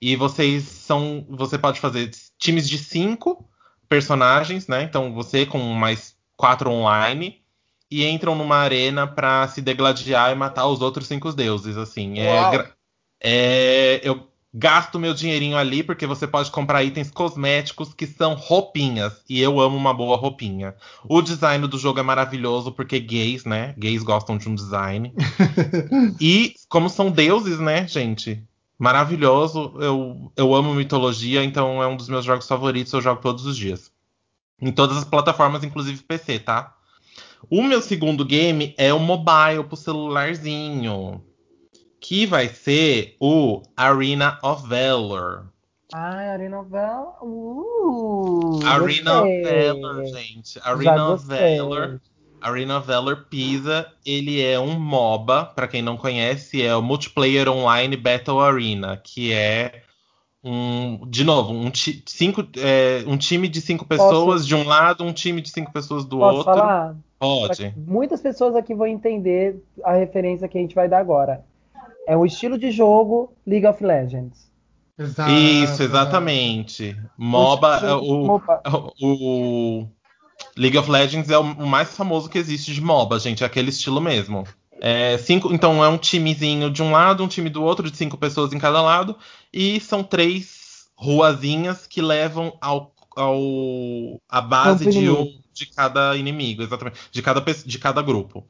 E 0.00 0.16
vocês 0.16 0.64
são, 0.64 1.26
você 1.28 1.58
pode 1.58 1.78
fazer 1.80 2.10
times 2.38 2.68
de 2.68 2.78
cinco 2.78 3.49
personagens, 3.90 4.68
né? 4.68 4.84
Então 4.84 5.12
você 5.12 5.44
com 5.44 5.58
mais 5.58 6.14
quatro 6.36 6.70
online 6.70 7.42
e 7.90 8.06
entram 8.06 8.36
numa 8.36 8.56
arena 8.56 9.04
pra 9.04 9.48
se 9.48 9.60
degladiar 9.60 10.30
e 10.30 10.36
matar 10.36 10.68
os 10.68 10.80
outros 10.80 11.08
cinco 11.08 11.32
deuses, 11.32 11.76
assim. 11.76 12.20
É, 12.20 12.68
é, 13.20 14.00
eu 14.04 14.28
gasto 14.54 14.98
meu 14.98 15.12
dinheirinho 15.12 15.56
ali 15.56 15.82
porque 15.82 16.06
você 16.06 16.26
pode 16.26 16.50
comprar 16.52 16.84
itens 16.84 17.10
cosméticos 17.10 17.92
que 17.92 18.06
são 18.06 18.34
roupinhas 18.34 19.24
e 19.28 19.40
eu 19.40 19.60
amo 19.60 19.76
uma 19.76 19.92
boa 19.92 20.16
roupinha. 20.16 20.74
O 21.04 21.20
design 21.20 21.66
do 21.66 21.76
jogo 21.78 21.98
é 21.98 22.02
maravilhoso 22.02 22.70
porque 22.70 23.00
gays, 23.00 23.44
né? 23.44 23.74
Gays 23.76 24.04
gostam 24.04 24.38
de 24.38 24.48
um 24.48 24.54
design. 24.54 25.12
e 26.20 26.54
como 26.68 26.88
são 26.88 27.10
deuses, 27.10 27.58
né, 27.58 27.88
gente? 27.88 28.42
Maravilhoso. 28.80 29.74
Eu, 29.78 30.32
eu 30.34 30.54
amo 30.54 30.72
mitologia, 30.74 31.44
então 31.44 31.82
é 31.82 31.86
um 31.86 31.94
dos 31.94 32.08
meus 32.08 32.24
jogos 32.24 32.48
favoritos. 32.48 32.90
Eu 32.94 33.02
jogo 33.02 33.20
todos 33.20 33.44
os 33.44 33.54
dias. 33.54 33.92
Em 34.58 34.72
todas 34.72 34.96
as 34.96 35.04
plataformas, 35.04 35.62
inclusive 35.62 36.02
PC, 36.02 36.38
tá? 36.38 36.74
O 37.50 37.62
meu 37.62 37.82
segundo 37.82 38.24
game 38.24 38.74
é 38.78 38.92
o 38.94 38.98
mobile 38.98 39.64
pro 39.64 39.76
celularzinho. 39.76 41.22
Que 42.00 42.24
vai 42.24 42.48
ser 42.48 43.16
o 43.20 43.60
Arena 43.76 44.38
of 44.42 44.66
Valor. 44.66 45.52
Ai, 45.92 46.30
Arena 46.30 46.60
of 46.60 46.70
Valor. 46.70 47.22
Uh, 47.22 48.66
Arena 48.66 49.20
of 49.20 49.42
Valor, 49.42 50.06
gente. 50.06 50.58
Arena 50.62 51.12
of. 51.12 51.26
Valor. 51.26 52.00
Arena 52.40 52.78
of 52.78 52.86
Valor 52.86 53.26
Pisa, 53.28 53.86
ele 54.04 54.40
é 54.42 54.58
um 54.58 54.78
MOBA, 54.78 55.46
pra 55.54 55.68
quem 55.68 55.82
não 55.82 55.96
conhece, 55.96 56.62
é 56.62 56.74
o 56.74 56.82
Multiplayer 56.82 57.48
Online 57.48 57.96
Battle 57.96 58.40
Arena, 58.40 58.96
que 58.96 59.32
é 59.32 59.82
um, 60.42 61.06
de 61.08 61.22
novo, 61.24 61.52
um, 61.52 61.70
ti- 61.70 62.02
cinco, 62.06 62.46
é, 62.56 63.04
um 63.06 63.16
time 63.18 63.48
de 63.48 63.60
cinco 63.60 63.84
pessoas 63.84 64.46
de 64.46 64.54
um 64.54 64.64
lado, 64.64 65.04
um 65.04 65.12
time 65.12 65.40
de 65.40 65.50
cinco 65.50 65.70
pessoas 65.72 66.04
do 66.04 66.18
Posso 66.18 66.38
outro. 66.38 66.54
falar? 66.54 66.96
Pode. 67.18 67.74
Muitas 67.76 68.22
pessoas 68.22 68.56
aqui 68.56 68.74
vão 68.74 68.86
entender 68.86 69.62
a 69.84 69.92
referência 69.92 70.48
que 70.48 70.56
a 70.56 70.60
gente 70.60 70.74
vai 70.74 70.88
dar 70.88 70.98
agora. 70.98 71.44
É 72.08 72.16
o 72.16 72.24
estilo 72.24 72.56
de 72.56 72.70
jogo 72.70 73.34
League 73.46 73.66
of 73.66 73.84
Legends. 73.84 74.50
Exato, 74.98 75.30
Isso, 75.30 75.82
exatamente. 75.82 76.96
MOBA, 77.18 77.76
é 77.82 77.92
o, 77.94 78.24
MOBA. 78.26 78.62
o 79.00 79.86
League 80.60 80.76
of 80.76 80.90
Legends 80.90 81.30
é 81.30 81.38
o 81.38 81.66
mais 81.66 81.96
famoso 81.96 82.28
que 82.28 82.36
existe 82.36 82.74
de 82.74 82.82
MOBA, 82.82 83.18
gente, 83.18 83.42
é 83.42 83.46
aquele 83.46 83.70
estilo 83.70 83.98
mesmo. 83.98 84.46
É, 84.78 85.16
cinco, 85.16 85.50
então 85.54 85.82
é 85.82 85.88
um 85.88 85.96
timezinho 85.96 86.70
de 86.70 86.82
um 86.82 86.92
lado, 86.92 87.24
um 87.24 87.28
time 87.28 87.48
do 87.48 87.62
outro, 87.62 87.90
de 87.90 87.96
cinco 87.96 88.18
pessoas 88.18 88.52
em 88.52 88.58
cada 88.58 88.82
lado, 88.82 89.16
e 89.50 89.80
são 89.80 90.02
três 90.04 90.86
ruazinhas 90.94 91.86
que 91.86 92.02
levam 92.02 92.58
ao, 92.60 92.94
ao 93.16 94.20
a 94.28 94.42
base 94.42 94.90
de, 94.90 95.08
um, 95.08 95.40
de 95.54 95.64
cada 95.64 96.14
inimigo, 96.14 96.62
exatamente, 96.62 96.98
de 97.10 97.22
cada, 97.22 97.40
de 97.40 97.78
cada 97.78 98.02
grupo. 98.02 98.46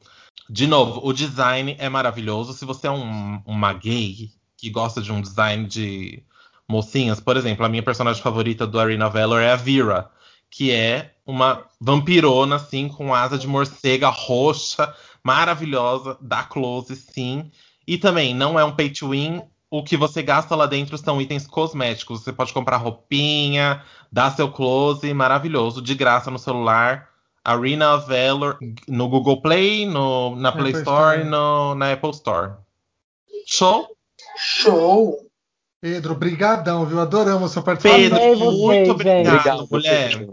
De 0.49 0.67
novo, 0.67 0.99
o 1.05 1.13
design 1.13 1.77
é 1.79 1.87
maravilhoso. 1.87 2.51
Se 2.51 2.65
você 2.65 2.87
é 2.87 2.91
um, 2.91 3.41
uma 3.45 3.71
gay 3.71 4.31
que 4.57 4.69
gosta 4.69 5.01
de 5.01 5.13
um 5.13 5.21
design 5.21 5.65
de 5.65 6.23
mocinhas, 6.67 7.21
por 7.21 7.37
exemplo, 7.37 7.65
a 7.65 7.69
minha 7.69 7.83
personagem 7.83 8.21
favorita 8.21 8.67
do 8.67 8.77
Arena 8.77 9.07
Valor 9.07 9.41
é 9.41 9.51
a 9.51 9.55
Vera, 9.55 10.11
que 10.51 10.69
é 10.69 11.13
uma 11.25 11.65
vampirona, 11.79 12.57
assim, 12.57 12.89
com 12.89 13.15
asa 13.15 13.37
de 13.37 13.47
morcega 13.47 14.09
roxa, 14.09 14.93
maravilhosa, 15.23 16.17
dá 16.21 16.43
close, 16.43 16.95
sim. 16.95 17.49
E 17.87 17.97
também, 17.97 18.35
não 18.35 18.59
é 18.59 18.65
um 18.65 18.75
pay 18.75 18.89
to 18.89 19.09
win. 19.09 19.41
O 19.69 19.81
que 19.81 19.95
você 19.95 20.21
gasta 20.21 20.53
lá 20.53 20.65
dentro 20.65 20.97
são 20.97 21.21
itens 21.21 21.47
cosméticos. 21.47 22.21
Você 22.21 22.33
pode 22.33 22.51
comprar 22.51 22.77
roupinha, 22.77 23.81
dar 24.11 24.31
seu 24.31 24.51
close, 24.51 25.13
maravilhoso, 25.13 25.81
de 25.81 25.95
graça 25.95 26.29
no 26.29 26.37
celular. 26.37 27.09
Arena 27.43 27.95
of 27.95 28.07
Valor 28.07 28.59
no 28.87 29.07
Google 29.07 29.41
Play, 29.41 29.85
no, 29.85 30.35
na 30.35 30.51
Play 30.51 30.71
Apple 30.71 30.81
Store 30.81 31.21
e 31.21 31.23
na 31.23 31.93
Apple 31.93 32.11
Store. 32.11 32.53
Show? 33.47 33.87
Show! 34.37 35.17
Pedro, 35.81 36.13
brigadão, 36.13 36.85
viu? 36.85 36.99
Adoramos 36.99 37.51
sua 37.51 37.63
participação. 37.63 38.19
Pedro, 38.19 38.51
muito 38.51 38.91
obrigado, 38.91 39.27
Obrigado, 39.27 39.67
mulher. 39.71 40.29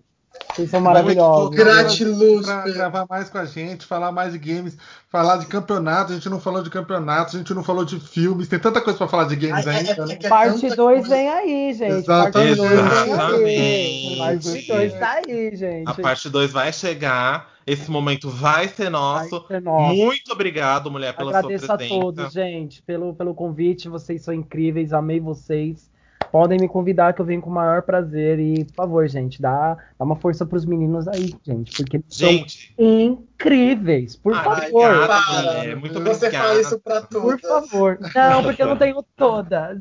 Vocês 0.59 0.71
são 0.71 0.81
maravilhosos. 0.81 1.55
Gratiluz, 1.55 2.45
Pra 2.45 2.65
gravar 2.65 3.07
mais 3.09 3.31
com 3.31 3.39
a 3.39 3.45
gente, 3.45 3.87
falar 3.87 4.11
mais 4.11 4.33
de 4.33 4.39
games, 4.41 4.77
falar 5.09 5.37
de 5.37 5.47
campeonato. 5.47 6.11
A 6.11 6.15
gente 6.17 6.29
não 6.29 6.41
falou 6.41 6.65
de 6.65 6.69
campeonato, 6.69 7.37
a 7.37 7.39
gente 7.39 7.55
não 7.55 7.63
falou 7.63 7.85
de 7.85 8.01
filmes. 8.01 8.49
Tem 8.49 8.59
tanta 8.59 8.81
coisa 8.81 8.99
pra 8.99 9.07
falar 9.07 9.25
de 9.29 9.37
games 9.37 9.65
Ai, 9.65 9.75
é- 9.75 9.79
ainda. 9.79 9.93
é- 9.93 10.07
né? 10.07 10.19
é 10.21 10.29
Parte 10.29 10.61
tanta 10.63 10.75
2 10.75 10.99
coisa. 11.03 11.09
vem 11.15 11.29
aí, 11.29 11.73
gente. 11.75 11.93
Exatamente. 11.93 12.57
Parte 12.57 12.57
2 12.57 13.39
vem 13.39 13.61
aí. 13.61 14.13
Exatamente. 14.13 14.19
Parte 14.19 14.67
2 14.67 14.93
tá 14.95 15.21
aí, 15.25 15.57
gente. 15.57 15.89
A 15.89 15.95
parte 15.95 16.29
2 16.29 16.53
vai 16.53 16.73
chegar. 16.73 17.49
Esse 17.65 17.89
momento 17.91 18.29
vai 18.31 18.67
ser 18.67 18.91
nosso. 18.91 19.31
Vai 19.47 19.47
ser 19.59 19.63
nosso. 19.63 19.95
Muito 19.95 20.33
obrigado, 20.33 20.91
mulher, 20.91 21.15
pela 21.15 21.31
Agradeço 21.39 21.67
sua 21.67 21.75
a 21.75 21.79
presença. 21.79 22.01
todos, 22.01 22.33
gente, 22.33 22.83
pelo, 22.83 23.15
pelo 23.15 23.33
convite. 23.35 23.89
Vocês 23.89 24.23
são 24.23 24.35
incríveis, 24.35 24.93
amei 24.93 25.21
vocês. 25.21 25.89
Podem 26.31 26.59
me 26.61 26.69
convidar 26.69 27.13
que 27.15 27.21
eu 27.21 27.25
venho 27.25 27.41
com 27.41 27.49
o 27.51 27.53
maior 27.55 27.83
prazer. 27.83 28.39
E, 28.39 28.65
por 28.67 28.75
favor, 28.75 29.09
gente, 29.09 29.41
dá, 29.41 29.75
dá 29.99 30.05
uma 30.05 30.17
força 30.17 30.45
pros 30.45 30.65
meninos 30.65 31.09
aí, 31.09 31.35
gente, 31.43 31.77
porque 31.77 31.97
eles 31.97 32.07
Gente, 32.15 32.75
são 32.77 32.85
incríveis. 32.87 34.17
Por 34.17 34.35
Ai, 34.35 34.45
favor. 34.45 34.85
obrigada, 34.87 35.07
Para. 35.09 35.43
mulher. 35.43 35.77
Muito 35.77 36.01
Você 36.01 36.27
obrigada. 36.27 36.49
fala 36.49 36.61
isso 36.61 36.79
pra 36.81 37.01
Por 37.03 37.41
todas. 37.41 37.71
favor. 37.71 37.99
Não, 38.15 38.43
porque 38.43 38.63
eu 38.63 38.67
não 38.67 38.77
tenho 38.77 39.03
todas. 39.17 39.79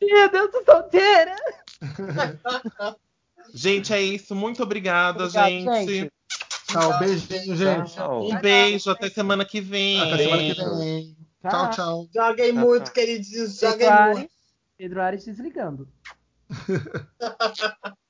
Eu 0.00 0.48
tô 0.50 0.64
solteira. 0.64 1.34
Gente, 3.52 3.92
é 3.92 4.00
isso. 4.02 4.34
Muito 4.34 4.62
obrigada, 4.62 5.24
Obrigado, 5.24 5.48
gente. 5.48 5.86
gente. 5.94 6.12
Tchau, 6.66 6.98
beijinho, 6.98 7.56
gente. 7.56 7.92
Tchau. 7.94 8.24
Um 8.28 8.38
beijo. 8.40 8.90
Até 8.90 9.08
semana 9.10 9.44
que 9.44 9.60
vem. 9.60 10.00
Até 10.00 10.24
semana 10.24 10.42
que 10.42 10.76
vem. 10.78 11.16
Tchau, 11.42 11.70
tchau. 11.70 12.06
Joguem 12.14 12.52
Tchau, 12.54 12.64
muito, 12.64 12.84
tchau. 12.84 12.92
queridinhos. 12.94 13.58
Pedro 13.60 13.72
Joguem 13.80 14.14
muito. 14.14 14.33
Pedro 14.76 15.02
Ares 15.02 15.24
desligando. 15.24 15.88